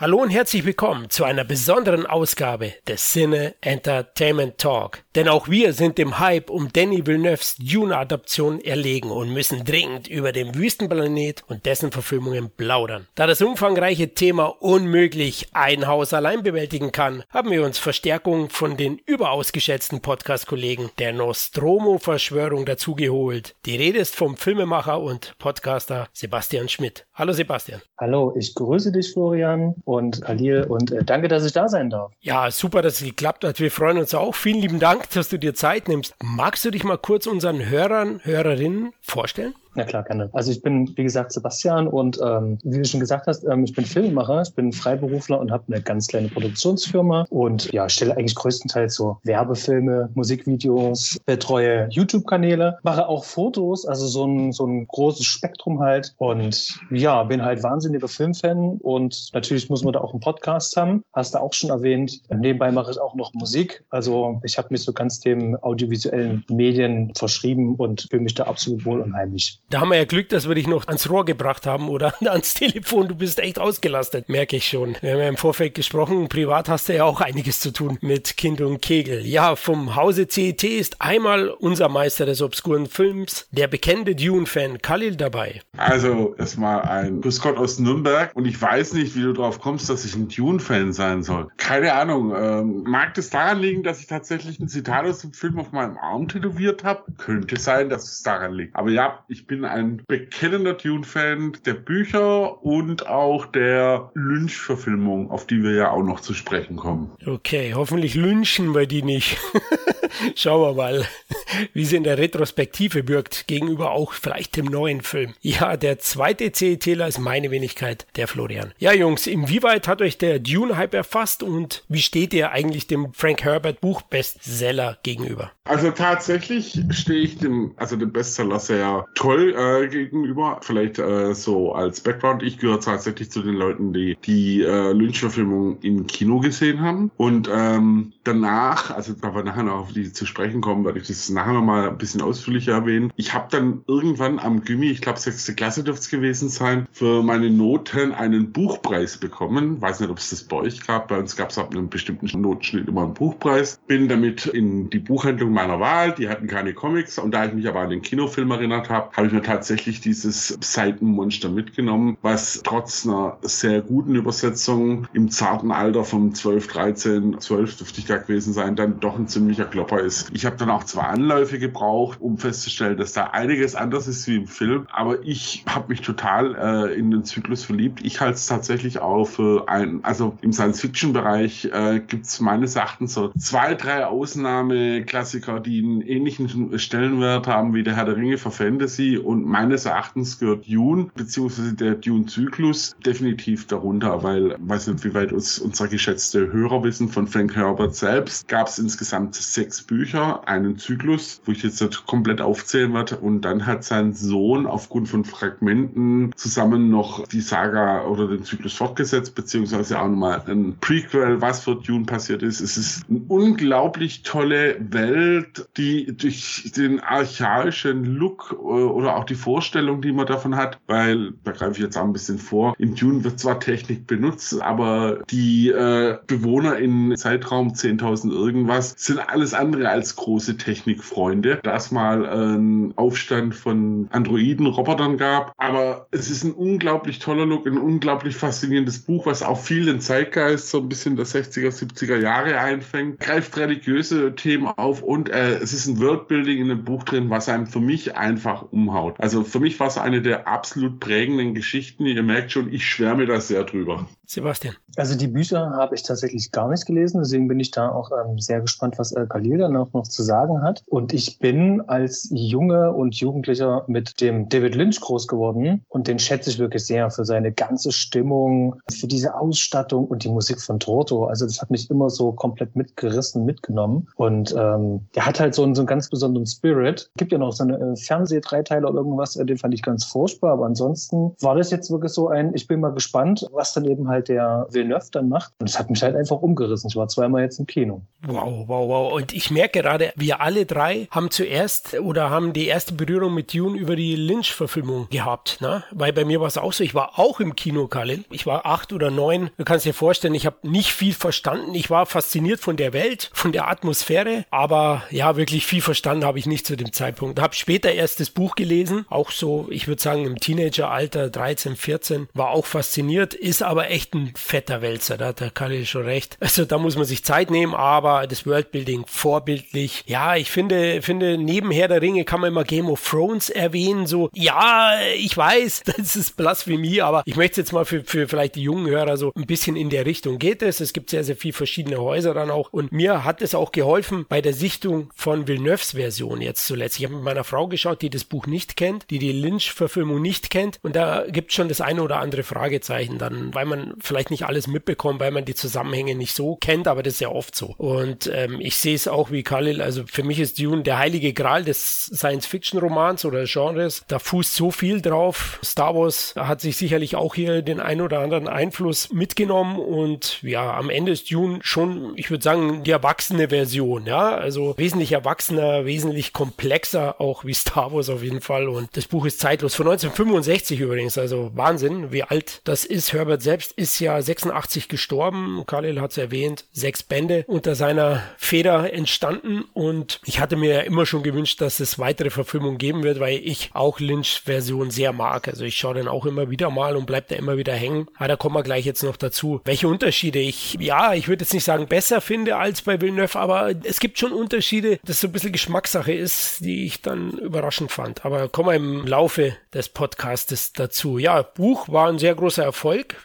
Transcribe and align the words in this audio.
Hallo 0.00 0.22
und 0.22 0.30
herzlich 0.30 0.64
willkommen 0.64 1.10
zu 1.10 1.24
einer 1.24 1.44
besonderen 1.44 2.06
Ausgabe 2.06 2.72
des 2.88 3.12
Cine 3.12 3.54
Entertainment 3.60 4.56
Talk. 4.56 5.00
Denn 5.14 5.28
auch 5.28 5.46
wir 5.48 5.74
sind 5.74 5.98
dem 5.98 6.18
Hype 6.18 6.48
um 6.48 6.72
Danny 6.72 7.06
Villeneuves 7.06 7.56
Dune-Adaption 7.56 8.62
erlegen 8.62 9.10
und 9.10 9.30
müssen 9.30 9.62
dringend 9.62 10.08
über 10.08 10.32
den 10.32 10.54
Wüstenplanet 10.54 11.44
und 11.48 11.66
dessen 11.66 11.92
Verfilmungen 11.92 12.48
plaudern. 12.48 13.08
Da 13.14 13.26
das 13.26 13.42
umfangreiche 13.42 14.14
Thema 14.14 14.46
unmöglich 14.62 15.48
ein 15.52 15.86
Haus 15.86 16.14
allein 16.14 16.42
bewältigen 16.42 16.92
kann, 16.92 17.22
haben 17.28 17.50
wir 17.50 17.62
uns 17.62 17.76
Verstärkung 17.76 18.48
von 18.48 18.78
den 18.78 18.96
überaus 19.04 19.52
geschätzten 19.52 20.00
Podcast-Kollegen 20.00 20.88
der 20.98 21.12
Nostromo-Verschwörung 21.12 22.64
dazugeholt. 22.64 23.54
Die 23.66 23.76
Rede 23.76 23.98
ist 23.98 24.16
vom 24.16 24.38
Filmemacher 24.38 24.98
und 24.98 25.34
Podcaster 25.38 26.08
Sebastian 26.14 26.70
Schmidt. 26.70 27.04
Hallo 27.12 27.34
Sebastian. 27.34 27.82
Hallo, 27.98 28.34
ich 28.34 28.54
grüße 28.54 28.92
dich 28.92 29.12
Florian 29.12 29.74
und 29.90 30.22
Khalil 30.22 30.64
und 30.68 30.92
äh, 30.92 31.04
danke, 31.04 31.26
dass 31.26 31.44
ich 31.44 31.52
da 31.52 31.68
sein 31.68 31.90
darf. 31.90 32.12
Ja, 32.20 32.50
super, 32.50 32.80
dass 32.80 33.00
es 33.00 33.06
geklappt 33.06 33.44
hat. 33.44 33.58
Wir 33.58 33.72
freuen 33.72 33.98
uns 33.98 34.14
auch. 34.14 34.36
Vielen 34.36 34.60
lieben 34.60 34.78
Dank, 34.78 35.10
dass 35.10 35.28
du 35.28 35.38
dir 35.38 35.54
Zeit 35.54 35.88
nimmst. 35.88 36.14
Magst 36.22 36.64
du 36.64 36.70
dich 36.70 36.84
mal 36.84 36.96
kurz 36.96 37.26
unseren 37.26 37.68
Hörern, 37.68 38.20
Hörerinnen 38.22 38.92
vorstellen? 39.00 39.54
Na 39.74 39.84
klar, 39.84 40.02
gerne. 40.02 40.30
Also 40.32 40.50
ich 40.50 40.62
bin, 40.62 40.92
wie 40.96 41.04
gesagt, 41.04 41.32
Sebastian 41.32 41.86
und 41.86 42.18
ähm, 42.24 42.58
wie 42.64 42.78
du 42.78 42.84
schon 42.84 42.98
gesagt 42.98 43.28
hast, 43.28 43.44
ähm, 43.44 43.62
ich 43.62 43.72
bin 43.72 43.84
Filmemacher, 43.84 44.42
ich 44.42 44.52
bin 44.54 44.72
Freiberufler 44.72 45.38
und 45.38 45.52
habe 45.52 45.64
eine 45.68 45.80
ganz 45.80 46.08
kleine 46.08 46.28
Produktionsfirma 46.28 47.26
und 47.30 47.72
ja, 47.72 47.88
stelle 47.88 48.16
eigentlich 48.16 48.34
größtenteils 48.34 48.94
so 48.94 49.18
Werbefilme, 49.22 50.10
Musikvideos, 50.14 51.18
betreue 51.24 51.88
YouTube-Kanäle, 51.90 52.78
mache 52.82 53.06
auch 53.06 53.24
Fotos, 53.24 53.86
also 53.86 54.08
so 54.08 54.26
ein, 54.26 54.50
so 54.52 54.66
ein 54.66 54.88
großes 54.88 55.24
Spektrum 55.24 55.78
halt 55.78 56.14
und 56.18 56.80
ja, 56.90 57.22
bin 57.22 57.44
halt 57.44 57.62
wahnsinniger 57.62 58.08
Filmfan 58.08 58.78
und 58.82 59.30
natürlich 59.32 59.70
muss 59.70 59.84
man 59.84 59.92
da 59.92 60.00
auch 60.00 60.12
einen 60.12 60.20
Podcast 60.20 60.76
haben, 60.76 61.04
hast 61.12 61.34
du 61.34 61.38
auch 61.38 61.52
schon 61.52 61.70
erwähnt. 61.70 62.20
Nebenbei 62.28 62.72
mache 62.72 62.90
ich 62.90 62.98
auch 62.98 63.14
noch 63.14 63.32
Musik, 63.34 63.84
also 63.90 64.40
ich 64.42 64.58
habe 64.58 64.68
mich 64.70 64.82
so 64.82 64.92
ganz 64.92 65.20
dem 65.20 65.56
audiovisuellen 65.62 66.44
Medien 66.50 67.12
verschrieben 67.14 67.76
und 67.76 68.08
fühle 68.10 68.22
mich 68.22 68.34
da 68.34 68.44
absolut 68.44 68.84
wohl 68.84 69.00
und 69.00 69.14
heimisch. 69.14 69.60
Da 69.70 69.82
haben 69.82 69.90
wir 69.90 69.98
ja 69.98 70.04
Glück, 70.04 70.28
dass 70.30 70.48
wir 70.48 70.56
dich 70.56 70.66
noch 70.66 70.88
ans 70.88 71.08
Rohr 71.08 71.24
gebracht 71.24 71.64
haben 71.64 71.88
oder 71.88 72.12
ans 72.28 72.54
Telefon. 72.54 73.06
Du 73.06 73.14
bist 73.14 73.38
echt 73.38 73.60
ausgelastet, 73.60 74.28
merke 74.28 74.56
ich 74.56 74.66
schon. 74.66 74.96
Wir 75.00 75.12
haben 75.12 75.20
ja 75.20 75.28
im 75.28 75.36
Vorfeld 75.36 75.74
gesprochen. 75.74 76.28
Privat 76.28 76.68
hast 76.68 76.88
du 76.88 76.96
ja 76.96 77.04
auch 77.04 77.20
einiges 77.20 77.60
zu 77.60 77.72
tun 77.72 77.96
mit 78.00 78.36
Kind 78.36 78.60
und 78.60 78.82
Kegel. 78.82 79.24
Ja, 79.24 79.54
vom 79.54 79.94
Hause 79.94 80.26
CET 80.26 80.64
ist 80.64 81.00
einmal 81.00 81.50
unser 81.50 81.88
Meister 81.88 82.26
des 82.26 82.42
obskuren 82.42 82.86
Films, 82.86 83.46
der 83.52 83.68
bekannte 83.68 84.16
Dune-Fan 84.16 84.82
Khalil 84.82 85.14
dabei. 85.14 85.60
Also 85.76 86.34
erstmal 86.36 86.82
ein 86.82 87.20
Grüß 87.20 87.40
Gott 87.40 87.56
aus 87.56 87.78
Nürnberg 87.78 88.34
und 88.34 88.46
ich 88.46 88.60
weiß 88.60 88.94
nicht, 88.94 89.14
wie 89.14 89.22
du 89.22 89.32
drauf 89.32 89.60
kommst, 89.60 89.88
dass 89.88 90.04
ich 90.04 90.16
ein 90.16 90.26
Dune-Fan 90.26 90.92
sein 90.92 91.22
soll. 91.22 91.46
Keine 91.58 91.92
Ahnung. 91.92 92.34
Ähm, 92.36 92.82
mag 92.88 93.14
das 93.14 93.30
daran 93.30 93.60
liegen, 93.60 93.84
dass 93.84 94.00
ich 94.00 94.08
tatsächlich 94.08 94.58
ein 94.58 94.66
Zitat 94.66 95.06
aus 95.06 95.20
dem 95.20 95.32
Film 95.32 95.60
auf 95.60 95.70
meinem 95.70 95.96
Arm 95.96 96.26
tätowiert 96.26 96.82
habe? 96.82 97.04
Könnte 97.18 97.56
sein, 97.56 97.88
dass 97.88 98.10
es 98.10 98.24
daran 98.24 98.54
liegt. 98.54 98.74
Aber 98.74 98.90
ja, 98.90 99.24
ich 99.28 99.46
bin 99.46 99.59
ein 99.64 100.02
bekennender 100.06 100.74
Dune-Fan 100.74 101.58
der 101.64 101.74
Bücher 101.74 102.64
und 102.64 103.06
auch 103.06 103.46
der 103.46 104.10
Lynch-Verfilmung, 104.14 105.30
auf 105.30 105.46
die 105.46 105.62
wir 105.62 105.72
ja 105.72 105.90
auch 105.90 106.02
noch 106.02 106.20
zu 106.20 106.34
sprechen 106.34 106.76
kommen. 106.76 107.12
Okay, 107.26 107.74
hoffentlich 107.74 108.14
lynchen 108.14 108.74
wir 108.74 108.86
die 108.86 109.02
nicht. 109.02 109.38
Schauen 110.34 110.60
wir 110.60 110.74
mal, 110.74 111.04
wie 111.74 111.84
sie 111.84 111.96
in 111.96 112.04
der 112.04 112.18
Retrospektive 112.18 113.08
wirkt, 113.08 113.46
gegenüber 113.46 113.92
auch 113.92 114.12
vielleicht 114.12 114.56
dem 114.56 114.66
neuen 114.66 115.00
Film. 115.00 115.34
Ja, 115.40 115.76
der 115.76 115.98
zweite 115.98 116.52
CETler 116.52 117.08
ist 117.08 117.18
meine 117.18 117.50
Wenigkeit, 117.50 118.06
der 118.16 118.28
Florian. 118.28 118.72
Ja, 118.78 118.92
Jungs, 118.92 119.26
inwieweit 119.26 119.88
hat 119.88 120.02
euch 120.02 120.18
der 120.18 120.38
Dune-Hype 120.38 120.94
erfasst 120.94 121.42
und 121.42 121.84
wie 121.88 122.02
steht 122.02 122.34
ihr 122.34 122.52
eigentlich 122.52 122.86
dem 122.86 123.12
Frank 123.12 123.44
Herbert 123.44 123.80
Buch-Bestseller 123.80 124.98
gegenüber? 125.02 125.52
Also 125.64 125.90
tatsächlich 125.92 126.80
stehe 126.90 127.20
ich 127.20 127.38
dem, 127.38 127.72
also 127.76 127.94
dem 127.94 128.12
Bestseller 128.12 128.58
sehr 128.58 129.06
toll 129.14 129.54
äh, 129.56 129.86
gegenüber. 129.88 130.58
Vielleicht 130.62 130.98
äh, 130.98 131.32
so 131.32 131.72
als 131.72 132.00
Background. 132.00 132.42
Ich 132.42 132.58
gehöre 132.58 132.80
tatsächlich 132.80 133.30
zu 133.30 133.40
den 133.42 133.54
Leuten, 133.54 133.92
die 133.92 134.16
die 134.24 134.62
äh, 134.62 134.92
Lynch-Verfilmung 134.92 135.78
im 135.82 136.08
Kino 136.08 136.40
gesehen 136.40 136.80
haben. 136.80 137.12
Und 137.16 137.48
ähm, 137.52 138.12
danach, 138.24 138.90
also 138.90 139.14
da 139.14 139.34
wir 139.34 139.42
nachher 139.42 139.62
noch 139.62 139.80
auf 139.80 139.92
die 139.92 140.12
zu 140.12 140.26
sprechen 140.26 140.60
kommen, 140.60 140.84
werde 140.84 140.98
ich 140.98 141.08
das 141.08 141.28
nachher 141.30 141.54
noch 141.54 141.62
mal 141.62 141.88
ein 141.88 141.98
bisschen 141.98 142.20
ausführlicher 142.20 142.72
erwähnen. 142.72 143.12
Ich 143.16 143.34
habe 143.34 143.48
dann 143.50 143.82
irgendwann 143.86 144.38
am 144.38 144.62
Gimmi, 144.62 144.86
ich 144.90 145.00
glaube 145.00 145.18
sechste 145.18 145.54
Klasse 145.54 145.84
dürfte 145.84 146.02
es 146.02 146.10
gewesen 146.10 146.48
sein, 146.48 146.86
für 146.92 147.22
meine 147.22 147.50
Noten 147.50 148.12
einen 148.12 148.52
Buchpreis 148.52 149.18
bekommen. 149.18 149.80
Weiß 149.80 150.00
nicht, 150.00 150.10
ob 150.10 150.18
es 150.18 150.30
das 150.30 150.44
bei 150.44 150.56
euch 150.56 150.86
gab. 150.86 151.08
Bei 151.08 151.18
uns 151.18 151.36
gab 151.36 151.50
es 151.50 151.58
ab 151.58 151.70
einem 151.70 151.88
bestimmten 151.88 152.26
Notenschnitt 152.40 152.88
immer 152.88 153.04
einen 153.04 153.14
Buchpreis. 153.14 153.80
Bin 153.86 154.08
damit 154.08 154.46
in 154.46 154.90
die 154.90 154.98
Buchhandlung 154.98 155.52
meiner 155.52 155.80
Wahl. 155.80 156.12
Die 156.12 156.28
hatten 156.28 156.46
keine 156.46 156.74
Comics. 156.74 157.18
Und 157.18 157.32
da 157.32 157.46
ich 157.46 157.52
mich 157.52 157.66
aber 157.68 157.80
an 157.80 157.90
den 157.90 158.02
Kinofilm 158.02 158.50
erinnert 158.50 158.90
habe, 158.90 159.16
habe 159.16 159.26
ich 159.26 159.32
mir 159.32 159.42
tatsächlich 159.42 160.00
dieses 160.00 160.58
Seitenmonster 160.60 161.48
mitgenommen, 161.48 162.16
was 162.22 162.62
trotz 162.64 163.06
einer 163.06 163.38
sehr 163.42 163.80
guten 163.80 164.14
Übersetzung 164.14 165.06
im 165.12 165.30
zarten 165.30 165.72
Alter 165.72 166.04
von 166.04 166.34
12, 166.34 166.66
13, 166.66 167.40
12 167.40 167.78
dürfte 167.78 168.00
ich 168.00 168.09
da 168.10 168.18
gewesen 168.18 168.52
sein, 168.52 168.76
dann 168.76 169.00
doch 169.00 169.18
ein 169.18 169.28
ziemlicher 169.28 169.64
Klopper 169.64 170.00
ist. 170.00 170.30
Ich 170.32 170.46
habe 170.46 170.56
dann 170.56 170.70
auch 170.70 170.84
zwei 170.84 171.02
Anläufe 171.02 171.58
gebraucht, 171.58 172.20
um 172.20 172.38
festzustellen, 172.38 172.96
dass 172.96 173.12
da 173.12 173.24
einiges 173.24 173.74
anders 173.74 174.08
ist 174.08 174.26
wie 174.26 174.36
im 174.36 174.46
Film. 174.46 174.86
Aber 174.90 175.22
ich 175.24 175.64
habe 175.66 175.88
mich 175.88 176.00
total 176.00 176.54
äh, 176.54 176.98
in 176.98 177.10
den 177.10 177.24
Zyklus 177.24 177.64
verliebt. 177.64 178.04
Ich 178.04 178.20
halte 178.20 178.34
es 178.34 178.46
tatsächlich 178.46 179.00
auch 179.00 179.24
für 179.24 179.68
ein, 179.68 180.00
also 180.02 180.36
im 180.42 180.52
Science-Fiction-Bereich 180.52 181.66
äh, 181.66 182.00
gibt 182.00 182.26
es 182.26 182.40
meines 182.40 182.76
Erachtens 182.76 183.14
so 183.14 183.32
zwei, 183.38 183.74
drei 183.74 184.06
Ausnahmeklassiker, 184.06 185.60
die 185.60 185.82
einen 185.82 186.00
ähnlichen 186.02 186.78
Stellenwert 186.78 187.46
haben 187.46 187.74
wie 187.74 187.82
der 187.82 187.96
Herr 187.96 188.04
der 188.04 188.16
Ringe 188.16 188.38
für 188.38 188.50
Fantasy 188.50 189.18
und 189.18 189.44
meines 189.46 189.86
Erachtens 189.86 190.38
gehört 190.38 190.66
Dune 190.66 191.10
beziehungsweise 191.14 191.74
der 191.74 191.94
Dune-Zyklus 191.94 192.96
definitiv 193.04 193.66
darunter, 193.66 194.22
weil 194.22 194.56
weiß 194.58 194.88
nicht, 194.88 195.04
wie 195.04 195.14
weit 195.14 195.32
uns 195.32 195.58
unser 195.58 195.88
geschätzte 195.88 196.52
Hörer 196.52 196.82
wissen 196.82 197.08
von 197.08 197.26
Frank 197.26 197.54
Herbert 197.54 197.94
selbst, 198.00 198.48
gab 198.48 198.66
es 198.66 198.78
insgesamt 198.78 199.34
sechs 199.34 199.82
Bücher, 199.82 200.46
einen 200.48 200.78
Zyklus, 200.78 201.40
wo 201.44 201.52
ich 201.52 201.62
jetzt 201.62 201.80
nicht 201.80 202.06
komplett 202.06 202.40
aufzählen 202.40 202.92
werde 202.92 203.18
und 203.18 203.42
dann 203.42 203.66
hat 203.66 203.84
sein 203.84 204.12
Sohn 204.14 204.66
aufgrund 204.66 205.08
von 205.08 205.24
Fragmenten 205.24 206.32
zusammen 206.34 206.90
noch 206.90 207.26
die 207.28 207.40
Saga 207.40 208.04
oder 208.04 208.26
den 208.26 208.44
Zyklus 208.44 208.74
fortgesetzt, 208.74 209.34
beziehungsweise 209.34 210.00
auch 210.00 210.08
nochmal 210.08 210.42
ein 210.46 210.76
Prequel, 210.80 211.40
was 211.40 211.60
für 211.64 211.76
Dune 211.76 212.04
passiert 212.04 212.42
ist. 212.42 212.60
Es 212.60 212.76
ist 212.76 213.04
eine 213.08 213.20
unglaublich 213.28 214.22
tolle 214.22 214.76
Welt, 214.80 215.68
die 215.76 216.16
durch 216.16 216.72
den 216.76 217.00
archaischen 217.00 218.04
Look 218.04 218.52
äh, 218.52 218.56
oder 218.56 219.16
auch 219.16 219.24
die 219.24 219.34
Vorstellung, 219.34 220.02
die 220.02 220.12
man 220.12 220.26
davon 220.26 220.56
hat, 220.56 220.78
weil, 220.86 221.34
da 221.44 221.52
greife 221.52 221.72
ich 221.72 221.78
jetzt 221.78 221.96
auch 221.96 222.04
ein 222.04 222.12
bisschen 222.12 222.38
vor, 222.38 222.74
in 222.78 222.94
Dune 222.94 223.22
wird 223.24 223.38
zwar 223.38 223.60
Technik 223.60 224.06
benutzt, 224.06 224.60
aber 224.60 225.20
die 225.30 225.68
äh, 225.68 226.18
Bewohner 226.26 226.78
in 226.78 227.16
Zeitraum 227.16 227.74
10.000 227.98 228.32
irgendwas 228.32 228.94
sind 228.96 229.18
alles 229.18 229.54
andere 229.54 229.88
als 229.88 230.16
große 230.16 230.56
Technikfreunde. 230.56 231.60
Da 231.62 231.76
es 231.76 231.90
mal 231.90 232.26
einen 232.26 232.96
Aufstand 232.96 233.54
von 233.54 234.08
Androiden, 234.10 234.66
Robotern 234.66 235.16
gab, 235.16 235.52
aber 235.56 236.06
es 236.10 236.30
ist 236.30 236.44
ein 236.44 236.52
unglaublich 236.52 237.18
toller 237.18 237.46
Look, 237.46 237.66
ein 237.66 237.78
unglaublich 237.78 238.36
faszinierendes 238.36 239.00
Buch, 239.00 239.26
was 239.26 239.42
auch 239.42 239.58
viel 239.58 239.86
den 239.86 240.00
Zeitgeist 240.00 240.70
so 240.70 240.78
ein 240.78 240.88
bisschen 240.88 241.16
der 241.16 241.26
60er, 241.26 241.70
70er 241.70 242.16
Jahre 242.16 242.58
einfängt, 242.58 243.20
greift 243.20 243.56
religiöse 243.56 244.34
Themen 244.34 244.66
auf 244.66 245.02
und 245.02 245.28
äh, 245.28 245.56
es 245.56 245.72
ist 245.72 245.86
ein 245.86 246.00
Worldbuilding 246.00 246.58
in 246.58 246.68
dem 246.68 246.84
Buch 246.84 247.04
drin, 247.04 247.30
was 247.30 247.48
einem 247.48 247.66
für 247.66 247.80
mich 247.80 248.16
einfach 248.16 248.62
umhaut. 248.70 249.16
Also 249.18 249.44
für 249.44 249.60
mich 249.60 249.78
war 249.80 249.88
es 249.88 249.98
eine 249.98 250.22
der 250.22 250.48
absolut 250.48 251.00
prägenden 251.00 251.54
Geschichten. 251.54 252.06
Ihr 252.06 252.22
merkt 252.22 252.52
schon, 252.52 252.72
ich 252.72 252.86
schwärme 252.86 253.26
da 253.26 253.40
sehr 253.40 253.64
drüber. 253.64 254.06
Sebastian. 254.30 254.76
Also 254.96 255.16
die 255.16 255.26
Bücher 255.26 255.70
habe 255.70 255.96
ich 255.96 256.04
tatsächlich 256.04 256.52
gar 256.52 256.68
nicht 256.68 256.86
gelesen, 256.86 257.20
deswegen 257.20 257.48
bin 257.48 257.58
ich 257.58 257.72
da 257.72 257.90
auch 257.90 258.12
ähm, 258.12 258.38
sehr 258.38 258.60
gespannt, 258.60 258.96
was 258.96 259.10
äh, 259.10 259.26
Khalil 259.26 259.58
dann 259.58 259.76
auch 259.76 259.92
noch 259.92 260.06
zu 260.06 260.22
sagen 260.22 260.62
hat. 260.62 260.84
Und 260.86 261.12
ich 261.12 261.40
bin 261.40 261.80
als 261.88 262.28
Junge 262.30 262.92
und 262.92 263.16
Jugendlicher 263.16 263.84
mit 263.88 264.20
dem 264.20 264.48
David 264.48 264.76
Lynch 264.76 265.00
groß 265.00 265.26
geworden 265.26 265.84
und 265.88 266.06
den 266.06 266.20
schätze 266.20 266.50
ich 266.50 266.60
wirklich 266.60 266.86
sehr 266.86 267.10
für 267.10 267.24
seine 267.24 267.50
ganze 267.50 267.90
Stimmung, 267.90 268.76
für 268.92 269.08
diese 269.08 269.34
Ausstattung 269.34 270.06
und 270.06 270.22
die 270.22 270.28
Musik 270.28 270.60
von 270.60 270.78
Toto. 270.78 271.24
Also 271.24 271.44
das 271.44 271.60
hat 271.60 271.72
mich 271.72 271.90
immer 271.90 272.08
so 272.08 272.30
komplett 272.30 272.76
mitgerissen, 272.76 273.44
mitgenommen. 273.44 274.06
Und 274.14 274.54
ähm, 274.56 275.08
der 275.16 275.26
hat 275.26 275.40
halt 275.40 275.56
so 275.56 275.64
einen, 275.64 275.74
so 275.74 275.80
einen 275.80 275.88
ganz 275.88 276.08
besonderen 276.08 276.46
Spirit. 276.46 277.10
Gibt 277.16 277.32
ja 277.32 277.38
noch 277.38 277.52
so 277.52 277.64
eine 277.64 277.78
äh, 277.78 277.96
Fernsehdreiteiler 277.96 278.90
oder 278.90 278.98
irgendwas, 278.98 279.34
äh, 279.34 279.44
den 279.44 279.58
fand 279.58 279.74
ich 279.74 279.82
ganz 279.82 280.04
furchtbar. 280.04 280.52
Aber 280.52 280.66
ansonsten 280.66 281.34
war 281.40 281.56
das 281.56 281.72
jetzt 281.72 281.90
wirklich 281.90 282.12
so 282.12 282.28
ein, 282.28 282.54
ich 282.54 282.68
bin 282.68 282.78
mal 282.78 282.94
gespannt, 282.94 283.44
was 283.52 283.72
dann 283.72 283.86
eben 283.86 284.08
halt 284.08 284.19
der 284.28 284.66
Villeneuve 284.70 285.08
dann 285.12 285.28
macht. 285.28 285.52
Und 285.58 285.68
es 285.68 285.78
hat 285.78 285.90
mich 285.90 286.02
halt 286.02 286.16
einfach 286.16 286.36
umgerissen. 286.36 286.88
Ich 286.88 286.96
war 286.96 287.08
zweimal 287.08 287.42
jetzt 287.42 287.58
im 287.58 287.66
Kino. 287.66 288.02
Wow, 288.26 288.68
wow, 288.68 288.88
wow. 288.88 289.12
Und 289.12 289.32
ich 289.32 289.50
merke 289.50 289.80
gerade, 289.80 290.12
wir 290.14 290.40
alle 290.40 290.66
drei 290.66 291.08
haben 291.10 291.30
zuerst 291.30 291.98
oder 291.98 292.30
haben 292.30 292.52
die 292.52 292.66
erste 292.66 292.92
Berührung 292.92 293.34
mit 293.34 293.54
Dune 293.54 293.78
über 293.78 293.96
die 293.96 294.14
Lynch-Verfilmung 294.14 295.08
gehabt. 295.10 295.60
Ne? 295.60 295.84
Weil 295.90 296.12
bei 296.12 296.24
mir 296.24 296.40
war 296.40 296.48
es 296.48 296.58
auch 296.58 296.72
so, 296.72 296.84
ich 296.84 296.94
war 296.94 297.18
auch 297.18 297.40
im 297.40 297.56
Kino, 297.56 297.86
Khalil. 297.86 298.24
Ich 298.30 298.46
war 298.46 298.66
acht 298.66 298.92
oder 298.92 299.10
neun. 299.10 299.50
Du 299.56 299.64
kannst 299.64 299.86
dir 299.86 299.94
vorstellen, 299.94 300.34
ich 300.34 300.46
habe 300.46 300.56
nicht 300.62 300.92
viel 300.92 301.14
verstanden. 301.14 301.74
Ich 301.74 301.88
war 301.88 302.04
fasziniert 302.06 302.60
von 302.60 302.76
der 302.76 302.92
Welt, 302.92 303.30
von 303.32 303.52
der 303.52 303.68
Atmosphäre. 303.68 304.44
Aber 304.50 305.02
ja, 305.10 305.36
wirklich 305.36 305.66
viel 305.66 305.80
verstanden 305.80 306.24
habe 306.24 306.38
ich 306.38 306.46
nicht 306.46 306.66
zu 306.66 306.76
dem 306.76 306.92
Zeitpunkt. 306.92 307.40
Habe 307.40 307.54
später 307.54 307.92
erst 307.92 308.20
das 308.20 308.30
Buch 308.30 308.54
gelesen. 308.54 309.06
Auch 309.08 309.30
so, 309.30 309.68
ich 309.70 309.88
würde 309.88 310.02
sagen, 310.02 310.26
im 310.26 310.36
Teenageralter, 310.36 311.30
13, 311.30 311.76
14. 311.76 312.28
War 312.34 312.50
auch 312.50 312.66
fasziniert. 312.66 313.32
Ist 313.32 313.62
aber 313.62 313.90
echt 313.90 314.09
ein 314.14 314.32
fetter 314.36 314.82
Wälzer. 314.82 315.16
Da 315.16 315.28
hat 315.28 315.40
der 315.40 315.50
Khalil 315.50 315.86
schon 315.86 316.04
recht. 316.04 316.36
Also 316.40 316.64
da 316.64 316.78
muss 316.78 316.96
man 316.96 317.04
sich 317.04 317.24
Zeit 317.24 317.50
nehmen. 317.50 317.74
Aber 317.74 318.26
das 318.26 318.46
Worldbuilding 318.46 319.04
vorbildlich. 319.06 320.04
Ja, 320.06 320.36
ich 320.36 320.50
finde, 320.50 321.02
finde, 321.02 321.38
neben 321.38 321.70
Herr 321.70 321.88
der 321.88 322.02
Ringe 322.02 322.24
kann 322.24 322.40
man 322.40 322.48
immer 322.48 322.64
Game 322.64 322.88
of 322.88 323.06
Thrones 323.08 323.50
erwähnen. 323.50 324.06
So, 324.06 324.30
ja, 324.32 324.98
ich 325.16 325.36
weiß, 325.36 325.82
das 325.96 326.16
ist 326.16 326.36
Blasphemie, 326.36 327.00
aber 327.00 327.22
ich 327.26 327.36
möchte 327.36 327.60
jetzt 327.60 327.72
mal 327.72 327.84
für, 327.84 328.04
für 328.04 328.28
vielleicht 328.28 328.56
die 328.56 328.62
jungen 328.62 328.86
Hörer 328.86 329.16
so 329.16 329.32
ein 329.36 329.46
bisschen 329.46 329.76
in 329.76 329.90
der 329.90 330.06
Richtung 330.06 330.38
geht 330.38 330.62
es. 330.62 330.80
Es 330.80 330.92
gibt 330.92 331.10
sehr, 331.10 331.24
sehr 331.24 331.36
viele 331.36 331.54
verschiedene 331.54 331.98
Häuser 332.00 332.34
dann 332.34 332.50
auch. 332.50 332.72
Und 332.72 332.92
mir 332.92 333.24
hat 333.24 333.42
es 333.42 333.54
auch 333.54 333.72
geholfen 333.72 334.26
bei 334.28 334.40
der 334.40 334.54
Sichtung 334.54 335.10
von 335.14 335.46
Villeneuves 335.46 335.92
Version 335.92 336.40
jetzt 336.40 336.66
zuletzt. 336.66 336.98
Ich 336.98 337.04
habe 337.04 337.14
mit 337.14 337.24
meiner 337.24 337.44
Frau 337.44 337.68
geschaut, 337.68 338.02
die 338.02 338.10
das 338.10 338.24
Buch 338.24 338.46
nicht 338.46 338.76
kennt, 338.76 339.10
die 339.10 339.18
die 339.18 339.32
Lynch-Verfilmung 339.32 340.20
nicht 340.20 340.50
kennt. 340.50 340.78
Und 340.82 340.96
da 340.96 341.24
gibt 341.28 341.50
es 341.50 341.56
schon 341.56 341.68
das 341.68 341.80
eine 341.80 342.02
oder 342.02 342.18
andere 342.18 342.42
Fragezeichen 342.42 343.18
dann, 343.18 343.54
weil 343.54 343.66
man 343.66 343.94
vielleicht 344.02 344.30
nicht 344.30 344.44
alles 344.44 344.66
mitbekommt, 344.66 345.20
weil 345.20 345.30
man 345.30 345.44
die 345.44 345.54
Zusammenhänge 345.54 346.14
nicht 346.14 346.34
so 346.34 346.56
kennt, 346.56 346.88
aber 346.88 347.02
das 347.02 347.14
ist 347.14 347.20
ja 347.20 347.28
oft 347.28 347.54
so. 347.54 347.74
Und 347.78 348.30
ähm, 348.32 348.60
ich 348.60 348.76
sehe 348.76 348.94
es 348.94 349.08
auch 349.08 349.30
wie 349.30 349.42
Khalil, 349.42 349.82
also 349.82 350.04
für 350.06 350.22
mich 350.22 350.40
ist 350.40 350.58
Dune 350.58 350.82
der 350.82 350.98
heilige 350.98 351.32
Gral 351.32 351.64
des 351.64 352.06
Science-Fiction-Romans 352.06 353.24
oder 353.24 353.44
Genres. 353.44 354.02
Da 354.08 354.18
fußt 354.18 354.54
so 354.54 354.70
viel 354.70 355.00
drauf. 355.00 355.58
Star 355.64 355.94
Wars 355.94 356.34
hat 356.36 356.60
sich 356.60 356.76
sicherlich 356.76 357.16
auch 357.16 357.34
hier 357.34 357.62
den 357.62 357.80
ein 357.80 358.00
oder 358.00 358.20
anderen 358.20 358.48
Einfluss 358.48 359.12
mitgenommen 359.12 359.78
und 359.78 360.42
ja, 360.42 360.74
am 360.74 360.90
Ende 360.90 361.12
ist 361.12 361.30
Dune 361.30 361.58
schon, 361.62 362.12
ich 362.16 362.30
würde 362.30 362.42
sagen, 362.42 362.82
die 362.84 362.90
erwachsene 362.90 363.48
Version, 363.48 364.06
ja, 364.06 364.36
also 364.36 364.74
wesentlich 364.76 365.12
erwachsener, 365.12 365.84
wesentlich 365.84 366.32
komplexer 366.32 367.20
auch 367.20 367.44
wie 367.44 367.54
Star 367.54 367.92
Wars 367.92 368.08
auf 368.08 368.22
jeden 368.22 368.40
Fall 368.40 368.68
und 368.68 368.88
das 368.96 369.06
Buch 369.06 369.26
ist 369.26 369.40
zeitlos 369.40 369.74
von 369.74 369.86
1965 369.86 370.80
übrigens, 370.80 371.18
also 371.18 371.50
Wahnsinn, 371.54 372.12
wie 372.12 372.22
alt 372.22 372.60
das 372.64 372.84
ist. 372.84 373.12
Herbert 373.12 373.42
selbst 373.42 373.72
ist 373.80 373.98
ja 373.98 374.20
86 374.20 374.88
gestorben, 374.88 375.64
Khalil 375.66 376.00
hat 376.00 376.10
es 376.10 376.18
erwähnt, 376.18 376.66
sechs 376.70 377.02
Bände 377.02 377.44
unter 377.46 377.74
seiner 377.74 378.22
Feder 378.36 378.92
entstanden 378.92 379.64
und 379.72 380.20
ich 380.26 380.38
hatte 380.38 380.56
mir 380.56 380.74
ja 380.74 380.80
immer 380.80 381.06
schon 381.06 381.22
gewünscht, 381.22 381.62
dass 381.62 381.80
es 381.80 381.98
weitere 381.98 382.28
Verfilmungen 382.28 382.76
geben 382.76 383.02
wird, 383.02 383.20
weil 383.20 383.40
ich 383.42 383.70
auch 383.72 383.98
Lynch 383.98 384.42
Version 384.44 384.90
sehr 384.90 385.14
mag. 385.14 385.48
Also 385.48 385.64
ich 385.64 385.76
schaue 385.76 385.94
den 385.94 386.08
auch 386.08 386.26
immer 386.26 386.50
wieder 386.50 386.68
mal 386.68 386.94
und 386.94 387.06
bleibt 387.06 387.30
da 387.30 387.36
immer 387.36 387.56
wieder 387.56 387.72
hängen. 387.72 388.06
Aber 388.16 388.28
da 388.28 388.36
kommen 388.36 388.54
wir 388.54 388.62
gleich 388.62 388.84
jetzt 388.84 389.02
noch 389.02 389.16
dazu. 389.16 389.62
Welche 389.64 389.88
Unterschiede 389.88 390.38
ich, 390.38 390.74
ja, 390.78 391.14
ich 391.14 391.28
würde 391.28 391.44
jetzt 391.44 391.54
nicht 391.54 391.64
sagen 391.64 391.86
besser 391.86 392.20
finde 392.20 392.56
als 392.56 392.82
bei 392.82 393.00
Villeneuve, 393.00 393.38
aber 393.38 393.72
es 393.84 393.98
gibt 393.98 394.18
schon 394.18 394.32
Unterschiede, 394.32 395.00
das 395.04 395.20
so 395.20 395.28
ein 395.28 395.32
bisschen 395.32 395.52
Geschmackssache 395.52 396.12
ist, 396.12 396.60
die 396.60 396.84
ich 396.84 397.00
dann 397.00 397.30
überraschend 397.30 397.92
fand. 397.92 398.26
Aber 398.26 398.48
kommen 398.48 398.68
wir 398.68 398.76
im 398.76 399.06
Laufe 399.06 399.56
des 399.72 399.88
Podcastes 399.88 400.74
dazu. 400.74 401.16
Ja, 401.16 401.40
Buch 401.42 401.88
war 401.88 402.08
ein 402.08 402.18
sehr 402.18 402.34
großer 402.34 402.62
Erfolg. 402.64 403.16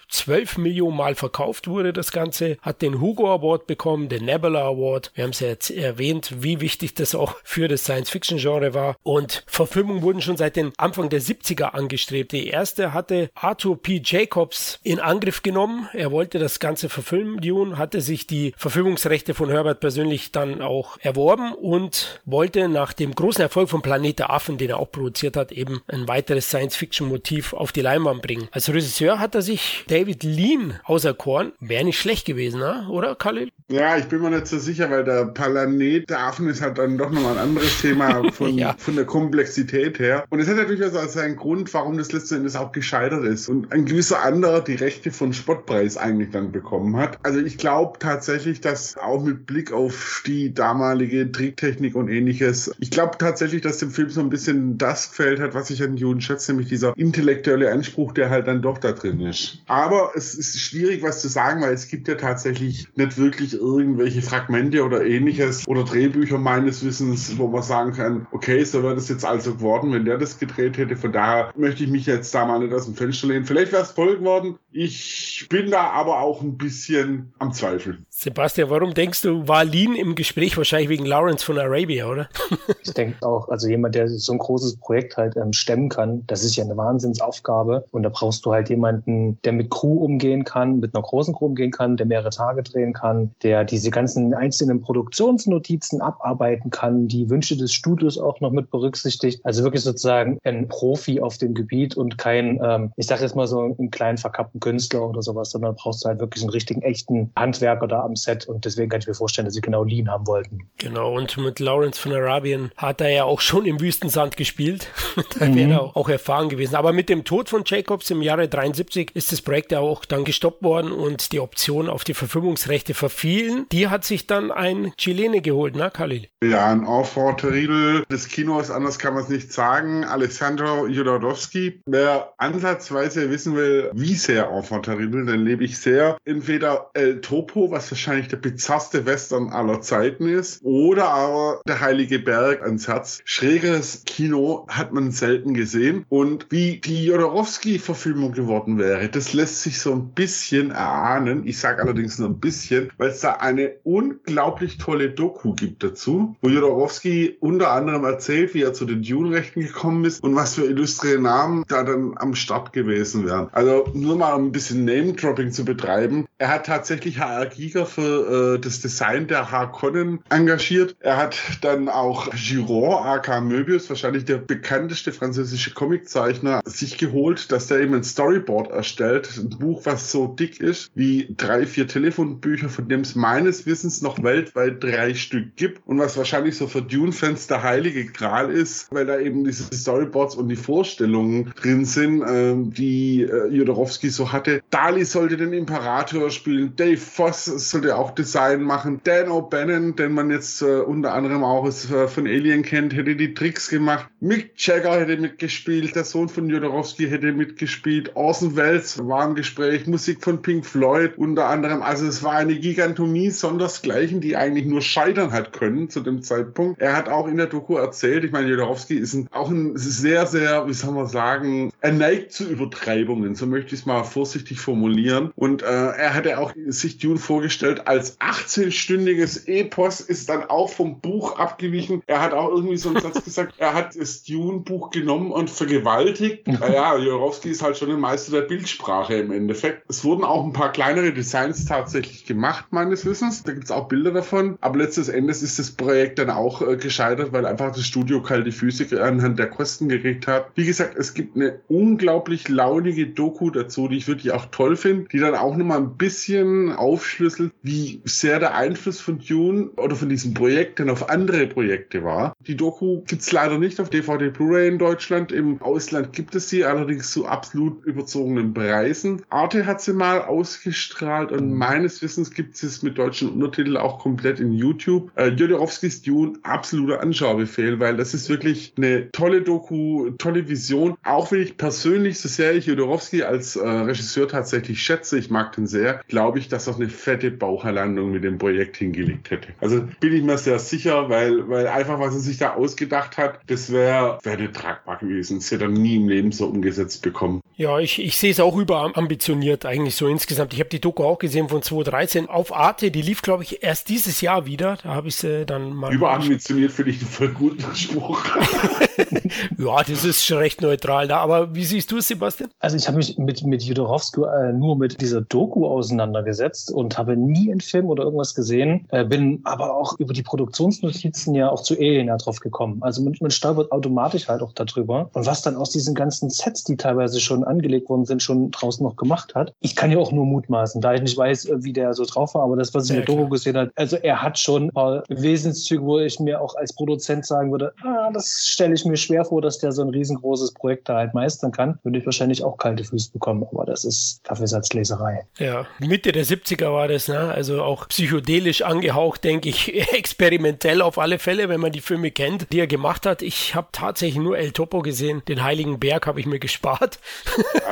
12 0.46 0.58
Millionen 0.60 0.96
Mal 0.96 1.16
verkauft 1.16 1.68
wurde 1.68 1.92
das 1.92 2.12
Ganze, 2.12 2.58
hat 2.62 2.82
den 2.82 3.02
Hugo 3.02 3.34
Award 3.34 3.68
bekommen, 3.68 4.10
den 4.10 4.26
Nebula 4.26 4.62
Award. 4.62 5.12
Wir 5.16 5.24
haben 5.24 5.32
es 5.32 5.40
ja 5.40 5.48
jetzt 5.48 5.72
erwähnt, 5.72 6.36
wie 6.40 6.62
wichtig 6.62 6.94
das 6.94 7.16
auch 7.16 7.36
für 7.44 7.68
das 7.68 7.84
Science-Fiction-Genre 7.84 8.74
war. 8.74 8.96
Und 9.04 9.44
Verfilmungen 9.48 10.04
wurden 10.04 10.22
schon 10.22 10.38
seit 10.38 10.56
den 10.56 10.72
Anfang 10.78 11.10
der 11.10 11.22
70er 11.22 11.74
angestrebt. 11.74 12.32
Die 12.32 12.48
erste 12.48 12.94
hatte 12.94 13.30
Arthur 13.34 13.82
P. 13.82 14.02
Jacobs 14.04 14.80
in 14.84 15.00
Angriff 15.00 15.42
genommen. 15.42 15.90
Er 15.94 16.12
wollte 16.12 16.38
das 16.38 16.60
Ganze 16.60 16.90
verfilmen, 16.90 17.42
Dune, 17.42 17.78
hatte 17.78 18.02
sich 18.02 18.28
die 18.28 18.54
Verfilmungsrechte 18.58 19.34
von 19.34 19.50
Herbert 19.50 19.80
persönlich 19.80 20.32
dann 20.32 20.62
auch 20.62 20.98
erworben 21.00 21.54
und 21.54 22.22
wollte 22.26 22.68
nach 22.70 22.94
dem 22.94 23.16
großen 23.16 23.42
Erfolg 23.42 23.70
von 23.70 23.82
Planet 23.82 24.20
der 24.20 24.30
Affen, 24.30 24.58
den 24.58 24.70
er 24.70 24.80
auch 24.80 24.92
produziert 24.92 25.38
hat, 25.38 25.52
eben 25.52 25.82
ein 25.88 26.08
weiteres 26.08 26.50
Science-Fiction-Motiv 26.50 27.54
auf 27.54 27.72
die 27.72 27.82
Leinwand 27.82 28.22
bringen. 28.22 28.48
Als 28.52 28.70
Regisseur 28.70 29.20
hat 29.20 29.36
er 29.36 29.42
sich 29.42 29.84
David 29.88 30.24
Lean 30.36 30.80
auserkoren. 30.84 31.54
Wäre 31.60 31.84
nicht 31.84 32.00
schlecht 32.00 32.26
gewesen, 32.26 32.60
ne? 32.60 32.88
oder 32.90 33.16
Khalil? 33.16 33.50
Ja, 33.68 33.98
ich 33.98 34.06
bin 34.06 34.22
mir 34.22 34.30
nicht 34.30 34.48
so 34.48 34.60
sicher, 34.60 34.92
weil 34.92 35.04
der 35.04 35.26
Planet 35.26 36.10
der 36.10 36.20
Affen 36.20 36.48
ist 36.50 36.62
halt 36.62 36.78
dann 36.78 36.98
doch 36.98 37.10
nochmal 37.10 37.34
ein 37.34 37.50
anderes 37.50 37.82
Thema 37.82 38.24
von, 38.34 38.58
ja. 38.58 38.76
von 38.78 38.96
der 38.96 39.06
Komplexität 39.06 40.00
her. 40.00 40.26
Und 40.30 40.40
es 40.40 40.48
hat 40.48 40.58
natürlich 40.58 40.84
also 40.84 41.00
seinen 41.08 41.36
Grund, 41.36 41.74
warum 41.74 41.98
das 41.98 42.12
letzten 42.12 42.36
Endes 42.36 42.56
auch 42.56 42.72
gescheitert 42.72 43.24
ist. 43.24 43.50
Und 43.50 43.72
ein 43.72 43.86
gewisser 43.86 44.22
anderer 44.22 44.62
die 44.62 44.76
Rechte 44.76 45.12
von 45.12 45.34
Spottpreis 45.34 45.98
eigentlich 45.98 46.32
dann 46.32 46.52
bekommen 46.52 46.98
hat. 46.98 47.18
Also 47.24 47.40
ich 47.40 47.58
glaube 47.58 47.98
tatsächlich, 48.00 48.62
dass 48.62 48.98
auch 48.98 49.24
mit 49.24 49.46
Blick 49.46 49.72
auf 49.72 50.24
die 50.26 50.54
damalige 50.54 51.32
Tricktechnik 51.32 51.96
und 51.96 52.10
ähnliches, 52.10 52.72
ich 52.80 52.92
glaube 52.92 53.18
tatsächlich, 53.18 53.62
dass 53.62 53.78
dem 53.78 53.92
Film 53.92 54.10
so 54.10 54.22
ein 54.22 54.30
bisschen 54.30 54.78
das 54.78 55.10
gefällt 55.10 55.40
hat, 55.40 55.54
was 55.54 55.70
ich 55.70 55.82
an 55.82 55.98
Juden 55.98 56.22
schätze, 56.22 56.52
nämlich 56.52 56.70
dieser 56.70 56.98
intellektuelle 56.98 57.72
Anspruch, 57.72 58.14
der 58.14 58.30
halt 58.30 58.48
dann 58.48 58.62
doch 58.62 58.78
da 58.78 58.92
drin 58.92 59.22
ist. 59.22 59.60
Aber 59.68 60.12
es 60.16 60.25
ist 60.34 60.60
schwierig, 60.60 61.04
was 61.04 61.22
zu 61.22 61.28
sagen, 61.28 61.62
weil 61.62 61.74
es 61.74 61.88
gibt 61.88 62.08
ja 62.08 62.16
tatsächlich 62.16 62.88
nicht 62.96 63.18
wirklich 63.18 63.54
irgendwelche 63.54 64.22
Fragmente 64.22 64.84
oder 64.84 65.06
ähnliches 65.06 65.68
oder 65.68 65.84
Drehbücher 65.84 66.38
meines 66.38 66.84
Wissens, 66.84 67.38
wo 67.38 67.48
man 67.48 67.62
sagen 67.62 67.94
kann, 67.94 68.28
okay, 68.32 68.64
so 68.64 68.82
wäre 68.84 68.96
das 68.96 69.10
jetzt 69.10 69.26
also 69.26 69.56
geworden, 69.56 69.92
wenn 69.94 70.06
der 70.06 70.18
das 70.18 70.40
gedreht 70.40 70.78
hätte. 70.78 70.96
Von 70.96 71.12
daher 71.12 71.54
möchte 71.56 71.84
ich 71.84 71.90
mich 71.90 72.06
jetzt 72.06 72.34
da 72.34 72.46
mal 72.46 72.60
nicht 72.60 72.74
aus 72.74 72.86
dem 72.86 72.96
Fenster 72.96 73.28
lehnen. 73.28 73.46
Vielleicht 73.46 73.72
wäre 73.72 73.84
es 73.84 73.92
voll 73.92 74.18
geworden. 74.18 74.58
Ich 74.72 75.48
bin 75.50 75.72
da 75.72 75.92
aber 75.92 76.20
auch 76.20 76.42
ein 76.42 76.58
bisschen 76.58 77.34
am 77.40 77.54
Zweifeln. 77.54 78.06
Sebastian, 78.18 78.70
warum 78.70 78.94
denkst 78.94 79.24
du, 79.24 79.46
war 79.46 79.66
Lean 79.66 79.94
im 79.94 80.16
Gespräch 80.16 80.56
wahrscheinlich 80.56 80.88
wegen 80.88 81.06
Lawrence 81.06 81.44
von 81.44 81.60
Arabia, 81.60 82.10
oder? 82.10 82.30
ich 82.82 82.94
denke 82.94 83.18
auch, 83.28 83.50
also 83.50 83.68
jemand, 83.68 83.94
der 83.94 84.08
so 84.08 84.32
ein 84.32 84.38
großes 84.38 84.78
Projekt 84.78 85.18
halt 85.18 85.36
ähm, 85.36 85.52
stemmen 85.52 85.90
kann, 85.90 86.24
das 86.28 86.46
ist 86.46 86.56
ja 86.56 86.64
eine 86.64 86.78
Wahnsinnsaufgabe 86.78 87.84
und 87.92 88.04
da 88.04 88.10
brauchst 88.10 88.46
du 88.46 88.54
halt 88.54 88.70
jemanden, 88.70 89.38
der 89.44 89.52
mit 89.52 89.70
Crew 89.70 89.98
umgehen 89.98 90.46
kann, 90.46 90.80
mit 90.80 90.96
einer 90.96 91.04
großen 91.04 91.36
Crew 91.36 91.48
umgehen 91.48 91.72
kann, 91.72 91.98
der 91.98 92.06
mehrere 92.06 92.30
Tage 92.30 92.64
drehen 92.64 92.94
kann, 92.94 93.36
der 93.44 93.66
diese 93.66 93.92
ganzen 93.92 94.34
einzelnen 94.34 94.80
Produktionsnotizen 94.80 96.00
abarbeiten 96.00 96.70
kann, 96.70 97.10
die 97.10 97.30
Wünsche 97.30 97.58
des 97.58 97.74
Studios 97.74 98.18
auch 98.18 98.40
noch 98.40 98.52
mit 98.52 98.72
berücksichtigt. 98.72 99.42
Also 99.44 99.64
wirklich 99.64 99.84
sozusagen 99.84 100.40
ein 100.46 100.70
Profi 100.70 101.20
auf 101.20 101.38
dem 101.38 101.54
Gebiet 101.54 101.98
und 101.98 102.18
kein, 102.18 102.62
ähm, 102.64 102.94
ich 102.96 103.08
sage 103.08 103.24
jetzt 103.24 103.36
mal 103.36 103.46
so 103.46 103.60
einen 103.60 103.92
kleinen 103.92 104.18
verkappten 104.18 104.62
Künstler 104.62 105.10
oder 105.10 105.22
sowas, 105.22 105.50
sondern 105.52 105.76
brauchst 105.76 106.06
du 106.06 106.08
halt 106.08 106.22
wirklich 106.22 106.46
einen 106.46 106.52
richtigen, 106.52 106.82
echten 106.82 107.30
Handwerker 107.36 107.88
da 107.88 108.05
am 108.06 108.16
Set 108.16 108.48
und 108.48 108.66
deswegen 108.66 108.90
kann 108.90 109.02
ich 109.02 109.08
mir 109.08 109.14
vorstellen, 109.14 109.46
dass 109.46 109.54
sie 109.54 109.62
genau 109.62 109.84
Lean 109.84 110.10
haben 110.10 110.28
wollten. 110.28 110.70
Genau, 110.78 111.16
und 111.16 111.38
mit 111.38 111.60
Lawrence 111.60 112.00
von 112.00 112.14
Arabien 112.14 112.72
hat 112.78 113.02
er 113.02 113.10
ja 113.10 113.24
auch 113.24 113.42
schon 113.42 113.66
im 113.66 113.80
Wüstensand 113.80 114.38
gespielt. 114.38 114.88
da 115.40 115.46
mhm. 115.46 115.56
wäre 115.56 115.72
er 115.72 115.98
auch 115.98 116.10
erfahren 116.10 116.50
gewesen. 116.50 116.76
Aber 116.76 116.94
mit 116.94 117.10
dem 117.10 117.24
Tod 117.24 117.50
von 117.50 117.64
Jacobs 117.66 118.10
im 118.10 118.22
Jahre 118.22 118.48
73 118.48 119.12
ist 119.16 119.32
das 119.32 119.42
Projekt 119.42 119.72
ja 119.72 119.80
auch 119.80 120.06
dann 120.06 120.24
gestoppt 120.24 120.64
worden 120.64 120.92
und 120.92 121.32
die 121.32 121.40
Option 121.40 121.90
auf 121.90 122.04
die 122.04 122.14
Verfilmungsrechte 122.14 122.94
verfielen. 122.94 123.66
Die 123.72 123.88
hat 123.88 124.04
sich 124.04 124.28
dann 124.28 124.52
ein 124.52 124.94
Chilene 124.98 125.42
geholt, 125.42 125.76
ne, 125.76 125.92
Khalil? 125.92 126.28
Ja, 126.44 126.72
ein 126.72 126.86
Enfant 126.86 127.40
terrible 127.40 128.04
des 128.12 128.28
Kinos, 128.28 128.70
anders 128.70 129.00
kann 129.00 129.14
man 129.14 129.24
es 129.24 129.30
nicht 129.30 129.52
sagen. 129.52 130.04
Alessandro 130.04 130.88
Jodorowsky. 130.88 131.82
Wer 131.86 132.34
ansatzweise 132.38 133.30
wissen 133.30 133.56
will, 133.56 133.90
wie 133.94 134.16
sehr 134.16 134.50
Enfant 134.50 134.86
terrible, 134.86 135.26
dann 135.26 135.44
lebe 135.44 135.64
ich 135.64 135.78
sehr 135.78 136.18
entweder 136.26 136.90
El 136.94 137.22
Topo, 137.22 137.72
was 137.72 137.90
wahrscheinlich 137.96 138.28
der 138.28 138.38
bizarrste 138.38 139.06
Western 139.06 139.52
aller 139.52 139.80
Zeiten 139.80 140.28
ist, 140.28 140.62
oder 140.64 141.08
aber 141.12 141.62
der 141.66 141.80
Heilige 141.80 142.20
Berg 142.20 142.62
ans 142.62 142.90
Herz. 142.90 143.22
Schräges 143.24 144.04
Kino 144.06 144.68
hat 144.68 144.92
man 144.92 145.12
selten 145.12 145.54
gesehen. 145.54 146.06
Und 146.10 146.48
wie 146.50 146.82
die 146.82 147.06
Jodorowsky-Verfilmung 147.06 148.34
geworden 148.34 148.78
wäre, 148.78 149.08
das 149.08 149.32
lässt 149.32 149.62
sich 149.62 149.80
so 149.80 149.94
ein 149.94 150.10
bisschen 150.10 150.72
erahnen. 150.72 151.48
Ich 151.48 151.58
sage 151.58 151.82
allerdings 151.82 152.20
nur 152.20 152.28
ein 152.28 152.42
bisschen, 152.42 152.92
weil 152.98 153.12
es 153.12 153.22
da 153.22 153.36
eine 153.36 153.76
unglaublich 153.84 154.78
tolle 154.78 155.12
Doku 155.12 155.54
gibt 155.54 155.82
dazu, 155.82 156.36
wo 156.42 156.50
Jodorowsky 156.50 157.38
unter 157.40 157.72
anderem 157.72 158.04
erzählt, 158.04 158.54
wie 158.54 158.64
er 158.64 158.74
zu 158.74 158.84
den 158.84 159.04
Dune-Rechten 159.04 159.62
gekommen 159.62 160.04
ist 160.04 160.22
und 160.22 160.36
was 160.36 160.56
für 160.56 160.66
illustre 160.66 161.18
Namen 161.18 161.64
da 161.70 161.84
dann 161.84 162.16
am 162.18 162.36
Start 162.36 162.74
gewesen 162.74 163.26
wären. 163.26 163.48
Also 163.54 163.90
nur 163.94 164.18
mal 164.18 164.36
ein 164.36 164.52
bisschen 164.52 164.84
Name-Dropping 164.84 165.54
zu 165.54 165.64
betreiben. 165.64 166.26
Er 166.38 166.50
hat 166.50 166.66
tatsächlich 166.66 167.20
HR 167.20 167.46
Giger 167.46 167.85
für 167.86 168.56
äh, 168.56 168.60
das 168.60 168.82
Design 168.82 169.28
der 169.28 169.52
Harkonnen 169.52 170.20
engagiert. 170.30 170.96
Er 171.00 171.18
hat 171.18 171.38
dann 171.62 171.90
auch 171.90 172.30
Giron, 172.32 173.06
aka 173.06 173.42
Möbius, 173.42 173.90
wahrscheinlich 173.90 174.26
der 174.26 174.38
bekannteste 174.38 175.12
französische 175.12 175.74
Comiczeichner, 175.74 176.62
sich 176.66 176.98
geholt, 176.98 177.52
dass 177.52 177.68
der 177.68 177.80
eben 177.80 177.94
ein 177.94 178.04
Storyboard 178.04 178.72
erstellt. 178.72 179.30
Ein 179.38 179.50
Buch, 179.50 179.82
was 179.86 180.12
so 180.12 180.28
dick 180.28 180.60
ist 180.60 180.92
wie 180.96 181.34
drei, 181.38 181.66
vier 181.66 181.88
Telefonbücher, 181.88 182.70
von 182.70 182.88
dem 182.88 183.02
es 183.02 183.16
meines 183.16 183.66
Wissens 183.66 184.02
noch 184.02 184.22
weltweit 184.24 184.84
drei 184.84 185.14
Stück 185.14 185.56
gibt 185.56 185.86
und 185.88 186.00
was 186.00 186.18
wahrscheinlich 186.18 186.58
so 186.58 186.68
für 186.68 186.82
Dune-Fans 186.82 187.48
der 187.48 187.64
heilige 187.64 188.06
Gral 188.06 188.52
ist, 188.52 188.92
weil 188.92 189.06
da 189.06 189.20
eben 189.20 189.44
diese 189.44 189.74
Storyboards 189.74 190.36
und 190.36 190.50
die 190.50 190.56
Vorstellungen 190.56 191.54
drin 191.56 191.86
sind, 191.86 192.22
äh, 192.22 192.56
die 192.56 193.24
äh, 193.24 193.48
Jodorowsky 193.48 194.10
so 194.10 194.32
hatte. 194.32 194.62
Dali 194.70 195.06
sollte 195.06 195.38
den 195.38 195.54
Imperator 195.54 196.30
spielen, 196.30 196.76
Dave 196.76 196.98
Voss 196.98 197.46
sollte 197.76 197.98
auch 197.98 198.12
Design 198.12 198.64
machen, 198.64 199.02
Dan 199.04 199.28
O'Bannon, 199.28 199.96
den 199.96 200.14
man 200.14 200.32
jetzt 200.32 200.62
äh, 200.62 200.78
unter 200.80 201.14
anderem 201.14 201.44
auch 201.44 201.68
äh, 201.68 202.08
von 202.08 202.26
Alien 202.26 202.64
kennt, 202.64 202.96
hätte 202.96 203.18
die 203.18 203.34
Tricks 203.34 203.68
gemacht. 203.68 204.08
Mick 204.22 204.54
Jagger 204.56 204.98
hätte 204.98 205.18
mitgespielt, 205.18 205.94
der 205.94 206.06
Sohn 206.06 206.30
von 206.30 206.50
Jodorowsky 206.50 207.10
hätte 207.10 207.34
mitgespielt, 207.34 208.16
Orson 208.16 208.56
Welles 208.56 209.06
war 209.06 209.28
im 209.28 209.36
Gespräch, 209.36 209.88
Musik 209.88 210.24
von 210.24 210.42
Pink 210.42 210.66
Floyd 210.66 211.18
unter 211.18 211.48
anderem. 211.48 211.82
Also 211.82 212.08
es 212.08 212.24
war 212.24 212.34
eine 212.34 212.56
Gigantomie 212.56 213.30
sondersgleichen, 213.30 214.22
die 214.22 214.38
eigentlich 214.38 214.66
nur 214.66 214.82
scheitern 214.82 215.34
hat 215.34 215.52
können 215.52 215.90
zu 215.90 216.00
dem 216.00 216.22
Zeitpunkt. 216.22 216.82
Er 216.82 216.96
hat 216.96 217.10
auch 217.10 217.28
in 217.28 217.36
der 217.36 217.48
Doku 217.48 217.76
erzählt, 217.76 218.24
ich 218.24 218.32
meine, 218.32 218.48
Jodorowsky 218.48 218.96
ist 218.96 219.14
ein, 219.14 219.28
auch 219.32 219.50
ein 219.50 219.74
sehr, 219.76 220.28
sehr, 220.28 220.66
wie 220.68 220.74
soll 220.74 220.94
man 220.94 221.08
sagen, 221.08 221.74
er 221.82 221.92
neigt 221.92 222.32
zu 222.32 222.46
Übertreibungen, 222.46 223.36
so 223.36 223.46
möchte 223.46 223.76
ich 223.76 223.82
es 223.82 223.86
mal 223.86 224.04
vorsichtig 224.04 224.62
formulieren. 224.62 225.32
Und 225.36 225.62
äh, 225.62 225.66
er 225.66 226.14
hatte 226.14 226.40
auch 226.40 226.54
sich 226.68 227.00
Dune 227.00 227.18
vorgestellt 227.18 227.65
als 227.88 228.20
18-stündiges 228.20 229.48
Epos, 229.48 230.02
ist 230.02 230.30
dann 230.30 230.44
auch 230.44 230.70
vom 230.70 231.00
Buch 231.00 231.38
abgewichen. 231.38 232.02
Er 232.08 232.22
hat 232.22 232.34
auch 232.34 232.50
irgendwie 232.50 232.78
so 232.78 232.90
einen 232.90 233.02
Satz 233.02 233.24
gesagt, 233.26 233.56
er 233.58 233.74
hat 233.74 233.96
das 233.96 234.24
Dune-Buch 234.24 234.92
genommen 234.92 235.32
und 235.32 235.50
vergewaltigt. 235.50 236.48
Naja, 236.48 236.98
Jorowski 236.98 237.50
ist 237.50 237.62
halt 237.62 237.78
schon 237.78 237.92
ein 237.92 238.00
Meister 238.00 238.32
der 238.32 238.48
Bildsprache 238.48 239.16
im 239.16 239.32
Endeffekt. 239.32 239.84
Es 239.90 240.04
wurden 240.04 240.24
auch 240.24 240.44
ein 240.44 240.54
paar 240.54 240.72
kleinere 240.72 241.14
Designs 241.14 241.66
tatsächlich 241.66 242.26
gemacht, 242.26 242.66
meines 242.72 243.06
Wissens. 243.06 243.44
Da 243.44 243.54
gibt 243.54 243.66
es 243.66 243.72
auch 243.72 243.88
Bilder 243.88 244.12
davon. 244.12 244.58
Aber 244.62 244.78
letztes 244.80 245.10
Endes 245.10 245.42
ist 245.42 245.60
das 245.60 245.72
Projekt 245.72 246.20
dann 246.20 246.30
auch 246.30 246.62
äh, 246.62 246.78
gescheitert, 246.78 247.32
weil 247.34 247.46
einfach 247.46 247.72
das 247.72 247.86
Studio 247.86 248.22
kalte 248.22 248.52
Physik 248.52 248.94
anhand 248.94 249.40
der 249.40 249.50
Kosten 249.50 249.90
gekriegt 249.90 250.28
hat. 250.28 250.52
Wie 250.56 250.66
gesagt, 250.66 250.96
es 250.98 251.14
gibt 251.14 251.36
eine 251.36 251.60
unglaublich 251.68 252.48
launige 252.50 253.08
Doku 253.08 253.50
dazu, 253.50 253.88
die 253.88 253.98
ich 253.98 254.08
wirklich 254.08 254.32
auch 254.34 254.46
toll 254.48 254.76
finde, 254.76 255.08
die 255.10 255.20
dann 255.20 255.36
auch 255.36 255.56
nochmal 255.56 255.80
ein 255.80 255.98
bisschen 255.98 256.72
aufschlüsselt, 256.72 257.54
wie 257.64 258.02
sehr 258.06 258.40
der 258.40 258.56
Einfluss 258.56 259.00
von 259.00 259.20
Dune 259.20 259.70
oder 259.78 259.96
von 259.96 260.10
diesem 260.10 260.34
Projekt 260.34 260.80
dann 260.80 260.90
auf 260.90 261.10
andere 261.10 261.48
Projekte 261.48 262.04
war. 262.04 262.36
Die 262.42 262.56
Doku 262.56 263.02
gibt's 263.08 263.32
leider 263.32 263.58
nicht 263.58 263.80
auf 263.80 263.90
DVD 263.90 264.30
Blu-ray 264.30 264.68
in 264.68 264.78
Deutschland. 264.78 265.32
Im 265.32 265.62
Ausland 265.62 266.14
gibt 266.14 266.36
es 266.36 266.50
sie 266.50 266.64
allerdings 266.64 267.12
zu 267.12 267.26
absolut 267.26 267.84
überzogenen 267.86 268.54
Preisen. 268.54 269.24
Arte 269.30 269.66
hat 269.66 269.82
sie 269.82 269.94
mal 269.94 270.22
ausgestrahlt 270.22 271.32
und 271.32 271.54
meines 271.54 272.02
Wissens 272.02 272.32
gibt 272.32 272.62
es 272.62 272.84
mit 272.84 272.98
deutschen 272.98 273.30
Untertiteln 273.30 273.78
auch 273.78 274.00
komplett 274.00 274.40
in 274.40 274.54
YouTube. 274.54 275.12
Äh, 275.16 275.30
Jodorowskis 275.30 276.02
Dune, 276.02 276.34
absoluter 276.44 277.02
Anschaubefehl, 277.02 277.80
weil 277.80 277.98
das 277.98 278.14
ist 278.14 278.30
wirklich 278.30 278.74
eine 278.78 279.12
tolle 279.12 279.42
Doku, 279.42 280.12
tolle 280.18 280.48
Vision. 280.48 280.98
Auch 281.04 281.32
wenn 281.32 281.42
ich 281.42 281.58
persönlich, 281.58 282.20
so 282.20 282.30
sehr 282.30 282.56
ich 282.56 282.68
Jodorowsky 282.68 283.24
als 283.24 283.56
äh, 283.56 283.68
Regisseur 283.68 284.28
tatsächlich 284.28 284.82
schätze, 284.82 285.18
ich 285.18 285.30
mag 285.30 285.54
den 285.54 285.68
sehr, 285.68 286.02
glaube 286.08 286.40
ich, 286.40 286.48
dass 286.48 286.68
er 286.68 286.76
eine 286.76 286.90
fette 286.90 287.32
Baucherlandung 287.46 288.12
mit 288.12 288.24
dem 288.24 288.40
Projekt 288.40 288.78
hingelegt 288.78 289.30
hätte. 289.30 289.50
Also 289.62 289.84
bin 290.00 290.14
ich 290.14 290.24
mir 290.24 290.38
sehr 290.40 290.58
sicher, 290.58 291.10
weil, 291.10 291.48
weil 291.48 291.68
einfach, 291.68 292.00
was 292.00 292.16
er 292.16 292.22
sich 292.22 292.40
da 292.40 292.56
ausgedacht 292.56 293.18
hat, 293.18 293.40
das 293.46 293.72
wäre 293.72 294.18
wär 294.24 294.38
nicht 294.38 294.56
tragbar 294.56 294.98
gewesen. 294.98 295.38
Das 295.38 295.52
hätte 295.52 295.66
er 295.66 295.70
nie 295.70 295.98
im 295.98 296.10
Leben 296.10 296.32
so 296.32 296.48
umgesetzt 296.48 297.04
bekommen. 297.04 297.42
Ja, 297.58 297.80
ich, 297.80 298.02
ich 298.02 298.18
sehe 298.18 298.32
es 298.32 298.40
auch 298.40 298.58
überambitioniert 298.58 299.66
eigentlich 299.66 299.96
so 299.96 300.08
insgesamt. 300.08 300.54
Ich 300.54 300.60
habe 300.60 300.70
die 300.70 300.82
Doku 300.82 301.04
auch 301.04 301.20
gesehen 301.20 301.48
von 301.48 301.62
2013 301.62 302.28
auf 302.28 302.54
Arte. 302.54 302.90
Die 302.92 303.02
lief, 303.02 303.22
glaube 303.22 303.44
ich, 303.44 303.64
erst 303.64 303.90
dieses 303.90 304.22
Jahr 304.22 304.46
wieder. 304.46 304.78
Da 304.82 304.96
habe 304.96 305.08
ich 305.08 305.16
sie 305.16 305.46
dann 305.46 305.74
mal. 305.74 305.94
Überambitioniert 305.94 306.72
finde 306.72 306.92
ich 306.92 307.00
einen 307.00 307.10
voll 307.10 307.30
guten 307.30 307.76
Spruch. 307.76 308.26
ja, 309.58 309.84
das 309.84 310.04
ist 310.04 310.26
schon 310.26 310.40
recht 310.40 310.62
neutral 310.62 311.08
da. 311.08 311.20
Aber 311.20 311.54
wie 311.54 311.64
siehst 311.64 311.92
du 311.92 311.98
es, 311.98 312.08
Sebastian? 312.08 312.50
Also 312.60 312.76
ich 312.76 312.88
habe 312.88 312.98
mich 312.98 313.18
mit, 313.18 313.44
mit 313.44 313.62
Jodorowsky 313.64 314.22
äh, 314.22 314.52
nur 314.52 314.78
mit 314.78 315.00
dieser 315.00 315.22
Doku 315.22 315.68
auseinandergesetzt 315.68 316.72
und 316.72 316.98
habe 316.98 317.16
nie 317.16 317.35
einen 317.36 317.62
Film 317.62 317.88
oder 317.88 318.04
irgendwas 318.04 318.36
gesehen. 318.36 318.86
Äh, 318.90 319.06
bin 319.06 319.42
aber 319.44 319.76
auch 319.76 319.98
über 320.00 320.14
die 320.14 320.24
Produktionsnotizen 320.24 321.36
ja 321.36 321.50
auch 321.50 321.62
zu 321.62 321.76
Alien 321.76 322.08
ja 322.08 322.18
drauf 322.18 322.40
gekommen. 322.40 322.78
Also 322.82 323.02
man, 323.02 323.16
man 323.20 323.32
stolpert 323.32 323.72
automatisch 323.72 324.28
halt 324.28 324.42
auch 324.42 324.54
darüber. 324.54 325.10
Und 325.14 325.26
was 325.26 325.42
dann 325.42 325.56
aus 325.56 325.72
diesen 325.72 325.96
ganzen 325.96 326.30
Sets, 326.30 326.64
die 326.64 326.78
teilweise 326.78 327.20
schon 327.20 327.44
angelegt 327.44 327.90
worden 327.90 328.06
sind, 328.06 328.22
schon 328.22 328.52
draußen 328.52 328.86
noch 328.86 328.96
gemacht 328.96 329.36
hat. 329.36 329.54
Ich 329.60 329.76
kann 329.76 329.92
ja 329.92 329.98
auch 329.98 330.12
nur 330.12 330.26
mutmaßen, 330.26 330.82
da 330.82 330.94
ich 330.94 331.02
nicht 331.02 331.18
weiß, 331.18 331.46
äh, 331.46 331.64
wie 331.64 331.74
der 331.74 331.94
so 331.94 332.06
drauf 332.06 332.36
war, 332.36 332.44
aber 332.44 332.56
das, 332.56 332.74
was 332.74 332.86
ich 332.86 332.92
ja, 332.92 333.00
in 333.00 333.06
der 333.06 333.16
Doku 333.16 333.30
gesehen 333.30 333.58
habe, 333.58 333.72
also 333.76 333.98
er 333.98 334.22
hat 334.22 334.38
schon 334.38 334.66
ein 334.66 334.72
paar 334.72 335.04
Wesenszüge, 335.10 335.84
wo 335.84 336.00
ich 336.00 336.20
mir 336.20 336.42
auch 336.42 336.56
als 336.56 336.74
Produzent 336.74 337.26
sagen 337.26 337.52
würde, 337.52 337.74
ah, 337.84 338.12
das 338.14 338.48
stelle 338.48 338.74
ich 338.74 338.86
mir 338.86 338.98
schwer 338.98 339.26
vor, 339.26 339.42
dass 339.42 339.60
der 339.60 339.72
so 339.72 339.82
ein 339.82 339.90
riesengroßes 339.90 340.54
Projekt 340.54 340.90
da 340.90 340.98
halt 340.98 341.14
meistern 341.14 341.52
kann. 341.52 341.80
Würde 341.84 342.00
ich 342.00 342.06
wahrscheinlich 342.06 342.44
auch 342.44 342.58
kalte 342.58 342.84
Füße 342.84 343.12
bekommen, 343.12 343.46
aber 343.52 343.66
das 343.66 343.84
ist 343.84 344.24
Kaffeesatzleserei. 344.24 345.26
Ja, 345.38 345.66
Mitte 345.80 346.12
der 346.12 346.26
70er 346.26 346.72
war 346.72 346.88
das, 346.88 347.08
ne? 347.08 347.25
Also 347.32 347.62
auch 347.64 347.88
psychedelisch 347.88 348.62
angehaucht, 348.62 349.24
denke 349.24 349.50
ich, 349.50 349.74
experimentell 349.94 350.82
auf 350.82 350.98
alle 351.00 351.20
Fälle, 351.20 351.50
wenn 351.50 351.60
man 351.60 351.72
die 351.72 351.82
Filme 351.82 352.12
kennt, 352.12 352.52
die 352.52 352.60
er 352.60 352.68
gemacht 352.68 353.06
hat. 353.06 353.22
Ich 353.22 353.56
habe 353.56 353.68
tatsächlich 353.72 354.22
nur 354.22 354.38
El 354.38 354.52
Topo 354.52 354.82
gesehen. 354.82 355.22
Den 355.28 355.44
Heiligen 355.44 355.80
Berg 355.80 356.08
habe 356.08 356.20
ich 356.20 356.26
mir 356.26 356.40
gespart. 356.46 357.00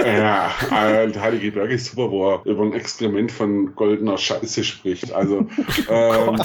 ja, 0.06 0.52
der 0.70 1.22
Heilige 1.22 1.52
Berg 1.52 1.72
ist 1.72 1.88
super, 1.88 2.12
wo 2.12 2.32
er 2.32 2.46
über 2.46 2.64
ein 2.64 2.74
Experiment 2.74 3.32
von 3.32 3.76
goldener 3.76 4.18
Scheiße 4.18 4.64
spricht. 4.64 5.12
Also, 5.14 5.48
ähm, 5.90 6.38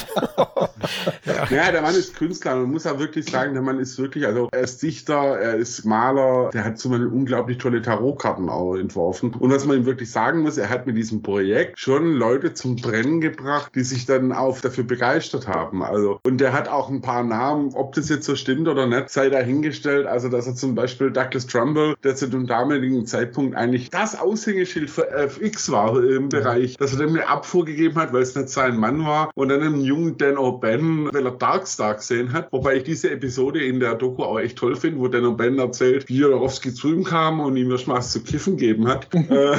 ja. 1.24 1.46
ja. 1.50 1.72
der 1.72 1.82
Mann 1.82 1.94
ist 1.94 2.16
Künstler. 2.16 2.56
Man 2.56 2.70
muss 2.70 2.84
ja 2.84 2.98
wirklich 2.98 3.28
sagen, 3.28 3.54
der 3.54 3.62
Mann 3.62 3.78
ist 3.78 3.98
wirklich, 3.98 4.26
also 4.26 4.48
er 4.52 4.60
ist 4.60 4.82
Dichter, 4.82 5.38
er 5.38 5.54
ist 5.56 5.84
Maler, 5.84 6.50
der 6.52 6.64
hat 6.64 6.78
zum 6.78 6.92
Beispiel 6.92 7.08
unglaublich 7.08 7.58
tolle 7.58 7.82
Tarotkarten 7.82 8.48
auch 8.48 8.76
entworfen. 8.76 9.34
Und 9.34 9.50
was 9.50 9.64
man 9.64 9.78
ihm 9.78 9.86
wirklich 9.86 10.10
sagen 10.10 10.40
muss, 10.40 10.58
er 10.58 10.68
hat 10.68 10.86
mit 10.86 10.96
diesem 10.96 11.22
Projekt 11.22 11.78
schon 11.78 12.14
Leute 12.14 12.54
zum 12.54 12.76
Brennen 12.88 13.20
gebracht, 13.20 13.72
die 13.74 13.82
sich 13.82 14.06
dann 14.06 14.32
auch 14.32 14.60
dafür 14.60 14.84
begeistert 14.84 15.46
haben. 15.46 15.82
Also, 15.82 16.20
und 16.24 16.38
der 16.40 16.52
hat 16.52 16.68
auch 16.68 16.88
ein 16.88 17.02
paar 17.02 17.22
Namen, 17.22 17.74
ob 17.74 17.94
das 17.94 18.08
jetzt 18.08 18.24
so 18.24 18.34
stimmt 18.34 18.66
oder 18.68 18.86
nicht, 18.86 19.10
sei 19.10 19.28
dahingestellt. 19.28 20.06
Also, 20.06 20.28
dass 20.28 20.46
er 20.46 20.54
zum 20.54 20.74
Beispiel 20.74 21.10
Douglas 21.10 21.46
Trumbull, 21.46 21.96
der 22.02 22.16
zu 22.16 22.28
dem 22.28 22.46
damaligen 22.46 23.06
Zeitpunkt 23.06 23.56
eigentlich 23.56 23.90
das 23.90 24.18
Aushängeschild 24.18 24.90
für 24.90 25.10
FX 25.10 25.70
war 25.70 26.02
im 26.02 26.28
Bereich, 26.28 26.76
dass 26.76 26.92
er 26.92 26.98
dem 26.98 27.10
eine 27.10 27.28
Abfuhr 27.28 27.64
gegeben 27.64 27.96
hat, 27.96 28.12
weil 28.12 28.22
es 28.22 28.34
nicht 28.34 28.48
sein 28.48 28.76
Mann 28.76 29.04
war 29.04 29.30
und 29.34 29.48
dann 29.48 29.62
einen 29.62 29.80
jungen 29.82 30.16
Dan 30.16 30.36
O'Bannon, 30.36 31.12
weil 31.12 31.26
er 31.26 31.32
Darkstar 31.32 31.94
gesehen 31.94 32.32
hat. 32.32 32.50
Wobei 32.52 32.76
ich 32.76 32.84
diese 32.84 33.10
Episode 33.10 33.62
in 33.62 33.80
der 33.80 33.94
Doku 33.94 34.22
auch 34.22 34.38
echt 34.38 34.58
toll 34.58 34.76
finde, 34.76 35.00
wo 35.00 35.08
Dan 35.08 35.24
O'Bannon 35.24 35.60
erzählt, 35.60 36.08
wie 36.08 36.18
Jorowski 36.18 36.72
zu 36.72 36.88
ihm 36.88 37.04
kam 37.04 37.40
und 37.40 37.56
ihm 37.56 37.70
erstmal 37.70 37.98
was 37.98 38.12
zu 38.12 38.22
kiffen 38.22 38.56
gegeben 38.56 38.88
hat. 38.88 39.08
Äh, 39.28 39.58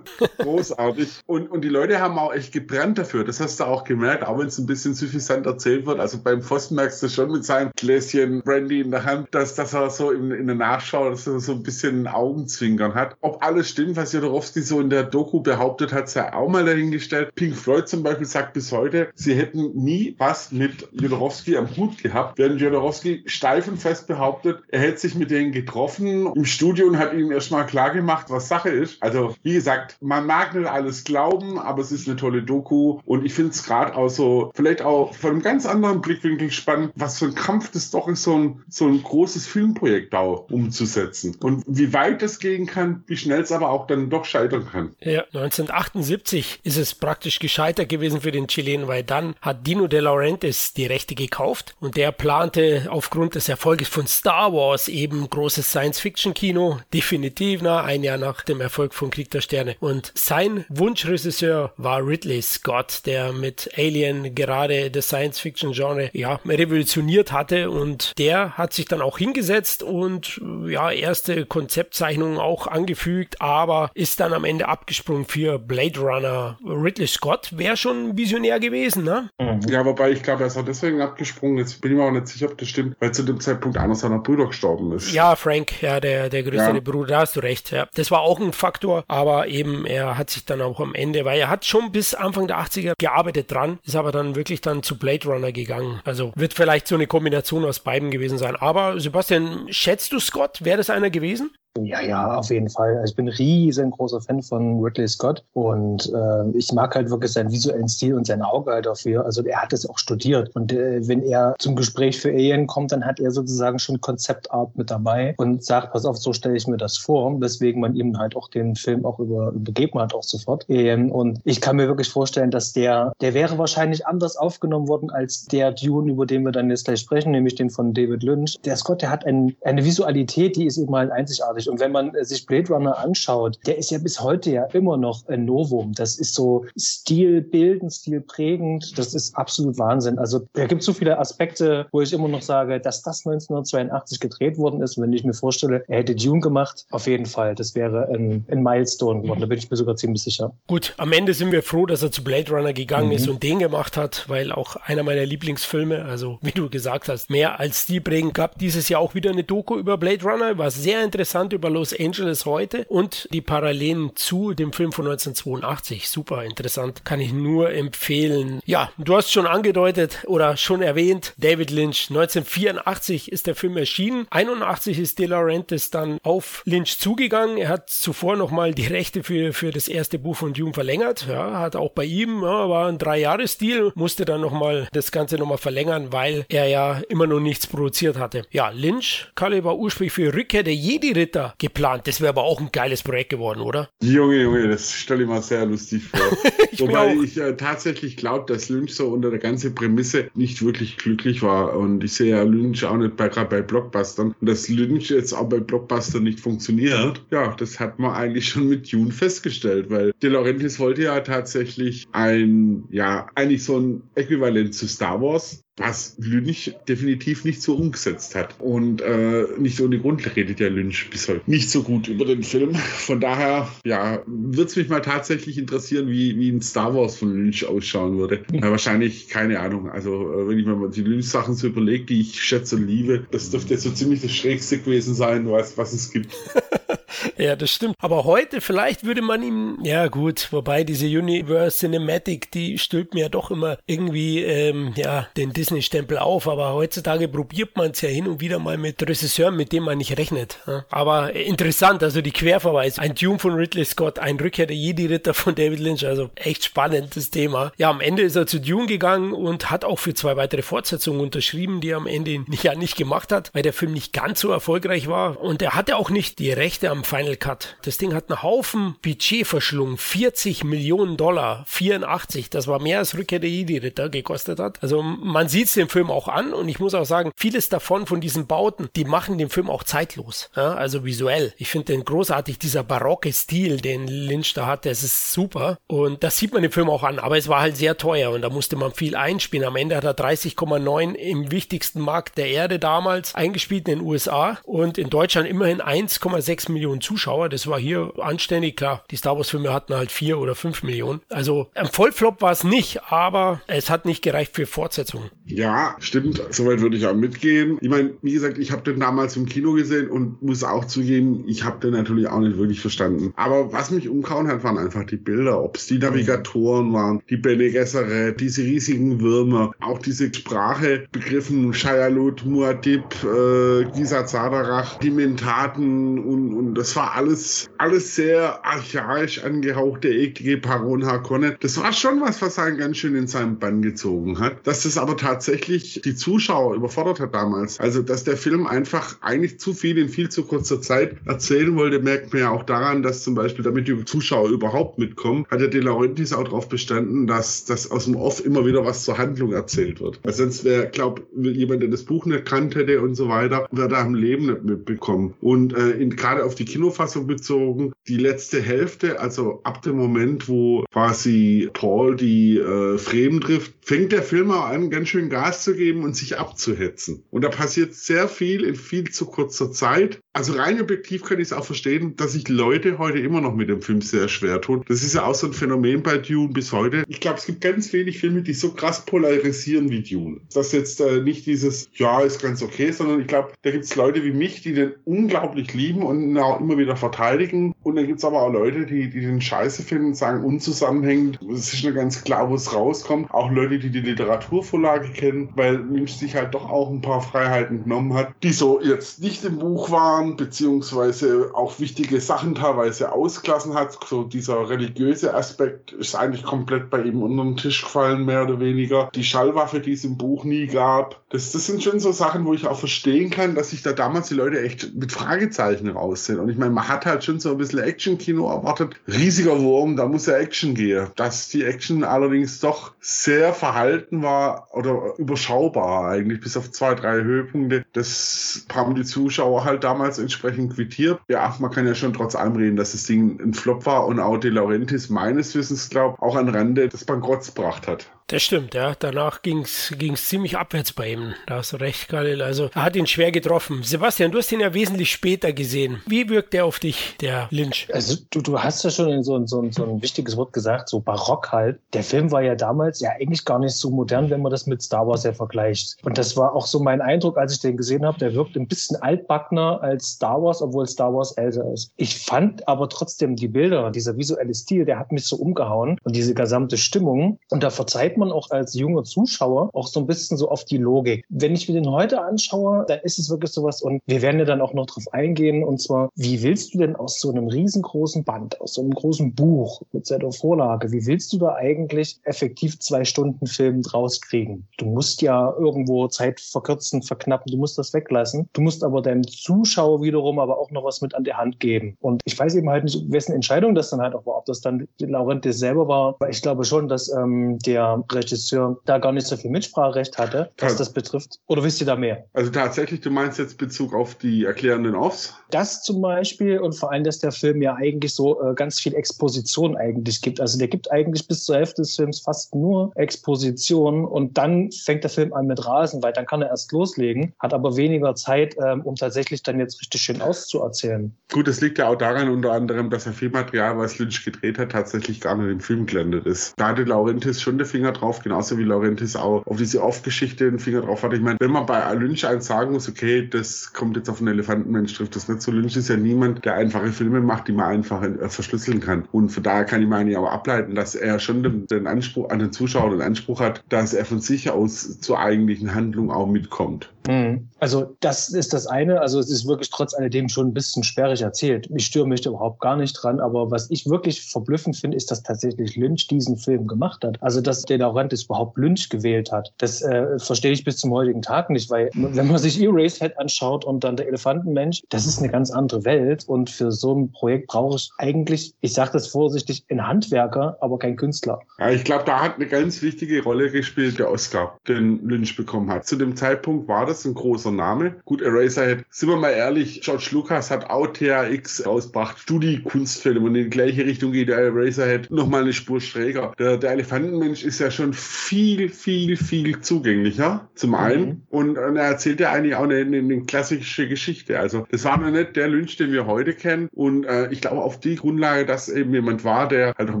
großartig. 0.38 1.20
Und, 1.26 1.50
und 1.50 1.62
die 1.62 1.68
Leute 1.68 2.00
haben 2.00 2.18
auch 2.18 2.32
echt 2.32 2.45
gebrannt 2.52 2.98
dafür. 2.98 3.24
Das 3.24 3.40
hast 3.40 3.60
du 3.60 3.64
auch 3.64 3.84
gemerkt, 3.84 4.26
auch 4.26 4.38
wenn 4.38 4.46
es 4.46 4.58
ein 4.58 4.66
bisschen 4.66 4.94
suffisant 4.94 5.46
erzählt 5.46 5.86
wird. 5.86 6.00
Also 6.00 6.18
beim 6.22 6.42
Pfosten 6.42 6.74
merkst 6.76 7.02
du 7.02 7.08
schon 7.08 7.32
mit 7.32 7.44
seinem 7.44 7.70
Gläschen 7.76 8.42
Brandy 8.42 8.80
in 8.80 8.90
der 8.90 9.04
Hand, 9.04 9.28
dass, 9.32 9.54
dass 9.54 9.72
er 9.72 9.90
so 9.90 10.10
in, 10.10 10.30
in 10.30 10.46
der 10.46 10.56
Nachschau 10.56 11.10
dass 11.10 11.26
er 11.26 11.40
so 11.40 11.52
ein 11.52 11.62
bisschen 11.62 12.06
Augenzwinkern 12.06 12.94
hat. 12.94 13.16
Ob 13.20 13.44
alles 13.44 13.68
stimmt, 13.68 13.96
was 13.96 14.12
Jodorowsky 14.12 14.62
so 14.62 14.80
in 14.80 14.90
der 14.90 15.04
Doku 15.04 15.40
behauptet 15.40 15.92
hat, 15.92 16.08
sei 16.08 16.32
auch 16.32 16.48
mal 16.48 16.64
dahingestellt. 16.64 17.34
Pink 17.34 17.56
Floyd 17.56 17.88
zum 17.88 18.02
Beispiel 18.02 18.26
sagt 18.26 18.54
bis 18.54 18.72
heute, 18.72 19.08
sie 19.14 19.34
hätten 19.34 19.72
nie 19.74 20.14
was 20.18 20.52
mit 20.52 20.88
Jodorowsky 20.92 21.56
am 21.56 21.76
Hut 21.76 22.02
gehabt, 22.02 22.38
während 22.38 22.60
Jodorowsky 22.60 23.22
steif 23.26 23.68
und 23.68 23.78
fest 23.78 24.06
behauptet, 24.06 24.62
er 24.68 24.80
hätte 24.80 24.98
sich 24.98 25.14
mit 25.14 25.30
denen 25.30 25.52
getroffen 25.52 26.32
im 26.34 26.44
Studio 26.44 26.86
und 26.86 26.98
hat 26.98 27.12
ihnen 27.12 27.30
erstmal 27.30 27.66
klar 27.66 27.92
gemacht, 27.92 28.26
was 28.28 28.48
Sache 28.48 28.70
ist. 28.70 29.02
Also, 29.02 29.34
wie 29.42 29.54
gesagt, 29.54 29.96
man 30.00 30.26
mag 30.26 30.54
nicht 30.54 30.68
alles 30.68 31.04
glauben, 31.04 31.58
aber 31.58 31.82
es 31.82 31.92
ist 31.92 32.08
eine 32.08 32.16
tolle 32.16 32.35
Doku 32.42 33.00
und 33.04 33.24
ich 33.24 33.34
finde 33.34 33.50
es 33.50 33.64
gerade 33.64 33.94
auch 33.94 34.08
so, 34.08 34.50
vielleicht 34.54 34.82
auch 34.82 35.14
von 35.14 35.30
einem 35.30 35.42
ganz 35.42 35.66
anderen 35.66 36.00
Blickwinkel 36.00 36.50
spannend, 36.50 36.92
was 36.96 37.18
für 37.18 37.26
ein 37.26 37.34
Kampf 37.34 37.70
das 37.70 37.90
doch 37.90 38.08
ist, 38.08 38.22
so 38.22 38.36
ein, 38.36 38.62
so 38.68 38.86
ein 38.86 39.02
großes 39.02 39.46
Filmprojekt 39.46 40.14
auch 40.14 40.48
umzusetzen. 40.50 41.36
Und 41.40 41.64
wie 41.66 41.92
weit 41.92 42.22
es 42.22 42.38
gehen 42.38 42.66
kann, 42.66 43.04
wie 43.06 43.16
schnell 43.16 43.42
es 43.42 43.52
aber 43.52 43.70
auch 43.70 43.86
dann 43.86 44.10
doch 44.10 44.24
scheitern 44.24 44.66
kann. 44.70 44.94
Ja, 45.00 45.22
1978 45.32 46.60
ist 46.62 46.76
es 46.76 46.94
praktisch 46.94 47.38
gescheitert 47.38 47.76
gescheitert 47.76 47.88
gewesen 47.88 48.20
für 48.20 48.32
den 48.32 48.48
Chilen, 48.48 48.86
weil 48.88 49.02
dann 49.02 49.34
hat 49.40 49.66
Dino 49.66 49.86
De 49.86 50.00
Laurentiis 50.00 50.72
die 50.74 50.86
Rechte 50.86 51.14
gekauft 51.14 51.74
und 51.80 51.96
der 51.96 52.12
plante 52.12 52.86
aufgrund 52.90 53.34
des 53.34 53.48
Erfolges 53.48 53.88
von 53.88 54.06
Star 54.06 54.52
Wars 54.52 54.88
eben 54.88 55.28
großes 55.28 55.70
Science-Fiction-Kino, 55.70 56.80
definitiv 56.92 57.60
na, 57.62 57.82
ein 57.82 58.02
Jahr 58.02 58.18
nach 58.18 58.42
dem 58.42 58.60
Erfolg 58.60 58.94
von 58.94 59.10
Krieg 59.10 59.30
der 59.30 59.40
Sterne. 59.40 59.76
Und 59.80 60.12
sein 60.14 60.64
Wunschregisseur 60.68 61.72
war 61.76 62.06
Ridley 62.06 62.25
Scott, 62.42 63.02
der 63.06 63.32
mit 63.32 63.70
Alien 63.76 64.34
gerade 64.34 64.90
das 64.90 65.08
Science-Fiction-Genre 65.08 66.10
ja, 66.12 66.40
revolutioniert 66.46 67.32
hatte 67.32 67.70
und 67.70 68.12
der 68.18 68.56
hat 68.58 68.72
sich 68.72 68.86
dann 68.86 69.00
auch 69.00 69.18
hingesetzt 69.18 69.82
und 69.82 70.40
ja, 70.66 70.90
erste 70.90 71.46
Konzeptzeichnungen 71.46 72.38
auch 72.38 72.66
angefügt, 72.66 73.40
aber 73.40 73.90
ist 73.94 74.20
dann 74.20 74.32
am 74.32 74.44
Ende 74.44 74.68
abgesprungen 74.68 75.24
für 75.26 75.58
Blade 75.58 76.00
Runner. 76.00 76.58
Ridley 76.64 77.06
Scott 77.06 77.56
wäre 77.56 77.76
schon 77.76 78.16
visionär 78.16 78.60
gewesen, 78.60 79.04
ne? 79.04 79.30
Mhm. 79.38 79.60
Ja, 79.68 79.84
wobei 79.84 80.10
ich 80.10 80.22
glaube, 80.22 80.42
er 80.42 80.48
ist 80.48 80.56
auch 80.56 80.64
deswegen 80.64 81.00
abgesprungen. 81.00 81.58
Jetzt 81.58 81.80
bin 81.80 81.92
ich 81.92 81.98
mir 81.98 82.04
auch 82.04 82.10
nicht 82.10 82.28
sicher, 82.28 82.46
ob 82.46 82.58
das 82.58 82.68
stimmt, 82.68 82.96
weil 83.00 83.12
zu 83.12 83.22
dem 83.22 83.40
Zeitpunkt 83.40 83.78
einer 83.78 83.94
seiner 83.94 84.18
Brüder 84.18 84.46
gestorben 84.46 84.92
ist. 84.92 85.12
Ja, 85.12 85.36
Frank, 85.36 85.82
ja, 85.82 86.00
der, 86.00 86.28
der 86.28 86.42
größere 86.42 86.74
ja. 86.74 86.80
Bruder, 86.80 87.06
da 87.06 87.20
hast 87.20 87.36
du 87.36 87.40
recht. 87.40 87.70
Ja. 87.70 87.86
Das 87.94 88.10
war 88.10 88.20
auch 88.20 88.40
ein 88.40 88.52
Faktor, 88.52 89.04
aber 89.08 89.48
eben 89.48 89.86
er 89.86 90.18
hat 90.18 90.30
sich 90.30 90.44
dann 90.44 90.60
auch 90.60 90.80
am 90.80 90.94
Ende, 90.94 91.24
weil 91.24 91.38
er 91.38 91.48
hat 91.48 91.64
schon 91.64 91.92
bis 91.92 92.14
Anfang 92.16 92.46
der 92.46 92.58
80er 92.58 92.94
gearbeitet 92.98 93.50
dran, 93.50 93.78
ist 93.84 93.96
aber 93.96 94.12
dann 94.12 94.34
wirklich 94.34 94.60
dann 94.60 94.82
zu 94.82 94.98
Blade 94.98 95.28
Runner 95.28 95.52
gegangen. 95.52 96.00
Also 96.04 96.32
wird 96.36 96.54
vielleicht 96.54 96.88
so 96.88 96.94
eine 96.94 97.06
Kombination 97.06 97.64
aus 97.64 97.80
beiden 97.80 98.10
gewesen 98.10 98.38
sein. 98.38 98.56
Aber 98.56 99.00
Sebastian, 99.00 99.66
schätzt 99.70 100.12
du 100.12 100.20
Scott? 100.20 100.64
Wäre 100.64 100.78
das 100.78 100.90
einer 100.90 101.10
gewesen? 101.10 101.50
Ja, 101.82 102.00
ja, 102.00 102.36
auf 102.36 102.50
jeden 102.50 102.68
Fall. 102.68 102.96
Also 102.98 103.12
ich 103.12 103.16
bin 103.16 103.28
riesengroßer 103.28 104.20
Fan 104.20 104.42
von 104.42 104.80
Ridley 104.82 105.08
Scott 105.08 105.44
und 105.52 106.12
äh, 106.12 106.56
ich 106.56 106.72
mag 106.72 106.94
halt 106.94 107.10
wirklich 107.10 107.32
seinen 107.32 107.50
visuellen 107.50 107.88
Stil 107.88 108.14
und 108.14 108.26
sein 108.26 108.42
Auge 108.42 108.72
halt 108.72 108.86
dafür. 108.86 109.24
Also 109.24 109.44
er 109.44 109.62
hat 109.62 109.72
es 109.72 109.88
auch 109.88 109.98
studiert 109.98 110.54
und 110.54 110.72
äh, 110.72 111.06
wenn 111.06 111.22
er 111.22 111.54
zum 111.58 111.76
Gespräch 111.76 112.20
für 112.20 112.30
Alien 112.30 112.66
kommt, 112.66 112.92
dann 112.92 113.04
hat 113.04 113.20
er 113.20 113.30
sozusagen 113.30 113.78
schon 113.78 114.00
Konzeptart 114.00 114.76
mit 114.76 114.90
dabei 114.90 115.34
und 115.38 115.64
sagt, 115.64 115.92
pass 115.92 116.04
auf, 116.04 116.16
so 116.16 116.32
stelle 116.32 116.56
ich 116.56 116.66
mir 116.66 116.76
das 116.76 116.96
vor, 116.96 117.40
weswegen 117.40 117.80
man 117.80 117.94
ihm 117.94 118.18
halt 118.18 118.36
auch 118.36 118.48
den 118.48 118.74
Film 118.76 119.04
auch 119.04 119.18
über, 119.18 119.50
übergeben 119.50 119.98
hat 119.98 120.14
auch 120.14 120.22
sofort. 120.22 120.64
Ähm, 120.68 121.10
und 121.10 121.40
ich 121.44 121.60
kann 121.60 121.76
mir 121.76 121.88
wirklich 121.88 122.08
vorstellen, 122.08 122.50
dass 122.50 122.72
der, 122.72 123.12
der 123.20 123.34
wäre 123.34 123.58
wahrscheinlich 123.58 124.06
anders 124.06 124.36
aufgenommen 124.36 124.88
worden 124.88 125.10
als 125.10 125.46
der 125.46 125.72
Dune, 125.72 126.12
über 126.12 126.26
den 126.26 126.42
wir 126.42 126.52
dann 126.52 126.70
jetzt 126.70 126.84
gleich 126.84 127.00
sprechen, 127.00 127.32
nämlich 127.32 127.54
den 127.54 127.70
von 127.70 127.94
David 127.94 128.22
Lynch. 128.22 128.58
Der 128.64 128.76
Scott, 128.76 129.02
der 129.02 129.10
hat 129.10 129.26
ein, 129.26 129.56
eine 129.64 129.84
Visualität, 129.84 130.56
die 130.56 130.66
ist 130.66 130.78
eben 130.78 130.94
halt 130.94 131.10
einzigartig 131.10 131.65
und 131.68 131.80
wenn 131.80 131.92
man 131.92 132.12
sich 132.22 132.46
Blade 132.46 132.72
Runner 132.72 132.98
anschaut, 132.98 133.58
der 133.66 133.78
ist 133.78 133.90
ja 133.90 133.98
bis 133.98 134.20
heute 134.20 134.50
ja 134.50 134.64
immer 134.66 134.96
noch 134.96 135.26
ein 135.28 135.44
Novum. 135.44 135.92
Das 135.92 136.18
ist 136.18 136.34
so 136.34 136.64
stilbildend, 136.76 137.92
stilprägend. 137.92 138.98
Das 138.98 139.14
ist 139.14 139.36
absolut 139.36 139.78
Wahnsinn. 139.78 140.18
Also 140.18 140.40
da 140.52 140.66
gibt 140.66 140.80
es 140.80 140.86
so 140.86 140.92
viele 140.92 141.18
Aspekte, 141.18 141.86
wo 141.92 142.00
ich 142.00 142.12
immer 142.12 142.28
noch 142.28 142.42
sage, 142.42 142.80
dass 142.80 143.02
das 143.02 143.26
1982 143.26 144.20
gedreht 144.20 144.58
worden 144.58 144.82
ist. 144.82 145.00
wenn 145.00 145.12
ich 145.12 145.24
mir 145.24 145.34
vorstelle, 145.34 145.84
er 145.88 145.98
hätte 145.98 146.14
Dune 146.14 146.40
gemacht, 146.40 146.86
auf 146.90 147.06
jeden 147.06 147.26
Fall. 147.26 147.54
Das 147.54 147.74
wäre 147.74 148.08
ein, 148.08 148.44
ein 148.50 148.62
Milestone 148.62 149.22
geworden. 149.22 149.40
Da 149.40 149.46
bin 149.46 149.58
ich 149.58 149.70
mir 149.70 149.76
sogar 149.76 149.96
ziemlich 149.96 150.22
sicher. 150.22 150.52
Gut, 150.66 150.94
am 150.96 151.12
Ende 151.12 151.34
sind 151.34 151.52
wir 151.52 151.62
froh, 151.62 151.86
dass 151.86 152.02
er 152.02 152.10
zu 152.10 152.22
Blade 152.24 152.50
Runner 152.50 152.72
gegangen 152.72 153.08
mhm. 153.08 153.14
ist 153.14 153.28
und 153.28 153.42
den 153.42 153.58
gemacht 153.58 153.96
hat, 153.96 154.24
weil 154.28 154.52
auch 154.52 154.76
einer 154.76 155.02
meiner 155.02 155.26
Lieblingsfilme, 155.26 156.04
also 156.04 156.38
wie 156.42 156.52
du 156.52 156.68
gesagt 156.68 157.08
hast, 157.08 157.30
mehr 157.30 157.60
als 157.60 157.84
stilprägend 157.84 158.34
gab 158.34 158.58
dieses 158.58 158.88
Jahr 158.88 159.00
auch 159.00 159.14
wieder 159.14 159.30
eine 159.30 159.44
Doku 159.44 159.76
über 159.76 159.96
Blade 159.96 160.24
Runner, 160.24 160.58
war 160.58 160.70
sehr 160.70 161.02
interessant 161.04 161.52
über 161.56 161.70
Los 161.70 161.98
Angeles 161.98 162.44
heute 162.46 162.84
und 162.88 163.28
die 163.32 163.40
Parallelen 163.40 164.14
zu 164.14 164.52
dem 164.52 164.72
Film 164.72 164.92
von 164.92 165.06
1982. 165.06 166.08
Super 166.08 166.44
interessant, 166.44 167.04
kann 167.04 167.20
ich 167.20 167.32
nur 167.32 167.72
empfehlen. 167.72 168.60
Ja, 168.66 168.90
du 168.98 169.16
hast 169.16 169.32
schon 169.32 169.46
angedeutet 169.46 170.18
oder 170.26 170.56
schon 170.56 170.82
erwähnt, 170.82 171.32
David 171.38 171.70
Lynch. 171.70 172.10
1984 172.10 173.32
ist 173.32 173.46
der 173.46 173.54
Film 173.54 173.76
erschienen. 173.76 174.26
81 174.30 174.98
ist 174.98 175.18
De 175.18 175.26
Laurentiis 175.26 175.90
dann 175.90 176.18
auf 176.22 176.62
Lynch 176.66 176.98
zugegangen. 176.98 177.56
Er 177.56 177.70
hat 177.70 177.88
zuvor 177.88 178.36
nochmal 178.36 178.74
die 178.74 178.86
Rechte 178.86 179.22
für, 179.22 179.52
für 179.52 179.70
das 179.70 179.88
erste 179.88 180.18
Buch 180.18 180.36
von 180.36 180.52
Dune 180.52 180.74
verlängert. 180.74 181.26
Ja, 181.26 181.58
hat 181.58 181.74
auch 181.74 181.92
bei 181.92 182.04
ihm, 182.04 182.42
ja, 182.42 182.68
war 182.68 182.88
ein 182.88 182.98
Drei-Jahres-Deal, 182.98 183.92
musste 183.94 184.26
dann 184.26 184.42
nochmal 184.42 184.88
das 184.92 185.10
Ganze 185.10 185.36
nochmal 185.36 185.58
verlängern, 185.58 186.12
weil 186.12 186.44
er 186.50 186.66
ja 186.66 187.00
immer 187.08 187.26
noch 187.26 187.40
nichts 187.40 187.66
produziert 187.66 188.18
hatte. 188.18 188.42
Ja, 188.50 188.68
Lynch, 188.68 189.28
Kalle 189.34 189.64
war 189.64 189.76
ursprünglich 189.76 190.12
für 190.12 190.34
Rückkehr 190.34 190.62
der 190.62 190.74
Jedi-Ritter 190.74 191.45
geplant. 191.58 192.06
Das 192.06 192.20
wäre 192.20 192.30
aber 192.30 192.44
auch 192.44 192.60
ein 192.60 192.70
geiles 192.72 193.02
Projekt 193.02 193.30
geworden, 193.30 193.60
oder? 193.60 193.88
Junge, 194.02 194.42
Junge, 194.42 194.68
das 194.68 194.92
stelle 194.92 195.24
ich 195.24 195.28
mir 195.28 195.42
sehr 195.42 195.66
lustig 195.66 196.04
vor. 196.04 196.20
ich 196.70 196.80
Wobei 196.80 197.14
ich 197.14 197.36
äh, 197.38 197.56
tatsächlich 197.56 198.16
glaube, 198.16 198.52
dass 198.52 198.68
Lynch 198.68 198.94
so 198.94 199.08
unter 199.08 199.30
der 199.30 199.38
ganzen 199.38 199.74
Prämisse 199.74 200.28
nicht 200.34 200.64
wirklich 200.64 200.96
glücklich 200.96 201.42
war. 201.42 201.76
Und 201.76 202.04
ich 202.04 202.12
sehe 202.12 202.36
ja 202.36 202.42
Lynch 202.42 202.84
auch 202.84 202.96
nicht 202.96 203.16
bei, 203.16 203.28
gerade 203.28 203.48
bei 203.48 203.62
Blockbustern. 203.62 204.34
Und 204.40 204.48
dass 204.48 204.68
Lynch 204.68 205.10
jetzt 205.10 205.32
auch 205.32 205.48
bei 205.48 205.60
Blockbustern 205.60 206.22
nicht 206.22 206.40
funktioniert, 206.40 207.22
ja, 207.30 207.54
das 207.56 207.80
hat 207.80 207.98
man 207.98 208.12
eigentlich 208.12 208.48
schon 208.48 208.68
mit 208.68 208.92
Dune 208.92 209.12
festgestellt, 209.12 209.90
weil 209.90 210.12
De 210.22 210.30
Laurentiis 210.30 210.78
wollte 210.78 211.02
ja 211.02 211.20
tatsächlich 211.20 212.06
ein, 212.12 212.84
ja, 212.90 213.26
eigentlich 213.34 213.64
so 213.64 213.78
ein 213.78 214.02
Äquivalent 214.14 214.74
zu 214.74 214.88
Star 214.88 215.20
Wars 215.20 215.62
was 215.78 216.16
Lynch 216.18 216.74
definitiv 216.88 217.44
nicht 217.44 217.60
so 217.60 217.76
umgesetzt 217.76 218.34
hat. 218.34 218.54
Und 218.58 219.02
äh, 219.02 219.46
nicht 219.58 219.80
ohne 219.80 219.98
Grund 219.98 220.24
redet 220.34 220.58
ja 220.60 220.68
Lynch 220.68 221.10
bis 221.10 221.28
heute 221.28 221.42
nicht 221.46 221.70
so 221.70 221.82
gut 221.82 222.08
über 222.08 222.24
den 222.24 222.42
Film. 222.42 222.74
Von 222.74 223.20
daher, 223.20 223.68
ja, 223.84 224.22
würde 224.26 224.70
es 224.70 224.76
mich 224.76 224.88
mal 224.88 225.00
tatsächlich 225.00 225.58
interessieren, 225.58 226.08
wie, 226.08 226.38
wie 226.38 226.50
ein 226.50 226.62
Star 226.62 226.94
Wars 226.94 227.16
von 227.16 227.34
Lynch 227.34 227.66
ausschauen 227.66 228.18
würde. 228.18 228.44
Ja, 228.56 228.70
wahrscheinlich 228.70 229.28
keine 229.28 229.60
Ahnung. 229.60 229.90
Also, 229.90 230.32
äh, 230.32 230.48
wenn 230.48 230.58
ich 230.58 230.64
mir 230.64 230.74
mal 230.74 230.88
die 230.88 231.02
Lynch-Sachen 231.02 231.54
so 231.54 231.66
überlege, 231.66 232.06
die 232.06 232.22
ich 232.22 232.42
schätze 232.42 232.76
und 232.76 232.86
liebe, 232.86 233.26
das 233.30 233.50
dürfte 233.50 233.76
so 233.76 233.90
ziemlich 233.90 234.22
das 234.22 234.34
Schrägste 234.34 234.78
gewesen 234.78 235.14
sein, 235.14 235.50
was, 235.50 235.76
was 235.76 235.92
es 235.92 236.10
gibt. 236.10 236.32
ja, 237.36 237.56
das 237.56 237.70
stimmt. 237.70 237.96
Aber 237.98 238.24
heute 238.24 238.60
vielleicht 238.60 239.04
würde 239.04 239.22
man 239.22 239.42
ihm, 239.42 239.78
ja 239.82 240.08
gut, 240.08 240.48
wobei 240.52 240.84
diese 240.84 241.06
Universe 241.06 241.78
Cinematic, 241.78 242.50
die 242.50 242.78
stülpt 242.78 243.14
mir 243.14 243.24
ja 243.24 243.28
doch 243.28 243.50
immer 243.50 243.78
irgendwie, 243.86 244.42
ähm, 244.42 244.92
ja, 244.96 245.28
den 245.36 245.52
Disney-Stempel 245.52 246.18
auf. 246.18 246.48
Aber 246.48 246.74
heutzutage 246.74 247.28
probiert 247.28 247.76
man 247.76 247.90
es 247.90 248.00
ja 248.00 248.08
hin 248.08 248.26
und 248.26 248.40
wieder 248.40 248.58
mal 248.58 248.78
mit 248.78 249.02
Regisseuren, 249.02 249.56
mit 249.56 249.72
denen 249.72 249.86
man 249.86 249.98
nicht 249.98 250.16
rechnet. 250.16 250.58
Ja. 250.66 250.84
Aber 250.90 251.34
interessant, 251.34 252.02
also 252.02 252.20
die 252.20 252.32
Querverweise. 252.32 253.00
Ein 253.00 253.14
Tune 253.14 253.38
von 253.38 253.54
Ridley 253.54 253.84
Scott, 253.84 254.18
ein 254.18 254.38
Rückkehr 254.38 254.66
der 254.66 254.76
Jedi-Ritter 254.76 255.34
von 255.34 255.54
David 255.54 255.80
Lynch. 255.80 256.06
Also 256.06 256.30
echt 256.34 256.64
spannendes 256.64 257.30
Thema. 257.30 257.72
Ja, 257.76 257.90
am 257.90 258.00
Ende 258.00 258.22
ist 258.22 258.36
er 258.36 258.46
zu 258.46 258.60
Dune 258.60 258.86
gegangen 258.86 259.32
und 259.32 259.70
hat 259.70 259.84
auch 259.84 259.98
für 259.98 260.14
zwei 260.14 260.36
weitere 260.36 260.62
Fortsetzungen 260.62 261.20
unterschrieben, 261.20 261.80
die 261.80 261.90
er 261.90 261.96
am 261.96 262.06
Ende 262.06 262.44
ja 262.62 262.74
nicht 262.74 262.96
gemacht 262.96 263.32
hat, 263.32 263.50
weil 263.54 263.62
der 263.62 263.72
Film 263.72 263.92
nicht 263.92 264.12
ganz 264.12 264.40
so 264.40 264.50
erfolgreich 264.50 265.08
war. 265.08 265.40
Und 265.40 265.62
er 265.62 265.74
hatte 265.74 265.96
auch 265.96 266.10
nicht 266.10 266.38
die 266.38 266.52
Rechte 266.52 266.75
am 266.84 267.04
Final 267.04 267.36
Cut. 267.36 267.76
Das 267.82 267.98
Ding 267.98 268.14
hat 268.14 268.30
einen 268.30 268.42
Haufen 268.42 268.96
Budget 269.02 269.46
verschlungen. 269.46 269.96
40 269.96 270.64
Millionen 270.64 271.16
Dollar. 271.16 271.64
84. 271.66 272.50
Das 272.50 272.66
war 272.66 272.80
mehr 272.80 272.98
als 272.98 273.16
Rückkehr 273.16 273.38
der 273.38 273.50
Jedi-Ritter 273.50 274.08
gekostet 274.08 274.58
hat. 274.58 274.82
Also 274.82 275.02
man 275.02 275.48
sieht 275.48 275.66
es 275.66 275.74
dem 275.74 275.88
Film 275.88 276.10
auch 276.10 276.28
an 276.28 276.52
und 276.52 276.68
ich 276.68 276.78
muss 276.78 276.94
auch 276.94 277.04
sagen, 277.04 277.32
vieles 277.36 277.68
davon 277.68 278.06
von 278.06 278.20
diesen 278.20 278.46
Bauten, 278.46 278.88
die 278.96 279.04
machen 279.04 279.38
den 279.38 279.50
Film 279.50 279.70
auch 279.70 279.84
zeitlos. 279.84 280.50
Ja, 280.56 280.74
also 280.74 281.04
visuell. 281.04 281.54
Ich 281.56 281.68
finde 281.68 281.92
den 281.92 282.04
großartig, 282.04 282.58
dieser 282.58 282.82
barocke 282.82 283.32
Stil, 283.32 283.80
den 283.80 284.06
Lynch 284.06 284.54
da 284.54 284.66
hat, 284.66 284.86
das 284.86 285.02
ist 285.02 285.32
super. 285.32 285.78
Und 285.86 286.22
das 286.22 286.36
sieht 286.36 286.52
man 286.52 286.62
dem 286.62 286.72
Film 286.72 286.90
auch 286.90 287.02
an. 287.02 287.18
Aber 287.18 287.36
es 287.36 287.48
war 287.48 287.60
halt 287.60 287.76
sehr 287.76 287.96
teuer 287.96 288.30
und 288.32 288.42
da 288.42 288.50
musste 288.50 288.76
man 288.76 288.92
viel 288.92 289.16
einspielen. 289.16 289.66
Am 289.66 289.76
Ende 289.76 289.96
hat 289.96 290.04
er 290.04 290.16
30,9 290.16 291.14
im 291.14 291.50
wichtigsten 291.50 292.00
Markt 292.00 292.38
der 292.38 292.48
Erde 292.48 292.78
damals 292.78 293.34
eingespielt 293.34 293.88
in 293.88 293.98
den 293.98 294.06
USA 294.06 294.58
und 294.64 294.98
in 294.98 295.10
Deutschland 295.10 295.48
immerhin 295.48 295.80
1,6 295.80 296.65
Millionen 296.68 296.86
Millionen 296.86 297.00
Zuschauer. 297.00 297.48
Das 297.48 297.66
war 297.66 297.78
hier 297.78 298.12
anständig. 298.18 298.76
Klar, 298.76 299.04
die 299.10 299.16
Star 299.16 299.36
Wars 299.36 299.50
Filme 299.50 299.72
hatten 299.72 299.94
halt 299.94 300.12
vier 300.12 300.38
oder 300.38 300.54
fünf 300.54 300.82
Millionen. 300.82 301.20
Also 301.28 301.68
ein 301.74 301.86
Vollflop 301.86 302.40
war 302.42 302.52
es 302.52 302.64
nicht, 302.64 303.00
aber 303.10 303.60
es 303.66 303.90
hat 303.90 304.04
nicht 304.04 304.22
gereicht 304.22 304.54
für 304.54 304.66
Fortsetzungen. 304.66 305.30
Ja, 305.46 305.96
stimmt. 305.98 306.42
Soweit 306.50 306.80
würde 306.80 306.96
ich 306.96 307.06
auch 307.06 307.14
mitgehen. 307.14 307.78
Ich 307.80 307.88
meine, 307.88 308.12
wie 308.22 308.32
gesagt, 308.32 308.58
ich 308.58 308.72
habe 308.72 308.82
den 308.82 309.00
damals 309.00 309.36
im 309.36 309.46
Kino 309.46 309.72
gesehen 309.72 310.08
und 310.08 310.42
muss 310.42 310.64
auch 310.64 310.84
zugeben, 310.84 311.44
ich 311.46 311.64
habe 311.64 311.80
den 311.80 311.92
natürlich 311.92 312.28
auch 312.28 312.40
nicht 312.40 312.58
wirklich 312.58 312.80
verstanden. 312.80 313.32
Aber 313.36 313.72
was 313.72 313.90
mich 313.90 314.08
umkauen 314.08 314.48
hat, 314.48 314.62
waren 314.64 314.78
einfach 314.78 315.04
die 315.04 315.16
Bilder. 315.16 315.62
Ob 315.62 315.76
es 315.76 315.86
die 315.86 315.98
Navigatoren 315.98 316.92
waren, 316.92 317.22
die 317.30 317.36
Bene 317.36 317.70
Gesserit, 317.70 318.40
diese 318.40 318.62
riesigen 318.62 319.20
Würmer, 319.20 319.72
auch 319.80 319.98
diese 319.98 320.32
Sprache 320.32 321.04
begriffen, 321.10 321.74
Shayalut, 321.74 322.42
Muad'Dib, 322.42 323.02
äh, 323.24 323.84
Gisa 323.92 324.26
Zadarach, 324.26 324.98
die 324.98 325.10
Mentaten 325.10 326.18
und, 326.18 326.54
und 326.56 326.74
das 326.74 326.96
war 326.96 327.14
alles, 327.14 327.68
alles 327.78 328.14
sehr 328.14 328.64
archaisch 328.64 329.44
angehauchte, 329.44 330.08
eklige 330.08 330.56
Baron 330.56 331.04
Harkonnen. 331.04 331.56
Das 331.60 331.76
war 331.76 331.92
schon 331.92 332.20
was, 332.20 332.40
was 332.42 332.58
einen 332.58 332.78
ganz 332.78 332.96
schön 332.96 333.14
in 333.14 333.26
seinen 333.26 333.58
Bann 333.58 333.82
gezogen 333.82 334.38
hat. 334.38 334.66
Dass 334.66 334.84
das 334.84 334.98
aber 334.98 335.16
tatsächlich 335.16 336.00
die 336.04 336.14
Zuschauer 336.14 336.74
überfordert 336.74 337.20
hat 337.20 337.34
damals. 337.34 337.78
Also, 337.78 338.02
dass 338.02 338.24
der 338.24 338.36
Film 338.36 338.66
einfach 338.66 339.16
eigentlich 339.20 339.60
zu 339.60 339.74
viel 339.74 339.98
in 339.98 340.08
viel 340.08 340.28
zu 340.28 340.44
kurzer 340.44 340.80
Zeit 340.80 341.16
erzählen 341.26 341.76
wollte, 341.76 341.98
merkt 342.00 342.32
man 342.32 342.42
ja 342.42 342.50
auch 342.50 342.62
daran, 342.62 343.02
dass 343.02 343.22
zum 343.22 343.34
Beispiel, 343.34 343.64
damit 343.64 343.88
die 343.88 344.04
Zuschauer 344.04 344.48
überhaupt 344.48 344.98
mitkommen, 344.98 345.46
hat 345.50 345.60
der 345.60 345.68
De 345.68 345.80
Laurentiis 345.80 346.32
auch 346.32 346.44
darauf 346.44 346.68
bestanden, 346.68 347.26
dass, 347.26 347.64
dass 347.64 347.90
aus 347.90 348.06
dem 348.06 348.16
Off 348.16 348.44
immer 348.44 348.64
wieder 348.64 348.84
was 348.84 349.04
zur 349.04 349.18
Handlung 349.18 349.52
erzählt 349.52 350.00
wird. 350.00 350.20
Weil 350.22 350.32
sonst 350.32 350.64
wäre, 350.64 350.88
glaube 350.88 351.22
jemand, 351.36 351.82
der 351.82 351.90
das 351.90 352.04
Buch 352.04 352.24
nicht 352.26 352.44
kannt 352.46 352.74
hätte 352.74 353.00
und 353.00 353.14
so 353.14 353.28
weiter, 353.28 353.66
wäre 353.70 353.88
da 353.88 354.02
im 354.02 354.14
Leben 354.14 354.46
nicht 354.46 354.64
mitbekommen. 354.64 355.34
Und 355.40 355.74
äh, 355.76 356.06
gerade 356.06 356.45
auf 356.46 356.54
die 356.54 356.64
Kinofassung 356.64 357.26
bezogen, 357.26 357.92
die 358.08 358.16
letzte 358.16 358.62
Hälfte, 358.62 359.20
also 359.20 359.60
ab 359.64 359.82
dem 359.82 359.96
Moment, 359.96 360.48
wo 360.48 360.84
quasi 360.92 361.68
Paul 361.72 362.16
die 362.16 362.58
äh, 362.58 362.98
Fremen 362.98 363.40
trifft, 363.40 363.74
fängt 363.82 364.12
der 364.12 364.22
Film 364.22 364.50
auch 364.50 364.66
an, 364.66 364.90
ganz 364.90 365.08
schön 365.08 365.28
Gas 365.28 365.64
zu 365.64 365.74
geben 365.74 366.04
und 366.04 366.16
sich 366.16 366.38
abzuhetzen. 366.38 367.24
Und 367.30 367.42
da 367.42 367.48
passiert 367.48 367.94
sehr 367.94 368.28
viel 368.28 368.64
in 368.64 368.76
viel 368.76 369.10
zu 369.10 369.26
kurzer 369.26 369.72
Zeit. 369.72 370.20
Also 370.36 370.52
rein 370.52 370.78
objektiv 370.78 371.24
kann 371.24 371.38
ich 371.38 371.44
es 371.44 371.52
auch 371.54 371.64
verstehen, 371.64 372.14
dass 372.16 372.34
sich 372.34 372.46
Leute 372.50 372.98
heute 372.98 373.18
immer 373.20 373.40
noch 373.40 373.54
mit 373.54 373.70
dem 373.70 373.80
Film 373.80 374.02
sehr 374.02 374.28
schwer 374.28 374.60
tun. 374.60 374.84
Das 374.86 375.02
ist 375.02 375.14
ja 375.14 375.24
auch 375.24 375.34
so 375.34 375.46
ein 375.46 375.54
Phänomen 375.54 376.02
bei 376.02 376.18
Dune 376.18 376.50
bis 376.50 376.72
heute. 376.72 377.04
Ich 377.08 377.20
glaube, 377.20 377.38
es 377.38 377.46
gibt 377.46 377.62
ganz 377.62 377.90
wenig 377.94 378.18
Filme, 378.18 378.42
die 378.42 378.52
so 378.52 378.72
krass 378.72 379.06
polarisieren 379.06 379.88
wie 379.88 380.02
Dune. 380.02 380.42
Das 380.52 380.72
jetzt 380.72 381.00
äh, 381.00 381.22
nicht 381.22 381.46
dieses, 381.46 381.88
ja, 381.94 382.20
ist 382.20 382.42
ganz 382.42 382.62
okay, 382.62 382.90
sondern 382.90 383.22
ich 383.22 383.28
glaube, 383.28 383.52
da 383.62 383.70
gibt 383.70 383.84
es 383.84 383.96
Leute 383.96 384.22
wie 384.24 384.32
mich, 384.32 384.60
die 384.60 384.74
den 384.74 384.92
unglaublich 385.06 385.72
lieben 385.72 386.02
und 386.02 386.20
ihn 386.20 386.36
auch 386.36 386.60
immer 386.60 386.76
wieder 386.76 386.96
verteidigen. 386.96 387.74
Und 387.82 387.96
dann 387.96 388.06
gibt 388.06 388.18
es 388.18 388.24
aber 388.26 388.42
auch 388.42 388.52
Leute, 388.52 388.84
die, 388.84 389.08
die 389.08 389.22
den 389.22 389.40
Scheiße 389.40 389.84
finden 389.84 390.08
und 390.08 390.16
sagen, 390.18 390.44
unzusammenhängend. 390.44 391.40
Es 391.50 391.72
ist 391.72 391.80
schon 391.80 391.94
ganz 391.94 392.24
klar, 392.24 392.50
wo 392.50 392.56
es 392.56 392.74
rauskommt. 392.74 393.30
Auch 393.30 393.50
Leute, 393.50 393.78
die 393.78 393.88
die 393.88 394.00
Literaturvorlage 394.00 395.08
kennen, 395.14 395.48
weil 395.56 395.76
Lynch 395.76 396.18
sich 396.18 396.34
halt 396.34 396.52
doch 396.52 396.68
auch 396.68 396.90
ein 396.90 397.00
paar 397.00 397.22
Freiheiten 397.22 397.84
genommen 397.84 398.12
hat, 398.12 398.34
die 398.42 398.52
so 398.52 398.82
jetzt 398.82 399.22
nicht 399.22 399.42
im 399.42 399.60
Buch 399.60 399.90
waren 399.90 400.25
waren, 400.26 400.36
beziehungsweise 400.36 401.50
auch 401.54 401.78
wichtige 401.78 402.20
Sachen 402.20 402.54
teilweise 402.54 403.12
ausgelassen 403.12 403.74
hat. 403.74 403.98
So 404.06 404.24
dieser 404.24 404.68
religiöse 404.68 405.34
Aspekt 405.34 405.92
ist 405.92 406.14
eigentlich 406.14 406.44
komplett 406.44 406.90
bei 406.90 407.02
ihm 407.02 407.22
unter 407.22 407.44
den 407.44 407.56
Tisch 407.56 407.82
gefallen, 407.82 408.24
mehr 408.24 408.44
oder 408.44 408.60
weniger. 408.60 409.10
Die 409.14 409.24
Schallwaffe, 409.24 409.80
die 409.80 409.92
es 409.92 410.04
im 410.04 410.16
Buch 410.16 410.44
nie 410.44 410.66
gab. 410.66 411.22
Das, 411.30 411.52
das 411.52 411.66
sind 411.66 411.82
schon 411.82 412.00
so 412.00 412.12
Sachen, 412.12 412.44
wo 412.44 412.54
ich 412.54 412.66
auch 412.66 412.78
verstehen 412.78 413.30
kann, 413.30 413.54
dass 413.54 413.70
sich 413.70 413.82
da 413.82 413.92
damals 413.92 414.28
die 414.28 414.34
Leute 414.34 414.60
echt 414.60 414.94
mit 414.94 415.12
Fragezeichen 415.12 415.88
raussehen. 415.88 416.38
Und 416.38 416.48
ich 416.48 416.56
meine, 416.56 416.72
man 416.72 416.88
hat 416.88 417.06
halt 417.06 417.24
schon 417.24 417.40
so 417.40 417.50
ein 417.50 417.58
bisschen 417.58 417.80
Action-Kino 417.80 418.48
erwartet. 418.48 418.96
Riesiger 419.06 419.60
Wurm, 419.60 419.96
da 419.96 420.06
muss 420.06 420.26
ja 420.26 420.34
Action 420.34 420.74
gehen. 420.74 421.08
Dass 421.16 421.48
die 421.48 421.64
Action 421.64 422.04
allerdings 422.04 422.60
doch 422.60 422.92
sehr 423.00 423.52
verhalten 423.52 424.22
war 424.22 424.68
oder 424.72 425.14
überschaubar 425.18 426.10
eigentlich, 426.10 426.40
bis 426.40 426.56
auf 426.56 426.70
zwei, 426.70 426.94
drei 426.94 427.22
Höhepunkte. 427.22 427.84
Das 427.92 428.66
haben 428.72 428.94
die 428.94 429.04
Zuschauer 429.04 429.64
halt 429.64 429.84
damals 429.84 430.15
damals 430.16 430.18
entsprechend 430.18 430.74
quittiert. 430.74 431.20
Ja, 431.28 431.54
man 431.58 431.70
kann 431.70 431.86
ja 431.86 431.94
schon 431.94 432.12
trotz 432.12 432.34
allem 432.34 432.56
reden, 432.56 432.76
dass 432.76 432.92
das 432.92 433.04
Ding 433.04 433.40
ein 433.40 433.54
Flop 433.54 433.86
war 433.86 434.06
und 434.06 434.20
auch 434.20 434.38
De 434.38 434.50
Laurentiis 434.50 435.08
meines 435.08 435.54
Wissens, 435.54 435.90
glaube 435.90 436.20
auch 436.20 436.36
an 436.36 436.48
Rande 436.48 436.88
des 436.88 437.04
Bankrotts 437.04 437.54
gebracht 437.54 437.86
hat. 437.86 438.10
Das 438.28 438.42
stimmt, 438.42 438.74
ja. 438.74 438.94
Danach 438.98 439.42
ging 439.42 439.60
es 439.60 440.28
ziemlich 440.28 440.58
abwärts 440.58 440.92
bei 440.92 441.12
ihm. 441.12 441.34
Da 441.46 441.58
hast 441.58 441.72
du 441.72 441.76
recht, 441.76 442.08
Khalil. 442.08 442.42
Also 442.42 442.70
er 442.74 442.82
hat 442.82 442.96
ihn 442.96 443.06
schwer 443.06 443.30
getroffen. 443.30 443.84
Sebastian, 443.84 444.32
du 444.32 444.38
hast 444.38 444.50
ihn 444.50 444.58
ja 444.58 444.74
wesentlich 444.74 445.12
später 445.12 445.52
gesehen. 445.52 446.02
Wie 446.08 446.28
wirkt 446.28 446.52
er 446.52 446.64
auf 446.64 446.80
dich, 446.80 447.14
der 447.20 447.46
Lynch? 447.52 447.86
Also 447.92 448.16
du, 448.30 448.40
du 448.40 448.60
hast 448.60 448.82
ja 448.82 448.90
schon 448.90 449.22
so, 449.22 449.46
so, 449.46 449.70
so 449.70 449.84
ein 449.84 450.02
wichtiges 450.02 450.36
Wort 450.36 450.52
gesagt, 450.52 450.88
so 450.88 450.98
barock 450.98 451.52
halt. 451.52 451.78
Der 451.92 452.02
Film 452.02 452.32
war 452.32 452.42
ja 452.42 452.56
damals 452.56 452.98
ja 452.98 453.10
eigentlich 453.10 453.44
gar 453.44 453.60
nicht 453.60 453.76
so 453.76 453.90
modern, 453.90 454.28
wenn 454.28 454.42
man 454.42 454.50
das 454.50 454.66
mit 454.66 454.82
Star 454.82 455.06
Wars 455.06 455.22
ja 455.22 455.32
vergleicht. 455.32 455.96
Und 456.02 456.18
das 456.18 456.36
war 456.36 456.52
auch 456.52 456.66
so 456.66 456.80
mein 456.80 457.00
Eindruck, 457.00 457.38
als 457.38 457.52
ich 457.52 457.60
den 457.60 457.76
gesehen 457.76 458.04
habe. 458.04 458.18
Der 458.18 458.34
wirkt 458.34 458.56
ein 458.56 458.66
bisschen 458.66 458.96
altbackner 459.02 459.80
als 459.82 460.14
Star 460.14 460.42
Wars, 460.42 460.62
obwohl 460.62 460.88
Star 460.88 461.14
Wars 461.14 461.30
älter 461.36 461.72
ist. 461.72 461.92
Ich 461.96 462.18
fand 462.18 462.66
aber 462.66 462.88
trotzdem 462.88 463.36
die 463.36 463.46
Bilder, 463.46 463.92
dieser 463.92 464.16
visuelle 464.16 464.54
Stil, 464.54 464.84
der 464.84 464.98
hat 464.98 465.12
mich 465.12 465.26
so 465.26 465.36
umgehauen 465.36 465.96
und 466.02 466.16
diese 466.16 466.34
gesamte 466.34 466.76
Stimmung. 466.76 467.38
Und 467.50 467.62
da 467.62 467.70
verzeiht 467.70 468.15
man 468.18 468.32
auch 468.32 468.50
als 468.50 468.74
junger 468.74 469.04
Zuschauer 469.04 469.70
auch 469.72 469.86
so 469.86 470.00
ein 470.00 470.06
bisschen 470.06 470.36
so 470.36 470.48
auf 470.48 470.64
die 470.64 470.78
Logik. 470.78 471.24
Wenn 471.28 471.54
ich 471.54 471.68
mir 471.68 471.74
den 471.74 471.90
heute 471.90 472.22
anschaue, 472.22 472.84
dann 472.88 473.00
ist 473.00 473.18
es 473.18 473.30
wirklich 473.30 473.52
sowas 473.52 473.82
und 473.82 474.00
wir 474.06 474.22
werden 474.22 474.38
ja 474.38 474.44
dann 474.44 474.60
auch 474.60 474.74
noch 474.74 474.86
drauf 474.86 475.04
eingehen 475.12 475.64
und 475.64 475.80
zwar, 475.80 476.10
wie 476.14 476.42
willst 476.42 476.74
du 476.74 476.78
denn 476.78 476.96
aus 476.96 477.20
so 477.20 477.30
einem 477.30 477.48
riesengroßen 477.48 478.24
Band, 478.24 478.60
aus 478.60 478.74
so 478.74 478.82
einem 478.82 478.92
großen 478.92 479.34
Buch 479.34 479.82
mit 479.92 480.06
seiner 480.06 480.32
Vorlage, 480.32 480.92
wie 480.92 481.06
willst 481.06 481.32
du 481.32 481.38
da 481.38 481.54
eigentlich 481.54 482.18
effektiv 482.24 482.78
zwei 482.78 483.04
Stunden 483.04 483.46
Film 483.46 483.82
draus 483.82 484.20
kriegen? 484.20 484.66
Du 484.78 484.86
musst 484.86 485.22
ja 485.22 485.52
irgendwo 485.58 486.08
Zeit 486.08 486.40
verkürzen, 486.40 487.02
verknappen, 487.02 487.52
du 487.52 487.58
musst 487.58 487.78
das 487.78 487.92
weglassen. 487.92 488.48
Du 488.52 488.60
musst 488.60 488.84
aber 488.84 489.02
deinem 489.02 489.26
Zuschauer 489.26 490.02
wiederum 490.02 490.38
aber 490.38 490.58
auch 490.58 490.70
noch 490.70 490.84
was 490.84 491.00
mit 491.00 491.14
an 491.14 491.24
die 491.24 491.34
Hand 491.34 491.60
geben. 491.60 491.96
Und 492.00 492.22
ich 492.24 492.38
weiß 492.38 492.54
eben 492.54 492.68
halt 492.68 492.84
nicht, 492.84 493.10
wessen 493.10 493.32
Entscheidung 493.32 493.74
das 493.74 493.90
dann 493.90 494.00
halt 494.00 494.14
auch 494.14 494.26
war, 494.26 494.38
ob 494.38 494.46
das 494.46 494.60
dann 494.60 494.88
Laurentius 494.98 495.58
selber 495.58 495.88
war, 495.88 496.16
weil 496.18 496.30
ich 496.30 496.42
glaube 496.42 496.64
schon, 496.64 496.88
dass 496.88 497.12
ähm, 497.12 497.58
der 497.60 498.02
Regisseur 498.12 498.78
da 498.84 498.98
gar 498.98 499.12
nicht 499.12 499.26
so 499.26 499.36
viel 499.36 499.50
Mitspracherecht 499.50 500.18
hatte, 500.18 500.50
was 500.58 500.72
ja. 500.72 500.78
das 500.78 500.92
betrifft. 500.92 501.38
Oder 501.46 501.62
wisst 501.62 501.80
ihr 501.80 501.86
da 501.86 501.96
mehr? 501.96 502.24
Also 502.32 502.50
tatsächlich, 502.50 503.00
du 503.00 503.10
meinst 503.10 503.38
jetzt 503.38 503.58
Bezug 503.58 503.94
auf 503.94 504.14
die 504.14 504.44
erklärenden 504.44 504.94
Offs? 504.94 505.34
Das 505.50 505.82
zum 505.82 506.00
Beispiel 506.00 506.58
und 506.58 506.72
vor 506.74 506.92
allem, 506.92 507.04
dass 507.04 507.18
der 507.18 507.32
Film 507.32 507.62
ja 507.62 507.74
eigentlich 507.74 508.14
so 508.14 508.42
äh, 508.42 508.54
ganz 508.54 508.80
viel 508.80 508.94
Exposition 508.94 509.76
eigentlich 509.76 510.20
gibt. 510.22 510.40
Also 510.40 510.58
der 510.58 510.68
gibt 510.68 510.90
eigentlich 510.90 511.28
bis 511.28 511.44
zur 511.44 511.56
Hälfte 511.56 511.82
des 511.82 511.94
Films 511.94 512.20
fast 512.20 512.54
nur 512.54 512.92
Exposition 512.96 514.04
und 514.04 514.36
dann 514.36 514.70
fängt 514.72 515.04
der 515.04 515.10
Film 515.10 515.32
an 515.32 515.46
mit 515.46 515.64
Rasen, 515.64 516.02
weil 516.02 516.12
dann 516.12 516.26
kann 516.26 516.42
er 516.42 516.50
erst 516.50 516.72
loslegen, 516.72 517.34
hat 517.38 517.54
aber 517.54 517.76
weniger 517.76 518.14
Zeit, 518.14 518.56
ähm, 518.64 518.82
um 518.82 518.94
tatsächlich 518.94 519.42
dann 519.42 519.60
jetzt 519.60 519.80
richtig 519.80 520.00
schön 520.00 520.20
auszuerzählen. 520.20 521.16
Gut, 521.32 521.48
das 521.48 521.60
liegt 521.60 521.78
ja 521.78 521.88
auch 521.88 521.96
daran 521.96 522.28
unter 522.28 522.52
anderem, 522.52 522.90
dass 522.90 523.06
er 523.06 523.12
viel 523.12 523.30
Material, 523.30 523.78
was 523.78 523.98
Lynch 523.98 524.24
gedreht 524.24 524.58
hat, 524.58 524.72
tatsächlich 524.72 525.20
gar 525.20 525.36
nicht 525.36 525.50
im 525.50 525.60
Film 525.60 525.86
gelandet 525.86 526.26
ist. 526.26 526.54
Da 526.56 526.68
hatte 526.68 526.84
Laurentis 526.84 527.40
schon 527.40 527.58
den 527.58 527.66
Finger 527.66 527.92
drauf, 528.00 528.22
genauso 528.22 528.58
wie 528.58 528.64
Laurentis 528.64 529.16
auch 529.16 529.46
auf 529.46 529.56
diese 529.56 529.82
Off-Geschichte 529.82 530.50
den 530.50 530.58
Finger 530.58 530.82
drauf 530.82 531.02
hatte. 531.02 531.16
Ich 531.16 531.22
meine, 531.22 531.36
wenn 531.40 531.50
man 531.50 531.66
bei 531.66 531.92
Lynch 531.94 532.26
eins 532.26 532.46
sagen 532.46 532.72
muss, 532.72 532.88
okay, 532.88 533.26
das 533.28 533.72
kommt 533.72 533.96
jetzt 533.96 534.08
auf 534.08 534.18
einen 534.18 534.28
Elefantenmensch, 534.28 534.94
trifft 534.94 535.16
das 535.16 535.28
nicht 535.28 535.42
so. 535.42 535.50
Lynch 535.50 535.76
ist 535.76 535.88
ja 535.88 535.96
niemand, 535.96 536.44
der 536.44 536.54
einfache 536.54 536.92
Filme 536.92 537.20
macht, 537.20 537.48
die 537.48 537.52
man 537.52 537.66
einfach 537.66 538.02
äh, 538.02 538.28
verschlüsseln 538.28 538.80
kann. 538.80 539.06
Und 539.12 539.30
von 539.30 539.42
daher 539.42 539.64
kann 539.64 539.82
ich 539.82 539.88
meine 539.88 540.18
auch 540.18 540.30
ableiten, 540.30 540.74
dass 540.74 540.94
er 540.94 541.18
schon 541.18 541.42
den, 541.42 541.66
den 541.66 541.86
Anspruch 541.86 542.30
an 542.30 542.38
den 542.38 542.52
Zuschauer 542.52 542.90
den 542.90 543.02
Anspruch 543.02 543.40
hat, 543.40 543.62
dass 543.68 543.94
er 543.94 544.04
von 544.04 544.20
sich 544.20 544.50
aus 544.50 545.00
zur 545.00 545.18
eigentlichen 545.18 545.74
Handlung 545.74 546.10
auch 546.10 546.26
mitkommt. 546.26 546.90
Mhm. 547.08 547.48
Also 547.58 547.96
das 548.00 548.28
ist 548.28 548.52
das 548.52 548.66
eine. 548.66 549.00
Also 549.00 549.18
es 549.18 549.30
ist 549.30 549.46
wirklich 549.46 549.70
trotz 549.70 549.94
alledem 549.94 550.28
schon 550.28 550.48
ein 550.48 550.54
bisschen 550.54 550.82
sperrig 550.82 551.22
erzählt. 551.22 551.68
Ich 551.74 551.86
störe 551.86 552.06
mich 552.06 552.20
da 552.20 552.30
überhaupt 552.30 552.60
gar 552.60 552.76
nicht 552.76 552.92
dran. 552.94 553.20
Aber 553.20 553.50
was 553.50 553.70
ich 553.70 553.86
wirklich 553.86 554.30
verblüffend 554.30 554.76
finde, 554.76 554.96
ist, 554.96 555.10
dass 555.10 555.22
tatsächlich 555.22 555.76
Lynch 555.76 556.06
diesen 556.08 556.36
Film 556.36 556.66
gemacht 556.66 557.04
hat. 557.04 557.22
Also 557.22 557.40
dass 557.40 557.62
De 557.62 557.78
Laurentiis 557.86 558.24
überhaupt 558.24 558.58
Lynch 558.58 558.88
gewählt 558.88 559.32
hat. 559.32 559.52
Das 559.58 559.82
äh, 559.82 560.18
verstehe 560.18 560.52
ich 560.52 560.64
bis 560.64 560.78
zum 560.78 560.92
heutigen 560.92 561.22
Tag 561.22 561.50
nicht, 561.50 561.70
weil 561.70 561.90
wenn 561.94 562.26
man 562.26 562.38
sich 562.38 562.60
Erasehead 562.60 563.18
anschaut 563.18 563.64
und 563.64 563.84
dann 563.84 563.96
der 563.96 564.08
Elefantenmensch, 564.08 564.82
das 564.90 565.06
ist 565.06 565.18
eine 565.18 565.30
ganz 565.30 565.50
andere 565.50 565.84
Welt. 565.84 566.24
Und 566.26 566.50
für 566.50 566.72
so 566.72 566.94
ein 566.94 567.12
Projekt 567.12 567.48
brauche 567.48 567.76
ich 567.76 567.90
eigentlich, 567.98 568.54
ich 568.60 568.72
sage 568.72 568.92
das 568.92 569.08
vorsichtig, 569.08 569.64
einen 569.70 569.86
Handwerker, 569.86 570.56
aber 570.60 570.78
kein 570.78 570.96
Künstler. 570.96 571.40
Ja, 571.58 571.70
ich 571.70 571.84
glaube, 571.84 572.04
da 572.04 572.22
hat 572.22 572.36
eine 572.36 572.46
ganz 572.46 572.82
wichtige 572.82 573.22
Rolle 573.22 573.50
gespielt 573.50 573.98
der 573.98 574.10
Oscar, 574.10 574.58
den 574.68 575.06
Lynch 575.06 575.36
bekommen 575.36 575.70
hat. 575.70 575.86
Zu 575.86 575.96
dem 575.96 576.16
Zeitpunkt 576.16 576.68
war 576.68 576.86
das 576.86 577.04
ein 577.04 577.14
großer 577.14 577.50
Name. 577.50 577.96
Gut, 578.04 578.20
Eraserhead, 578.20 578.84
sind 578.90 579.08
wir 579.08 579.16
mal 579.16 579.30
ehrlich, 579.30 579.80
George 579.82 580.08
Lucas 580.12 580.50
hat 580.50 580.68
auch 580.70 580.88
THX 580.88 581.66
rausgebracht, 581.66 582.18
Studi-Kunstfilm 582.18 583.24
und 583.24 583.34
in 583.34 583.44
die 583.44 583.50
gleiche 583.50 583.84
Richtung 583.84 584.12
geht 584.12 584.28
der 584.28 584.38
Eraserhead 584.38 585.10
nochmal 585.10 585.42
eine 585.42 585.52
Spur 585.52 585.80
schräger. 585.80 586.32
Der, 586.38 586.56
der 586.56 586.72
Elefantenmensch 586.72 587.44
ist 587.44 587.58
ja 587.58 587.70
schon 587.76 587.92
viel, 587.92 588.68
viel, 588.68 589.16
viel 589.16 589.60
zugänglicher, 589.60 590.48
zum 590.54 590.74
einen. 590.74 591.06
Mhm. 591.06 591.22
Und, 591.30 591.58
und, 591.58 591.76
er 591.76 591.84
erzählt 591.84 592.20
ja 592.20 592.32
eigentlich 592.32 592.54
auch 592.54 592.64
eine, 592.64 592.76
eine, 592.76 592.98
eine, 592.98 593.20
klassische 593.22 593.88
Geschichte. 593.88 594.38
Also 594.38 594.66
das 594.70 594.84
war 594.84 594.98
noch 594.98 595.10
nicht 595.10 595.36
der 595.36 595.48
Lynch, 595.48 595.76
den 595.76 595.92
wir 595.92 596.06
heute 596.06 596.32
kennen. 596.32 596.68
Und 596.74 597.04
äh, 597.04 597.30
ich 597.30 597.40
glaube 597.40 597.62
auf 597.62 597.80
die 597.80 597.96
Grundlage, 597.96 598.46
dass 598.46 598.68
eben 598.68 598.92
jemand 598.92 599.24
war, 599.24 599.48
der 599.48 599.74
halt 599.76 599.90
auch 599.90 599.94
ein 599.94 600.00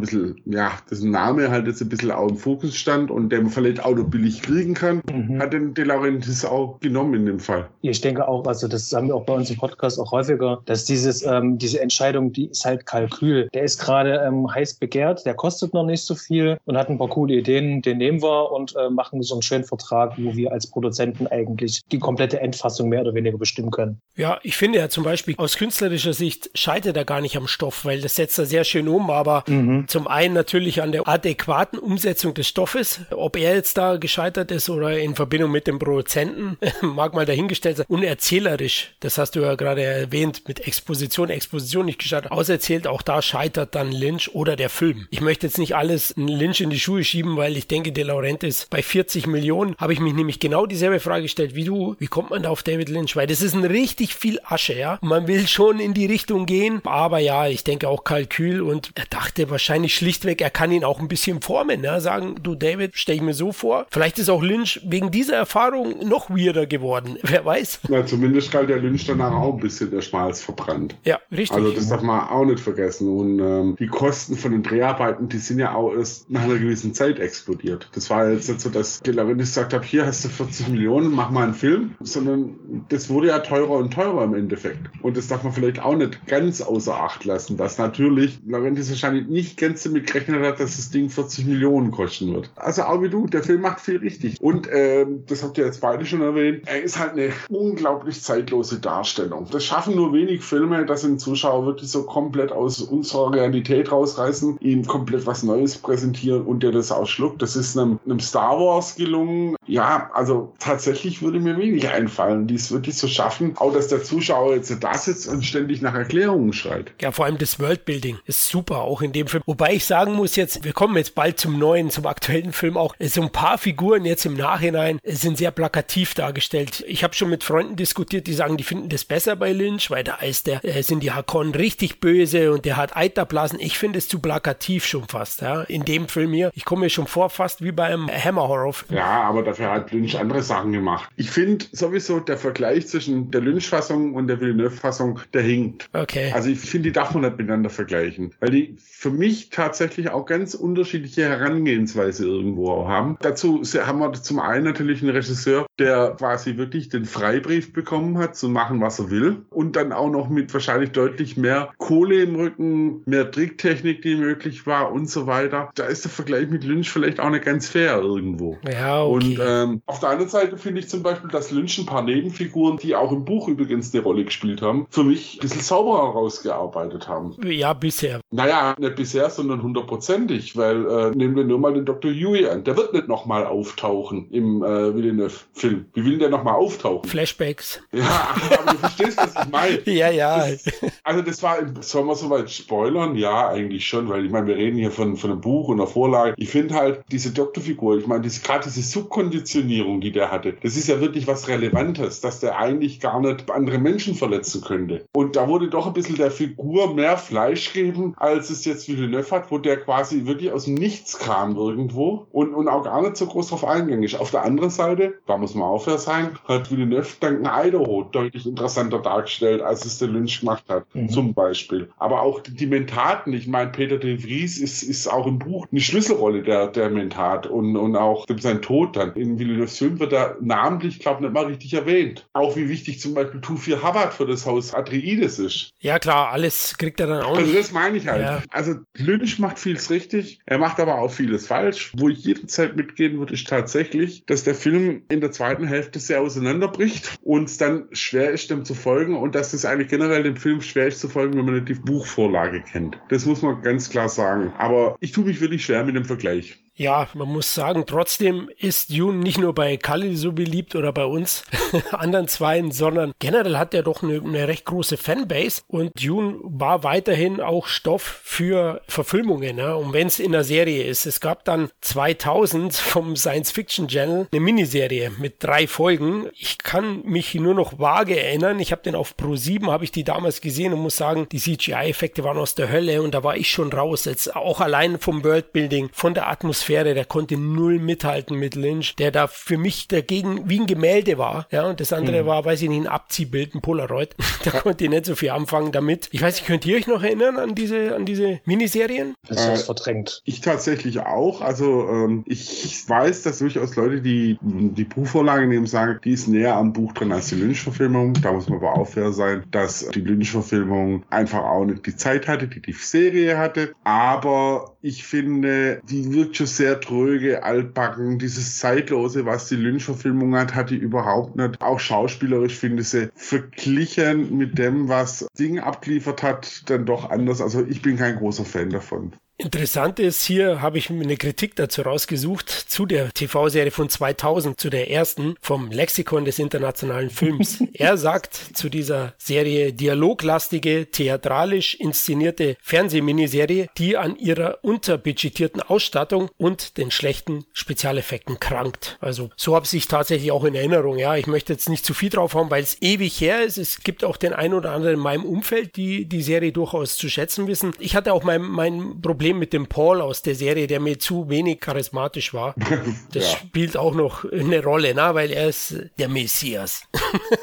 bisschen, 0.00 0.40
ja, 0.46 0.72
dessen 0.90 1.10
Name 1.10 1.50
halt 1.50 1.66
jetzt 1.66 1.80
ein 1.80 1.88
bisschen 1.88 2.10
auch 2.10 2.28
im 2.28 2.36
Fokus 2.36 2.76
stand 2.76 3.10
und 3.10 3.30
der 3.30 3.42
man 3.42 3.50
vielleicht 3.50 3.84
auch 3.84 3.94
noch 3.94 4.04
billig 4.04 4.42
kriegen 4.42 4.74
kann, 4.74 5.02
mhm. 5.12 5.40
hat 5.40 5.52
den 5.52 5.74
De 5.74 5.84
Laurentiis 5.84 6.44
auch 6.44 6.80
genommen 6.80 7.14
in 7.14 7.26
dem 7.26 7.40
Fall. 7.40 7.68
Ich 7.82 8.00
denke 8.00 8.26
auch, 8.26 8.44
also 8.46 8.68
das 8.68 8.92
haben 8.92 9.08
wir 9.08 9.14
auch 9.14 9.24
bei 9.24 9.34
uns 9.34 9.50
im 9.50 9.56
Podcast 9.56 10.00
auch 10.00 10.12
häufiger, 10.12 10.62
dass 10.66 10.84
dieses, 10.84 11.24
ähm, 11.24 11.58
diese 11.58 11.80
Entscheidung, 11.80 12.32
die 12.32 12.46
ist 12.46 12.64
halt 12.64 12.86
Kalkül. 12.86 13.48
Der 13.54 13.64
ist 13.64 13.80
gerade 13.80 14.22
ähm, 14.26 14.52
heiß 14.52 14.74
begehrt, 14.74 15.24
der 15.26 15.34
kostet 15.34 15.74
noch 15.74 15.84
nicht 15.84 16.02
so 16.02 16.14
viel 16.14 16.58
und 16.64 16.76
hat 16.76 16.88
ein 16.88 16.98
paar 16.98 17.08
coole 17.08 17.34
Ideen 17.34 17.65
den, 17.66 17.82
den 17.82 17.98
nehmen 17.98 18.22
wir 18.22 18.52
und 18.52 18.74
äh, 18.76 18.90
machen 18.90 19.22
so 19.22 19.34
einen 19.34 19.42
schönen 19.42 19.64
Vertrag, 19.64 20.14
wo 20.18 20.34
wir 20.34 20.52
als 20.52 20.70
Produzenten 20.70 21.26
eigentlich 21.26 21.82
die 21.92 21.98
komplette 21.98 22.40
Endfassung 22.40 22.88
mehr 22.88 23.02
oder 23.02 23.14
weniger 23.14 23.38
bestimmen 23.38 23.70
können. 23.70 24.00
Ja, 24.16 24.38
ich 24.42 24.56
finde 24.56 24.78
ja 24.78 24.88
zum 24.88 25.04
Beispiel 25.04 25.34
aus 25.38 25.56
künstlerischer 25.56 26.12
Sicht 26.12 26.50
scheitert 26.54 26.96
er 26.96 27.04
gar 27.04 27.20
nicht 27.20 27.36
am 27.36 27.46
Stoff, 27.46 27.84
weil 27.84 28.00
das 28.00 28.16
setzt 28.16 28.38
er 28.38 28.46
sehr 28.46 28.64
schön 28.64 28.88
um, 28.88 29.10
aber 29.10 29.44
mhm. 29.46 29.86
zum 29.88 30.06
einen 30.08 30.34
natürlich 30.34 30.82
an 30.82 30.92
der 30.92 31.06
adäquaten 31.06 31.78
Umsetzung 31.78 32.34
des 32.34 32.48
Stoffes, 32.48 33.00
ob 33.10 33.36
er 33.36 33.54
jetzt 33.54 33.76
da 33.76 33.96
gescheitert 33.96 34.50
ist 34.50 34.70
oder 34.70 34.98
in 34.98 35.14
Verbindung 35.14 35.50
mit 35.50 35.66
dem 35.66 35.78
Produzenten, 35.78 36.58
mag 36.82 37.14
mal 37.14 37.26
dahingestellt 37.26 37.78
sein, 37.78 37.86
und 37.88 38.02
erzählerisch, 38.02 38.94
das 39.00 39.18
hast 39.18 39.36
du 39.36 39.40
ja 39.40 39.54
gerade 39.54 39.82
erwähnt, 39.82 40.42
mit 40.48 40.66
Exposition, 40.66 41.30
Exposition 41.30 41.86
nicht 41.86 41.98
gescheitert, 41.98 42.32
auserzählt, 42.32 42.86
auch 42.86 43.02
da 43.02 43.22
scheitert 43.22 43.74
dann 43.74 43.92
Lynch 43.92 44.34
oder 44.34 44.56
der 44.56 44.70
Film. 44.70 45.06
Ich 45.10 45.20
möchte 45.20 45.46
jetzt 45.46 45.58
nicht 45.58 45.76
alles 45.76 46.14
Lynch 46.16 46.60
in 46.60 46.70
die 46.70 46.80
Schuhe 46.80 47.04
schieben, 47.04 47.36
weil 47.36 47.55
ich 47.56 47.68
denke, 47.68 47.92
De 47.92 48.04
Laurentiis 48.04 48.66
bei 48.70 48.82
40 48.82 49.26
Millionen 49.26 49.74
habe 49.78 49.92
ich 49.92 50.00
mich 50.00 50.14
nämlich 50.14 50.40
genau 50.40 50.66
dieselbe 50.66 51.00
Frage 51.00 51.22
gestellt 51.22 51.54
wie 51.54 51.64
du, 51.64 51.96
wie 51.98 52.06
kommt 52.06 52.30
man 52.30 52.42
da 52.42 52.50
auf 52.50 52.62
David 52.62 52.88
Lynch, 52.88 53.16
weil 53.16 53.26
das 53.26 53.42
ist 53.42 53.54
ein 53.54 53.64
richtig 53.64 54.14
viel 54.14 54.38
Asche, 54.44 54.74
ja. 54.74 54.98
Man 55.02 55.26
will 55.26 55.46
schon 55.46 55.80
in 55.80 55.94
die 55.94 56.06
Richtung 56.06 56.46
gehen, 56.46 56.80
aber 56.84 57.18
ja, 57.18 57.46
ich 57.46 57.64
denke 57.64 57.88
auch 57.88 58.04
Kalkül 58.04 58.60
und 58.60 58.90
er 58.94 59.06
dachte 59.08 59.50
wahrscheinlich 59.50 59.94
schlichtweg, 59.94 60.40
er 60.40 60.50
kann 60.50 60.72
ihn 60.72 60.84
auch 60.84 61.00
ein 61.00 61.08
bisschen 61.08 61.40
formen, 61.40 61.82
ja, 61.82 62.00
sagen, 62.00 62.36
du 62.42 62.54
David, 62.54 62.92
stell 62.94 63.16
ich 63.16 63.22
mir 63.22 63.34
so 63.34 63.52
vor. 63.52 63.86
Vielleicht 63.90 64.18
ist 64.18 64.28
auch 64.28 64.42
Lynch 64.42 64.80
wegen 64.84 65.10
dieser 65.10 65.36
Erfahrung 65.36 66.06
noch 66.06 66.30
weirder 66.30 66.66
geworden, 66.66 67.18
wer 67.22 67.44
weiß. 67.44 67.80
Ja, 67.88 68.04
zumindest 68.04 68.50
galt 68.50 68.68
der 68.68 68.78
Lynch 68.78 69.06
danach 69.06 69.32
auch 69.32 69.54
ein 69.54 69.60
bisschen 69.60 69.90
der 69.90 70.02
Schmalz 70.02 70.42
verbrannt. 70.42 70.96
Ja, 71.04 71.18
richtig. 71.30 71.56
Also 71.56 71.72
das 71.72 71.88
darf 71.88 72.02
man 72.02 72.28
auch 72.28 72.44
nicht 72.44 72.60
vergessen 72.60 73.08
und 73.08 73.38
ähm, 73.38 73.76
die 73.78 73.86
Kosten 73.86 74.36
von 74.36 74.52
den 74.52 74.62
Dreharbeiten, 74.62 75.28
die 75.28 75.38
sind 75.38 75.58
ja 75.58 75.74
auch 75.74 75.92
erst 75.92 76.30
nach 76.30 76.42
einer 76.42 76.58
gewissen 76.58 76.94
Zeit 76.94 77.18
explodiert. 77.36 77.88
Das 77.94 78.10
war 78.10 78.30
jetzt 78.30 78.48
nicht 78.48 78.60
so, 78.60 78.70
dass 78.70 79.00
De 79.00 79.12
Laurentiis 79.12 79.48
gesagt 79.48 79.74
hat, 79.74 79.84
hier 79.84 80.06
hast 80.06 80.24
du 80.24 80.28
40 80.28 80.68
Millionen, 80.68 81.14
mach 81.14 81.30
mal 81.30 81.44
einen 81.44 81.54
Film, 81.54 81.94
sondern 82.00 82.84
das 82.88 83.10
wurde 83.10 83.28
ja 83.28 83.40
teurer 83.40 83.70
und 83.70 83.92
teurer 83.92 84.24
im 84.24 84.34
Endeffekt. 84.34 84.88
Und 85.02 85.16
das 85.16 85.28
darf 85.28 85.42
man 85.42 85.52
vielleicht 85.52 85.80
auch 85.80 85.94
nicht 85.94 86.26
ganz 86.26 86.60
außer 86.60 86.94
Acht 86.94 87.24
lassen, 87.24 87.56
dass 87.56 87.78
natürlich 87.78 88.38
Laurentiis 88.46 88.88
wahrscheinlich 88.90 89.26
nicht 89.28 89.58
ganz 89.58 89.82
damit 89.82 90.06
gerechnet 90.06 90.42
hat, 90.42 90.60
dass 90.60 90.76
das 90.76 90.90
Ding 90.90 91.10
40 91.10 91.46
Millionen 91.46 91.90
kosten 91.90 92.34
wird. 92.34 92.50
Also 92.56 92.82
auch 92.82 93.02
wie 93.02 93.10
du, 93.10 93.26
der 93.26 93.42
Film 93.42 93.60
macht 93.60 93.80
viel 93.80 93.98
richtig. 93.98 94.40
Und 94.40 94.68
ähm, 94.72 95.24
das 95.26 95.42
habt 95.42 95.58
ihr 95.58 95.66
jetzt 95.66 95.80
beide 95.80 96.06
schon 96.06 96.22
erwähnt, 96.22 96.62
er 96.66 96.82
ist 96.82 96.98
halt 96.98 97.12
eine 97.12 97.30
unglaublich 97.48 98.22
zeitlose 98.22 98.78
Darstellung. 98.78 99.46
Das 99.50 99.64
schaffen 99.64 99.94
nur 99.94 100.12
wenig 100.12 100.42
Filme, 100.42 100.86
dass 100.86 101.04
ein 101.04 101.18
Zuschauer 101.18 101.66
wirklich 101.66 101.90
so 101.90 102.04
komplett 102.04 102.52
aus 102.52 102.80
unserer 102.80 103.32
Realität 103.32 103.92
rausreißen, 103.92 104.58
ihm 104.60 104.86
komplett 104.86 105.26
was 105.26 105.42
Neues 105.42 105.76
präsentieren 105.78 106.42
und 106.42 106.62
der 106.62 106.72
das 106.72 106.90
ausschluckt. 107.26 107.42
Das 107.42 107.56
ist 107.56 107.76
einem, 107.76 107.98
einem 108.04 108.20
Star 108.20 108.58
Wars 108.58 108.96
gelungen. 108.96 109.56
Ja, 109.66 110.10
also 110.14 110.54
tatsächlich 110.58 111.22
würde 111.22 111.40
mir 111.40 111.58
wenig 111.58 111.88
einfallen, 111.88 112.46
die 112.46 112.54
es 112.54 112.70
wirklich 112.70 112.96
so 112.96 113.08
schaffen, 113.08 113.56
auch 113.56 113.72
dass 113.72 113.88
der 113.88 114.02
Zuschauer 114.02 114.54
jetzt 114.54 114.72
da 114.82 114.94
sitzt 114.94 115.28
und 115.28 115.44
ständig 115.44 115.82
nach 115.82 115.94
Erklärungen 115.94 116.52
schreit. 116.52 116.92
Ja, 117.00 117.10
vor 117.10 117.24
allem 117.24 117.38
das 117.38 117.58
Worldbuilding 117.58 118.18
ist 118.26 118.46
super, 118.46 118.82
auch 118.82 119.02
in 119.02 119.12
dem 119.12 119.26
Film. 119.26 119.42
Wobei 119.46 119.74
ich 119.74 119.84
sagen 119.84 120.14
muss 120.14 120.36
jetzt, 120.36 120.64
wir 120.64 120.72
kommen 120.72 120.96
jetzt 120.96 121.14
bald 121.14 121.38
zum 121.38 121.58
neuen, 121.58 121.90
zum 121.90 122.06
aktuellen 122.06 122.52
Film 122.52 122.76
auch. 122.76 122.94
So 123.00 123.22
ein 123.22 123.32
paar 123.32 123.58
Figuren 123.58 124.04
jetzt 124.04 124.24
im 124.24 124.34
Nachhinein 124.34 125.00
sind 125.04 125.38
sehr 125.38 125.50
plakativ 125.50 126.14
dargestellt. 126.14 126.84
Ich 126.86 127.02
habe 127.02 127.14
schon 127.14 127.30
mit 127.30 127.42
Freunden 127.42 127.76
diskutiert, 127.76 128.26
die 128.26 128.34
sagen, 128.34 128.56
die 128.56 128.64
finden 128.64 128.88
das 128.88 129.04
besser 129.04 129.36
bei 129.36 129.52
Lynch, 129.52 129.90
weil 129.90 130.04
da 130.04 130.16
ist 130.16 130.46
der, 130.46 130.64
äh, 130.64 130.82
sind 130.82 131.02
die 131.02 131.12
Hakon 131.12 131.54
richtig 131.54 132.00
böse 132.00 132.52
und 132.52 132.64
der 132.64 132.76
hat 132.76 132.96
Eiterblasen. 132.96 133.58
Ich 133.60 133.78
finde 133.78 133.98
es 133.98 134.08
zu 134.08 134.20
plakativ 134.20 134.86
schon 134.86 135.08
fast, 135.08 135.42
ja. 135.42 135.62
In 135.62 135.84
dem 135.84 136.08
Film 136.08 136.32
hier. 136.32 136.50
Ich 136.54 136.64
komme 136.64 136.82
mir 136.82 136.90
schon 136.90 137.06
vor, 137.16 137.30
fast 137.30 137.64
wie 137.64 137.72
beim 137.72 138.10
Hammer 138.10 138.46
Horror. 138.46 138.74
Ja, 138.90 139.22
aber 139.22 139.42
dafür 139.42 139.70
hat 139.70 139.90
Lynch 139.90 140.18
andere 140.18 140.42
Sachen 140.42 140.72
gemacht. 140.72 141.08
Ich 141.16 141.30
finde 141.30 141.64
sowieso 141.72 142.20
der 142.20 142.36
Vergleich 142.36 142.88
zwischen 142.88 143.30
der 143.30 143.40
Lynch-Fassung 143.40 144.12
und 144.12 144.26
der 144.26 144.38
Villeneuve-Fassung, 144.38 145.20
der 145.32 145.40
hinkt. 145.40 145.88
Okay. 145.94 146.30
Also 146.34 146.50
ich 146.50 146.60
finde, 146.60 146.90
die 146.90 146.92
darf 146.92 147.14
man 147.14 147.22
nicht 147.22 147.38
miteinander 147.38 147.70
vergleichen. 147.70 148.34
Weil 148.40 148.50
die 148.50 148.76
für 148.78 149.08
mich 149.10 149.48
tatsächlich 149.48 150.10
auch 150.10 150.26
ganz 150.26 150.52
unterschiedliche 150.52 151.22
Herangehensweise 151.22 152.26
irgendwo 152.26 152.86
haben. 152.86 153.16
Dazu 153.22 153.62
haben 153.62 153.98
wir 154.00 154.12
zum 154.12 154.38
einen 154.38 154.64
natürlich 154.64 155.00
einen 155.00 155.12
Regisseur, 155.12 155.64
der 155.78 156.16
quasi 156.18 156.58
wirklich 156.58 156.90
den 156.90 157.06
Freibrief 157.06 157.72
bekommen 157.72 158.18
hat, 158.18 158.36
zu 158.36 158.50
machen, 158.50 158.82
was 158.82 158.98
er 158.98 159.10
will. 159.10 159.38
Und 159.48 159.76
dann 159.76 159.92
auch 159.92 160.10
noch 160.10 160.28
mit 160.28 160.52
wahrscheinlich 160.52 160.90
deutlich 160.90 161.38
mehr 161.38 161.70
Kohle 161.78 162.22
im 162.24 162.34
Rücken, 162.36 163.02
mehr 163.06 163.30
Tricktechnik, 163.30 164.02
die 164.02 164.16
möglich 164.16 164.66
war 164.66 164.92
und 164.92 165.08
so 165.08 165.26
weiter. 165.26 165.70
Da 165.76 165.84
ist 165.84 166.04
der 166.04 166.10
Vergleich 166.10 166.48
mit 166.50 166.64
Lynch 166.64 166.90
vielleicht 166.90 167.05
auch 167.20 167.30
nicht 167.30 167.44
ganz 167.44 167.68
fair 167.68 167.98
irgendwo. 167.98 168.56
Ja, 168.70 169.02
okay. 169.02 169.14
Und 169.14 169.38
ähm, 169.40 169.82
auf 169.86 170.00
der 170.00 170.10
anderen 170.10 170.30
Seite 170.30 170.56
finde 170.56 170.80
ich 170.80 170.88
zum 170.88 171.02
Beispiel, 171.02 171.30
dass 171.30 171.50
Lynch 171.50 171.78
ein 171.78 171.86
paar 171.86 172.02
Nebenfiguren, 172.02 172.78
die 172.78 172.94
auch 172.94 173.12
im 173.12 173.24
Buch 173.24 173.48
übrigens 173.48 173.94
eine 173.94 174.02
Rolle 174.02 174.24
gespielt 174.24 174.62
haben, 174.62 174.86
für 174.90 175.04
mich 175.04 175.36
ein 175.36 175.40
bisschen 175.40 175.60
sauberer 175.60 176.12
rausgearbeitet 176.12 177.08
haben. 177.08 177.36
Ja, 177.44 177.72
bisher. 177.72 178.20
Naja, 178.30 178.74
nicht 178.78 178.96
bisher, 178.96 179.30
sondern 179.30 179.62
hundertprozentig, 179.62 180.56
weil 180.56 180.86
äh, 180.86 181.10
nehmen 181.10 181.36
wir 181.36 181.44
nur 181.44 181.58
mal 181.58 181.74
den 181.74 181.84
Dr. 181.84 182.10
Huey 182.10 182.48
an. 182.48 182.64
Der 182.64 182.76
wird 182.76 182.92
nicht 182.92 183.08
nochmal 183.08 183.46
auftauchen 183.46 184.28
im 184.30 184.62
äh, 184.62 184.94
Villeneuve-Film. 184.94 185.86
Wie 185.94 186.04
will 186.04 186.18
der 186.18 186.30
nochmal 186.30 186.54
auftauchen? 186.54 187.08
Flashbacks. 187.08 187.80
Ja, 187.92 188.34
aber 188.58 188.72
du 188.72 188.78
verstehst, 188.78 189.18
was 189.18 189.34
ich 189.44 189.50
meine. 189.50 189.80
ja, 189.84 190.10
ja. 190.10 190.46
Das, 190.48 190.64
also 191.04 191.22
das 191.22 191.42
war, 191.42 191.58
sollen 191.80 192.06
wir 192.06 192.14
soweit 192.14 192.50
spoilern? 192.50 193.14
Ja, 193.16 193.48
eigentlich 193.48 193.86
schon, 193.86 194.08
weil 194.08 194.24
ich 194.24 194.32
meine, 194.32 194.46
wir 194.46 194.56
reden 194.56 194.76
hier 194.76 194.90
von, 194.90 195.16
von 195.16 195.30
einem 195.30 195.40
Buch 195.40 195.68
und 195.68 195.80
einer 195.80 195.88
Vorlage. 195.88 196.34
Ich 196.36 196.50
finde 196.50 196.74
halt 196.74 196.95
diese 197.10 197.30
Doktorfigur, 197.30 197.98
ich 197.98 198.06
meine, 198.06 198.22
diese, 198.22 198.42
gerade 198.42 198.64
diese 198.64 198.82
Subkonditionierung, 198.82 200.00
die 200.00 200.12
der 200.12 200.30
hatte, 200.30 200.54
das 200.62 200.76
ist 200.76 200.88
ja 200.88 201.00
wirklich 201.00 201.26
was 201.26 201.48
Relevantes, 201.48 202.20
dass 202.20 202.40
der 202.40 202.58
eigentlich 202.58 203.00
gar 203.00 203.20
nicht 203.20 203.50
andere 203.50 203.78
Menschen 203.78 204.14
verletzen 204.14 204.62
könnte. 204.62 205.04
Und 205.14 205.36
da 205.36 205.48
wurde 205.48 205.68
doch 205.68 205.86
ein 205.86 205.92
bisschen 205.92 206.16
der 206.16 206.30
Figur 206.30 206.94
mehr 206.94 207.16
Fleisch 207.16 207.72
geben, 207.72 208.14
als 208.16 208.50
es 208.50 208.64
jetzt 208.64 208.88
Villeneuve 208.88 209.30
hat, 209.30 209.50
wo 209.50 209.58
der 209.58 209.78
quasi 209.78 210.26
wirklich 210.26 210.52
aus 210.52 210.64
dem 210.64 210.74
Nichts 210.74 211.18
kam 211.18 211.56
irgendwo 211.56 212.26
und, 212.32 212.54
und 212.54 212.68
auch 212.68 212.84
gar 212.84 213.02
nicht 213.02 213.16
so 213.16 213.26
groß 213.26 213.48
drauf 213.48 213.64
eingegangen 213.64 214.04
ist. 214.04 214.18
Auf 214.18 214.30
der 214.30 214.44
anderen 214.44 214.70
Seite, 214.70 215.14
da 215.26 215.36
muss 215.36 215.54
man 215.54 215.64
auch 215.64 215.84
fair 215.84 215.98
sein, 215.98 216.38
hat 216.46 216.70
Villeneuve 216.70 217.08
dank 217.20 217.46
Idaho 217.46 218.04
deutlich 218.10 218.46
interessanter 218.46 218.98
dargestellt, 218.98 219.62
als 219.62 219.84
es 219.84 219.98
der 219.98 220.08
Lynch 220.08 220.40
gemacht 220.40 220.64
hat, 220.68 220.86
mhm. 220.94 221.08
zum 221.08 221.34
Beispiel. 221.34 221.88
Aber 221.98 222.22
auch 222.22 222.40
die, 222.40 222.54
die 222.54 222.66
Mentaten, 222.66 223.32
ich 223.32 223.46
meine, 223.46 223.70
Peter 223.70 223.98
de 223.98 224.18
Vries 224.18 224.58
ist, 224.58 224.82
ist 224.82 225.06
auch 225.06 225.26
im 225.26 225.38
Buch 225.38 225.66
eine 225.70 225.80
Schlüsselrolle 225.80 226.42
der, 226.42 226.68
der 226.68 226.85
Mentat 226.90 227.46
und, 227.46 227.76
und 227.76 227.96
auch 227.96 228.26
sein 228.38 228.62
Tod 228.62 228.96
dann. 228.96 229.12
In 229.14 229.38
Villeneuve's 229.38 229.78
Film 229.78 230.00
wird 230.00 230.12
er 230.12 230.36
namentlich, 230.40 230.98
glaube 230.98 231.18
ich, 231.18 231.22
nicht 231.22 231.34
mal 231.34 231.46
richtig 231.46 231.74
erwähnt. 231.74 232.26
Auch 232.32 232.56
wie 232.56 232.68
wichtig 232.68 233.00
zum 233.00 233.14
Beispiel 233.14 233.40
Tufir 233.40 233.82
Hubbard 233.82 234.14
für 234.14 234.26
das 234.26 234.46
Haus 234.46 234.74
Atreides 234.74 235.38
ist. 235.38 235.70
Ja 235.80 235.98
klar, 235.98 236.30
alles 236.30 236.76
kriegt 236.78 237.00
er 237.00 237.06
dann 237.06 237.22
auch. 237.22 237.36
Also 237.36 237.52
das 237.52 237.72
meine 237.72 237.96
ich 237.96 238.08
halt. 238.08 238.22
Ja. 238.22 238.42
Also 238.50 238.74
Lynch 238.96 239.38
macht 239.38 239.58
vieles 239.58 239.90
richtig, 239.90 240.40
er 240.46 240.58
macht 240.58 240.80
aber 240.80 240.98
auch 240.98 241.10
vieles 241.10 241.46
falsch. 241.46 241.92
Wo 241.96 242.08
ich 242.08 242.24
jederzeit 242.24 242.76
mitgehen 242.76 243.18
würde, 243.18 243.34
ist 243.34 243.48
tatsächlich, 243.48 244.24
dass 244.26 244.44
der 244.44 244.54
Film 244.54 245.02
in 245.08 245.20
der 245.20 245.32
zweiten 245.32 245.66
Hälfte 245.66 246.00
sehr 246.00 246.20
auseinanderbricht 246.20 247.18
und 247.22 247.48
es 247.48 247.58
dann 247.58 247.86
schwer 247.92 248.30
ist, 248.30 248.50
dem 248.50 248.64
zu 248.64 248.74
folgen 248.74 249.16
und 249.16 249.34
dass 249.34 249.52
es 249.52 249.64
eigentlich 249.64 249.88
generell 249.88 250.22
dem 250.22 250.36
Film 250.36 250.60
schwer 250.60 250.88
ist 250.88 251.00
zu 251.00 251.08
folgen, 251.08 251.36
wenn 251.38 251.44
man 251.44 251.54
nicht 251.54 251.68
die 251.68 251.74
Buchvorlage 251.74 252.60
kennt. 252.60 252.98
Das 253.08 253.26
muss 253.26 253.42
man 253.42 253.62
ganz 253.62 253.90
klar 253.90 254.08
sagen. 254.08 254.52
Aber 254.58 254.96
ich 255.00 255.12
tue 255.12 255.24
mich 255.24 255.40
wirklich 255.40 255.64
schwer 255.64 255.84
mit 255.84 255.96
dem 255.96 256.04
Vergleich. 256.04 256.58
Ja, 256.78 257.08
man 257.14 257.28
muss 257.28 257.54
sagen, 257.54 257.84
trotzdem 257.86 258.50
ist 258.58 258.90
Dune 258.90 259.16
nicht 259.16 259.38
nur 259.38 259.54
bei 259.54 259.78
Kali 259.78 260.14
so 260.14 260.32
beliebt 260.32 260.76
oder 260.76 260.92
bei 260.92 261.06
uns 261.06 261.42
anderen 261.90 262.28
Zweien, 262.28 262.70
sondern 262.70 263.14
generell 263.18 263.56
hat 263.56 263.72
er 263.72 263.82
doch 263.82 264.02
eine, 264.02 264.20
eine, 264.20 264.46
recht 264.46 264.66
große 264.66 264.98
Fanbase 264.98 265.62
und 265.68 265.90
Dune 265.98 266.36
war 266.42 266.84
weiterhin 266.84 267.40
auch 267.40 267.66
Stoff 267.66 268.20
für 268.22 268.82
Verfilmungen. 268.88 269.56
Ne? 269.56 269.74
Und 269.74 269.94
wenn 269.94 270.06
es 270.06 270.18
in 270.18 270.32
der 270.32 270.44
Serie 270.44 270.84
ist, 270.84 271.06
es 271.06 271.20
gab 271.20 271.46
dann 271.46 271.70
2000 271.80 272.74
vom 272.74 273.16
Science 273.16 273.52
Fiction 273.52 273.88
Channel 273.88 274.28
eine 274.30 274.40
Miniserie 274.42 275.10
mit 275.16 275.42
drei 275.42 275.66
Folgen. 275.66 276.28
Ich 276.34 276.58
kann 276.58 277.00
mich 277.06 277.34
nur 277.36 277.54
noch 277.54 277.78
vage 277.78 278.20
erinnern. 278.20 278.60
Ich 278.60 278.72
habe 278.72 278.82
den 278.82 278.96
auf 278.96 279.16
Pro 279.16 279.34
7 279.34 279.70
habe 279.70 279.84
ich 279.84 279.92
die 279.92 280.04
damals 280.04 280.42
gesehen 280.42 280.74
und 280.74 280.80
muss 280.80 280.98
sagen, 280.98 281.26
die 281.32 281.40
CGI-Effekte 281.40 282.22
waren 282.22 282.36
aus 282.36 282.54
der 282.54 282.70
Hölle 282.70 283.00
und 283.00 283.14
da 283.14 283.24
war 283.24 283.38
ich 283.38 283.48
schon 283.48 283.72
raus. 283.72 284.04
Jetzt 284.04 284.36
auch 284.36 284.60
allein 284.60 284.98
vom 284.98 285.24
Worldbuilding, 285.24 285.88
von 285.94 286.12
der 286.12 286.28
Atmosphäre 286.28 286.65
Atmosphäre, 286.66 286.94
der 286.94 287.04
konnte 287.04 287.36
null 287.36 287.78
mithalten 287.78 288.38
mit 288.38 288.56
Lynch, 288.56 288.96
der 288.96 289.12
da 289.12 289.28
für 289.28 289.56
mich 289.56 289.86
dagegen 289.86 290.48
wie 290.48 290.58
ein 290.58 290.66
Gemälde 290.66 291.16
war. 291.16 291.46
Ja, 291.52 291.68
und 291.68 291.78
das 291.78 291.92
andere 291.92 292.22
mhm. 292.22 292.26
war, 292.26 292.44
weiß 292.44 292.62
ich 292.62 292.68
nicht, 292.68 292.80
ein 292.80 292.86
Abziehbild, 292.88 293.54
ein 293.54 293.60
Polaroid. 293.60 294.16
da 294.44 294.50
konnte 294.50 294.84
ich 294.84 294.90
nicht 294.90 295.06
so 295.06 295.14
viel 295.14 295.30
anfangen 295.30 295.70
damit. 295.70 296.08
Ich 296.10 296.22
weiß 296.22 296.34
nicht, 296.34 296.46
könnt 296.46 296.66
ihr 296.66 296.76
euch 296.76 296.88
noch 296.88 297.04
erinnern 297.04 297.36
an 297.36 297.54
diese, 297.54 297.94
an 297.94 298.04
diese 298.04 298.40
Miniserien? 298.46 299.14
Das 299.28 299.46
ist 299.46 299.62
äh, 299.62 299.64
verdrängt. 299.64 300.22
Ich 300.24 300.40
tatsächlich 300.40 300.98
auch. 301.00 301.40
Also 301.40 301.88
ähm, 301.88 302.24
ich 302.26 302.88
weiß, 302.88 303.22
dass 303.22 303.38
durchaus 303.38 303.76
Leute, 303.76 304.00
die 304.00 304.38
die 304.42 304.84
Buchvorlage 304.84 305.46
nehmen, 305.46 305.66
sagen, 305.66 306.00
die 306.02 306.10
ist 306.10 306.26
näher 306.26 306.56
am 306.56 306.72
Buch 306.72 306.92
drin 306.94 307.12
als 307.12 307.28
die 307.28 307.36
Lynch-Verfilmung. 307.36 308.14
Da 308.14 308.32
muss 308.32 308.48
man 308.48 308.58
aber 308.58 308.74
auch 308.74 308.88
fair 308.88 309.12
sein, 309.12 309.44
dass 309.52 309.88
die 309.90 310.00
Lynch-Verfilmung 310.00 311.04
einfach 311.10 311.44
auch 311.44 311.64
nicht 311.64 311.86
die 311.86 311.94
Zeit 311.94 312.26
hatte, 312.26 312.48
die 312.48 312.60
die 312.60 312.72
Serie 312.72 313.38
hatte. 313.38 313.72
Aber 313.84 314.75
Ich 314.86 315.02
finde, 315.02 315.80
die 315.90 316.12
wirkt 316.12 316.36
schon 316.36 316.46
sehr 316.46 316.80
tröge, 316.80 317.42
altbacken. 317.42 318.20
Dieses 318.20 318.58
Zeitlose, 318.58 319.26
was 319.26 319.48
die 319.48 319.56
Lynch-Verfilmung 319.56 320.36
hat, 320.36 320.54
hat 320.54 320.70
die 320.70 320.76
überhaupt 320.76 321.34
nicht. 321.34 321.60
Auch 321.60 321.80
schauspielerisch 321.80 322.54
finde 322.54 322.82
ich 322.82 322.90
sie 322.90 323.08
verglichen 323.16 324.38
mit 324.38 324.58
dem, 324.58 324.86
was 324.86 325.26
Ding 325.36 325.58
abgeliefert 325.58 326.22
hat, 326.22 326.70
dann 326.70 326.86
doch 326.86 327.10
anders. 327.10 327.40
Also 327.40 327.66
ich 327.66 327.82
bin 327.82 327.96
kein 327.96 328.14
großer 328.14 328.44
Fan 328.44 328.70
davon. 328.70 329.16
Interessant 329.38 329.98
ist, 329.98 330.24
hier 330.24 330.62
habe 330.62 330.78
ich 330.78 330.88
eine 330.88 331.18
Kritik 331.18 331.56
dazu 331.56 331.82
rausgesucht, 331.82 332.48
zu 332.48 332.86
der 332.86 333.12
TV-Serie 333.12 333.70
von 333.70 333.90
2000, 333.90 334.58
zu 334.58 334.70
der 334.70 334.90
ersten 334.90 335.34
vom 335.42 335.70
Lexikon 335.70 336.24
des 336.24 336.38
internationalen 336.38 337.10
Films. 337.10 337.62
er 337.74 337.98
sagt 337.98 338.34
zu 338.34 338.70
dieser 338.70 339.12
Serie 339.18 339.74
dialoglastige, 339.74 340.90
theatralisch 340.90 341.74
inszenierte 341.74 342.56
Fernsehminiserie, 342.62 343.68
die 343.76 343.98
an 343.98 344.16
ihrer 344.16 344.60
unterbudgetierten 344.62 345.60
Ausstattung 345.60 346.30
und 346.38 346.78
den 346.78 346.90
schlechten 346.90 347.44
Spezialeffekten 347.52 348.40
krankt. 348.40 348.96
Also 349.02 349.28
so 349.36 349.54
habe 349.54 349.66
ich 349.70 349.86
tatsächlich 349.86 350.32
auch 350.32 350.44
in 350.44 350.54
Erinnerung. 350.54 350.98
Ja, 350.98 351.14
ich 351.14 351.26
möchte 351.26 351.52
jetzt 351.52 351.68
nicht 351.68 351.84
zu 351.84 351.92
viel 351.92 352.08
drauf 352.08 352.34
haben, 352.34 352.50
weil 352.50 352.62
es 352.62 352.80
ewig 352.80 353.20
her 353.20 353.44
ist. 353.44 353.58
Es 353.58 353.80
gibt 353.80 354.02
auch 354.02 354.16
den 354.16 354.32
einen 354.32 354.54
oder 354.54 354.72
anderen 354.72 354.94
in 354.94 355.00
meinem 355.00 355.26
Umfeld, 355.26 355.76
die 355.76 356.06
die 356.06 356.22
Serie 356.22 356.52
durchaus 356.52 356.96
zu 356.96 357.10
schätzen 357.10 357.46
wissen. 357.46 357.72
Ich 357.80 357.94
hatte 357.94 358.14
auch 358.14 358.22
mein, 358.22 358.40
mein 358.40 359.02
Problem 359.02 359.25
Problem 359.26 359.38
mit 359.40 359.52
dem 359.52 359.66
Paul 359.66 360.02
aus 360.02 360.22
der 360.22 360.36
Serie, 360.36 360.68
der 360.68 360.78
mir 360.78 361.00
zu 361.00 361.28
wenig 361.28 361.60
charismatisch 361.60 362.32
war. 362.32 362.54
Das 363.12 363.32
ja. 363.32 363.38
spielt 363.38 363.76
auch 363.76 363.94
noch 363.94 364.30
eine 364.30 364.62
Rolle, 364.62 364.92
na, 364.94 365.14
weil 365.14 365.30
er 365.30 365.48
ist 365.48 365.74
der 365.98 366.08
Messias. 366.08 366.82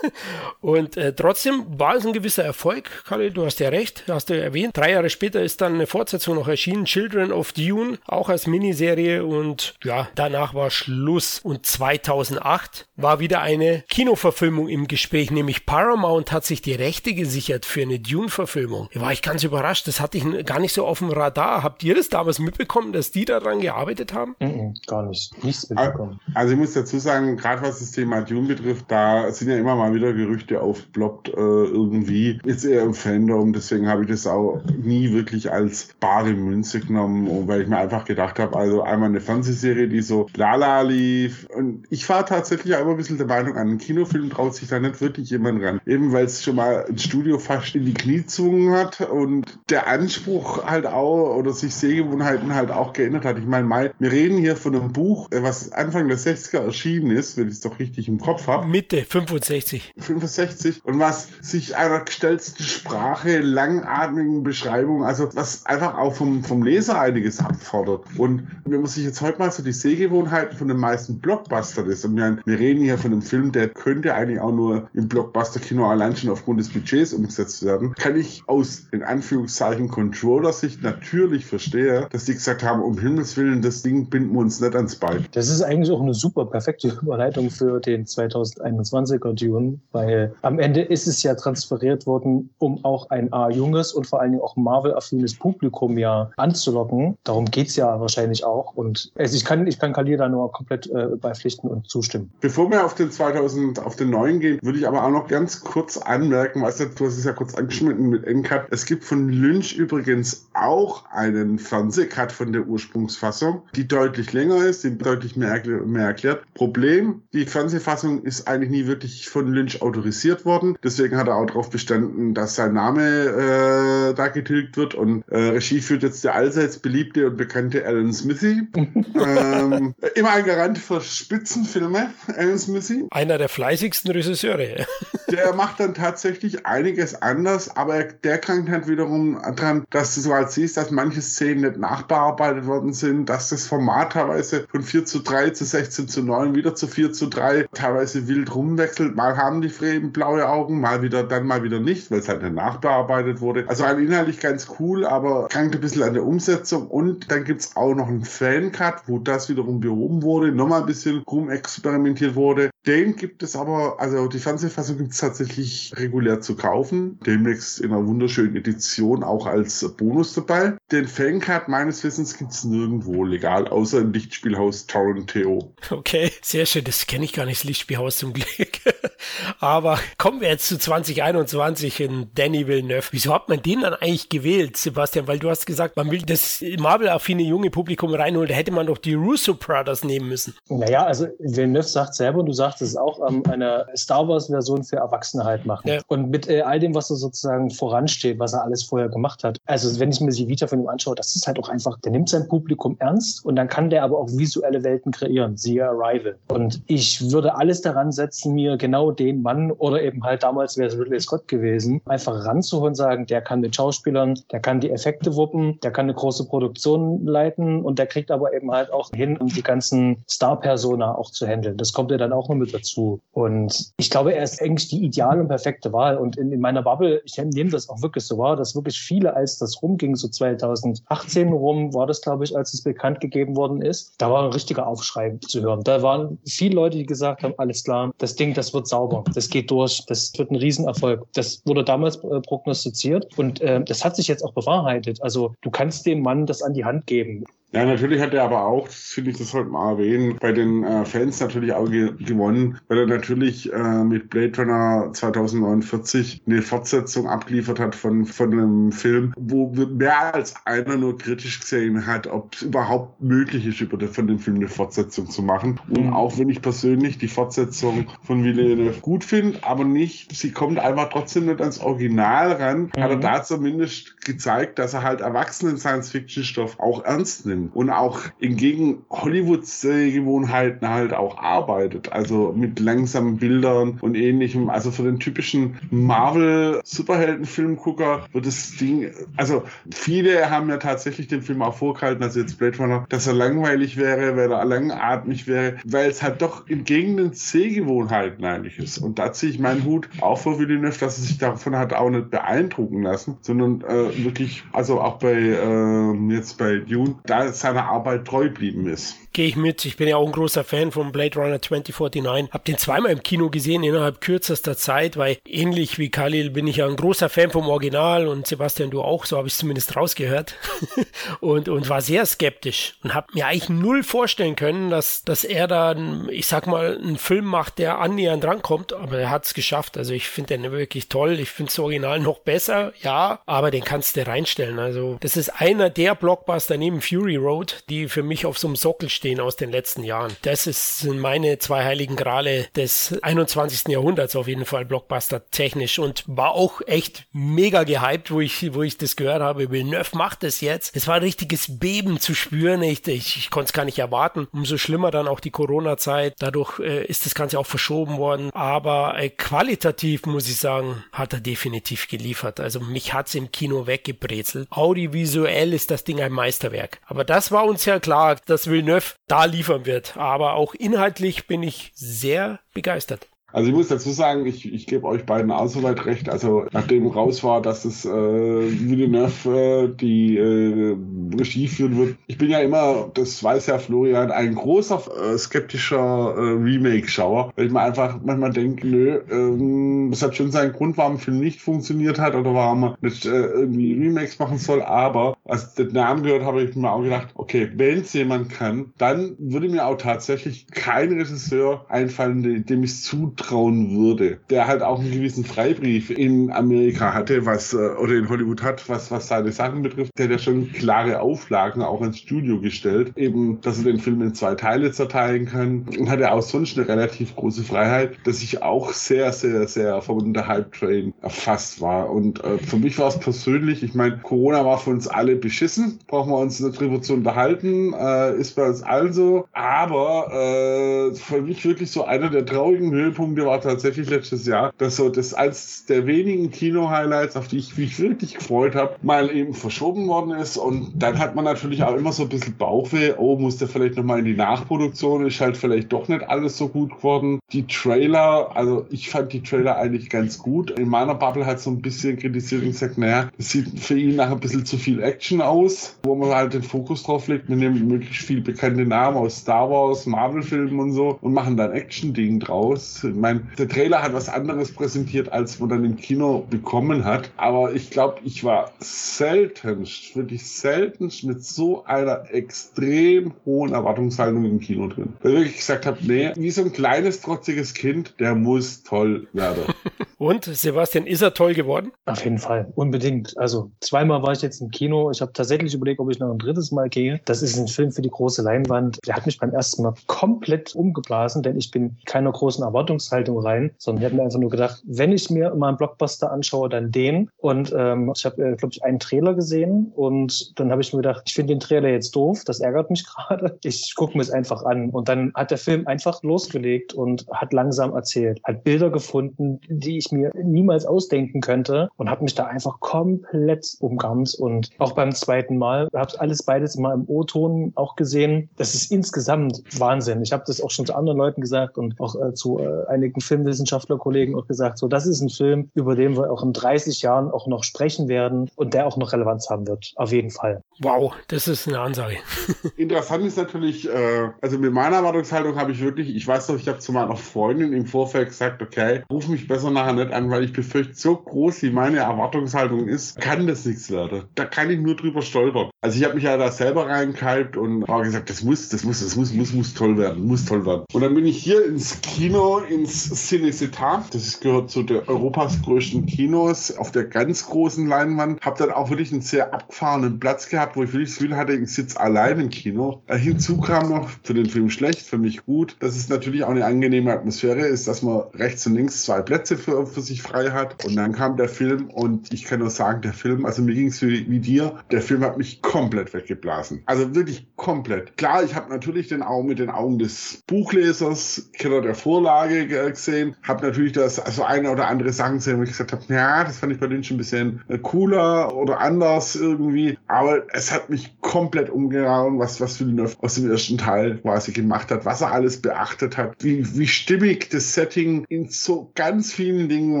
und 0.60 0.96
äh, 0.96 1.14
trotzdem 1.14 1.64
war 1.78 1.96
es 1.96 2.04
ein 2.04 2.12
gewisser 2.12 2.44
Erfolg, 2.44 2.90
Kalle, 3.06 3.30
du 3.30 3.44
hast 3.44 3.60
ja 3.60 3.70
recht, 3.70 4.04
hast 4.08 4.28
du 4.28 4.38
erwähnt. 4.38 4.76
Drei 4.76 4.92
Jahre 4.92 5.08
später 5.08 5.42
ist 5.42 5.60
dann 5.60 5.74
eine 5.74 5.86
Fortsetzung 5.86 6.34
noch 6.34 6.48
erschienen, 6.48 6.84
Children 6.84 7.32
of 7.32 7.52
Dune, 7.52 7.98
auch 8.06 8.28
als 8.28 8.46
Miniserie 8.46 9.24
und 9.24 9.74
ja, 9.82 10.08
danach 10.14 10.52
war 10.54 10.70
Schluss. 10.70 11.40
Und 11.42 11.64
2008 11.64 12.86
war 12.96 13.20
wieder 13.20 13.40
eine 13.40 13.84
Kinoverfilmung 13.88 14.68
im 14.68 14.88
Gespräch, 14.88 15.30
nämlich 15.30 15.64
Paramount 15.64 16.32
hat 16.32 16.44
sich 16.44 16.60
die 16.60 16.74
Rechte 16.74 17.14
gesichert 17.14 17.64
für 17.64 17.82
eine 17.82 17.98
Dune-Verfilmung. 17.98 18.88
Da 18.92 19.00
war 19.00 19.12
ich 19.12 19.22
ganz 19.22 19.42
überrascht, 19.42 19.88
das 19.88 20.00
hatte 20.00 20.18
ich 20.18 20.44
gar 20.44 20.58
nicht 20.58 20.74
so 20.74 20.86
auf 20.86 20.98
dem 20.98 21.10
Radar. 21.10 21.62
Habt 21.72 21.84
ihr 21.84 21.94
das 21.94 22.10
damals 22.10 22.38
mitbekommen, 22.38 22.92
dass 22.92 23.12
die 23.12 23.24
daran 23.24 23.60
gearbeitet 23.60 24.12
haben? 24.12 24.36
Mm 24.40 24.44
-mm, 24.44 24.86
gar 24.86 25.04
nicht. 25.04 25.42
Nichts 25.42 25.70
mitbekommen. 25.70 26.20
Also 26.34 26.52
ich 26.52 26.58
muss 26.58 26.74
dazu 26.74 26.98
sagen, 26.98 27.38
gerade 27.38 27.62
was 27.62 27.78
das 27.78 27.92
Thema 27.92 28.20
Dune 28.20 28.48
betrifft, 28.48 28.84
da 28.88 29.32
sind 29.32 29.48
ja 29.48 29.56
immer 29.56 29.74
mal 29.74 29.94
wieder 29.94 30.12
Gerüchte 30.12 30.60
aufgeploppt 30.60 31.28
äh, 31.30 31.32
irgendwie. 31.32 32.38
Jetzt 32.44 32.66
eher 32.66 32.82
im 32.82 32.92
Fandom, 32.92 33.54
deswegen 33.54 33.88
habe 33.88 34.02
ich 34.02 34.10
das 34.10 34.26
auch 34.26 34.60
nie 34.82 35.14
wirklich 35.14 35.50
als 35.50 35.88
bare 35.98 36.34
Münze 36.34 36.80
genommen, 36.80 37.48
weil 37.48 37.62
ich 37.62 37.68
mir 37.68 37.78
einfach 37.78 38.04
gedacht 38.04 38.38
habe, 38.38 38.54
also 38.54 38.82
einmal 38.82 39.08
eine 39.08 39.22
Fernsehserie, 39.22 39.88
die 39.88 40.02
so 40.02 40.26
lala 40.36 40.82
lief. 40.82 41.48
Und 41.56 41.86
ich 41.88 42.06
war 42.10 42.26
tatsächlich 42.26 42.76
auch 42.76 42.82
immer 42.82 42.90
ein 42.90 42.96
bisschen 42.98 43.16
der 43.16 43.26
Meinung, 43.26 43.56
an 43.56 43.68
einen 43.68 43.78
Kinofilm 43.78 44.28
traut 44.28 44.54
sich 44.54 44.68
da 44.68 44.78
nicht 44.78 45.00
wirklich 45.00 45.30
jemand 45.30 45.62
ran. 45.62 45.80
Eben 45.86 46.12
weil 46.12 46.26
es 46.26 46.44
schon 46.44 46.56
mal 46.56 46.84
ein 46.86 46.98
Studio 46.98 47.38
fast 47.38 47.74
in 47.74 47.86
die 47.86 47.94
Knie 47.94 48.18
gezwungen 48.18 48.74
hat 48.74 49.00
und 49.00 49.58
der 49.70 49.86
Anspruch 49.86 50.66
halt 50.66 50.84
auch 50.84 51.34
oder 51.34 51.54
sich 51.62 51.74
Sehgewohnheiten 51.74 52.54
halt 52.54 52.70
auch 52.70 52.92
geändert 52.92 53.24
hat. 53.24 53.38
Ich 53.38 53.46
meine, 53.46 53.92
wir 53.98 54.12
reden 54.12 54.36
hier 54.36 54.56
von 54.56 54.76
einem 54.76 54.92
Buch, 54.92 55.30
äh, 55.30 55.42
was 55.42 55.72
Anfang 55.72 56.08
der 56.08 56.18
60er 56.18 56.58
erschienen 56.58 57.10
ist, 57.10 57.36
wenn 57.36 57.48
ich 57.48 57.54
es 57.54 57.60
doch 57.60 57.78
richtig 57.78 58.08
im 58.08 58.18
Kopf 58.18 58.46
habe. 58.46 58.66
Mitte 58.66 59.04
65. 59.08 59.94
65. 59.96 60.84
Und 60.84 60.98
was 60.98 61.28
sich 61.40 61.76
einer 61.76 62.00
gestellten 62.00 62.62
Sprache, 62.62 63.38
langatmigen 63.38 64.42
Beschreibung, 64.42 65.04
also 65.04 65.28
was 65.34 65.64
einfach 65.64 65.96
auch 65.96 66.14
vom, 66.14 66.44
vom 66.44 66.62
Leser 66.62 67.00
einiges 67.00 67.40
abfordert. 67.40 68.04
Und 68.18 68.48
wenn 68.64 68.80
man 68.80 68.90
sich 68.90 69.04
jetzt 69.04 69.20
heute 69.20 69.38
mal 69.38 69.50
so 69.50 69.62
die 69.62 69.72
Sehgewohnheiten 69.72 70.58
von 70.58 70.68
den 70.68 70.78
meisten 70.78 71.20
Blockbustern 71.20 71.86
ist, 71.86 72.04
und 72.04 72.16
wir, 72.16 72.38
wir 72.44 72.58
reden 72.58 72.82
hier 72.82 72.98
von 72.98 73.12
einem 73.12 73.22
Film, 73.22 73.52
der 73.52 73.68
könnte 73.68 74.14
eigentlich 74.14 74.40
auch 74.40 74.52
nur 74.52 74.90
im 74.94 75.08
Blockbuster-Kino 75.08 75.88
allein 75.88 76.16
schon 76.16 76.30
aufgrund 76.30 76.60
des 76.60 76.70
Budgets 76.70 77.12
umgesetzt 77.12 77.64
werden, 77.64 77.94
kann 77.94 78.16
ich 78.16 78.42
aus, 78.48 78.88
in 78.90 79.02
Anführungszeichen, 79.02 79.88
Controller-Sicht 79.88 80.82
natürlich 80.82 81.46
verstehe, 81.52 82.08
dass 82.10 82.24
die 82.24 82.32
gesagt 82.32 82.62
haben, 82.62 82.82
um 82.82 82.98
Himmels 82.98 83.36
Willen, 83.36 83.60
das 83.60 83.82
Ding 83.82 84.08
binden 84.08 84.32
wir 84.32 84.40
uns 84.40 84.58
nicht 84.58 84.74
ans 84.74 84.96
Bein. 84.96 85.26
Das 85.32 85.50
ist 85.50 85.60
eigentlich 85.60 85.90
auch 85.90 86.00
eine 86.00 86.14
super 86.14 86.46
perfekte 86.46 86.88
Überleitung 87.02 87.50
für 87.50 87.78
den 87.78 88.06
2021er 88.06 89.34
Dune, 89.34 89.78
weil 89.92 90.34
am 90.40 90.58
Ende 90.58 90.80
ist 90.80 91.06
es 91.06 91.22
ja 91.22 91.34
transferiert 91.34 92.06
worden, 92.06 92.48
um 92.56 92.82
auch 92.86 93.10
ein 93.10 93.30
A, 93.34 93.50
junges 93.50 93.92
und 93.92 94.06
vor 94.06 94.22
allen 94.22 94.32
Dingen 94.32 94.42
auch 94.42 94.56
Marvel-affines 94.56 95.34
Publikum 95.34 95.98
ja 95.98 96.30
anzulocken. 96.38 97.18
Darum 97.24 97.44
geht 97.44 97.68
es 97.68 97.76
ja 97.76 98.00
wahrscheinlich 98.00 98.44
auch. 98.44 98.74
Und 98.74 99.12
also 99.16 99.36
ich 99.36 99.44
kann, 99.44 99.66
ich 99.66 99.78
kann 99.78 99.92
Kalir 99.92 100.16
da 100.16 100.30
nur 100.30 100.50
komplett 100.52 100.86
äh, 100.86 101.08
beipflichten 101.20 101.68
und 101.68 101.86
zustimmen. 101.86 102.32
Bevor 102.40 102.70
wir 102.70 102.82
auf 102.82 102.94
den 102.94 103.10
2000, 103.10 103.78
auf 103.78 103.96
den 103.96 104.08
neuen 104.08 104.40
gehen, 104.40 104.58
würde 104.62 104.78
ich 104.78 104.88
aber 104.88 105.04
auch 105.04 105.10
noch 105.10 105.28
ganz 105.28 105.60
kurz 105.60 105.98
anmerken, 105.98 106.62
weißt 106.62 106.80
du, 106.80 106.84
du 106.86 107.06
hast 107.06 107.18
es 107.18 107.24
ja 107.24 107.32
kurz 107.32 107.54
angeschnitten 107.54 108.08
mit 108.08 108.26
NCAT. 108.26 108.68
Es 108.70 108.86
gibt 108.86 109.04
von 109.04 109.28
Lynch 109.28 109.74
übrigens 109.76 110.48
auch 110.54 111.04
einen 111.42 111.58
Fernsehcut 111.58 112.32
von 112.32 112.52
der 112.52 112.66
Ursprungsfassung, 112.66 113.62
die 113.74 113.86
deutlich 113.86 114.32
länger 114.32 114.64
ist, 114.64 114.84
die 114.84 114.96
deutlich 114.96 115.36
mehr, 115.36 115.62
mehr 115.84 116.06
erklärt. 116.06 116.42
Problem, 116.54 117.22
die 117.32 117.46
Fernsehfassung 117.46 118.22
ist 118.22 118.48
eigentlich 118.48 118.70
nie 118.70 118.86
wirklich 118.86 119.28
von 119.28 119.52
Lynch 119.52 119.82
autorisiert 119.82 120.44
worden. 120.44 120.76
Deswegen 120.82 121.16
hat 121.16 121.28
er 121.28 121.36
auch 121.36 121.46
darauf 121.46 121.70
bestanden, 121.70 122.34
dass 122.34 122.54
sein 122.54 122.74
Name 122.74 123.02
äh, 123.02 124.14
da 124.14 124.28
getilgt 124.28 124.76
wird. 124.76 124.94
Und 124.94 125.24
äh, 125.28 125.38
Regie 125.38 125.80
führt 125.80 126.02
jetzt 126.02 126.24
der 126.24 126.34
allseits 126.34 126.78
beliebte 126.78 127.26
und 127.26 127.36
bekannte 127.36 127.84
Alan 127.84 128.12
Smithy. 128.12 128.62
ähm, 128.74 129.94
immer 130.14 130.30
ein 130.30 130.44
Garant 130.44 130.78
für 130.78 131.00
Spitzenfilme, 131.00 132.10
Alan 132.36 132.58
Smithy. 132.58 133.06
Einer 133.10 133.38
der 133.38 133.48
fleißigsten 133.48 134.10
Regisseure. 134.10 134.86
der 135.30 135.54
macht 135.54 135.80
dann 135.80 135.94
tatsächlich 135.94 136.66
einiges 136.66 137.20
anders, 137.20 137.74
aber 137.76 138.04
der 138.04 138.38
krankt 138.38 138.68
halt 138.70 138.86
wiederum 138.86 139.40
dran, 139.56 139.84
dass 139.90 140.14
du 140.14 140.20
so 140.20 140.34
halt 140.34 140.50
siehst, 140.50 140.76
dass 140.76 140.90
manche 140.90 141.20
Szenen 141.32 141.62
nicht 141.62 141.78
nachbearbeitet 141.78 142.66
worden 142.66 142.92
sind, 142.92 143.28
dass 143.28 143.48
das 143.48 143.66
Format 143.66 144.12
teilweise 144.12 144.66
von 144.70 144.82
4 144.82 145.04
zu 145.04 145.20
3 145.20 145.50
zu 145.50 145.64
16 145.64 146.08
zu 146.08 146.22
9 146.22 146.54
wieder 146.54 146.74
zu 146.74 146.86
4 146.86 147.12
zu 147.12 147.26
3 147.26 147.66
teilweise 147.72 148.28
wild 148.28 148.54
rumwechselt. 148.54 149.16
Mal 149.16 149.36
haben 149.36 149.60
die 149.60 149.68
Fremen 149.68 150.12
blaue 150.12 150.48
Augen, 150.48 150.80
mal 150.80 151.02
wieder, 151.02 151.24
dann 151.24 151.46
mal 151.46 151.62
wieder 151.62 151.80
nicht, 151.80 152.10
weil 152.10 152.20
es 152.20 152.28
halt 152.28 152.42
nicht 152.42 152.54
nachbearbeitet 152.54 153.40
wurde. 153.40 153.64
Also 153.68 153.84
halt 153.84 153.98
inhaltlich 153.98 154.40
ganz 154.40 154.68
cool, 154.78 155.06
aber 155.06 155.48
krankt 155.48 155.74
ein 155.74 155.80
bisschen 155.80 156.02
an 156.02 156.14
der 156.14 156.24
Umsetzung. 156.24 156.86
Und 156.88 157.30
dann 157.30 157.44
gibt 157.44 157.62
es 157.62 157.76
auch 157.76 157.94
noch 157.94 158.08
einen 158.08 158.24
Fan-Cut, 158.24 159.08
wo 159.08 159.18
das 159.18 159.48
wiederum 159.48 159.80
behoben 159.80 160.22
wurde, 160.22 160.52
nochmal 160.52 160.80
ein 160.80 160.86
bisschen 160.86 161.22
rumexperimentiert 161.22 162.34
wurde. 162.34 162.70
Den 162.86 163.14
gibt 163.14 163.44
es 163.44 163.54
aber, 163.54 164.00
also 164.00 164.26
die 164.26 164.40
Fernsehfassung 164.40 164.98
gibt 164.98 165.12
es 165.12 165.18
tatsächlich 165.18 165.92
regulär 165.96 166.40
zu 166.40 166.56
kaufen. 166.56 167.20
Demnächst 167.24 167.80
in 167.80 167.92
einer 167.92 168.04
wunderschönen 168.04 168.56
Edition 168.56 169.22
auch 169.22 169.46
als 169.46 169.86
Bonus 169.96 170.34
dabei. 170.34 170.76
Den 170.90 171.06
Fancut 171.06 171.68
meines 171.68 172.02
Wissens 172.02 172.36
gibt 172.36 172.50
es 172.50 172.64
nirgendwo 172.64 173.24
legal, 173.24 173.68
außer 173.68 174.00
im 174.00 174.12
Lichtspielhaus 174.12 174.86
Torrenteo. 174.86 175.72
Okay, 175.90 176.32
sehr 176.42 176.66
schön. 176.66 176.82
Das 176.82 177.06
kenne 177.06 177.24
ich 177.24 177.32
gar 177.32 177.46
nicht, 177.46 177.60
das 177.60 177.64
Lichtspielhaus 177.64 178.18
zum 178.18 178.32
Glück. 178.32 178.80
Aber 179.60 180.00
kommen 180.18 180.40
wir 180.40 180.48
jetzt 180.48 180.66
zu 180.66 180.76
2021 180.76 182.00
in 182.00 182.30
Danny 182.34 182.66
Villeneuve. 182.66 183.06
Wieso 183.12 183.32
hat 183.32 183.48
man 183.48 183.62
den 183.62 183.82
dann 183.82 183.94
eigentlich 183.94 184.28
gewählt, 184.28 184.76
Sebastian? 184.76 185.28
Weil 185.28 185.38
du 185.38 185.50
hast 185.50 185.66
gesagt, 185.66 185.96
man 185.96 186.10
will 186.10 186.22
das 186.22 186.64
Marvel-affine 186.78 187.42
junge 187.42 187.70
Publikum 187.70 188.12
reinholen. 188.12 188.48
Da 188.48 188.54
hätte 188.54 188.72
man 188.72 188.86
doch 188.86 188.98
die 188.98 189.14
Russo 189.14 189.54
Brothers 189.54 190.02
nehmen 190.02 190.28
müssen. 190.28 190.54
Naja, 190.68 191.04
also 191.04 191.28
Villeneuve 191.38 191.86
sagt 191.86 192.16
selber, 192.16 192.40
und 192.40 192.46
du 192.46 192.52
sagst 192.52 192.71
es 192.80 192.96
auch, 192.96 193.20
ähm, 193.28 193.42
eine 193.50 193.86
Star 193.96 194.26
Wars-Version 194.28 194.84
für 194.84 194.96
Erwachsene 194.96 195.44
halt 195.44 195.66
machen. 195.66 195.88
Ja. 195.88 196.00
Und 196.08 196.30
mit 196.30 196.48
äh, 196.48 196.62
all 196.62 196.80
dem, 196.80 196.94
was 196.94 197.10
er 197.10 197.16
sozusagen 197.16 197.70
voransteht, 197.70 198.38
was 198.38 198.52
er 198.52 198.64
alles 198.64 198.82
vorher 198.84 199.08
gemacht 199.08 199.44
hat. 199.44 199.58
Also 199.66 199.98
wenn 200.00 200.10
ich 200.10 200.20
mir 200.20 200.30
die 200.30 200.48
Vita 200.48 200.66
von 200.66 200.80
ihm 200.80 200.88
anschaue, 200.88 201.14
das 201.14 201.34
ist 201.36 201.46
halt 201.46 201.58
auch 201.58 201.68
einfach, 201.68 201.98
der 202.00 202.12
nimmt 202.12 202.28
sein 202.28 202.48
Publikum 202.48 202.96
ernst 202.98 203.44
und 203.44 203.56
dann 203.56 203.68
kann 203.68 203.90
der 203.90 204.04
aber 204.04 204.18
auch 204.18 204.28
visuelle 204.28 204.82
Welten 204.82 205.12
kreieren, 205.12 205.56
siehe 205.56 205.86
Arrival. 205.86 206.36
Und 206.48 206.82
ich 206.86 207.30
würde 207.30 207.54
alles 207.54 207.82
daran 207.82 208.12
setzen, 208.12 208.54
mir 208.54 208.76
genau 208.76 209.10
den 209.10 209.42
Mann 209.42 209.72
oder 209.72 210.02
eben 210.02 210.22
halt 210.22 210.42
damals 210.42 210.76
wäre 210.76 210.88
es 210.88 210.98
Ridley 210.98 211.20
Scott 211.20 211.48
gewesen, 211.48 212.00
einfach 212.06 212.44
ranzuholen, 212.44 212.94
sagen, 212.94 213.26
der 213.26 213.42
kann 213.42 213.60
mit 213.60 213.74
Schauspielern, 213.74 214.38
der 214.50 214.60
kann 214.60 214.80
die 214.80 214.90
Effekte 214.90 215.36
wuppen, 215.36 215.78
der 215.80 215.90
kann 215.90 216.06
eine 216.06 216.14
große 216.14 216.46
Produktion 216.46 217.24
leiten 217.26 217.82
und 217.82 217.98
der 217.98 218.06
kriegt 218.06 218.30
aber 218.30 218.52
eben 218.54 218.70
halt 218.70 218.92
auch 218.92 219.10
hin, 219.10 219.36
um 219.36 219.48
die 219.48 219.62
ganzen 219.62 220.22
Star-Persona 220.28 221.14
auch 221.14 221.30
zu 221.30 221.46
handeln. 221.46 221.76
Das 221.76 221.92
kommt 221.92 222.10
ja 222.10 222.18
dann 222.18 222.32
auch 222.32 222.48
noch 222.48 222.56
mit 222.56 222.61
dazu. 222.66 223.20
Und 223.32 223.92
ich 223.98 224.10
glaube, 224.10 224.34
er 224.34 224.42
ist 224.42 224.60
eigentlich 224.60 224.88
die 224.88 225.04
ideale 225.04 225.40
und 225.40 225.48
perfekte 225.48 225.92
Wahl. 225.92 226.16
Und 226.18 226.36
in, 226.36 226.52
in 226.52 226.60
meiner 226.60 226.82
Bubble, 226.82 227.22
ich 227.24 227.36
nehme 227.36 227.70
das 227.70 227.88
auch 227.88 228.02
wirklich 228.02 228.24
so 228.24 228.38
wahr, 228.38 228.56
dass 228.56 228.74
wirklich 228.74 228.98
viele, 228.98 229.34
als 229.34 229.58
das 229.58 229.82
rumging, 229.82 230.16
so 230.16 230.28
2018 230.28 231.52
rum, 231.52 231.94
war 231.94 232.06
das, 232.06 232.20
glaube 232.20 232.44
ich, 232.44 232.56
als 232.56 232.74
es 232.74 232.82
bekannt 232.82 233.20
gegeben 233.20 233.56
worden 233.56 233.82
ist, 233.82 234.14
da 234.18 234.30
war 234.30 234.44
ein 234.44 234.52
richtiger 234.52 234.86
Aufschrei 234.86 235.38
zu 235.46 235.60
hören. 235.60 235.82
Da 235.84 236.02
waren 236.02 236.38
viele 236.46 236.74
Leute, 236.74 236.98
die 236.98 237.06
gesagt 237.06 237.42
haben, 237.42 237.54
alles 237.58 237.84
klar, 237.84 238.12
das 238.18 238.34
Ding, 238.36 238.54
das 238.54 238.72
wird 238.74 238.88
sauber 238.88 239.02
sauber. 239.02 239.24
Das 239.34 239.48
geht 239.48 239.70
durch. 239.70 240.04
Das 240.06 240.32
wird 240.36 240.50
ein 240.50 240.56
Riesenerfolg. 240.56 241.26
Das 241.34 241.62
wurde 241.66 241.84
damals 241.84 242.16
äh, 242.16 242.40
prognostiziert 242.40 243.26
und 243.38 243.60
äh, 243.60 243.82
das 243.84 244.04
hat 244.04 244.16
sich 244.16 244.28
jetzt 244.28 244.42
auch 244.42 244.52
bewahrheitet. 244.52 245.22
Also 245.22 245.54
du 245.62 245.70
kannst 245.70 246.06
dem 246.06 246.22
Mann 246.22 246.46
das 246.46 246.62
an 246.62 246.74
die 246.74 246.84
Hand 246.84 247.06
geben. 247.06 247.44
Ja, 247.72 247.86
natürlich 247.86 248.20
hat 248.20 248.34
er 248.34 248.44
aber 248.44 248.66
auch, 248.66 248.86
das 248.86 248.96
finde 248.96 249.30
ich, 249.30 249.38
das 249.38 249.50
sollte 249.50 249.70
man 249.70 249.96
erwähnen, 249.96 250.36
bei 250.38 250.52
den 250.52 250.84
äh, 250.84 251.06
Fans 251.06 251.40
natürlich 251.40 251.72
auch 251.72 251.90
ge 251.90 252.12
gewonnen, 252.18 252.78
weil 252.88 252.98
er 252.98 253.06
natürlich 253.06 253.72
äh, 253.72 254.04
mit 254.04 254.28
Blade 254.28 254.52
Runner 254.58 255.10
2049 255.14 256.42
eine 256.46 256.60
Fortsetzung 256.60 257.26
abgeliefert 257.28 257.80
hat 257.80 257.94
von, 257.94 258.26
von 258.26 258.52
einem 258.52 258.92
Film, 258.92 259.32
wo 259.38 259.72
mehr 259.72 260.34
als 260.34 260.54
einer 260.66 260.98
nur 260.98 261.16
kritisch 261.16 261.60
gesehen 261.60 262.06
hat, 262.06 262.26
ob 262.26 262.54
es 262.54 262.62
überhaupt 262.62 263.22
möglich 263.22 263.66
ist, 263.66 263.80
über 263.80 263.96
den, 263.96 264.10
von 264.10 264.26
dem 264.26 264.38
Film 264.38 264.56
eine 264.56 264.68
Fortsetzung 264.68 265.30
zu 265.30 265.42
machen. 265.42 265.80
Und 265.88 266.12
auch 266.12 266.36
wenn 266.36 266.50
ich 266.50 266.60
persönlich 266.60 267.16
die 267.16 267.28
Fortsetzung 267.28 268.06
von 268.22 268.44
Villeneuve 268.44 269.00
gut 269.00 269.24
finde, 269.24 269.58
aber 269.62 269.84
nicht, 269.84 270.36
sie 270.36 270.52
kommt 270.52 270.78
einfach 270.78 271.08
trotzdem 271.08 271.46
nicht 271.46 271.60
ans 271.60 271.80
Original 271.80 272.52
ran, 272.52 272.90
mhm. 272.94 273.02
hat 273.02 273.10
er 273.10 273.16
da 273.16 273.42
zumindest 273.42 274.20
gezeigt, 274.20 274.78
dass 274.78 274.92
er 274.92 275.02
halt 275.02 275.22
erwachsenen 275.22 275.78
Science-Fiction-Stoff 275.78 276.78
auch 276.78 277.02
ernst 277.04 277.46
nimmt 277.46 277.61
und 277.74 277.90
auch 277.90 278.20
entgegen 278.40 279.04
Hollywood-Gewohnheiten 279.10 280.88
halt 280.88 281.12
auch 281.12 281.36
arbeitet. 281.38 282.12
Also 282.12 282.54
mit 282.56 282.80
langsamen 282.80 283.36
Bildern 283.38 283.98
und 284.00 284.14
ähnlichem. 284.14 284.70
Also 284.70 284.90
für 284.90 285.04
den 285.04 285.18
typischen 285.18 285.78
Marvel-Superhelden-Filmgucker 285.90 288.26
wird 288.32 288.46
das 288.46 288.76
Ding, 288.76 289.10
also 289.36 289.64
viele 289.90 290.50
haben 290.50 290.68
ja 290.68 290.78
tatsächlich 290.78 291.28
den 291.28 291.42
Film 291.42 291.62
auch 291.62 291.74
vorgehalten, 291.74 292.22
also 292.22 292.40
jetzt 292.40 292.58
Blade 292.58 292.78
Runner, 292.78 293.04
dass 293.08 293.26
er 293.26 293.34
langweilig 293.34 293.96
wäre, 293.96 294.36
weil 294.36 294.52
er 294.52 294.64
langatmig 294.64 295.46
wäre, 295.46 295.76
weil 295.84 296.10
es 296.10 296.22
halt 296.22 296.42
doch 296.42 296.68
entgegen 296.68 297.16
den 297.16 297.32
Sehgewohnheiten 297.32 298.44
eigentlich 298.44 298.78
ist. 298.78 298.98
Und 298.98 299.18
da 299.18 299.32
ziehe 299.32 299.52
ich 299.52 299.58
meinen 299.58 299.84
Hut 299.84 300.08
auch 300.20 300.38
vor 300.38 300.58
Villeneuve, 300.58 300.98
dass 300.98 301.18
er 301.18 301.24
sich 301.24 301.38
davon 301.38 301.76
hat 301.76 301.92
auch 301.92 302.10
nicht 302.10 302.30
beeindrucken 302.30 303.02
lassen, 303.02 303.36
sondern 303.40 303.82
äh, 303.82 304.24
wirklich, 304.24 304.64
also 304.72 305.00
auch 305.00 305.18
bei 305.18 305.34
äh, 305.34 306.32
jetzt 306.32 306.58
bei 306.58 306.78
Dune, 306.78 307.16
da 307.24 307.51
seiner 307.60 307.86
Arbeit 307.86 308.26
treu 308.26 308.44
geblieben 308.44 308.88
ist 308.88 309.16
gehe 309.32 309.46
ich 309.46 309.56
mit. 309.56 309.84
Ich 309.84 309.96
bin 309.96 310.08
ja 310.08 310.16
auch 310.16 310.26
ein 310.26 310.32
großer 310.32 310.64
Fan 310.64 310.92
von 310.92 311.12
Blade 311.12 311.38
Runner 311.38 311.60
2049. 311.60 312.52
Hab 312.52 312.64
den 312.64 312.78
zweimal 312.78 313.12
im 313.12 313.22
Kino 313.22 313.50
gesehen 313.50 313.82
innerhalb 313.82 314.20
kürzester 314.20 314.76
Zeit, 314.76 315.16
weil 315.16 315.38
ähnlich 315.46 315.98
wie 315.98 316.10
Khalil 316.10 316.50
bin 316.50 316.66
ich 316.66 316.76
ja 316.76 316.86
ein 316.86 316.96
großer 316.96 317.28
Fan 317.28 317.50
vom 317.50 317.68
Original 317.68 318.28
und 318.28 318.46
Sebastian, 318.46 318.90
du 318.90 319.02
auch, 319.02 319.24
so 319.24 319.36
habe 319.36 319.48
ich 319.48 319.54
zumindest 319.54 319.96
rausgehört. 319.96 320.54
und, 321.40 321.68
und 321.68 321.88
war 321.88 322.00
sehr 322.00 322.26
skeptisch 322.26 322.94
und 323.02 323.14
habe 323.14 323.28
mir 323.32 323.46
eigentlich 323.46 323.68
null 323.68 324.02
vorstellen 324.02 324.56
können, 324.56 324.90
dass, 324.90 325.22
dass 325.22 325.44
er 325.44 325.66
da, 325.66 325.94
ich 326.30 326.46
sag 326.46 326.66
mal, 326.66 326.98
einen 326.98 327.16
Film 327.16 327.46
macht, 327.46 327.78
der 327.78 327.98
annähernd 327.98 328.44
drankommt, 328.44 328.92
aber 328.92 329.18
er 329.18 329.30
hat 329.30 329.46
es 329.46 329.54
geschafft. 329.54 329.96
Also 329.96 330.12
ich 330.12 330.28
finde 330.28 330.58
den 330.58 330.72
wirklich 330.72 331.08
toll. 331.08 331.40
Ich 331.40 331.50
finde 331.50 331.70
das 331.70 331.78
Original 331.78 332.20
noch 332.20 332.40
besser, 332.40 332.92
ja, 333.02 333.40
aber 333.46 333.70
den 333.70 333.84
kannst 333.84 334.16
du 334.16 334.26
reinstellen. 334.26 334.78
Also 334.78 335.16
das 335.20 335.36
ist 335.36 335.60
einer 335.60 335.90
der 335.90 336.14
Blockbuster 336.14 336.76
neben 336.76 337.00
Fury 337.00 337.36
Road, 337.42 337.84
die 337.88 338.08
für 338.08 338.22
mich 338.22 338.46
auf 338.46 338.58
so 338.58 338.68
einem 338.68 338.76
Sockel 338.76 339.08
stehen 339.08 339.40
aus 339.40 339.56
den 339.56 339.70
letzten 339.70 340.04
Jahren. 340.04 340.34
Das 340.42 340.66
ist, 340.66 340.98
sind 340.98 341.18
meine 341.18 341.58
zwei 341.58 341.84
heiligen 341.84 342.16
Grale 342.16 342.68
des 342.76 343.18
21. 343.22 343.88
Jahrhunderts 343.88 344.36
auf 344.36 344.48
jeden 344.48 344.64
Fall 344.64 344.84
Blockbuster 344.84 345.50
technisch 345.50 345.98
und 345.98 346.24
war 346.26 346.52
auch 346.52 346.80
echt 346.86 347.26
mega 347.32 347.84
gehypt, 347.84 348.30
wo 348.30 348.40
ich, 348.40 348.74
wo 348.74 348.82
ich 348.82 348.98
das 348.98 349.16
gehört 349.16 349.42
habe. 349.42 349.70
Villeneuve 349.70 350.16
macht 350.16 350.42
das 350.42 350.60
jetzt. 350.60 350.96
Es 350.96 351.06
war 351.06 351.16
ein 351.16 351.22
richtiges 351.22 351.78
Beben 351.78 352.20
zu 352.20 352.34
spüren. 352.34 352.82
Ich, 352.82 353.06
ich, 353.06 353.36
ich 353.36 353.50
konnte 353.50 353.66
es 353.66 353.72
gar 353.72 353.84
nicht 353.84 353.98
erwarten. 353.98 354.48
Umso 354.52 354.76
schlimmer 354.78 355.10
dann 355.10 355.28
auch 355.28 355.40
die 355.40 355.50
Corona-Zeit. 355.50 356.34
Dadurch 356.38 356.78
äh, 356.78 357.04
ist 357.04 357.26
das 357.26 357.34
Ganze 357.34 357.58
auch 357.58 357.66
verschoben 357.66 358.18
worden. 358.18 358.50
Aber 358.52 359.18
äh, 359.18 359.30
qualitativ 359.30 360.26
muss 360.26 360.48
ich 360.48 360.56
sagen, 360.56 361.04
hat 361.12 361.32
er 361.32 361.40
definitiv 361.40 362.08
geliefert. 362.08 362.60
Also 362.60 362.80
mich 362.80 363.12
hat 363.14 363.28
es 363.28 363.34
im 363.34 363.50
Kino 363.52 363.86
weggebrezelt. 363.86 364.68
Audiovisuell 364.70 365.72
ist 365.72 365.90
das 365.90 366.04
Ding 366.04 366.20
ein 366.20 366.32
Meisterwerk. 366.32 367.00
Aber 367.06 367.24
das 367.32 367.50
war 367.50 367.64
uns 367.64 367.86
ja 367.86 367.98
klar, 367.98 368.36
dass 368.44 368.66
Villeneuve 368.66 369.14
da 369.26 369.46
liefern 369.46 369.86
wird. 369.86 370.18
Aber 370.18 370.52
auch 370.52 370.74
inhaltlich 370.74 371.46
bin 371.46 371.62
ich 371.62 371.90
sehr 371.94 372.60
begeistert. 372.74 373.26
Also 373.52 373.68
ich 373.68 373.74
muss 373.74 373.88
dazu 373.88 374.10
sagen, 374.10 374.46
ich, 374.46 374.72
ich 374.72 374.86
gebe 374.86 375.06
euch 375.06 375.24
beiden 375.24 375.50
auch 375.50 375.68
soweit 375.68 376.06
recht. 376.06 376.28
Also 376.28 376.66
nachdem 376.72 377.06
raus 377.06 377.44
war, 377.44 377.62
dass 377.62 377.84
es 377.84 378.04
äh, 378.04 378.10
Villeneuve 378.10 379.32
äh, 379.52 379.88
die 379.88 380.36
äh, 380.36 380.96
Regie 381.38 381.68
führen 381.68 381.96
wird. 381.96 382.16
Ich 382.26 382.38
bin 382.38 382.50
ja 382.50 382.60
immer, 382.60 383.10
das 383.14 383.42
weiß 383.42 383.66
ja 383.66 383.78
Florian, 383.78 384.30
ein 384.30 384.54
großer 384.54 385.02
äh, 385.34 385.38
skeptischer 385.38 386.34
äh, 386.36 386.62
Remake-Schauer, 386.62 387.52
weil 387.56 387.66
ich 387.66 387.72
mir 387.72 387.80
einfach 387.80 388.20
manchmal 388.22 388.52
denke, 388.52 388.86
nö, 388.86 389.20
ähm, 389.30 390.08
das 390.10 390.22
hat 390.22 390.36
schon 390.36 390.50
seinen 390.50 390.72
Grund, 390.72 390.96
warum 390.96 391.14
ein 391.14 391.18
Film 391.18 391.40
nicht 391.40 391.60
funktioniert 391.60 392.18
hat 392.18 392.34
oder 392.34 392.54
warum 392.54 392.80
man 392.80 392.94
nicht 393.00 393.26
äh, 393.26 393.46
irgendwie 393.46 393.92
Remakes 393.94 394.38
machen 394.38 394.58
soll. 394.58 394.82
Aber 394.82 395.36
als 395.44 395.68
ich 395.68 395.84
den 395.84 395.92
Namen 395.92 396.22
gehört 396.22 396.44
habe, 396.44 396.62
ich 396.62 396.74
mir 396.76 396.90
auch 396.90 397.02
gedacht, 397.02 397.28
okay, 397.34 397.70
wenn 397.76 398.00
es 398.00 398.12
jemand 398.12 398.50
kann, 398.50 398.92
dann 398.98 399.36
würde 399.38 399.68
mir 399.68 399.86
auch 399.86 399.96
tatsächlich 399.96 400.66
kein 400.68 401.12
Regisseur 401.12 401.86
einfallen, 401.88 402.64
dem 402.64 402.82
ich 402.82 403.02
zu 403.02 403.32
zutrauen 403.42 403.96
würde, 403.96 404.38
der 404.50 404.66
halt 404.66 404.82
auch 404.82 405.00
einen 405.00 405.10
gewissen 405.10 405.44
Freibrief 405.44 406.10
in 406.10 406.50
Amerika 406.52 407.12
hatte, 407.12 407.44
was, 407.46 407.72
äh, 407.74 407.76
oder 407.76 408.14
in 408.14 408.28
Hollywood 408.28 408.62
hat, 408.62 408.88
was, 408.88 409.10
was 409.10 409.28
seine 409.28 409.52
Sachen 409.52 409.82
betrifft, 409.82 410.12
der 410.18 410.26
hat 410.26 410.32
ja 410.32 410.38
schon 410.38 410.72
klare 410.72 411.20
Auflagen 411.20 411.82
auch 411.82 412.02
ins 412.02 412.18
Studio 412.18 412.60
gestellt, 412.60 413.12
eben, 413.16 413.60
dass 413.60 413.78
er 413.78 413.84
den 413.84 413.98
Film 413.98 414.22
in 414.22 414.34
zwei 414.34 414.54
Teile 414.54 414.92
zerteilen 414.92 415.46
kann 415.46 415.86
und 415.98 416.10
hat 416.10 416.20
ja 416.20 416.32
auch 416.32 416.42
sonst 416.42 416.78
eine 416.78 416.88
relativ 416.88 417.34
große 417.36 417.64
Freiheit, 417.64 418.16
dass 418.24 418.42
ich 418.42 418.62
auch 418.62 418.92
sehr, 418.92 419.32
sehr, 419.32 419.66
sehr 419.66 420.00
vom 420.02 420.34
The 420.34 420.42
Hype 420.42 420.72
Train 420.72 421.12
erfasst 421.22 421.80
war. 421.80 422.10
Und 422.10 422.42
äh, 422.44 422.58
für 422.58 422.76
mich 422.76 422.98
war 422.98 423.08
es 423.08 423.18
persönlich, 423.18 423.82
ich 423.82 423.94
meine, 423.94 424.18
Corona 424.18 424.64
war 424.64 424.78
für 424.78 424.90
uns 424.90 425.08
alle 425.08 425.36
beschissen, 425.36 425.98
brauchen 426.06 426.30
wir 426.30 426.38
uns 426.38 426.60
nicht 426.60 426.78
drüber 426.78 427.02
zu 427.02 427.14
unterhalten, 427.14 427.92
äh, 427.92 428.36
ist 428.36 428.56
bei 428.56 428.68
uns 428.68 428.82
also, 428.82 429.46
aber 429.52 430.30
äh, 430.32 431.14
für 431.14 431.42
mich 431.42 431.64
wirklich 431.64 431.90
so 431.90 432.04
einer 432.04 432.30
der 432.30 432.44
traurigen 432.44 432.92
Höhepunkte 432.92 433.31
Punkte 433.32 433.46
war 433.46 433.62
tatsächlich 433.62 434.10
letztes 434.10 434.46
Jahr, 434.46 434.74
dass 434.76 434.96
so 434.96 435.08
das 435.08 435.32
als 435.32 435.86
der 435.86 436.06
wenigen 436.06 436.50
Kino-Highlights, 436.50 437.34
auf 437.36 437.48
die 437.48 437.56
ich 437.56 437.78
mich 437.78 437.98
wirklich 437.98 438.34
gefreut 438.34 438.74
habe, 438.74 438.96
mal 439.00 439.34
eben 439.34 439.54
verschoben 439.54 440.06
worden 440.06 440.32
ist. 440.32 440.58
Und 440.58 440.92
dann 440.96 441.18
hat 441.18 441.34
man 441.34 441.46
natürlich 441.46 441.82
auch 441.82 441.96
immer 441.96 442.12
so 442.12 442.24
ein 442.24 442.28
bisschen 442.28 442.58
Bauchweh. 442.58 443.14
Oh, 443.16 443.38
muss 443.38 443.56
der 443.56 443.68
vielleicht 443.68 443.96
nochmal 443.96 444.18
in 444.18 444.26
die 444.26 444.34
Nachproduktion? 444.34 445.24
Ist 445.24 445.40
halt 445.40 445.56
vielleicht 445.56 445.90
doch 445.94 446.08
nicht 446.08 446.28
alles 446.28 446.58
so 446.58 446.68
gut 446.68 446.94
geworden. 446.98 447.40
Die 447.52 447.66
Trailer, 447.66 448.54
also 448.54 448.84
ich 448.90 449.08
fand 449.08 449.32
die 449.32 449.42
Trailer 449.42 449.76
eigentlich 449.76 450.10
ganz 450.10 450.38
gut. 450.38 450.78
In 450.78 450.88
meiner 450.88 451.14
Bubble 451.14 451.46
hat 451.46 451.58
so 451.58 451.70
ein 451.70 451.80
bisschen 451.80 452.18
kritisiert 452.18 452.64
und 452.64 452.72
gesagt, 452.72 452.98
naja, 452.98 453.30
das 453.38 453.48
sieht 453.48 453.80
für 453.80 453.98
ihn 453.98 454.16
nach 454.16 454.30
ein 454.30 454.40
bisschen 454.40 454.66
zu 454.66 454.76
viel 454.76 455.02
Action 455.02 455.40
aus, 455.40 455.98
wo 456.02 456.14
man 456.14 456.28
halt 456.34 456.52
den 456.52 456.62
Fokus 456.62 457.04
drauf 457.04 457.28
legt. 457.28 457.48
Wir 457.48 457.56
nehmen 457.56 457.88
möglichst 457.88 458.26
viel 458.26 458.42
bekannte 458.42 458.84
Namen 458.84 459.16
aus 459.16 459.38
Star 459.38 459.70
Wars, 459.70 460.04
Marvel-Filmen 460.04 460.78
und 460.78 460.92
so 460.92 461.16
und 461.22 461.32
machen 461.32 461.56
dann 461.56 461.72
Action-Ding 461.72 462.38
draus 462.38 463.06
meine, 463.22 463.40
der 463.56 463.68
Trailer 463.68 464.02
hat 464.02 464.12
was 464.12 464.28
anderes 464.28 464.72
präsentiert, 464.72 465.32
als 465.32 465.58
man 465.60 465.70
dann 465.70 465.84
im 465.84 465.96
Kino 465.96 466.44
bekommen 466.50 467.04
hat. 467.04 467.30
Aber 467.38 467.72
ich 467.72 467.88
glaube, 467.88 468.18
ich 468.24 468.44
war 468.44 468.72
seltenst, 468.80 470.14
wirklich 470.14 470.46
seltenst 470.46 471.24
mit 471.24 471.42
so 471.42 471.84
einer 471.84 472.24
extrem 472.30 473.32
hohen 473.46 473.72
Erwartungshaltung 473.72 474.44
im 474.44 474.60
Kino 474.60 474.88
drin. 474.88 475.14
Weil 475.22 475.32
ich 475.32 475.38
wirklich 475.38 475.56
gesagt 475.56 475.86
habe, 475.86 475.98
nee, 476.02 476.32
wie 476.34 476.50
so 476.50 476.62
ein 476.62 476.72
kleines, 476.72 477.20
trotziges 477.20 477.72
Kind, 477.72 478.14
der 478.18 478.34
muss 478.34 478.82
toll 478.82 479.28
werden. 479.32 479.62
Und 480.18 480.44
Sebastian, 480.44 481.04
ist 481.04 481.20
er 481.20 481.34
toll 481.34 481.52
geworden? 481.52 481.90
Auf 482.06 482.22
jeden 482.22 482.38
Fall, 482.38 482.70
unbedingt. 482.76 483.36
Also 483.38 483.72
zweimal 483.80 484.22
war 484.22 484.32
ich 484.32 484.40
jetzt 484.40 484.60
im 484.60 484.70
Kino. 484.70 485.10
Ich 485.10 485.20
habe 485.20 485.32
tatsächlich 485.32 485.74
überlegt, 485.74 485.98
ob 485.98 486.12
ich 486.12 486.20
noch 486.20 486.30
ein 486.30 486.38
drittes 486.38 486.70
Mal 486.70 486.88
gehe. 486.88 487.20
Das 487.24 487.42
ist 487.42 487.58
ein 487.58 487.66
Film 487.66 487.90
für 487.90 488.02
die 488.02 488.10
große 488.10 488.40
Leinwand. 488.40 489.00
Der 489.04 489.16
hat 489.16 489.26
mich 489.26 489.38
beim 489.38 489.50
ersten 489.50 489.82
Mal 489.82 489.94
komplett 490.06 490.76
umgeblasen, 490.76 491.42
denn 491.42 491.56
ich 491.56 491.72
bin 491.72 491.96
keiner 492.06 492.30
großen 492.30 492.62
Erwartungshaltung 492.62 493.11
rein, 493.12 493.72
sondern 493.78 494.02
ich 494.02 494.06
habe 494.06 494.16
mir 494.16 494.22
einfach 494.22 494.38
nur 494.38 494.50
gedacht, 494.50 494.82
wenn 494.86 495.12
ich 495.12 495.30
mir 495.30 495.54
mal 495.54 495.68
einen 495.68 495.76
Blockbuster 495.76 496.30
anschaue, 496.30 496.68
dann 496.68 496.90
den. 496.90 497.30
Und 497.38 497.72
ähm, 497.76 498.12
ich 498.16 498.24
habe, 498.24 498.42
äh, 498.42 498.56
glaube 498.56 498.72
ich, 498.72 498.84
einen 498.84 498.98
Trailer 498.98 499.34
gesehen 499.34 499.92
und 499.94 500.58
dann 500.58 500.70
habe 500.70 500.82
ich 500.82 500.92
mir 500.92 501.02
gedacht, 501.02 501.22
ich 501.26 501.34
finde 501.34 501.54
den 501.54 501.60
Trailer 501.60 501.88
jetzt 501.88 502.14
doof, 502.16 502.42
das 502.44 502.60
ärgert 502.60 502.90
mich 502.90 503.04
gerade. 503.28 503.58
Ich 503.62 503.94
gucke 503.94 504.16
mir 504.16 504.22
es 504.22 504.30
einfach 504.30 504.64
an. 504.64 504.90
Und 504.90 505.08
dann 505.08 505.32
hat 505.34 505.50
der 505.50 505.58
Film 505.58 505.86
einfach 505.86 506.22
losgelegt 506.22 506.94
und 506.94 507.26
hat 507.32 507.52
langsam 507.52 507.94
erzählt, 507.94 508.40
hat 508.44 508.64
Bilder 508.64 508.90
gefunden, 508.90 509.60
die 509.68 509.98
ich 509.98 510.12
mir 510.12 510.30
niemals 510.42 510.86
ausdenken 510.86 511.40
könnte 511.40 511.88
und 511.96 512.08
habe 512.10 512.24
mich 512.24 512.34
da 512.34 512.44
einfach 512.44 512.80
komplett 512.80 513.76
umgarnt 513.80 514.34
und 514.38 514.70
auch 514.78 514.92
beim 514.92 515.12
zweiten 515.12 515.56
Mal 515.56 515.88
habe 515.94 516.20
alles 516.20 516.42
beides 516.42 516.76
mal 516.76 516.94
im 516.94 517.04
O-Ton 517.08 517.72
auch 517.74 517.96
gesehen. 517.96 518.48
Das 518.56 518.74
ist 518.74 518.90
insgesamt 518.90 519.62
Wahnsinn. 519.78 520.22
Ich 520.22 520.32
habe 520.32 520.44
das 520.46 520.60
auch 520.60 520.70
schon 520.70 520.86
zu 520.86 520.94
anderen 520.94 521.18
Leuten 521.18 521.40
gesagt 521.40 521.78
und 521.78 521.98
auch 522.00 522.14
äh, 522.14 522.34
zu 522.34 522.58
äh, 522.58 522.86
einigen 523.02 523.20
Filmwissenschaftlerkollegen 523.20 524.36
auch 524.36 524.46
gesagt, 524.46 524.78
so 524.78 524.88
das 524.88 525.06
ist 525.06 525.20
ein 525.20 525.30
Film, 525.30 525.70
über 525.74 525.94
den 525.96 526.16
wir 526.16 526.30
auch 526.30 526.42
in 526.42 526.52
30 526.52 527.02
Jahren 527.02 527.30
auch 527.30 527.46
noch 527.46 527.64
sprechen 527.64 528.08
werden 528.08 528.50
und 528.56 528.74
der 528.74 528.86
auch 528.86 528.96
noch 528.96 529.12
Relevanz 529.12 529.50
haben 529.50 529.66
wird. 529.66 529.92
Auf 529.96 530.12
jeden 530.12 530.30
Fall. 530.30 530.62
Wow, 530.82 531.14
das 531.28 531.46
ist 531.46 531.68
eine 531.68 531.78
Ansage. 531.78 532.16
Interessant 532.76 533.24
ist 533.24 533.36
natürlich, 533.36 533.88
äh, 533.88 534.30
also 534.40 534.58
mit 534.58 534.72
meiner 534.72 534.96
Erwartungshaltung 534.96 535.54
habe 535.54 535.70
ich 535.70 535.80
wirklich, 535.80 536.12
ich 536.14 536.26
weiß 536.26 536.48
noch, 536.48 536.56
ich 536.56 536.66
habe 536.66 536.80
zu 536.80 536.90
meiner 536.90 537.14
Freundin 537.14 537.72
im 537.72 537.86
Vorfeld 537.86 538.30
gesagt, 538.30 538.60
okay, 538.60 539.02
ruf 539.08 539.28
mich 539.28 539.46
besser 539.46 539.70
nachher 539.70 539.92
nicht 539.92 540.12
an, 540.12 540.28
weil 540.30 540.42
ich 540.42 540.52
befürchte, 540.52 540.94
so 540.94 541.14
groß 541.14 541.62
wie 541.62 541.70
meine 541.70 541.98
Erwartungshaltung 541.98 542.88
ist, 542.88 543.20
kann 543.20 543.46
das 543.46 543.64
nichts 543.64 543.92
werden. 543.92 544.24
Da 544.34 544.44
kann 544.44 544.70
ich 544.70 544.80
nur 544.80 544.96
drüber 544.96 545.22
stolpern. 545.22 545.70
Also 545.82 545.98
ich 545.98 546.04
habe 546.04 546.16
mich 546.16 546.24
ja 546.24 546.36
da 546.36 546.50
selber 546.50 546.88
reingehypt 546.88 547.56
und 547.56 547.86
habe 547.86 548.02
gesagt, 548.02 548.28
das 548.28 548.42
muss, 548.42 548.68
das 548.68 548.82
muss, 548.82 549.00
das 549.00 549.14
muss, 549.14 549.32
muss, 549.32 549.52
muss 549.52 549.74
toll 549.74 549.96
werden, 549.96 550.26
muss 550.26 550.44
toll 550.44 550.66
werden. 550.66 550.84
Und 550.92 551.00
dann 551.00 551.14
bin 551.14 551.26
ich 551.26 551.38
hier 551.38 551.64
ins 551.64 552.00
Kino, 552.00 552.58
ins 552.58 553.12
Cinecittà, 553.12 554.02
das 554.12 554.40
gehört 554.40 554.70
zu 554.70 554.82
der 554.82 555.08
Europas 555.08 555.62
größten 555.62 556.06
Kinos, 556.06 556.76
auf 556.76 556.90
der 556.90 557.04
ganz 557.04 557.46
großen 557.46 557.86
Leinwand, 557.86 558.40
habe 558.40 558.58
dann 558.58 558.72
auch 558.72 558.90
wirklich 558.90 559.12
einen 559.12 559.22
sehr 559.22 559.54
abgefahrenen 559.54 560.18
Platz 560.18 560.48
gehabt, 560.48 560.71
wo 560.76 560.82
ich 560.82 560.92
wirklich 560.92 561.10
das 561.10 561.18
Gefühl 561.18 561.36
hatte, 561.36 561.52
ich 561.54 561.70
sitze 561.70 562.00
allein 562.00 562.40
im 562.40 562.50
Kino. 562.50 563.02
Äh, 563.06 563.18
hinzu 563.18 563.60
kam 563.60 563.90
noch, 563.90 564.08
für 564.22 564.34
den 564.34 564.46
Film 564.46 564.70
schlecht, 564.70 565.06
für 565.06 565.18
mich 565.18 565.44
gut, 565.44 565.76
dass 565.80 565.96
es 565.96 566.08
natürlich 566.08 566.44
auch 566.44 566.50
eine 566.50 566.64
angenehme 566.64 567.12
Atmosphäre 567.12 567.66
ist, 567.66 567.88
dass 567.88 568.02
man 568.02 568.22
rechts 568.34 568.66
und 568.66 568.74
links 568.74 569.04
zwei 569.04 569.22
Plätze 569.22 569.56
für, 569.56 569.86
für 569.86 570.00
sich 570.00 570.22
frei 570.22 570.50
hat. 570.50 570.84
Und 570.84 570.96
dann 570.96 571.12
kam 571.12 571.36
der 571.36 571.48
Film 571.48 571.88
und 571.90 572.32
ich 572.32 572.44
kann 572.44 572.60
nur 572.60 572.70
sagen, 572.70 573.02
der 573.02 573.12
Film, 573.12 573.44
also 573.46 573.62
mir 573.62 573.74
ging 573.74 573.88
es 573.88 574.02
wie, 574.02 574.28
wie 574.30 574.40
dir, 574.40 574.78
der 574.90 575.02
Film 575.02 575.22
hat 575.22 575.38
mich 575.38 575.62
komplett 575.62 576.12
weggeblasen. 576.14 576.82
Also 576.86 577.14
wirklich 577.14 577.46
komplett. 577.56 578.16
Klar, 578.16 578.44
ich 578.44 578.54
habe 578.54 578.70
natürlich 578.70 579.08
den 579.08 579.22
Augen 579.22 579.48
mit 579.48 579.58
den 579.58 579.70
Augen 579.70 579.98
des 579.98 580.42
Buchlesers, 580.46 581.50
Kenner 581.52 581.80
der 581.80 581.94
Vorlage 581.94 582.66
gesehen, 582.66 583.36
habe 583.42 583.66
natürlich 583.66 583.92
das, 583.92 584.18
also 584.18 584.44
eine 584.44 584.70
oder 584.70 584.88
andere 584.88 585.12
Sachen 585.12 585.36
gesehen, 585.36 585.58
wo 585.58 585.62
ich 585.62 585.70
gesagt 585.70 585.92
habe, 585.92 586.02
ja, 586.08 586.44
das 586.44 586.58
fand 586.58 586.72
ich 586.72 586.80
bei 586.80 586.86
denen 586.86 587.04
schon 587.04 587.16
ein 587.16 587.18
bisschen 587.18 587.62
äh, 587.68 587.78
cooler 587.78 588.54
oder 588.54 588.80
anders 588.80 589.36
irgendwie. 589.36 589.98
Aber 590.06 590.42
es 590.52 590.72
hat 590.72 590.90
mich 590.90 591.20
komplett 591.20 591.70
umgehauen, 591.70 592.38
was, 592.38 592.60
was 592.60 592.78
Villeneuve 592.78 593.16
aus 593.22 593.34
dem 593.34 593.50
ersten 593.50 593.78
Teil 593.78 594.18
quasi 594.18 594.52
gemacht 594.52 594.90
hat, 594.90 595.04
was 595.04 595.20
er 595.20 595.32
alles 595.32 595.60
beachtet 595.60 596.16
hat, 596.16 596.36
wie, 596.40 596.78
wie 596.78 596.86
stimmig 596.86 597.48
das 597.50 597.74
Setting 597.74 598.24
in 598.28 598.48
so 598.48 598.90
ganz 598.94 599.32
vielen 599.32 599.68
Dingen 599.68 600.00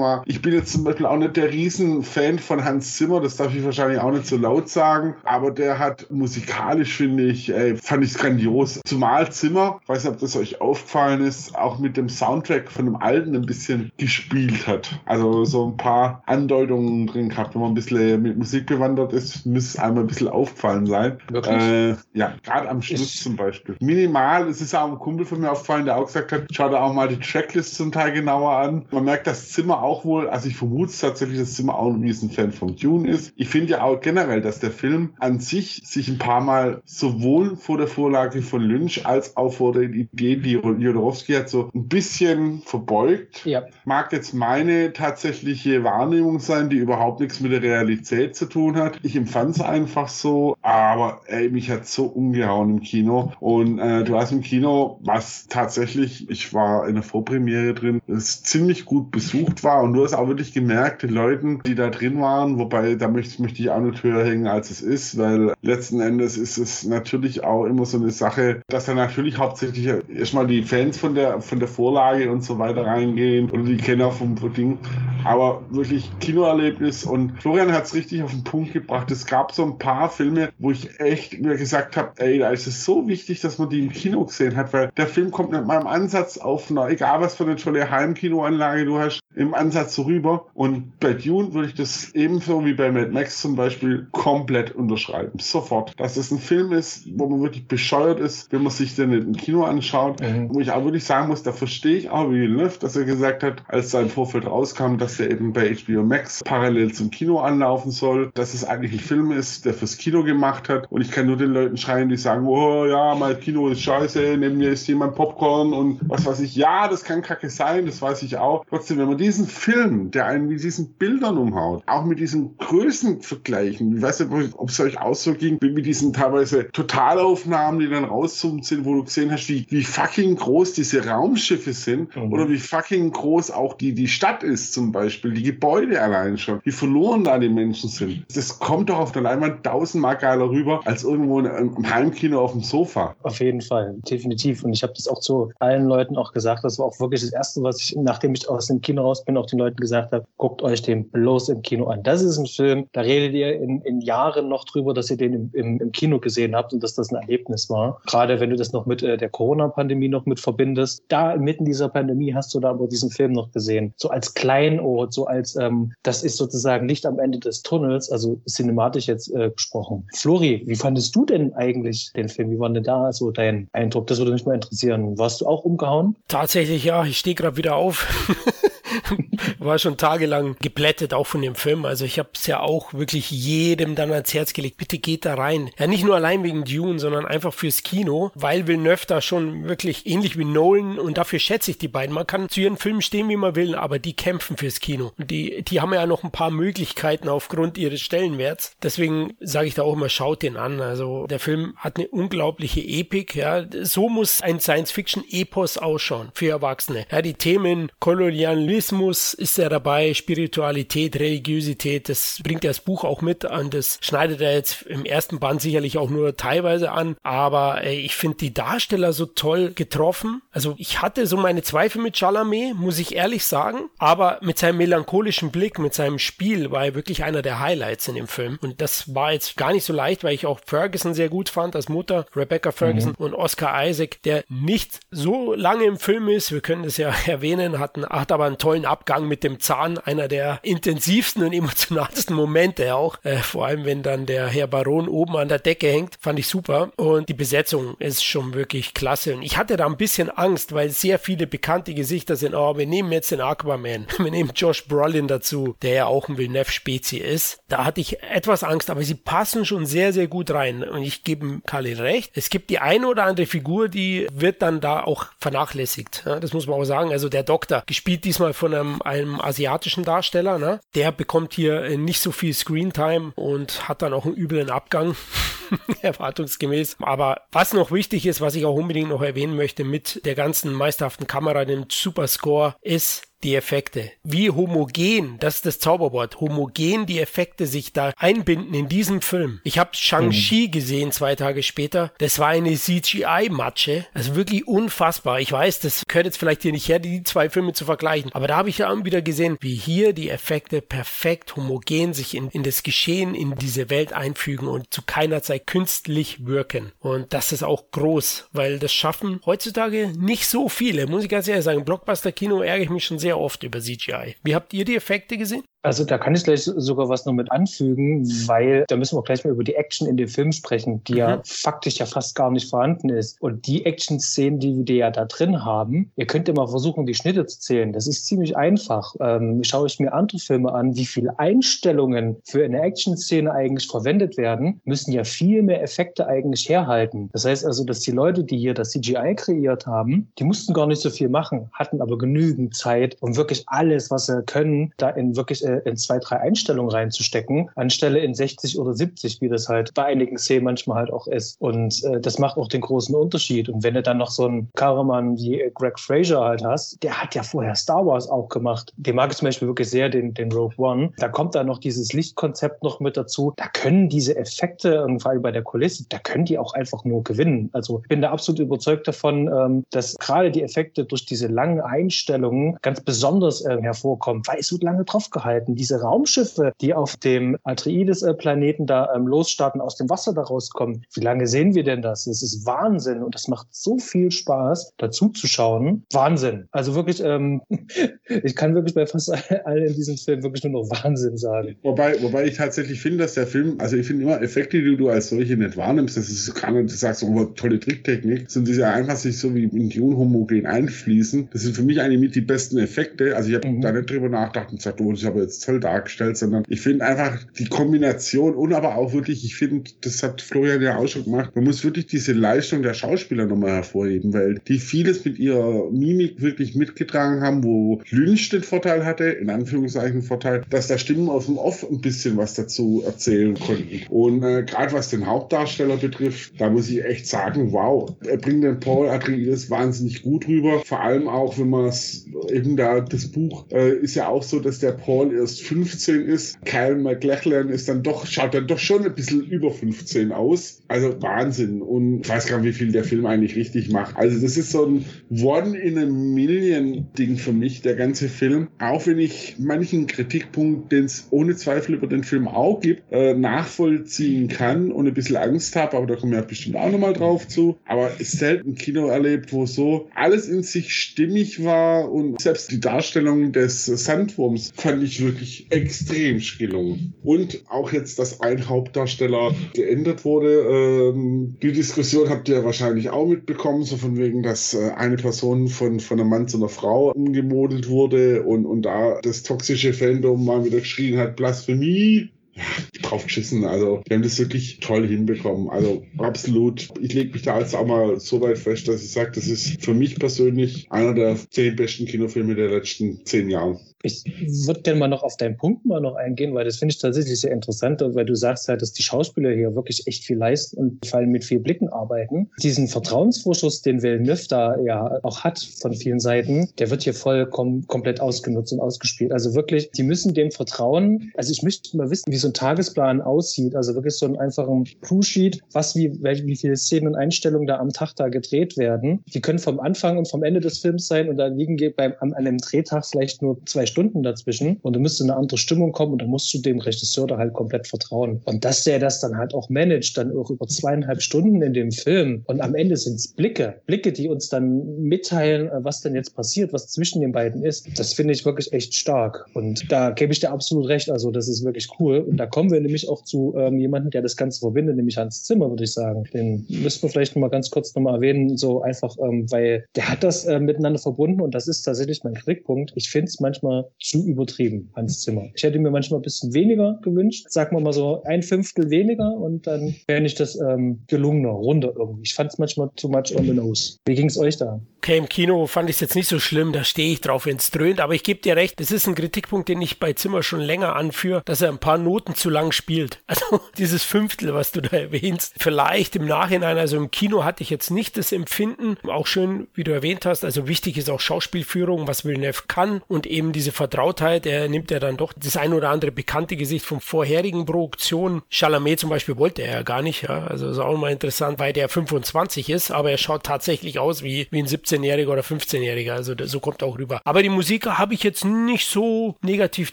war. 0.00 0.22
Ich 0.26 0.42
bin 0.42 0.52
jetzt 0.52 0.72
zum 0.72 0.84
Beispiel 0.84 1.06
auch 1.06 1.16
nicht 1.16 1.36
der 1.36 1.50
Riesenfan 1.50 2.38
von 2.38 2.64
Hans 2.64 2.96
Zimmer, 2.96 3.20
das 3.20 3.36
darf 3.36 3.54
ich 3.54 3.64
wahrscheinlich 3.64 4.00
auch 4.00 4.10
nicht 4.10 4.26
so 4.26 4.36
laut 4.36 4.68
sagen, 4.68 5.14
aber 5.24 5.50
der 5.50 5.78
hat 5.78 6.10
musikalisch, 6.10 6.96
finde 6.96 7.24
ich, 7.24 7.52
ey, 7.52 7.76
fand 7.76 8.04
ich 8.04 8.14
grandios. 8.14 8.80
Zumal 8.84 9.32
Zimmer, 9.32 9.80
weiß 9.86 10.04
nicht, 10.04 10.12
ob 10.12 10.20
das 10.20 10.36
euch 10.36 10.60
aufgefallen 10.60 11.22
ist, 11.22 11.56
auch 11.56 11.78
mit 11.78 11.96
dem 11.96 12.08
Soundtrack 12.08 12.70
von 12.70 12.84
dem 12.84 12.96
alten 12.96 13.34
ein 13.34 13.46
bisschen 13.46 13.90
gespielt 13.96 14.66
hat. 14.66 15.00
Also 15.06 15.44
so 15.44 15.66
ein 15.66 15.76
paar 15.76 16.22
Andeutungen 16.26 17.06
drin 17.06 17.30
gehabt. 17.30 17.54
Wenn 17.54 17.62
man 17.62 17.72
ein 17.72 17.74
bisschen 17.74 18.22
mit 18.22 18.36
Musik 18.36 18.66
bewandert 18.66 19.12
ist, 19.12 19.46
müsste 19.46 19.78
es 19.78 19.82
einmal 19.82 20.04
ein 20.04 20.06
bisschen 20.06 20.28
aufgefallen 20.42 20.86
sein. 20.86 21.18
Äh, 21.32 21.94
ja, 22.14 22.34
gerade 22.42 22.68
am 22.68 22.82
Schluss 22.82 23.14
ich 23.14 23.22
zum 23.22 23.36
Beispiel. 23.36 23.76
Minimal, 23.80 24.48
es 24.48 24.60
ist 24.60 24.74
auch 24.74 24.90
ein 24.90 24.98
Kumpel 24.98 25.24
von 25.24 25.40
mir 25.40 25.52
aufgefallen, 25.52 25.84
der 25.86 25.96
auch 25.96 26.06
gesagt 26.06 26.32
hat, 26.32 26.44
schau 26.50 26.68
dir 26.68 26.80
auch 26.80 26.92
mal 26.92 27.08
die 27.08 27.18
Tracklist 27.18 27.74
zum 27.74 27.92
Teil 27.92 28.12
genauer 28.12 28.52
an. 28.52 28.86
Man 28.90 29.04
merkt, 29.04 29.26
dass 29.26 29.50
Zimmer 29.50 29.82
auch 29.82 30.04
wohl, 30.04 30.28
also 30.28 30.48
ich 30.48 30.56
vermute 30.56 30.92
tatsächlich, 30.98 31.38
dass 31.38 31.54
Zimmer 31.54 31.78
auch 31.78 31.92
ein 31.92 32.02
Riesenfan 32.02 32.52
von 32.52 32.76
Dune 32.76 33.08
ist. 33.08 33.32
Ich 33.36 33.48
finde 33.48 33.72
ja 33.72 33.82
auch 33.82 34.00
generell, 34.00 34.40
dass 34.40 34.60
der 34.60 34.70
Film 34.70 35.14
an 35.18 35.40
sich 35.40 35.82
sich 35.84 36.08
ein 36.08 36.18
paar 36.18 36.40
Mal 36.40 36.82
sowohl 36.84 37.56
vor 37.56 37.78
der 37.78 37.86
Vorlage 37.86 38.42
von 38.42 38.62
Lynch 38.62 39.06
als 39.06 39.36
auch 39.36 39.52
vor 39.52 39.72
den 39.72 39.94
Ideen, 39.94 40.42
die 40.42 40.52
Jodorowsky 40.52 41.34
hat, 41.34 41.48
so 41.48 41.70
ein 41.74 41.88
bisschen 41.88 42.62
verbeugt. 42.62 43.44
Ja. 43.44 43.62
Mag 43.84 44.12
jetzt 44.12 44.34
meine 44.34 44.92
tatsächliche 44.92 45.84
Wahrnehmung 45.84 46.40
sein, 46.40 46.68
die 46.68 46.76
überhaupt 46.76 47.20
nichts 47.20 47.40
mit 47.40 47.52
der 47.52 47.62
Realität 47.62 48.36
zu 48.36 48.46
tun 48.46 48.76
hat. 48.76 48.98
Ich 49.02 49.16
empfand 49.16 49.56
es 49.56 49.60
einfach 49.60 50.08
so, 50.08 50.31
aber 50.62 51.20
ey, 51.26 51.50
mich 51.50 51.70
hat 51.70 51.86
so 51.86 52.04
umgehauen 52.04 52.70
im 52.70 52.80
Kino. 52.80 53.32
Und 53.40 53.78
äh, 53.78 54.04
du 54.04 54.16
hast 54.16 54.32
im 54.32 54.42
Kino, 54.42 54.98
was 55.02 55.46
tatsächlich, 55.48 56.28
ich 56.30 56.52
war 56.54 56.88
in 56.88 56.94
der 56.94 57.02
Vorpremiere 57.02 57.74
drin, 57.74 58.00
es 58.06 58.42
ziemlich 58.42 58.84
gut 58.84 59.10
besucht 59.10 59.64
war 59.64 59.82
und 59.82 59.94
du 59.94 60.04
hast 60.04 60.14
auch 60.14 60.28
wirklich 60.28 60.52
gemerkt, 60.52 61.02
die 61.02 61.08
Leute, 61.08 61.58
die 61.66 61.74
da 61.74 61.90
drin 61.90 62.20
waren, 62.20 62.58
wobei 62.58 62.94
da 62.94 63.08
möchte, 63.08 63.42
möchte 63.42 63.62
ich 63.62 63.70
auch 63.70 63.80
nicht 63.80 64.02
höher 64.02 64.24
hängen, 64.24 64.46
als 64.46 64.70
es 64.70 64.80
ist, 64.80 65.18
weil 65.18 65.54
letzten 65.62 66.00
Endes 66.00 66.36
ist 66.36 66.58
es 66.58 66.84
natürlich 66.84 67.44
auch 67.44 67.64
immer 67.64 67.84
so 67.84 67.98
eine 67.98 68.10
Sache, 68.10 68.62
dass 68.68 68.86
da 68.86 68.94
natürlich 68.94 69.38
hauptsächlich 69.38 69.86
erstmal 70.14 70.46
die 70.46 70.62
Fans 70.62 70.98
von 70.98 71.14
der, 71.14 71.40
von 71.40 71.58
der 71.58 71.68
Vorlage 71.68 72.30
und 72.30 72.42
so 72.44 72.58
weiter 72.58 72.86
reingehen 72.86 73.50
oder 73.50 73.62
die 73.62 73.76
Kenner 73.76 74.10
vom 74.10 74.36
Ding. 74.52 74.78
Aber 75.24 75.62
wirklich 75.70 76.10
Kinoerlebnis 76.20 77.04
und 77.04 77.40
Florian 77.40 77.72
hat 77.72 77.84
es 77.84 77.94
richtig 77.94 78.22
auf 78.22 78.32
den 78.32 78.44
Punkt 78.44 78.72
gebracht. 78.72 79.10
Es 79.10 79.26
gab 79.26 79.52
so 79.52 79.62
ein 79.64 79.78
paar 79.78 80.10
Filme, 80.10 80.21
wo 80.58 80.70
ich 80.70 81.00
echt 81.00 81.40
mir 81.40 81.56
gesagt 81.56 81.96
habe, 81.96 82.12
ey, 82.16 82.38
da 82.38 82.50
ist 82.50 82.66
es 82.66 82.84
so 82.84 83.06
wichtig, 83.08 83.40
dass 83.40 83.58
man 83.58 83.68
die 83.68 83.80
im 83.80 83.90
Kino 83.90 84.24
gesehen 84.24 84.56
hat, 84.56 84.72
weil 84.72 84.90
der 84.96 85.06
Film 85.06 85.30
kommt 85.30 85.50
mit 85.52 85.66
meinem 85.66 85.86
Ansatz 85.86 86.38
auf 86.38 86.70
einer, 86.70 86.88
egal 86.88 87.20
was 87.20 87.34
für 87.34 87.44
eine 87.44 87.56
tolle 87.56 87.90
Heimkinoanlage 87.90 88.84
du 88.84 88.98
hast, 88.98 89.20
im 89.34 89.54
Ansatz 89.54 89.94
so 89.94 90.02
rüber. 90.02 90.46
Und 90.54 90.98
bei 91.00 91.14
Dune 91.14 91.54
würde 91.54 91.68
ich 91.68 91.74
das 91.74 92.14
ebenso 92.14 92.64
wie 92.64 92.74
bei 92.74 92.90
Mad 92.90 93.10
Max 93.10 93.40
zum 93.40 93.56
Beispiel 93.56 94.06
komplett 94.12 94.74
unterschreiben. 94.74 95.38
Sofort. 95.38 95.98
Dass 95.98 96.16
es 96.16 96.30
ein 96.30 96.38
Film 96.38 96.72
ist, 96.72 97.06
wo 97.16 97.28
man 97.28 97.42
wirklich 97.42 97.66
bescheuert 97.66 98.20
ist, 98.20 98.52
wenn 98.52 98.62
man 98.62 98.72
sich 98.72 98.94
den 98.94 99.12
im 99.12 99.36
Kino 99.36 99.64
anschaut. 99.64 100.20
Mhm. 100.20 100.52
Wo 100.52 100.60
ich 100.60 100.70
auch 100.70 100.84
wirklich 100.84 101.04
sagen 101.04 101.28
muss, 101.28 101.42
da 101.42 101.52
verstehe 101.52 101.96
ich 101.96 102.10
auch 102.10 102.30
wie 102.30 102.46
Löff, 102.46 102.78
dass 102.78 102.96
er 102.96 103.04
gesagt 103.04 103.42
hat, 103.42 103.62
als 103.68 103.90
sein 103.90 104.08
Vorfeld 104.08 104.46
rauskam, 104.46 104.96
dass 104.96 105.16
der 105.16 105.30
eben 105.30 105.52
bei 105.52 105.74
HBO 105.74 106.02
Max 106.02 106.42
parallel 106.44 106.92
zum 106.92 107.10
Kino 107.10 107.38
anlaufen 107.40 107.90
soll, 107.90 108.30
dass 108.34 108.54
es 108.54 108.64
eigentlich 108.64 108.92
ein 108.92 109.00
Film 109.00 109.32
ist, 109.32 109.64
der 109.64 109.74
fürs 109.74 109.96
Kino 109.96 110.11
gemacht 110.20 110.68
hat. 110.68 110.86
Und 110.90 111.00
ich 111.00 111.10
kann 111.10 111.26
nur 111.26 111.36
den 111.36 111.52
Leuten 111.52 111.76
schreien, 111.76 112.08
die 112.08 112.16
sagen, 112.16 112.46
oh 112.46 112.84
ja, 112.86 113.14
mein 113.14 113.40
Kino 113.40 113.68
ist 113.68 113.80
scheiße, 113.80 114.36
neben 114.38 114.58
mir 114.58 114.70
ist 114.70 114.86
jemand 114.86 115.14
Popcorn 115.14 115.72
und 115.72 116.00
was 116.02 116.26
weiß 116.26 116.40
ich. 116.40 116.54
Ja, 116.54 116.88
das 116.88 117.04
kann 117.04 117.22
kacke 117.22 117.48
sein, 117.48 117.86
das 117.86 118.02
weiß 118.02 118.22
ich 118.22 118.36
auch. 118.36 118.64
Trotzdem, 118.68 118.98
wenn 118.98 119.08
man 119.08 119.18
diesen 119.18 119.46
Film, 119.46 120.10
der 120.10 120.26
einen 120.26 120.48
mit 120.48 120.62
diesen 120.62 120.92
Bildern 120.94 121.38
umhaut, 121.38 121.82
auch 121.86 122.04
mit 122.04 122.18
diesen 122.18 122.56
Größen 122.58 123.22
vergleichen, 123.22 123.96
ich 123.96 124.02
weiß 124.02 124.20
nicht, 124.20 124.54
ob 124.56 124.68
es 124.68 124.80
euch 124.80 125.00
auch 125.00 125.14
so 125.14 125.34
ging, 125.34 125.58
mit 125.60 125.86
diesen 125.86 126.12
teilweise 126.12 126.70
Totalaufnahmen, 126.70 127.80
die 127.80 127.88
dann 127.88 128.04
rauszoomt 128.04 128.64
sind, 128.64 128.84
wo 128.84 128.94
du 128.94 129.04
gesehen 129.04 129.30
hast, 129.30 129.48
wie, 129.48 129.66
wie 129.70 129.82
fucking 129.82 130.36
groß 130.36 130.74
diese 130.74 131.06
Raumschiffe 131.06 131.72
sind 131.72 132.14
mhm. 132.14 132.32
oder 132.32 132.48
wie 132.48 132.58
fucking 132.58 133.10
groß 133.12 133.50
auch 133.50 133.74
die, 133.74 133.94
die 133.94 134.08
Stadt 134.08 134.42
ist 134.42 134.72
zum 134.72 134.92
Beispiel, 134.92 135.32
die 135.32 135.42
Gebäude 135.42 136.00
allein 136.00 136.38
schon, 136.38 136.60
wie 136.64 136.70
verloren 136.70 137.24
da 137.24 137.38
die 137.38 137.48
Menschen 137.48 137.88
sind. 137.88 138.24
Das 138.34 138.58
kommt 138.58 138.90
doch 138.90 138.98
auf 138.98 139.12
der 139.12 139.22
Leinwand 139.22 139.64
tausendmal 140.02 140.16
geiler 140.16 140.50
rüber, 140.50 140.80
als 140.84 141.04
irgendwo 141.04 141.40
im 141.40 141.88
Heimkino 141.88 142.40
auf 142.40 142.52
dem 142.52 142.62
Sofa. 142.62 143.14
Auf 143.22 143.40
jeden 143.40 143.60
Fall, 143.60 143.94
definitiv. 144.10 144.64
Und 144.64 144.72
ich 144.72 144.82
habe 144.82 144.92
das 144.94 145.08
auch 145.08 145.20
zu 145.20 145.50
allen 145.60 145.86
Leuten 145.86 146.16
auch 146.16 146.32
gesagt. 146.32 146.64
Das 146.64 146.78
war 146.78 146.86
auch 146.86 147.00
wirklich 147.00 147.20
das 147.20 147.32
Erste, 147.32 147.62
was 147.62 147.80
ich, 147.80 147.96
nachdem 147.96 148.34
ich 148.34 148.48
aus 148.48 148.66
dem 148.66 148.80
Kino 148.80 149.02
raus 149.02 149.24
bin, 149.24 149.36
auch 149.36 149.46
den 149.46 149.58
Leuten 149.58 149.76
gesagt 149.76 150.12
habe, 150.12 150.24
guckt 150.36 150.62
euch 150.62 150.82
den 150.82 151.08
bloß 151.10 151.48
im 151.50 151.62
Kino 151.62 151.86
an. 151.86 152.02
Das 152.02 152.22
ist 152.22 152.38
ein 152.38 152.46
Film, 152.46 152.86
da 152.92 153.02
redet 153.02 153.34
ihr 153.34 153.54
in, 153.60 153.80
in 153.82 154.00
Jahren 154.00 154.48
noch 154.48 154.64
drüber, 154.64 154.94
dass 154.94 155.10
ihr 155.10 155.16
den 155.16 155.32
im, 155.34 155.50
im, 155.52 155.80
im 155.80 155.92
Kino 155.92 156.18
gesehen 156.18 156.54
habt 156.54 156.72
und 156.72 156.82
dass 156.82 156.94
das 156.94 157.10
ein 157.10 157.16
Erlebnis 157.16 157.70
war. 157.70 158.00
Gerade 158.06 158.40
wenn 158.40 158.50
du 158.50 158.56
das 158.56 158.72
noch 158.72 158.86
mit 158.86 159.02
äh, 159.02 159.16
der 159.16 159.28
Corona-Pandemie 159.28 160.08
noch 160.08 160.26
mit 160.26 160.40
verbindest. 160.40 161.04
Da 161.08 161.36
mitten 161.36 161.64
dieser 161.64 161.88
Pandemie 161.88 162.34
hast 162.34 162.54
du 162.54 162.60
da 162.60 162.70
aber 162.70 162.88
diesen 162.88 163.10
Film 163.10 163.32
noch 163.32 163.50
gesehen. 163.52 163.94
So 163.96 164.08
als 164.10 164.34
Kleinod, 164.34 165.12
so 165.12 165.26
als, 165.26 165.56
ähm, 165.56 165.92
das 166.02 166.22
ist 166.24 166.36
sozusagen 166.36 166.88
Licht 166.88 167.06
am 167.06 167.18
Ende 167.18 167.38
des 167.38 167.62
Tunnels, 167.62 168.10
also 168.10 168.40
cinematisch 168.46 169.06
jetzt 169.06 169.32
äh, 169.34 169.50
gesprochen. 169.50 169.91
Flori, 170.14 170.62
wie 170.66 170.76
fandest 170.76 171.14
du 171.14 171.24
denn 171.24 171.52
eigentlich 171.54 172.12
den 172.14 172.28
Film? 172.28 172.50
Wie 172.50 172.58
war 172.58 172.70
denn 172.70 172.82
da 172.82 173.12
so 173.12 173.30
dein 173.30 173.68
Eindruck? 173.72 174.06
Das 174.06 174.18
würde 174.18 174.32
mich 174.32 174.44
mal 174.44 174.54
interessieren. 174.54 175.18
Warst 175.18 175.40
du 175.40 175.46
auch 175.46 175.64
umgehauen? 175.64 176.16
Tatsächlich, 176.28 176.84
ja. 176.84 177.04
Ich 177.04 177.18
stehe 177.18 177.34
gerade 177.34 177.56
wieder 177.56 177.76
auf. 177.76 178.06
war 179.58 179.78
schon 179.78 179.96
tagelang 179.96 180.56
geblättet, 180.60 181.14
auch 181.14 181.26
von 181.26 181.42
dem 181.42 181.54
Film. 181.54 181.84
Also 181.84 182.04
ich 182.04 182.18
habe 182.18 182.30
es 182.34 182.46
ja 182.46 182.60
auch 182.60 182.94
wirklich 182.94 183.30
jedem 183.30 183.94
dann 183.94 184.12
ans 184.12 184.34
Herz 184.34 184.52
gelegt. 184.52 184.76
Bitte 184.76 184.98
geht 184.98 185.24
da 185.24 185.34
rein. 185.34 185.70
Ja, 185.78 185.86
nicht 185.86 186.04
nur 186.04 186.16
allein 186.16 186.42
wegen 186.42 186.64
Dune, 186.64 186.98
sondern 186.98 187.26
einfach 187.26 187.52
fürs 187.52 187.82
Kino, 187.82 188.30
weil 188.34 188.66
Villeneuve 188.66 189.06
da 189.06 189.20
schon 189.20 189.68
wirklich 189.68 190.06
ähnlich 190.06 190.38
wie 190.38 190.44
Nolan 190.44 190.98
und 190.98 191.18
dafür 191.18 191.38
schätze 191.38 191.70
ich 191.70 191.78
die 191.78 191.88
beiden. 191.88 192.14
Man 192.14 192.26
kann 192.26 192.48
zu 192.48 192.60
ihren 192.60 192.76
Filmen 192.76 193.02
stehen, 193.02 193.28
wie 193.28 193.36
man 193.36 193.56
will, 193.56 193.74
aber 193.74 193.98
die 193.98 194.14
kämpfen 194.14 194.56
fürs 194.56 194.80
Kino. 194.80 195.12
Und 195.18 195.30
die, 195.30 195.62
die 195.62 195.80
haben 195.80 195.94
ja 195.94 196.06
noch 196.06 196.24
ein 196.24 196.30
paar 196.30 196.50
Möglichkeiten 196.50 197.28
aufgrund 197.28 197.78
ihres 197.78 198.00
Stellenwerts. 198.00 198.76
Deswegen 198.82 199.34
sage 199.40 199.68
ich 199.68 199.74
da 199.74 199.82
auch 199.82 199.94
immer, 199.94 200.08
schaut 200.08 200.42
den 200.42 200.56
an. 200.56 200.80
Also 200.80 201.26
der 201.26 201.40
Film 201.40 201.74
hat 201.76 201.96
eine 201.96 202.08
unglaubliche 202.08 202.80
Epik. 202.80 203.34
Ja, 203.34 203.64
so 203.82 204.08
muss 204.08 204.42
ein 204.42 204.60
Science-Fiction-Epos 204.60 205.78
ausschauen 205.78 206.30
für 206.34 206.48
Erwachsene. 206.48 207.06
Ja, 207.10 207.22
die 207.22 207.34
Themen 207.34 207.90
Kolonialismus 208.00 208.81
Buddhismus 208.82 209.32
ist 209.32 209.60
er 209.60 209.68
dabei, 209.68 210.12
Spiritualität, 210.12 211.14
Religiosität, 211.14 212.08
das 212.08 212.40
bringt 212.42 212.64
das 212.64 212.80
Buch 212.80 213.04
auch 213.04 213.22
mit 213.22 213.44
und 213.44 213.74
das 213.74 213.98
schneidet 214.00 214.40
er 214.40 214.54
jetzt 214.54 214.82
im 214.82 215.04
ersten 215.04 215.38
Band 215.38 215.60
sicherlich 215.60 215.98
auch 215.98 216.10
nur 216.10 216.36
teilweise 216.36 216.90
an, 216.90 217.14
aber 217.22 217.84
äh, 217.84 217.94
ich 217.94 218.16
finde 218.16 218.38
die 218.38 218.52
Darsteller 218.52 219.12
so 219.12 219.26
toll 219.26 219.70
getroffen. 219.72 220.42
Also 220.50 220.74
ich 220.78 221.00
hatte 221.00 221.28
so 221.28 221.36
meine 221.36 221.62
Zweifel 221.62 222.02
mit 222.02 222.16
Chalamet, 222.16 222.74
muss 222.74 222.98
ich 222.98 223.14
ehrlich 223.14 223.44
sagen, 223.44 223.88
aber 223.98 224.38
mit 224.42 224.58
seinem 224.58 224.78
melancholischen 224.78 225.52
Blick, 225.52 225.78
mit 225.78 225.94
seinem 225.94 226.18
Spiel 226.18 226.72
war 226.72 226.84
er 226.84 226.96
wirklich 226.96 227.22
einer 227.22 227.42
der 227.42 227.60
Highlights 227.60 228.08
in 228.08 228.16
dem 228.16 228.26
Film 228.26 228.58
und 228.62 228.80
das 228.80 229.14
war 229.14 229.32
jetzt 229.32 229.56
gar 229.56 229.72
nicht 229.72 229.84
so 229.84 229.92
leicht, 229.92 230.24
weil 230.24 230.34
ich 230.34 230.44
auch 230.44 230.58
Ferguson 230.66 231.14
sehr 231.14 231.28
gut 231.28 231.50
fand 231.50 231.76
als 231.76 231.88
Mutter, 231.88 232.26
Rebecca 232.34 232.72
Ferguson 232.72 233.14
mhm. 233.16 233.24
und 233.26 233.34
Oscar 233.34 233.86
Isaac, 233.86 234.20
der 234.24 234.42
nicht 234.48 234.98
so 235.12 235.54
lange 235.54 235.84
im 235.84 235.98
Film 235.98 236.28
ist, 236.28 236.50
wir 236.50 236.62
können 236.62 236.82
das 236.82 236.96
ja 236.96 237.14
erwähnen, 237.26 237.78
hatten, 237.78 238.04
hat 238.04 238.32
aber 238.32 238.46
einen 238.46 238.58
tollen 238.58 238.71
Abgang 238.84 239.28
mit 239.28 239.44
dem 239.44 239.60
Zahn, 239.60 239.98
einer 239.98 240.28
der 240.28 240.60
intensivsten 240.62 241.42
und 241.44 241.52
emotionalsten 241.52 242.34
Momente 242.34 242.94
auch, 242.94 243.18
äh, 243.22 243.36
vor 243.36 243.66
allem 243.66 243.84
wenn 243.84 244.02
dann 244.02 244.26
der 244.26 244.48
Herr 244.48 244.66
Baron 244.66 245.08
oben 245.08 245.36
an 245.36 245.48
der 245.48 245.58
Decke 245.58 245.88
hängt, 245.88 246.18
fand 246.20 246.38
ich 246.38 246.46
super. 246.46 246.90
Und 246.96 247.28
die 247.28 247.34
Besetzung 247.34 247.96
ist 247.98 248.24
schon 248.24 248.54
wirklich 248.54 248.94
klasse. 248.94 249.34
Und 249.34 249.42
ich 249.42 249.56
hatte 249.56 249.76
da 249.76 249.86
ein 249.86 249.96
bisschen 249.96 250.30
Angst, 250.30 250.72
weil 250.72 250.90
sehr 250.90 251.18
viele 251.18 251.46
bekannte 251.46 251.94
Gesichter 251.94 252.36
sind, 252.36 252.54
oh, 252.54 252.76
wir 252.76 252.86
nehmen 252.86 253.12
jetzt 253.12 253.30
den 253.30 253.40
Aquaman, 253.40 254.06
wir 254.18 254.30
nehmen 254.30 254.52
Josh 254.54 254.86
Brolin 254.86 255.28
dazu, 255.28 255.76
der 255.82 255.92
ja 255.92 256.06
auch 256.06 256.28
ein 256.28 256.38
Villeneuve-Spezi 256.38 257.18
ist, 257.18 257.60
da 257.68 257.84
hatte 257.84 258.00
ich 258.00 258.22
etwas 258.22 258.64
Angst, 258.64 258.90
aber 258.90 259.02
sie 259.02 259.14
passen 259.14 259.64
schon 259.64 259.86
sehr, 259.86 260.12
sehr 260.12 260.26
gut 260.26 260.50
rein. 260.50 260.82
Und 260.82 261.02
ich 261.02 261.24
gebe 261.24 261.60
Kali 261.66 261.92
recht, 261.92 262.32
es 262.34 262.50
gibt 262.50 262.70
die 262.70 262.78
eine 262.78 263.06
oder 263.06 263.24
andere 263.24 263.46
Figur, 263.46 263.88
die 263.88 264.26
wird 264.32 264.62
dann 264.62 264.80
da 264.80 265.02
auch 265.02 265.26
vernachlässigt, 265.38 266.24
ja, 266.26 266.40
das 266.40 266.52
muss 266.52 266.66
man 266.66 266.80
auch 266.80 266.84
sagen, 266.84 267.10
also 267.10 267.28
der 267.28 267.42
Doktor, 267.42 267.82
gespielt 267.86 268.24
diesmal 268.24 268.52
von 268.62 268.74
einem, 268.74 269.02
einem 269.02 269.40
asiatischen 269.40 270.04
Darsteller, 270.04 270.56
ne? 270.56 270.78
der 270.94 271.10
bekommt 271.10 271.52
hier 271.52 271.82
äh, 271.82 271.96
nicht 271.96 272.20
so 272.20 272.30
viel 272.30 272.54
Screentime 272.54 273.32
und 273.34 273.88
hat 273.88 274.02
dann 274.02 274.12
auch 274.12 274.24
einen 274.24 274.36
üblen 274.36 274.70
Abgang. 274.70 275.16
erwartungsgemäß. 276.02 276.96
Aber 277.00 277.40
was 277.50 277.72
noch 277.72 277.90
wichtig 277.90 278.26
ist, 278.26 278.40
was 278.40 278.54
ich 278.54 278.66
auch 278.66 278.74
unbedingt 278.74 279.08
noch 279.08 279.22
erwähnen 279.22 279.56
möchte 279.56 279.84
mit 279.84 280.24
der 280.26 280.34
ganzen 280.34 280.72
meisterhaften 280.72 281.26
Kamera, 281.26 281.64
dem 281.64 281.86
Superscore, 281.90 282.76
ist, 282.82 283.31
die 283.44 283.54
Effekte. 283.54 284.10
Wie 284.22 284.50
homogen, 284.50 285.36
das 285.38 285.56
ist 285.56 285.66
das 285.66 285.78
Zauberwort, 285.78 286.40
homogen 286.40 287.06
die 287.06 287.20
Effekte 287.20 287.66
sich 287.66 287.92
da 287.92 288.12
einbinden 288.16 288.74
in 288.74 288.88
diesem 288.88 289.20
Film. 289.20 289.60
Ich 289.64 289.78
habe 289.78 289.90
Shang-Chi 289.92 290.68
mhm. 290.68 290.70
gesehen 290.70 291.12
zwei 291.12 291.34
Tage 291.34 291.62
später. 291.62 292.12
Das 292.18 292.38
war 292.38 292.48
eine 292.48 292.74
CGI-Matsche. 292.74 294.06
Also 294.14 294.34
wirklich 294.34 294.66
unfassbar. 294.66 295.40
Ich 295.40 295.52
weiß, 295.52 295.80
das 295.80 296.04
gehört 296.06 296.26
jetzt 296.26 296.38
vielleicht 296.38 296.62
hier 296.62 296.72
nicht 296.72 296.88
her, 296.88 296.98
die 296.98 297.22
zwei 297.24 297.50
Filme 297.50 297.72
zu 297.72 297.84
vergleichen. 297.84 298.32
Aber 298.32 298.46
da 298.46 298.56
habe 298.56 298.68
ich 298.68 298.78
ja 298.78 298.92
wieder 299.04 299.22
gesehen, 299.22 299.56
wie 299.60 299.74
hier 299.74 300.12
die 300.12 300.30
Effekte 300.30 300.82
perfekt 300.82 301.56
homogen 301.56 302.12
sich 302.12 302.36
in, 302.36 302.48
in 302.48 302.62
das 302.62 302.82
Geschehen, 302.82 303.34
in 303.34 303.56
diese 303.56 303.90
Welt 303.90 304.12
einfügen 304.12 304.68
und 304.68 304.92
zu 304.92 305.02
keiner 305.02 305.42
Zeit 305.42 305.66
künstlich 305.66 306.46
wirken. 306.46 306.92
Und 307.00 307.32
das 307.32 307.52
ist 307.52 307.62
auch 307.62 307.90
groß, 307.90 308.48
weil 308.52 308.78
das 308.78 308.92
schaffen 308.92 309.40
heutzutage 309.46 310.12
nicht 310.16 310.46
so 310.46 310.68
viele. 310.68 311.06
Muss 311.06 311.24
ich 311.24 311.30
ganz 311.30 311.48
ehrlich 311.48 311.64
sagen. 311.64 311.84
Blockbuster-Kino 311.84 312.60
ärgere 312.62 312.84
ich 312.84 312.90
mich 312.90 313.04
schon 313.04 313.18
sehr 313.18 313.31
sehr 313.32 313.40
oft 313.40 313.62
über 313.62 313.80
CGI. 313.80 314.36
Wie 314.42 314.54
habt 314.54 314.74
ihr 314.74 314.84
die 314.84 314.94
Effekte 314.94 315.38
gesehen? 315.38 315.64
Also 315.82 316.04
da 316.04 316.16
kann 316.16 316.34
ich 316.34 316.44
gleich 316.44 316.62
sogar 316.62 317.08
was 317.08 317.26
noch 317.26 317.32
mit 317.32 317.50
anfügen, 317.50 318.24
weil 318.46 318.84
da 318.88 318.96
müssen 318.96 319.16
wir 319.16 319.22
gleich 319.22 319.44
mal 319.44 319.50
über 319.50 319.64
die 319.64 319.74
Action 319.74 320.06
in 320.06 320.16
dem 320.16 320.28
Film 320.28 320.52
sprechen, 320.52 321.02
die 321.04 321.14
mhm. 321.14 321.18
ja 321.18 321.42
faktisch 321.44 321.98
ja 321.98 322.06
fast 322.06 322.34
gar 322.34 322.50
nicht 322.50 322.70
vorhanden 322.70 323.08
ist. 323.08 323.40
Und 323.42 323.66
die 323.66 323.84
Action-Szenen, 323.84 324.60
die 324.60 324.86
wir 324.86 324.96
ja 324.96 325.10
da 325.10 325.24
drin 325.24 325.64
haben, 325.64 326.10
ihr 326.16 326.26
könnt 326.26 326.48
ja 326.48 326.54
mal 326.54 326.68
versuchen, 326.68 327.06
die 327.06 327.14
Schnitte 327.14 327.46
zu 327.46 327.58
zählen. 327.60 327.92
Das 327.92 328.06
ist 328.06 328.26
ziemlich 328.26 328.56
einfach. 328.56 329.14
Ähm, 329.20 329.62
schaue 329.64 329.86
ich 329.86 329.98
mir 329.98 330.12
andere 330.12 330.38
Filme 330.38 330.72
an, 330.72 330.94
wie 330.96 331.04
viele 331.04 331.36
Einstellungen 331.38 332.36
für 332.44 332.64
eine 332.64 332.80
Action-Szene 332.80 333.50
eigentlich 333.50 333.88
verwendet 333.88 334.36
werden, 334.36 334.80
müssen 334.84 335.12
ja 335.12 335.24
viel 335.24 335.62
mehr 335.62 335.82
Effekte 335.82 336.26
eigentlich 336.26 336.68
herhalten. 336.68 337.28
Das 337.32 337.44
heißt 337.44 337.66
also, 337.66 337.84
dass 337.84 338.00
die 338.00 338.12
Leute, 338.12 338.44
die 338.44 338.58
hier 338.58 338.74
das 338.74 338.90
CGI 338.90 339.34
kreiert 339.36 339.86
haben, 339.86 340.30
die 340.38 340.44
mussten 340.44 340.74
gar 340.74 340.86
nicht 340.86 341.00
so 341.00 341.10
viel 341.10 341.28
machen, 341.28 341.70
hatten 341.72 342.00
aber 342.00 342.18
genügend 342.18 342.76
Zeit, 342.76 343.16
um 343.20 343.36
wirklich 343.36 343.64
alles, 343.66 344.10
was 344.10 344.26
sie 344.26 344.42
können, 344.44 344.92
da 344.96 345.10
in 345.10 345.36
wirklich 345.36 345.64
äh, 345.64 345.71
in 345.78 345.96
zwei, 345.96 346.18
drei 346.18 346.38
Einstellungen 346.40 346.90
reinzustecken, 346.90 347.70
anstelle 347.74 348.20
in 348.20 348.34
60 348.34 348.78
oder 348.78 348.94
70, 348.94 349.40
wie 349.40 349.48
das 349.48 349.68
halt 349.68 349.94
bei 349.94 350.04
einigen 350.04 350.38
Szenen 350.38 350.64
manchmal 350.64 350.98
halt 350.98 351.12
auch 351.12 351.26
ist. 351.26 351.60
Und 351.60 352.02
äh, 352.04 352.20
das 352.20 352.38
macht 352.38 352.56
auch 352.56 352.68
den 352.68 352.80
großen 352.80 353.14
Unterschied. 353.14 353.68
Und 353.68 353.82
wenn 353.82 353.94
du 353.94 354.02
dann 354.02 354.18
noch 354.18 354.30
so 354.30 354.46
einen 354.46 354.70
Kameramann 354.74 355.36
wie 355.36 355.60
äh, 355.60 355.70
Greg 355.74 355.98
Fraser 355.98 356.40
halt 356.40 356.64
hast, 356.64 357.02
der 357.02 357.20
hat 357.22 357.34
ja 357.34 357.42
vorher 357.42 357.74
Star 357.74 358.06
Wars 358.06 358.28
auch 358.28 358.48
gemacht. 358.48 358.92
Den 358.96 359.16
mag 359.16 359.30
ich 359.30 359.38
zum 359.38 359.46
Beispiel 359.46 359.68
wirklich 359.68 359.90
sehr, 359.90 360.08
den, 360.08 360.34
den 360.34 360.52
Rogue 360.52 360.74
One. 360.76 361.12
Da 361.18 361.28
kommt 361.28 361.54
dann 361.54 361.66
noch 361.66 361.78
dieses 361.78 362.12
Lichtkonzept 362.12 362.82
noch 362.82 363.00
mit 363.00 363.16
dazu. 363.16 363.52
Da 363.56 363.66
können 363.72 364.08
diese 364.08 364.36
Effekte, 364.36 365.06
vor 365.20 365.30
allem 365.30 365.42
bei 365.42 365.52
der 365.52 365.62
Kulisse, 365.62 366.04
da 366.08 366.18
können 366.18 366.44
die 366.44 366.58
auch 366.58 366.74
einfach 366.74 367.04
nur 367.04 367.22
gewinnen. 367.24 367.70
Also 367.72 368.00
ich 368.02 368.08
bin 368.08 368.22
da 368.22 368.30
absolut 368.30 368.60
überzeugt 368.60 369.08
davon, 369.08 369.48
ähm, 369.48 369.84
dass 369.90 370.16
gerade 370.18 370.50
die 370.50 370.62
Effekte 370.62 371.04
durch 371.04 371.26
diese 371.26 371.46
langen 371.46 371.80
Einstellungen 371.80 372.78
ganz 372.82 373.00
besonders 373.00 373.64
äh, 373.64 373.80
hervorkommen, 373.80 374.42
weil 374.46 374.58
es 374.58 374.72
wird 374.72 374.82
lange 374.82 375.04
drauf 375.04 375.30
gehalten 375.30 375.61
Möglichkeiten. 375.62 375.74
Diese 375.74 376.00
Raumschiffe, 376.00 376.72
die 376.80 376.94
auf 376.94 377.16
dem 377.16 377.56
Atreides-Planeten 377.64 378.86
da 378.86 379.14
ähm, 379.14 379.26
losstarten, 379.26 379.80
aus 379.80 379.96
dem 379.96 380.08
Wasser 380.10 380.32
da 380.32 380.42
rauskommen. 380.42 381.04
Wie 381.14 381.20
lange 381.20 381.46
sehen 381.46 381.74
wir 381.74 381.84
denn 381.84 382.02
das? 382.02 382.26
Es 382.26 382.42
ist 382.42 382.66
Wahnsinn 382.66 383.22
und 383.22 383.34
es 383.34 383.48
macht 383.48 383.68
so 383.70 383.98
viel 383.98 384.30
Spaß, 384.30 384.94
dazu 384.98 385.28
zu 385.28 385.46
schauen. 385.46 386.04
Wahnsinn. 386.12 386.68
Also 386.72 386.94
wirklich, 386.94 387.22
ähm, 387.22 387.62
ich 388.42 388.56
kann 388.56 388.74
wirklich 388.74 388.94
bei 388.94 389.06
fast 389.06 389.32
allen 389.66 389.86
in 389.86 389.94
diesem 389.94 390.16
Film 390.16 390.42
wirklich 390.42 390.64
nur 390.64 390.82
noch 390.82 390.90
Wahnsinn 390.90 391.36
sagen. 391.36 391.76
Wobei, 391.82 392.20
wobei 392.22 392.46
ich 392.46 392.56
tatsächlich 392.56 393.00
finde, 393.00 393.18
dass 393.18 393.34
der 393.34 393.46
Film, 393.46 393.76
also 393.78 393.96
ich 393.96 394.06
finde 394.06 394.24
immer 394.24 394.40
Effekte, 394.40 394.82
die 394.82 394.96
du 394.96 395.08
als 395.08 395.30
solche 395.30 395.56
nicht 395.56 395.76
wahrnimmst, 395.76 396.16
das 396.16 396.28
ist 396.28 396.54
kann 396.54 396.74
du 396.74 396.88
sagst, 396.88 397.22
oh, 397.22 397.44
tolle 397.44 397.78
Tricktechnik, 397.80 398.50
sind 398.50 398.68
diese 398.68 398.86
einfach 398.86 399.16
sich 399.16 399.38
so 399.38 399.54
wie 399.54 399.64
in 399.64 399.88
die 399.88 400.00
unhomogen 400.00 400.66
einfließen. 400.66 401.48
Das 401.52 401.62
sind 401.62 401.74
für 401.74 401.82
mich 401.82 402.00
eigentlich 402.00 402.20
mit 402.20 402.34
die 402.34 402.40
besten 402.40 402.78
Effekte. 402.78 403.36
Also 403.36 403.50
ich 403.50 403.54
habe 403.54 403.68
mhm. 403.68 403.80
da 403.80 403.92
nicht 403.92 404.10
drüber 404.10 404.28
nachgedacht 404.28 404.70
und 404.70 404.78
gesagt, 404.78 405.00
oh, 405.00 405.12
ich 405.12 405.24
habe 405.24 405.40
jetzt 405.40 405.51
jetzt 405.52 405.64
toll 405.64 405.80
dargestellt, 405.80 406.36
sondern 406.36 406.64
ich 406.68 406.80
finde 406.80 407.04
einfach 407.04 407.38
die 407.58 407.66
Kombination 407.66 408.54
und 408.54 408.72
aber 408.72 408.96
auch 408.96 409.12
wirklich, 409.12 409.44
ich 409.44 409.56
finde, 409.56 409.90
das 410.00 410.22
hat 410.22 410.40
Florian 410.40 410.82
ja 410.82 410.96
auch 410.96 411.06
schon 411.06 411.24
gemacht, 411.24 411.54
man 411.54 411.64
muss 411.64 411.84
wirklich 411.84 412.06
diese 412.06 412.32
Leistung 412.32 412.82
der 412.82 412.94
Schauspieler 412.94 413.46
nochmal 413.46 413.72
hervorheben, 413.72 414.32
weil 414.32 414.60
die 414.66 414.78
vieles 414.78 415.24
mit 415.24 415.38
ihrer 415.38 415.90
Mimik 415.90 416.40
wirklich 416.40 416.74
mitgetragen 416.74 417.42
haben, 417.42 417.64
wo 417.64 418.00
Lynch 418.10 418.48
den 418.48 418.62
Vorteil 418.62 419.04
hatte, 419.04 419.24
in 419.24 419.50
Anführungszeichen 419.50 420.22
Vorteil, 420.22 420.62
dass 420.70 420.88
da 420.88 420.98
Stimmen 420.98 421.28
aus 421.28 421.46
dem 421.46 421.58
Off 421.58 421.86
ein 421.88 422.00
bisschen 422.00 422.36
was 422.36 422.54
dazu 422.54 423.02
erzählen 423.04 423.54
konnten. 423.54 424.02
Und 424.08 424.42
äh, 424.42 424.62
gerade 424.62 424.92
was 424.92 425.10
den 425.10 425.26
Hauptdarsteller 425.26 425.96
betrifft, 425.96 426.54
da 426.58 426.70
muss 426.70 426.88
ich 426.88 427.04
echt 427.04 427.26
sagen, 427.26 427.72
wow, 427.72 428.14
er 428.26 428.38
bringt 428.38 428.64
den 428.64 428.80
Paul 428.80 429.08
Atreides 429.08 429.70
wahnsinnig 429.70 430.22
gut 430.22 430.48
rüber. 430.48 430.82
Vor 430.84 431.00
allem 431.00 431.28
auch, 431.28 431.58
wenn 431.58 431.70
man 431.70 431.86
es 431.86 432.26
eben 432.50 432.76
da, 432.76 433.00
das 433.00 433.26
Buch 433.28 433.66
äh, 433.70 433.96
ist 433.96 434.14
ja 434.14 434.28
auch 434.28 434.42
so, 434.42 434.60
dass 434.60 434.78
der 434.78 434.92
Paul 434.92 435.32
erst 435.42 435.62
15 435.62 436.26
ist. 436.26 436.64
Kyle 436.64 436.96
McLachlan 436.96 437.68
ist 437.68 437.88
dann 437.88 438.02
doch, 438.02 438.26
schaut 438.26 438.54
dann 438.54 438.66
doch 438.66 438.78
schon 438.78 439.04
ein 439.04 439.14
bisschen 439.14 439.42
über 439.44 439.70
15 439.70 440.32
aus. 440.32 440.82
Also 440.88 441.20
Wahnsinn. 441.20 441.82
Und 441.82 442.22
ich 442.22 442.28
weiß 442.28 442.46
gar 442.46 442.58
nicht, 442.58 442.74
wie 442.74 442.84
viel 442.84 442.92
der 442.92 443.04
Film 443.04 443.26
eigentlich 443.26 443.56
richtig 443.56 443.90
macht. 443.90 444.16
Also 444.16 444.40
das 444.40 444.56
ist 444.56 444.70
so 444.70 444.86
ein 444.86 445.04
One 445.30 445.76
in 445.76 445.98
a 445.98 446.06
Million 446.06 447.06
Ding 447.18 447.36
für 447.36 447.52
mich, 447.52 447.82
der 447.82 447.94
ganze 447.94 448.28
Film. 448.28 448.68
Auch 448.78 449.06
wenn 449.06 449.18
ich 449.18 449.56
manchen 449.58 450.06
Kritikpunkt, 450.06 450.92
den 450.92 451.04
es 451.04 451.28
ohne 451.30 451.56
Zweifel 451.56 451.94
über 451.94 452.06
den 452.06 452.24
Film 452.24 452.48
auch 452.48 452.80
gibt, 452.80 453.02
äh, 453.10 453.34
nachvollziehen 453.34 454.48
kann 454.48 454.92
und 454.92 455.06
ein 455.06 455.14
bisschen 455.14 455.36
Angst 455.36 455.76
habe, 455.76 455.96
aber 455.96 456.06
da 456.06 456.16
kommen 456.16 456.32
wir 456.32 456.42
bestimmt 456.42 456.76
auch 456.76 456.90
nochmal 456.90 457.12
drauf 457.12 457.48
zu. 457.48 457.78
Aber 457.86 458.10
selten 458.18 458.74
Kino 458.74 459.08
erlebt, 459.08 459.52
wo 459.52 459.66
so 459.66 460.08
alles 460.14 460.48
in 460.48 460.62
sich 460.62 460.94
stimmig 460.94 461.64
war 461.64 462.10
und 462.10 462.40
selbst 462.40 462.70
die 462.70 462.80
Darstellung 462.80 463.52
des 463.52 463.86
Sandwurms 463.86 464.72
fand 464.74 465.02
ich 465.02 465.22
wirklich 465.22 465.31
extrem 465.70 466.40
gelungen. 466.58 467.14
Und 467.22 467.62
auch 467.68 467.92
jetzt, 467.92 468.18
dass 468.18 468.40
ein 468.40 468.68
Hauptdarsteller 468.68 469.54
geändert 469.74 470.24
wurde. 470.24 471.12
Ähm, 471.14 471.56
die 471.62 471.72
Diskussion 471.72 472.28
habt 472.28 472.48
ihr 472.48 472.64
wahrscheinlich 472.64 473.10
auch 473.10 473.26
mitbekommen, 473.26 473.84
so 473.84 473.96
von 473.96 474.16
wegen, 474.16 474.42
dass 474.42 474.74
äh, 474.74 474.90
eine 474.96 475.16
Person 475.16 475.68
von, 475.68 476.00
von 476.00 476.20
einem 476.20 476.28
Mann 476.28 476.48
zu 476.48 476.56
einer 476.56 476.68
Frau 476.68 477.12
umgemodelt 477.12 477.88
wurde 477.88 478.42
und, 478.42 478.66
und 478.66 478.82
da 478.82 479.20
das 479.22 479.42
toxische 479.42 479.92
Fandom 479.92 480.44
mal 480.44 480.64
wieder 480.64 480.80
geschrien 480.80 481.18
hat, 481.18 481.36
Blasphemie 481.36 482.30
ja, 482.54 482.64
drauf 483.00 483.24
geschissen. 483.24 483.64
Also, 483.64 484.02
die 484.06 484.14
haben 484.14 484.22
das 484.22 484.38
wirklich 484.38 484.80
toll 484.80 485.06
hinbekommen. 485.06 485.70
Also, 485.70 486.04
absolut. 486.18 486.88
Ich 487.00 487.14
lege 487.14 487.32
mich 487.32 487.42
da 487.42 487.58
jetzt 487.58 487.74
auch 487.74 487.86
mal 487.86 488.20
so 488.20 488.40
weit 488.40 488.58
fest, 488.58 488.88
dass 488.88 489.02
ich 489.02 489.10
sage, 489.10 489.32
das 489.34 489.46
ist 489.46 489.82
für 489.82 489.94
mich 489.94 490.18
persönlich 490.18 490.86
einer 490.90 491.14
der 491.14 491.36
zehn 491.50 491.76
besten 491.76 492.06
Kinofilme 492.06 492.54
der 492.54 492.68
letzten 492.68 493.24
zehn 493.24 493.48
Jahre. 493.48 493.80
Ich 494.02 494.24
würde 494.66 494.82
gerne 494.82 494.98
mal 494.98 495.08
noch 495.08 495.22
auf 495.22 495.36
deinen 495.36 495.56
Punkt 495.56 495.84
mal 495.84 496.00
noch 496.00 496.16
eingehen, 496.16 496.54
weil 496.54 496.64
das 496.64 496.76
finde 496.76 496.92
ich 496.92 496.98
tatsächlich 497.00 497.40
sehr 497.40 497.52
interessant, 497.52 498.02
weil 498.02 498.24
du 498.24 498.34
sagst 498.34 498.68
halt, 498.68 498.82
dass 498.82 498.92
die 498.92 499.02
Schauspieler 499.02 499.50
hier 499.50 499.74
wirklich 499.74 500.06
echt 500.06 500.24
viel 500.24 500.36
leisten 500.36 500.76
und 500.78 501.06
vor 501.06 501.20
allem 501.20 501.30
mit 501.30 501.44
viel 501.44 501.60
Blicken 501.60 501.88
arbeiten. 501.88 502.50
Diesen 502.62 502.88
Vertrauensvorschuss, 502.88 503.82
den 503.82 504.02
Villeneuve 504.02 504.46
da 504.48 504.76
ja 504.80 505.18
auch 505.22 505.44
hat 505.44 505.60
von 505.80 505.94
vielen 505.94 506.20
Seiten, 506.20 506.68
der 506.78 506.90
wird 506.90 507.02
hier 507.02 507.14
vollkommen 507.14 507.86
komplett 507.86 508.20
ausgenutzt 508.20 508.72
und 508.72 508.80
ausgespielt. 508.80 509.32
Also 509.32 509.54
wirklich, 509.54 509.90
die 509.92 510.02
müssen 510.02 510.34
dem 510.34 510.50
vertrauen. 510.50 511.30
Also 511.36 511.52
ich 511.52 511.62
möchte 511.62 511.96
mal 511.96 512.10
wissen, 512.10 512.32
wie 512.32 512.36
so 512.36 512.48
ein 512.48 512.54
Tagesplan 512.54 513.20
aussieht. 513.20 513.76
Also 513.76 513.94
wirklich 513.94 514.14
so 514.14 514.26
einen 514.26 514.36
einfachen 514.36 514.84
Crew-Sheet, 515.02 515.60
was 515.72 515.94
wie, 515.94 516.12
wie 516.22 516.56
viele 516.56 516.76
Szenen 516.76 517.08
und 517.08 517.14
Einstellungen 517.14 517.66
da 517.66 517.78
am 517.78 517.90
Tag 517.90 518.14
da 518.16 518.28
gedreht 518.28 518.76
werden. 518.76 519.22
Die 519.32 519.40
können 519.40 519.58
vom 519.58 519.80
Anfang 519.80 520.18
und 520.18 520.28
vom 520.28 520.42
Ende 520.42 520.60
des 520.60 520.78
Films 520.78 521.06
sein 521.06 521.28
und 521.28 521.36
da 521.36 521.46
liegen 521.46 521.76
beim, 521.96 522.14
an 522.20 522.34
einem 522.34 522.58
Drehtag 522.58 523.06
vielleicht 523.06 523.42
nur 523.42 523.58
zwei 523.66 523.86
Stunden 523.92 524.22
dazwischen 524.22 524.78
und 524.82 524.96
da 524.96 525.00
müsste 525.00 525.24
eine 525.24 525.36
andere 525.36 525.58
Stimmung 525.58 525.92
kommen 525.92 526.12
und 526.12 526.22
da 526.22 526.26
musst 526.26 526.52
du 526.54 526.58
dem 526.58 526.80
Regisseur 526.80 527.26
da 527.26 527.36
halt 527.36 527.52
komplett 527.52 527.86
vertrauen. 527.86 528.40
Und 528.44 528.64
dass 528.64 528.84
der 528.84 528.98
das 528.98 529.20
dann 529.20 529.36
halt 529.36 529.54
auch 529.54 529.68
managt, 529.68 530.16
dann 530.16 530.36
auch 530.36 530.50
über 530.50 530.66
zweieinhalb 530.66 531.20
Stunden 531.20 531.60
in 531.62 531.74
dem 531.74 531.92
Film 531.92 532.42
und 532.46 532.60
am 532.60 532.74
Ende 532.74 532.96
sind 532.96 533.16
es 533.16 533.28
Blicke, 533.28 533.80
Blicke, 533.86 534.12
die 534.12 534.28
uns 534.28 534.48
dann 534.48 535.02
mitteilen, 535.02 535.68
äh, 535.68 535.84
was 535.84 536.00
denn 536.00 536.14
jetzt 536.14 536.34
passiert, 536.34 536.72
was 536.72 536.88
zwischen 536.88 537.20
den 537.20 537.32
beiden 537.32 537.62
ist. 537.62 537.86
Das 537.96 538.14
finde 538.14 538.32
ich 538.32 538.44
wirklich 538.44 538.72
echt 538.72 538.94
stark 538.94 539.46
und 539.54 539.90
da 539.90 540.10
gebe 540.10 540.32
ich 540.32 540.40
dir 540.40 540.50
absolut 540.50 540.88
recht. 540.88 541.10
Also 541.10 541.30
das 541.30 541.48
ist 541.48 541.64
wirklich 541.64 541.88
cool 542.00 542.18
und 542.18 542.36
da 542.38 542.46
kommen 542.46 542.70
wir 542.70 542.80
nämlich 542.80 543.08
auch 543.08 543.22
zu 543.22 543.54
ähm, 543.56 543.78
jemandem, 543.78 544.10
der 544.10 544.22
das 544.22 544.36
Ganze 544.36 544.60
verbindet, 544.60 544.96
nämlich 544.96 545.16
Hans 545.18 545.44
Zimmer, 545.44 545.68
würde 545.68 545.84
ich 545.84 545.92
sagen. 545.92 546.24
Den 546.32 546.66
müssen 546.68 547.02
wir 547.02 547.10
vielleicht 547.10 547.36
noch 547.36 547.40
mal 547.40 547.48
ganz 547.48 547.70
kurz 547.70 547.94
noch 547.94 548.02
mal 548.02 548.14
erwähnen, 548.14 548.56
so 548.56 548.82
einfach, 548.82 549.16
ähm, 549.22 549.50
weil 549.50 549.84
der 549.96 550.08
hat 550.08 550.24
das 550.24 550.44
äh, 550.44 550.58
miteinander 550.58 550.98
verbunden 550.98 551.40
und 551.40 551.54
das 551.54 551.68
ist 551.68 551.82
tatsächlich 551.82 552.24
mein 552.24 552.34
Kritikpunkt. 552.34 552.92
Ich 552.94 553.10
finde 553.10 553.28
es 553.28 553.40
manchmal 553.40 553.81
zu 554.00 554.26
übertrieben, 554.26 554.90
Hans 554.94 555.22
Zimmer. 555.22 555.48
Ich 555.54 555.62
hätte 555.62 555.78
mir 555.78 555.90
manchmal 555.90 556.20
ein 556.20 556.22
bisschen 556.22 556.54
weniger 556.54 556.98
gewünscht, 557.02 557.46
sagen 557.48 557.76
wir 557.76 557.80
mal 557.80 557.92
so 557.92 558.22
ein 558.24 558.42
Fünftel 558.42 558.90
weniger 558.90 559.32
und 559.32 559.66
dann 559.66 559.94
wäre 560.06 560.20
nicht 560.20 560.40
das 560.40 560.58
ähm, 560.60 561.02
gelungener, 561.06 561.50
runder 561.50 561.92
irgendwie. 561.96 562.22
Ich 562.22 562.34
fand 562.34 562.52
es 562.52 562.58
manchmal 562.58 562.90
too 562.96 563.08
much 563.08 563.34
on 563.36 563.44
the 563.44 563.52
nose. 563.52 563.98
Wie 564.04 564.14
ging 564.14 564.26
es 564.26 564.38
euch 564.38 564.56
da? 564.56 564.80
Okay, 564.98 565.18
im 565.18 565.28
Kino 565.28 565.66
fand 565.66 565.90
ich 565.90 565.96
es 565.96 566.00
jetzt 566.00 566.14
nicht 566.14 566.28
so 566.28 566.38
schlimm, 566.38 566.72
da 566.72 566.84
stehe 566.84 567.12
ich 567.12 567.20
drauf, 567.20 567.46
wenn 567.46 567.56
es 567.56 567.72
dröhnt, 567.72 567.98
aber 567.98 568.14
ich 568.14 568.22
gebe 568.22 568.40
dir 568.40 568.54
recht, 568.54 568.78
das 568.78 568.92
ist 568.92 569.08
ein 569.08 569.16
Kritikpunkt, 569.16 569.68
den 569.68 569.82
ich 569.82 569.98
bei 569.98 570.12
Zimmer 570.12 570.44
schon 570.44 570.60
länger 570.60 570.94
anführe, 570.94 571.42
dass 571.44 571.60
er 571.60 571.70
ein 571.70 571.78
paar 571.78 571.98
Noten 571.98 572.36
zu 572.36 572.50
lang 572.50 572.72
spielt. 572.72 573.20
Also 573.32 573.60
dieses 573.78 574.04
Fünftel, 574.04 574.54
was 574.54 574.72
du 574.72 574.82
da 574.82 574.96
erwähnst, 574.96 575.54
vielleicht 575.56 576.14
im 576.16 576.26
Nachhinein, 576.26 576.76
also 576.76 576.98
im 576.98 577.10
Kino 577.10 577.44
hatte 577.44 577.62
ich 577.62 577.70
jetzt 577.70 577.90
nicht 577.90 578.16
das 578.16 578.30
Empfinden, 578.30 578.96
auch 579.08 579.26
schön, 579.26 579.68
wie 579.74 579.84
du 579.84 579.90
erwähnt 579.90 580.26
hast, 580.26 580.44
also 580.44 580.68
wichtig 580.68 580.98
ist 580.98 581.10
auch 581.10 581.18
Schauspielführung, 581.18 582.06
was 582.06 582.24
Villeneuve 582.24 582.64
kann 582.68 583.02
und 583.08 583.26
eben 583.26 583.52
diese 583.52 583.71
Vertrautheit, 583.72 584.46
er 584.46 584.68
nimmt 584.68 584.90
ja 584.90 584.98
dann 584.98 585.16
doch 585.16 585.32
das 585.32 585.56
ein 585.56 585.72
oder 585.72 585.90
andere 585.90 586.12
bekannte 586.12 586.56
Gesicht 586.56 586.84
von 586.84 587.00
vorherigen 587.00 587.66
Produktionen. 587.66 588.42
Chalamet 588.50 589.00
zum 589.00 589.10
Beispiel 589.10 589.36
wollte 589.36 589.62
er 589.62 589.72
ja 589.72 589.82
gar 589.82 590.02
nicht, 590.02 590.22
ja, 590.22 590.46
also 590.46 590.68
ist 590.68 590.78
auch 590.78 590.96
mal 590.98 591.12
interessant, 591.12 591.58
weil 591.58 591.72
der 591.72 591.88
25 591.88 592.70
ist, 592.70 592.90
aber 592.90 593.10
er 593.10 593.18
schaut 593.18 593.44
tatsächlich 593.44 593.98
aus 593.98 594.22
wie, 594.22 594.46
wie 594.50 594.58
ein 594.58 594.66
17-Jähriger 594.66 595.28
oder 595.28 595.42
15-Jähriger, 595.42 596.12
also 596.12 596.34
so 596.44 596.60
kommt 596.60 596.82
auch 596.82 596.98
rüber. 596.98 597.20
Aber 597.24 597.42
die 597.42 597.48
Musik 597.48 597.86
habe 597.86 598.14
ich 598.14 598.22
jetzt 598.22 598.44
nicht 598.44 598.86
so 598.86 599.36
negativ 599.42 599.92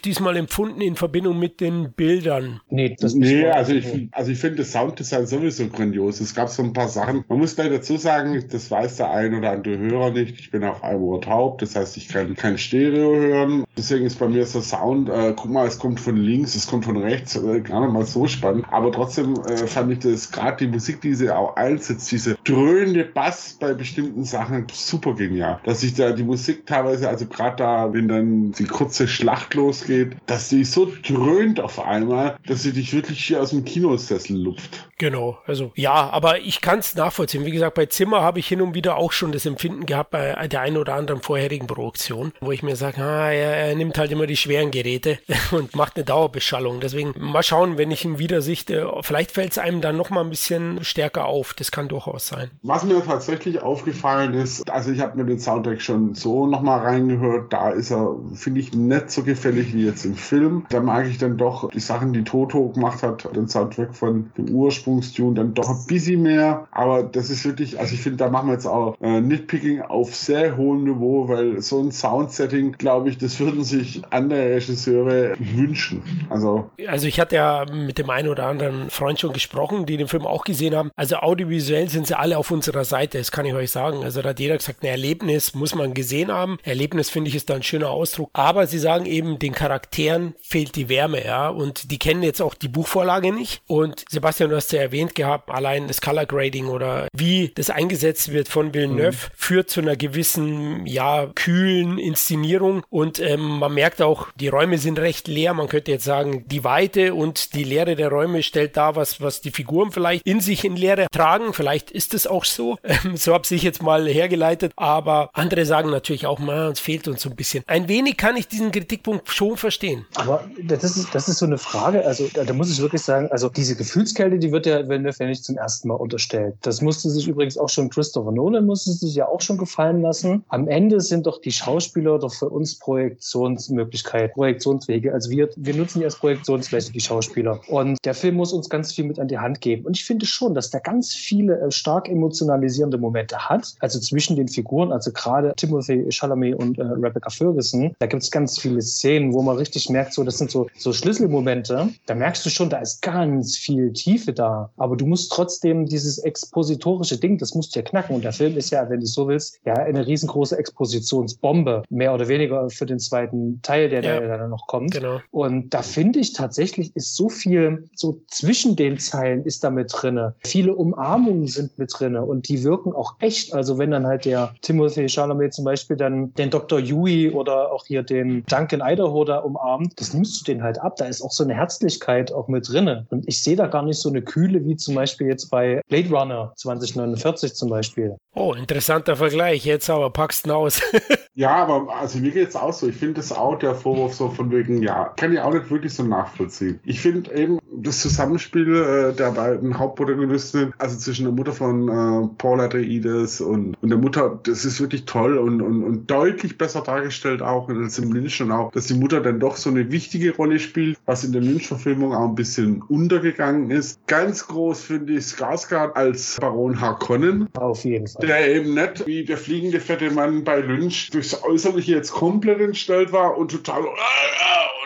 diesmal 0.00 0.36
empfunden 0.36 0.80
in 0.80 0.96
Verbindung 0.96 1.38
mit 1.38 1.60
den 1.60 1.92
Bildern. 1.92 2.60
Nee, 2.70 2.96
das 2.98 3.14
nee 3.14 3.46
also 3.46 3.72
ich, 3.72 4.08
also 4.12 4.30
ich 4.30 4.38
finde 4.38 4.58
das 4.58 4.72
Sounddesign 4.72 5.26
sowieso 5.26 5.68
grandios. 5.68 6.20
Es 6.20 6.34
gab 6.34 6.48
so 6.48 6.62
ein 6.62 6.72
paar 6.72 6.88
Sachen. 6.88 7.24
Man 7.28 7.38
muss 7.38 7.56
gleich 7.56 7.70
dazu 7.70 7.96
sagen, 7.96 8.42
das 8.50 8.70
weiß 8.70 8.96
der 8.96 9.10
ein 9.10 9.34
oder 9.34 9.52
andere 9.52 9.78
Hörer 9.78 10.10
nicht. 10.10 10.38
Ich 10.38 10.50
bin 10.50 10.64
auf 10.64 10.82
einem 10.82 11.02
Ohr 11.02 11.20
taub, 11.20 11.58
das 11.58 11.76
heißt, 11.76 11.96
ich 11.96 12.08
kann 12.08 12.34
kein 12.34 12.58
Stereo 12.58 13.16
hören. 13.16 13.64
Deswegen 13.76 14.04
ist 14.04 14.18
bei 14.18 14.28
mir 14.28 14.44
so 14.46 14.60
Sound, 14.60 15.08
äh, 15.08 15.32
guck 15.36 15.50
mal, 15.50 15.66
es 15.66 15.78
kommt 15.78 16.00
von 16.00 16.16
links, 16.16 16.54
es 16.54 16.66
kommt 16.66 16.84
von 16.84 16.96
rechts, 16.96 17.36
äh, 17.36 17.60
gar 17.60 17.80
nicht 17.80 17.92
mal 17.92 18.04
so 18.04 18.26
spannend. 18.26 18.66
Aber 18.70 18.92
trotzdem 18.92 19.34
äh, 19.46 19.66
fand 19.66 19.92
ich 19.92 20.00
das 20.00 20.30
gerade 20.30 20.58
die 20.58 20.66
Musik, 20.66 21.00
die 21.00 21.14
sie 21.14 21.30
auch 21.30 21.56
einsetzt, 21.56 22.10
diese 22.10 22.36
dröhnende 22.44 23.04
Bass 23.04 23.56
bei 23.60 23.72
bestimmten 23.72 24.24
Sachen 24.24 24.66
super 24.72 25.14
genial. 25.14 25.60
Dass 25.64 25.80
sich 25.80 25.94
da 25.94 26.12
die 26.12 26.24
Musik 26.24 26.66
teilweise, 26.66 27.08
also 27.08 27.26
gerade 27.26 27.56
da, 27.56 27.92
wenn 27.92 28.08
dann 28.08 28.52
die 28.52 28.64
kurze 28.64 29.08
Schlacht 29.08 29.54
losgeht, 29.54 30.16
dass 30.26 30.48
die 30.48 30.64
so 30.64 30.90
dröhnt 31.02 31.60
auf 31.60 31.80
einmal, 31.80 32.36
dass 32.46 32.62
sie 32.62 32.72
dich 32.72 32.92
wirklich 32.92 33.24
hier 33.24 33.40
aus 33.40 33.50
dem 33.50 33.64
Kinosessel 33.64 34.36
lupft. 34.36 34.88
Genau, 34.98 35.38
also 35.46 35.72
ja, 35.76 36.10
aber 36.10 36.40
ich 36.40 36.60
kann 36.60 36.80
es 36.80 36.94
nachvollziehen. 36.94 37.46
Wie 37.46 37.50
gesagt, 37.50 37.74
bei 37.74 37.86
Zimmer 37.86 38.20
habe 38.20 38.38
ich 38.38 38.48
hin 38.48 38.60
und 38.60 38.74
wieder 38.74 38.96
auch 38.96 39.12
schon 39.12 39.32
das 39.32 39.46
Empfinden 39.46 39.86
gehabt 39.86 40.10
bei 40.10 40.46
der 40.48 40.60
einen 40.60 40.76
oder 40.76 40.94
anderen 40.94 41.22
vorherigen 41.22 41.66
Produktion, 41.66 42.32
wo 42.40 42.52
ich 42.52 42.62
mir 42.62 42.76
sage, 42.76 43.02
ah, 43.02 43.30
er, 43.30 43.49
er, 43.54 43.74
nimmt 43.74 43.98
halt 43.98 44.12
immer 44.12 44.26
die 44.26 44.36
schweren 44.36 44.70
Geräte 44.70 45.18
und 45.50 45.74
macht 45.76 45.96
eine 45.96 46.04
Dauerbeschallung. 46.04 46.80
Deswegen 46.80 47.14
mal 47.16 47.42
schauen, 47.42 47.78
wenn 47.78 47.90
ich 47.90 48.04
ihn 48.04 48.18
wieder 48.18 48.42
sichte, 48.42 48.90
vielleicht 49.02 49.32
fällt 49.32 49.52
es 49.52 49.58
einem 49.58 49.80
dann 49.80 49.96
noch 49.96 50.10
mal 50.10 50.22
ein 50.22 50.30
bisschen 50.30 50.82
stärker 50.84 51.26
auf. 51.26 51.54
Das 51.54 51.70
kann 51.70 51.88
durchaus 51.88 52.26
sein. 52.26 52.50
Was 52.62 52.84
mir 52.84 53.04
tatsächlich 53.04 53.62
aufgefallen 53.62 54.34
ist, 54.34 54.70
also 54.70 54.90
ich 54.90 55.00
habe 55.00 55.16
mir 55.16 55.24
den 55.24 55.38
Soundtrack 55.38 55.80
schon 55.80 56.14
so 56.14 56.46
noch 56.46 56.62
mal 56.62 56.78
reingehört, 56.78 57.52
da 57.52 57.70
ist 57.70 57.90
er, 57.90 58.16
finde 58.34 58.60
ich, 58.60 58.72
nicht 58.72 59.10
so 59.10 59.22
gefällig 59.22 59.74
wie 59.74 59.86
jetzt 59.86 60.04
im 60.04 60.14
Film. 60.14 60.66
Da 60.70 60.80
mag 60.80 61.06
ich 61.06 61.18
dann 61.18 61.36
doch 61.36 61.70
die 61.70 61.80
Sachen, 61.80 62.12
die 62.12 62.24
Toto 62.24 62.68
gemacht 62.68 63.02
hat, 63.02 63.34
den 63.34 63.48
Soundtrack 63.48 63.94
von 63.94 64.30
dem 64.36 64.50
Ursprung 64.50 64.80
Ursprungstune 64.80 65.34
dann 65.34 65.54
doch 65.54 65.68
ein 65.68 65.86
bisschen 65.86 66.22
mehr. 66.22 66.66
Aber 66.70 67.02
das 67.02 67.30
ist 67.30 67.44
wirklich, 67.44 67.78
also 67.78 67.94
ich 67.94 68.02
finde, 68.02 68.18
da 68.18 68.30
machen 68.30 68.48
wir 68.48 68.54
jetzt 68.54 68.66
auch 68.66 68.96
äh, 69.00 69.20
Nitpicking 69.20 69.82
auf 69.82 70.14
sehr 70.14 70.56
hohem 70.56 70.84
Niveau, 70.84 71.28
weil 71.28 71.60
so 71.60 71.80
ein 71.80 71.92
Soundsetting, 71.92 72.72
glaube 72.72 73.10
ich, 73.10 73.18
das 73.18 73.39
würden 73.40 73.64
sich 73.64 74.02
andere 74.10 74.54
Regisseure 74.54 75.34
wünschen. 75.38 76.02
Also, 76.28 76.70
also 76.86 77.06
ich 77.06 77.18
hatte 77.18 77.36
ja 77.36 77.66
mit 77.72 77.98
dem 77.98 78.10
einen 78.10 78.28
oder 78.28 78.46
anderen 78.46 78.90
Freund 78.90 79.18
schon 79.18 79.32
gesprochen, 79.32 79.86
die 79.86 79.96
den 79.96 80.08
Film 80.08 80.26
auch 80.26 80.44
gesehen 80.44 80.74
haben. 80.74 80.90
Also 80.96 81.16
audiovisuell 81.16 81.88
sind 81.88 82.06
sie 82.06 82.18
alle 82.18 82.38
auf 82.38 82.50
unserer 82.50 82.84
Seite, 82.84 83.18
das 83.18 83.32
kann 83.32 83.46
ich 83.46 83.54
euch 83.54 83.70
sagen. 83.70 84.04
Also 84.04 84.22
da 84.22 84.30
hat 84.30 84.40
jeder 84.40 84.56
gesagt, 84.56 84.82
ein 84.82 84.86
Erlebnis 84.86 85.54
muss 85.54 85.74
man 85.74 85.94
gesehen 85.94 86.30
haben. 86.30 86.58
Erlebnis 86.62 87.10
finde 87.10 87.28
ich 87.28 87.34
ist 87.34 87.50
da 87.50 87.54
ein 87.54 87.62
schöner 87.62 87.90
Ausdruck. 87.90 88.30
Aber 88.32 88.66
sie 88.66 88.78
sagen 88.78 89.06
eben, 89.06 89.38
den 89.38 89.52
Charakteren 89.52 90.34
fehlt 90.40 90.76
die 90.76 90.88
Wärme, 90.88 91.24
ja. 91.24 91.48
Und 91.48 91.90
die 91.90 91.98
kennen 91.98 92.22
jetzt 92.22 92.40
auch 92.40 92.54
die 92.54 92.68
Buchvorlage 92.68 93.32
nicht. 93.32 93.62
Und 93.66 94.04
Sebastian, 94.08 94.50
du 94.50 94.56
hast 94.56 94.72
ja 94.72 94.80
erwähnt 94.80 95.14
gehabt, 95.14 95.50
allein 95.50 95.88
das 95.88 96.00
Color 96.00 96.26
Grading 96.26 96.66
oder 96.66 97.08
wie 97.14 97.52
das 97.54 97.70
eingesetzt 97.70 98.32
wird 98.32 98.48
von 98.48 98.74
Villeneuve 98.74 99.10
mhm. 99.10 99.32
führt 99.34 99.70
zu 99.70 99.80
einer 99.80 99.96
gewissen, 99.96 100.86
ja, 100.86 101.26
kühlen 101.34 101.98
Inszenierung 101.98 102.82
und 102.90 103.18
ähm, 103.30 103.58
man 103.58 103.74
merkt 103.74 104.02
auch, 104.02 104.28
die 104.36 104.48
Räume 104.48 104.78
sind 104.78 104.98
recht 104.98 105.28
leer. 105.28 105.54
Man 105.54 105.68
könnte 105.68 105.90
jetzt 105.90 106.04
sagen, 106.04 106.44
die 106.48 106.64
Weite 106.64 107.14
und 107.14 107.54
die 107.54 107.64
Leere 107.64 107.94
der 107.94 108.08
Räume 108.08 108.42
stellt 108.42 108.76
da 108.76 108.96
was, 108.96 109.20
was 109.20 109.40
die 109.40 109.50
Figuren 109.50 109.92
vielleicht 109.92 110.26
in 110.26 110.40
sich 110.40 110.64
in 110.64 110.76
Leere 110.76 111.06
tragen. 111.12 111.52
Vielleicht 111.52 111.90
ist 111.90 112.14
es 112.14 112.26
auch 112.26 112.44
so. 112.44 112.78
Ähm, 112.90 113.16
so 113.16 113.34
habe 113.34 113.44
ich 113.48 113.62
jetzt 113.62 113.82
mal 113.82 114.08
hergeleitet. 114.08 114.72
Aber 114.74 115.30
andere 115.32 115.64
sagen 115.64 115.90
natürlich 115.90 116.26
auch, 116.26 116.40
man, 116.40 116.72
es 116.72 116.80
fehlt 116.80 117.06
uns 117.06 117.22
so 117.22 117.30
ein 117.30 117.36
bisschen. 117.36 117.62
Ein 117.68 117.88
wenig 117.88 118.16
kann 118.16 118.36
ich 118.36 118.48
diesen 118.48 118.72
Kritikpunkt 118.72 119.28
schon 119.28 119.56
verstehen. 119.56 120.06
Aber 120.16 120.44
das 120.64 120.82
ist, 120.82 121.14
das 121.14 121.28
ist 121.28 121.38
so 121.38 121.46
eine 121.46 121.56
Frage. 121.56 122.04
Also 122.04 122.28
da, 122.34 122.42
da 122.42 122.52
muss 122.52 122.70
ich 122.70 122.80
wirklich 122.80 123.02
sagen, 123.02 123.28
also 123.30 123.48
diese 123.48 123.76
Gefühlskälte, 123.76 124.40
die 124.40 124.50
wird 124.50 124.66
ja 124.66 124.88
Villeneuve 124.88 125.16
ja 125.20 125.26
nicht 125.26 125.44
zum 125.44 125.56
ersten 125.56 125.86
Mal 125.86 125.94
unterstellt. 125.94 126.56
Das 126.62 126.80
musste 126.80 127.10
sich 127.10 127.28
übrigens 127.28 127.56
auch 127.56 127.68
schon 127.68 127.90
Christopher 127.90 128.32
Nolan 128.32 128.66
musste 128.66 128.90
sich 128.90 129.14
ja 129.14 129.28
auch 129.28 129.40
schon 129.40 129.56
gefallen 129.56 130.02
lassen. 130.02 130.44
Am 130.48 130.66
Ende 130.66 131.00
sind 131.00 131.26
doch 131.26 131.40
die 131.40 131.52
Schauspieler 131.52 132.18
doch 132.18 132.34
für 132.34 132.48
uns 132.48 132.80
Projektionsmöglichkeiten, 133.20 134.32
Projektionswege. 134.32 135.12
Also 135.12 135.30
wir, 135.30 135.50
wir 135.56 135.74
nutzen 135.74 136.00
die 136.00 136.04
als 136.04 136.16
Projektionsfläche, 136.16 136.92
die 136.92 137.00
Schauspieler. 137.00 137.60
Und 137.68 137.98
der 138.04 138.14
Film 138.14 138.36
muss 138.36 138.52
uns 138.52 138.68
ganz 138.68 138.92
viel 138.92 139.04
mit 139.04 139.18
an 139.18 139.28
die 139.28 139.38
Hand 139.38 139.60
geben. 139.60 139.86
Und 139.86 139.96
ich 139.96 140.04
finde 140.04 140.26
schon, 140.26 140.54
dass 140.54 140.70
der 140.70 140.80
ganz 140.80 141.14
viele 141.14 141.60
äh, 141.60 141.70
stark 141.70 142.08
emotionalisierende 142.08 142.98
Momente 142.98 143.48
hat. 143.48 143.74
Also 143.80 144.00
zwischen 144.00 144.36
den 144.36 144.48
Figuren, 144.48 144.92
also 144.92 145.12
gerade 145.12 145.52
Timothy 145.56 146.06
Chalamet 146.10 146.54
und 146.56 146.78
äh, 146.78 146.82
Rebecca 146.82 147.30
Ferguson, 147.30 147.94
da 147.98 148.06
gibt 148.06 148.22
es 148.22 148.30
ganz 148.30 148.58
viele 148.58 148.80
Szenen, 148.82 149.32
wo 149.32 149.42
man 149.42 149.56
richtig 149.56 149.88
merkt, 149.90 150.14
so 150.14 150.24
das 150.24 150.38
sind 150.38 150.50
so, 150.50 150.68
so 150.76 150.92
Schlüsselmomente. 150.92 151.90
Da 152.06 152.14
merkst 152.14 152.44
du 152.44 152.50
schon, 152.50 152.70
da 152.70 152.78
ist 152.78 153.02
ganz 153.02 153.56
viel 153.56 153.92
Tiefe 153.92 154.32
da 154.32 154.70
aber 154.76 154.96
du 154.96 155.06
musst 155.06 155.30
trotzdem 155.32 155.86
dieses 155.86 156.18
expositorische 156.18 157.18
Ding, 157.18 157.38
das 157.38 157.54
musst 157.54 157.74
du 157.74 157.80
ja 157.80 157.84
knacken. 157.84 158.16
Und 158.16 158.24
der 158.24 158.32
Film 158.32 158.56
ist 158.56 158.70
ja, 158.70 158.88
wenn 158.88 159.00
du 159.00 159.06
so 159.06 159.28
willst, 159.28 159.60
ja 159.64 159.74
eine 159.74 160.06
riesengroße 160.06 160.56
Expositionsbombe, 160.56 161.82
mehr 161.90 162.14
oder 162.14 162.28
weniger 162.28 162.68
für 162.70 162.86
den 162.86 162.98
zweiten 163.10 163.60
Teil, 163.62 163.88
der 163.88 164.02
ja, 164.02 164.20
da 164.20 164.38
dann 164.38 164.50
noch 164.50 164.66
kommt. 164.66 164.92
Genau. 164.92 165.20
Und 165.30 165.74
da 165.74 165.82
finde 165.82 166.20
ich 166.20 166.32
tatsächlich 166.32 166.94
ist 166.94 167.16
so 167.16 167.28
viel, 167.28 167.88
so 167.94 168.22
zwischen 168.28 168.76
den 168.76 168.98
Zeilen 168.98 169.44
ist 169.44 169.64
da 169.64 169.70
mit 169.70 169.92
drinne. 169.92 170.34
Viele 170.44 170.74
Umarmungen 170.74 171.46
sind 171.46 171.78
mit 171.78 171.90
drinne 171.92 172.24
und 172.24 172.48
die 172.48 172.62
wirken 172.62 172.92
auch 172.92 173.16
echt. 173.18 173.52
Also 173.52 173.78
wenn 173.78 173.90
dann 173.90 174.06
halt 174.06 174.24
der 174.24 174.54
Timothy 174.62 175.08
Chalamet 175.08 175.52
zum 175.52 175.64
Beispiel 175.64 175.96
dann 175.96 176.32
den 176.34 176.50
Dr. 176.50 176.78
Yui 176.78 177.30
oder 177.30 177.72
auch 177.72 177.84
hier 177.86 178.02
den 178.02 178.44
Duncan 178.46 178.80
Idaho 178.84 179.24
da 179.24 179.38
umarmt, 179.38 180.00
das 180.00 180.14
nimmst 180.14 180.40
du 180.40 180.52
den 180.52 180.62
halt 180.62 180.80
ab. 180.80 180.96
Da 180.96 181.06
ist 181.06 181.22
auch 181.22 181.32
so 181.32 181.44
eine 181.44 181.54
Herzlichkeit 181.54 182.32
auch 182.32 182.48
mit 182.48 182.68
drinne. 182.68 183.06
Und 183.10 183.26
ich 183.28 183.42
sehe 183.42 183.56
da 183.56 183.66
gar 183.66 183.82
nicht 183.82 183.98
so 183.98 184.08
eine 184.08 184.22
Kühle 184.22 184.64
wie 184.64 184.76
zum 184.76 184.94
Beispiel 184.94 185.26
jetzt 185.26 185.50
bei 185.50 185.80
Blade 185.88 186.08
Runner 186.10 186.52
2049 186.56 187.54
zum 187.54 187.70
Beispiel. 187.70 188.16
Oh, 188.34 188.54
interessanter 188.54 189.16
Vergleich. 189.16 189.64
Jetzt 189.64 189.90
aber 189.90 190.10
packst 190.10 190.46
du 190.46 190.52
aus. 190.52 190.80
ja, 191.34 191.56
aber 191.56 191.94
also 191.96 192.18
mir 192.18 192.30
geht 192.30 192.50
es 192.50 192.56
auch 192.56 192.72
so. 192.72 192.88
Ich 192.88 192.99
finde 193.00 193.10
finde 193.10 193.20
das 193.20 193.32
auch 193.32 193.58
der 193.58 193.74
Vorwurf 193.74 194.14
so 194.14 194.28
von 194.28 194.52
wegen, 194.52 194.82
ja, 194.82 195.12
kann 195.16 195.32
ich 195.32 195.40
auch 195.40 195.52
nicht 195.52 195.70
wirklich 195.70 195.92
so 195.92 196.04
nachvollziehen. 196.04 196.78
Ich 196.84 197.00
finde 197.00 197.34
eben 197.34 197.58
das 197.72 198.00
Zusammenspiel 198.00 198.76
äh, 198.76 199.12
der 199.12 199.32
beiden 199.32 199.78
Hauptprotagonisten, 199.78 200.72
also 200.78 200.96
zwischen 200.96 201.24
der 201.24 201.32
Mutter 201.32 201.52
von 201.52 201.88
äh, 201.88 202.28
Paul 202.38 202.60
Atreides 202.60 203.40
und, 203.40 203.76
und 203.82 203.88
der 203.88 203.98
Mutter, 203.98 204.38
das 204.44 204.64
ist 204.64 204.80
wirklich 204.80 205.06
toll 205.06 205.38
und, 205.38 205.60
und, 205.60 205.82
und 205.82 206.10
deutlich 206.10 206.56
besser 206.56 206.82
dargestellt 206.82 207.42
auch 207.42 207.68
als 207.68 207.98
im 207.98 208.12
Lynch 208.12 208.40
und 208.42 208.52
auch, 208.52 208.70
dass 208.72 208.86
die 208.86 208.94
Mutter 208.94 209.20
dann 209.20 209.40
doch 209.40 209.56
so 209.56 209.70
eine 209.70 209.90
wichtige 209.90 210.34
Rolle 210.36 210.58
spielt, 210.58 210.98
was 211.06 211.24
in 211.24 211.32
der 211.32 211.42
Lynch-Verfilmung 211.42 212.14
auch 212.14 212.28
ein 212.28 212.34
bisschen 212.36 212.82
untergegangen 212.82 213.70
ist. 213.70 214.06
Ganz 214.06 214.46
groß 214.46 214.82
finde 214.82 215.14
ich 215.14 215.24
Skarsgård 215.24 215.94
als 215.94 216.36
Baron 216.40 216.80
Harkonnen. 216.80 217.48
Auf 217.54 217.84
jeden 217.84 218.06
Fall. 218.06 218.26
Der 218.26 218.54
eben 218.54 218.74
nicht 218.74 219.06
wie 219.06 219.24
der 219.24 219.38
fliegende 219.38 219.80
fette 219.80 220.10
Mann 220.10 220.44
bei 220.44 220.60
Lynch 220.60 221.10
durchs 221.10 221.42
Äußerliche 221.42 221.92
jetzt 221.92 222.12
komplett 222.12 222.60
entstellt 222.90 223.12
war 223.12 223.36
und 223.36 223.50
total 223.50 223.84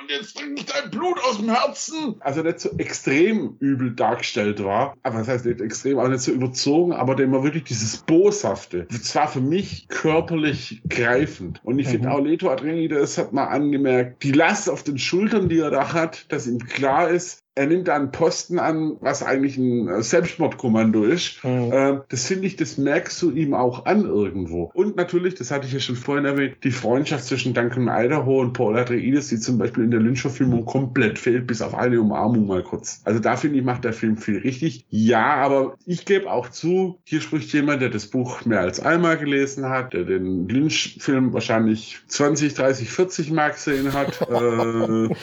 und 0.04 0.10
jetzt 0.10 0.36
trinke 0.36 0.60
ich 0.60 0.66
dein 0.66 0.90
Blut 0.90 1.18
aus 1.24 1.38
dem 1.38 1.48
Herzen. 1.48 2.16
Also 2.20 2.42
nicht 2.42 2.60
so 2.60 2.70
extrem 2.76 3.56
übel 3.60 3.94
dargestellt 3.94 4.62
war, 4.62 4.94
aber 5.02 5.20
das 5.20 5.28
heißt 5.28 5.46
nicht 5.46 5.62
extrem, 5.62 5.98
aber 5.98 6.10
nicht 6.10 6.20
so 6.20 6.32
überzogen, 6.32 6.92
aber 6.92 7.14
der 7.14 7.24
immer 7.24 7.42
wirklich 7.42 7.64
dieses 7.64 7.98
Boshafte. 7.98 8.86
Das 8.90 9.14
war 9.14 9.28
für 9.28 9.40
mich 9.40 9.88
körperlich 9.88 10.82
greifend. 10.88 11.60
Und 11.64 11.78
ich 11.78 11.86
mhm. 11.86 11.92
finde 11.92 12.10
auch 12.10 12.20
Leto 12.20 12.50
Atreides 12.50 13.16
hat 13.16 13.32
mal 13.32 13.46
angemerkt, 13.46 14.22
die 14.22 14.32
Last 14.32 14.68
auf 14.68 14.82
den 14.82 14.98
Schultern, 14.98 15.48
die 15.48 15.60
er 15.60 15.70
da 15.70 15.94
hat, 15.94 16.30
dass 16.30 16.46
ihm 16.46 16.58
klar 16.58 17.08
ist, 17.08 17.43
er 17.56 17.66
nimmt 17.66 17.88
da 17.88 17.94
einen 17.94 18.10
Posten 18.10 18.58
an, 18.58 18.96
was 19.00 19.22
eigentlich 19.22 19.56
ein 19.56 19.88
äh, 19.88 20.02
Selbstmordkommando 20.02 21.04
ist. 21.04 21.44
Mhm. 21.44 21.72
Äh, 21.72 22.00
das 22.08 22.26
finde 22.26 22.46
ich, 22.46 22.56
das 22.56 22.78
merkst 22.78 23.20
du 23.22 23.30
ihm 23.30 23.54
auch 23.54 23.86
an 23.86 24.04
irgendwo. 24.04 24.70
Und 24.74 24.96
natürlich, 24.96 25.34
das 25.36 25.50
hatte 25.50 25.66
ich 25.66 25.72
ja 25.72 25.78
schon 25.78 25.96
vorhin 25.96 26.24
erwähnt, 26.24 26.56
die 26.64 26.72
Freundschaft 26.72 27.24
zwischen 27.24 27.54
Duncan 27.54 27.88
Idaho 27.88 28.40
und 28.40 28.54
Paul 28.54 28.76
Atreides, 28.76 29.28
die 29.28 29.38
zum 29.38 29.58
Beispiel 29.58 29.84
in 29.84 29.90
der 29.92 30.00
Lynch-Verfilmung 30.00 30.64
komplett 30.64 31.18
fehlt, 31.18 31.46
bis 31.46 31.62
auf 31.62 31.74
eine 31.74 32.00
Umarmung 32.00 32.46
mal 32.46 32.62
kurz. 32.62 33.02
Also 33.04 33.20
da 33.20 33.36
finde 33.36 33.58
ich, 33.58 33.64
macht 33.64 33.84
der 33.84 33.92
Film 33.92 34.16
viel 34.16 34.38
richtig. 34.38 34.86
Ja, 34.90 35.34
aber 35.36 35.76
ich 35.86 36.04
gebe 36.06 36.30
auch 36.30 36.48
zu, 36.48 36.98
hier 37.04 37.20
spricht 37.20 37.52
jemand, 37.52 37.82
der 37.82 37.90
das 37.90 38.06
Buch 38.06 38.44
mehr 38.44 38.60
als 38.60 38.80
einmal 38.80 39.16
gelesen 39.16 39.68
hat, 39.68 39.92
der 39.92 40.04
den 40.04 40.48
Lynch-Film 40.48 41.32
wahrscheinlich 41.32 42.00
20, 42.08 42.54
30, 42.54 42.90
40 42.90 43.30
Mal 43.30 43.50
gesehen 43.50 43.92
hat. 43.92 44.20
äh, 44.30 45.14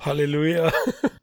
Halleluja. 0.00 0.72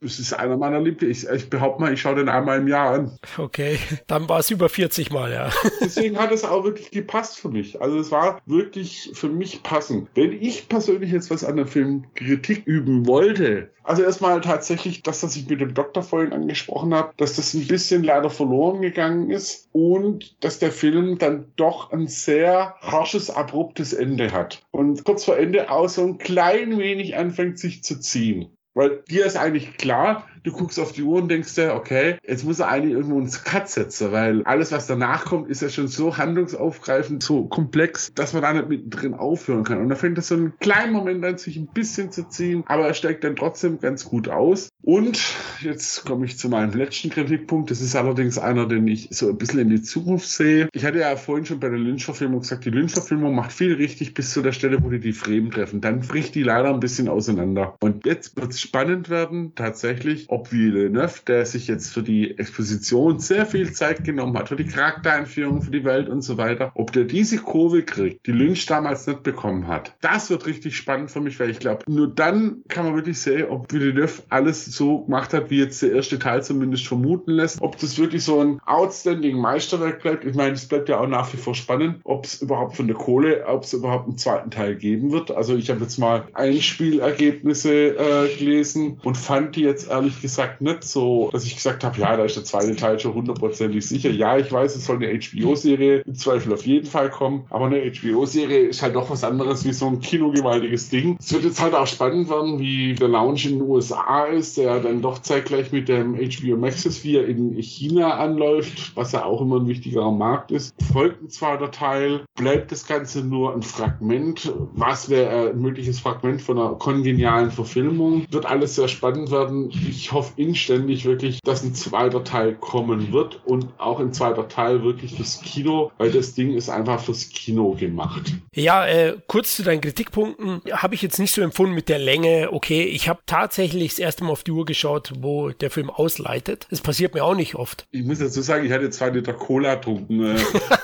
Es 0.02 0.20
ist 0.20 0.34
einer 0.50 0.58
meiner 0.58 0.80
Lieblings. 0.80 1.24
Ich, 1.24 1.30
ich 1.30 1.50
behaupte 1.50 1.82
mal, 1.82 1.94
ich 1.94 2.02
schaue 2.02 2.16
den 2.16 2.30
einmal 2.30 2.60
im 2.60 2.68
Jahr 2.68 2.94
an. 2.94 3.20
Okay, 3.38 3.80
dann 4.08 4.28
war 4.28 4.40
es 4.40 4.50
über 4.50 4.70
40 4.70 5.12
Mal, 5.12 5.32
ja. 5.32 5.50
Deswegen 5.82 6.18
hat 6.18 6.32
es 6.32 6.44
auch 6.44 6.64
wirklich 6.64 6.92
gepasst 6.92 7.40
für 7.40 7.50
mich. 7.50 7.82
Also 7.82 8.00
es 8.00 8.12
war 8.12 8.42
wirklich 8.46 9.12
für 9.14 9.30
mich 9.30 9.64
passend. 9.64 10.10
Wenn 10.16 10.34
ich 10.34 10.68
persönlich 10.70 11.12
jetzt 11.12 11.32
was 11.32 11.44
an 11.44 11.58
dem 11.58 11.68
Film 11.68 12.06
Kritik 12.16 12.66
üben 12.66 13.06
wollte, 13.08 13.70
also 13.84 14.04
erstmal 14.04 14.40
tatsächlich 14.42 15.02
das, 15.02 15.24
was 15.24 15.36
ich 15.36 15.50
mit 15.50 15.62
dem 15.62 15.74
Doktor 15.74 16.04
vorhin 16.04 16.32
angesprochen 16.32 16.94
habe, 16.94 17.14
dass 17.18 17.38
das 17.38 17.56
ein 17.56 17.66
bisschen 17.66 18.04
leider 18.04 18.30
verloren 18.30 18.82
gegangen 18.82 19.32
ist 19.32 19.68
und 19.72 20.36
dass 20.44 20.60
der 20.60 20.72
Film 20.72 21.18
dann 21.18 21.52
doch 21.56 21.92
ein 21.92 22.06
sehr 22.06 22.76
harsches, 22.82 23.32
abruptes 23.32 23.94
Ende 23.94 24.32
hat. 24.32 24.62
Und 24.70 25.04
kurz 25.06 25.26
vor 25.26 25.38
Ende 25.38 25.72
auch 25.72 25.90
so 25.90 26.04
ein 26.04 26.20
klein 26.20 26.78
wenig 26.78 27.18
anfängt 27.18 27.58
sich 27.58 27.84
zu 27.84 28.00
ziehen. 28.00 28.56
Weil 28.76 29.04
dir 29.10 29.26
ist 29.26 29.36
eigentlich 29.36 29.78
klar, 29.78 30.28
du 30.44 30.52
guckst 30.52 30.80
auf 30.80 30.92
die 30.92 31.04
Uhr 31.04 31.22
und 31.22 31.30
denkst 31.30 31.56
dir, 31.56 31.74
okay, 31.76 32.18
jetzt 32.26 32.46
muss 32.46 32.60
er 32.60 32.70
eigentlich 32.70 32.94
irgendwo 32.94 33.20
ins 33.20 33.44
Cut 33.44 33.70
setzen, 33.70 34.12
weil 34.12 34.44
alles, 34.44 34.72
was 34.72 34.88
danach 34.88 35.26
kommt, 35.26 35.50
ist 35.50 35.62
ja 35.62 35.70
schon 35.70 35.88
so 35.88 36.18
handlungsaufgreifend, 36.18 37.24
so 37.24 37.46
komplex, 37.46 38.12
dass 38.14 38.34
man 38.34 38.42
da 38.42 38.54
nicht 38.54 38.70
mittendrin 38.70 39.14
aufhören 39.14 39.64
kann. 39.64 39.80
Und 39.80 39.90
da 39.90 39.96
fängt 39.96 40.18
das 40.18 40.28
so 40.28 40.36
einen 40.36 40.54
kleinen 40.60 40.94
Moment 40.94 41.24
an, 41.26 41.38
sich 41.38 41.58
ein 41.58 41.68
bisschen 41.68 42.12
zu 42.12 42.28
ziehen, 42.28 42.64
aber 42.68 42.88
er 42.88 42.94
steigt 42.94 43.24
dann 43.24 43.36
trotzdem 43.36 43.80
ganz 43.80 44.06
gut 44.06 44.30
aus. 44.30 44.70
Und 44.82 45.22
jetzt 45.62 46.06
komme 46.06 46.26
ich 46.26 46.38
zu 46.38 46.50
meinem 46.50 46.74
letzten 46.74 47.10
Kritikpunkt. 47.10 47.70
Das 47.70 47.82
ist 47.82 47.96
allerdings 47.96 48.38
einer, 48.38 48.66
den 48.66 48.88
ich 48.88 49.10
so 49.12 49.30
ein 49.30 49.38
bisschen 49.38 49.60
in 49.60 49.70
die 49.70 49.82
Zukunft 49.82 50.30
sehe. 50.30 50.70
Ich 50.74 50.86
hatte 50.86 51.00
ja 51.00 51.16
vorhin 51.16 51.46
schon 51.46 51.60
bei 51.60 51.70
der 51.70 51.78
Lynch-Verfilmung 51.78 52.42
gesagt, 52.42 52.66
die 52.66 52.70
Lynch-Verfilmung 52.70 53.36
macht 53.36 53.52
viel 53.52 53.74
richtig 53.74 54.14
bis 54.14 54.32
zu 54.32 54.42
der 54.42 54.52
Stelle, 54.52 54.84
wo 54.84 54.90
die 54.90 55.00
die 55.00 55.14
Fremen 55.14 55.52
treffen. 55.52 55.82
Dann 55.82 56.00
bricht 56.00 56.36
die 56.36 56.44
leider 56.44 56.74
ein 56.74 56.80
bisschen 56.80 57.10
auseinander. 57.10 57.76
Und 57.82 58.06
jetzt 58.06 58.38
wird 58.38 58.52
es 58.52 58.62
spannend 58.62 59.10
werden, 59.10 59.54
tatsächlich, 59.56 60.29
ob 60.30 60.52
Villeneuve, 60.52 61.22
der 61.28 61.46
sich 61.46 61.68
jetzt 61.68 61.92
für 61.92 62.04
die 62.04 62.38
Exposition 62.38 63.20
sehr 63.20 63.46
viel 63.46 63.74
Zeit 63.74 64.04
genommen 64.04 64.38
hat, 64.38 64.50
für 64.50 64.56
die 64.56 64.68
Charaktereinführung, 64.68 65.62
für 65.62 65.72
die 65.72 65.84
Welt 65.84 66.08
und 66.08 66.22
so 66.22 66.38
weiter, 66.38 66.72
ob 66.76 66.92
der 66.94 67.06
diese 67.06 67.38
Kurve 67.38 67.84
kriegt, 67.84 68.28
die 68.28 68.32
Lynch 68.32 68.66
damals 68.68 69.08
nicht 69.08 69.24
bekommen 69.24 69.68
hat. 69.68 69.96
Das 70.02 70.30
wird 70.30 70.46
richtig 70.46 70.78
spannend 70.78 71.12
für 71.12 71.20
mich, 71.20 71.40
weil 71.40 71.50
ich 71.50 71.60
glaube, 71.60 71.84
nur 71.88 72.08
dann 72.08 72.64
kann 72.68 72.86
man 72.86 72.96
wirklich 72.96 73.20
sehen, 73.20 73.48
ob 73.50 73.72
Villeneuve 73.74 74.22
alles 74.30 74.66
so 74.66 75.00
gemacht 75.00 75.34
hat, 75.34 75.50
wie 75.50 75.60
jetzt 75.60 75.82
der 75.82 75.94
erste 75.94 76.20
Teil 76.20 76.44
zumindest 76.44 76.88
vermuten 76.88 77.32
lässt. 77.32 77.62
Ob 77.62 77.78
das 77.80 77.98
wirklich 77.98 78.24
so 78.24 78.40
ein 78.40 78.60
outstanding 78.66 79.40
Meisterwerk 79.40 80.02
bleibt. 80.02 80.26
Ich 80.26 80.36
meine, 80.36 80.54
es 80.54 80.68
bleibt 80.68 80.90
ja 80.90 81.00
auch 81.00 81.08
nach 81.08 81.34
wie 81.34 81.38
vor 81.38 81.56
spannend, 81.56 82.00
ob 82.04 82.26
es 82.26 82.42
überhaupt 82.42 82.76
von 82.76 82.88
der 82.88 82.96
Kohle, 82.96 83.46
ob 83.48 83.64
es 83.64 83.74
überhaupt 83.74 84.08
einen 84.08 84.18
zweiten 84.18 84.52
Teil 84.52 84.76
geben 84.76 85.12
wird. 85.12 85.32
Also 85.32 85.56
ich 85.56 85.70
habe 85.70 85.82
jetzt 85.82 85.98
mal 85.98 86.28
Einspielergebnisse 86.34 87.98
äh, 87.98 88.38
gelesen 88.38 89.00
und 89.04 89.18
fand 89.18 89.56
die 89.56 89.62
jetzt 89.62 89.90
ehrlich 89.90 90.19
gesagt 90.22 90.62
nicht 90.62 90.84
so, 90.84 91.30
dass 91.32 91.46
ich 91.46 91.56
gesagt 91.56 91.84
habe, 91.84 92.00
ja, 92.00 92.16
da 92.16 92.26
ist 92.26 92.36
der 92.36 92.44
zweite 92.44 92.76
Teil 92.76 93.00
schon 93.00 93.14
hundertprozentig 93.14 93.86
sicher. 93.88 94.10
Ja, 94.10 94.38
ich 94.38 94.52
weiß, 94.52 94.76
es 94.76 94.86
soll 94.86 94.98
eine 94.98 95.20
HBO-Serie 95.20 96.02
im 96.06 96.16
Zweifel 96.16 96.54
auf 96.54 96.66
jeden 96.66 96.86
Fall 96.86 97.10
kommen, 97.10 97.46
aber 97.50 97.66
eine 97.66 97.80
HBO-Serie 97.92 98.68
ist 98.68 98.82
halt 98.82 98.96
doch 98.96 99.10
was 99.10 99.24
anderes 99.24 99.66
wie 99.66 99.74
so 99.74 99.88
ein 99.88 100.00
kinogewaltiges 100.00 100.90
Ding. 100.90 101.18
Es 101.20 101.34
wird 101.34 101.44
jetzt 101.44 101.62
halt 101.62 101.74
auch 101.74 101.88
spannend 101.88 102.30
werden, 102.30 102.60
wie 102.60 102.96
der 102.96 103.08
Launch 103.08 103.46
in 103.46 103.60
den 103.60 103.62
USA 103.62 104.26
ist, 104.26 104.58
der 104.58 104.80
dann 104.80 105.02
doch 105.02 105.20
zeitgleich 105.20 105.72
mit 105.72 105.90
dem 105.90 106.16
HBO 106.16 106.58
Max 106.58 106.86
ist, 106.86 107.04
wie 107.04 107.18
er 107.18 107.28
in 107.28 107.54
China 107.62 108.18
anläuft, 108.18 108.96
was 108.96 109.12
ja 109.12 109.26
auch 109.26 109.42
immer 109.42 109.60
ein 109.60 109.68
wichtigerer 109.68 110.12
Markt 110.12 110.52
ist. 110.52 110.74
Folgt 110.92 111.22
ein 111.22 111.30
zweiter 111.30 111.72
Teil, 111.72 112.26
bleibt 112.36 112.72
das 112.72 112.86
Ganze 112.88 113.24
nur 113.24 113.54
ein 113.54 113.62
Fragment. 113.62 114.54
Was 114.74 115.10
wäre 115.10 115.52
ein 115.52 115.62
mögliches 115.62 116.00
Fragment 116.00 116.42
von 116.42 116.58
einer 116.58 116.76
kongenialen 116.76 117.52
Verfilmung? 117.52 118.26
Wird 118.30 118.46
alles 118.46 118.76
sehr 118.76 118.88
spannend 118.88 119.32
werden. 119.32 119.70
Ich 119.70 120.09
hoffe 120.12 120.34
inständig 120.38 121.06
wirklich, 121.06 121.40
dass 121.44 121.64
ein 121.64 121.76
zweiter 121.76 122.24
Teil 122.24 122.56
kommen 122.56 123.12
wird 123.12 123.42
und 123.46 123.68
auch 123.78 124.00
ein 124.00 124.14
zweiter 124.14 124.48
Teil 124.48 124.84
wirklich 124.84 125.16
fürs 125.16 125.42
Kino, 125.42 125.92
weil 125.98 126.12
das 126.12 126.34
Ding 126.34 126.54
ist 126.54 126.70
einfach 126.70 127.00
fürs 127.00 127.30
Kino 127.30 127.72
gemacht. 127.74 128.34
Ja, 128.54 128.86
äh, 128.86 129.18
kurz 129.28 129.56
zu 129.56 129.64
deinen 129.64 129.82
Kritikpunkten. 129.82 130.62
Habe 130.72 130.96
ich 130.96 131.02
jetzt 131.02 131.20
nicht 131.20 131.34
so 131.34 131.42
empfunden 131.42 131.76
mit 131.76 131.90
der 131.90 132.00
Länge. 132.00 132.50
Okay, 132.52 132.84
ich 132.84 133.10
habe 133.10 133.20
tatsächlich 133.26 133.92
das 133.92 134.00
erste 134.00 134.24
Mal 134.24 134.32
auf 134.32 134.44
die 134.44 134.52
Uhr 134.52 134.66
geschaut, 134.66 135.14
wo 135.20 135.50
der 135.50 135.70
Film 135.70 135.90
ausleitet. 135.90 136.68
Das 136.70 136.82
passiert 136.82 137.14
mir 137.14 137.24
auch 137.24 137.36
nicht 137.36 137.56
oft. 137.56 137.88
Ich 137.92 138.04
muss 138.04 138.20
dazu 138.20 138.42
sagen, 138.42 138.66
ich 138.66 138.72
hatte 138.72 138.90
zwei 138.90 139.10
Liter 139.10 139.34
Cola 139.34 139.76
getrunken. 139.76 140.24
Äh, 140.24 140.36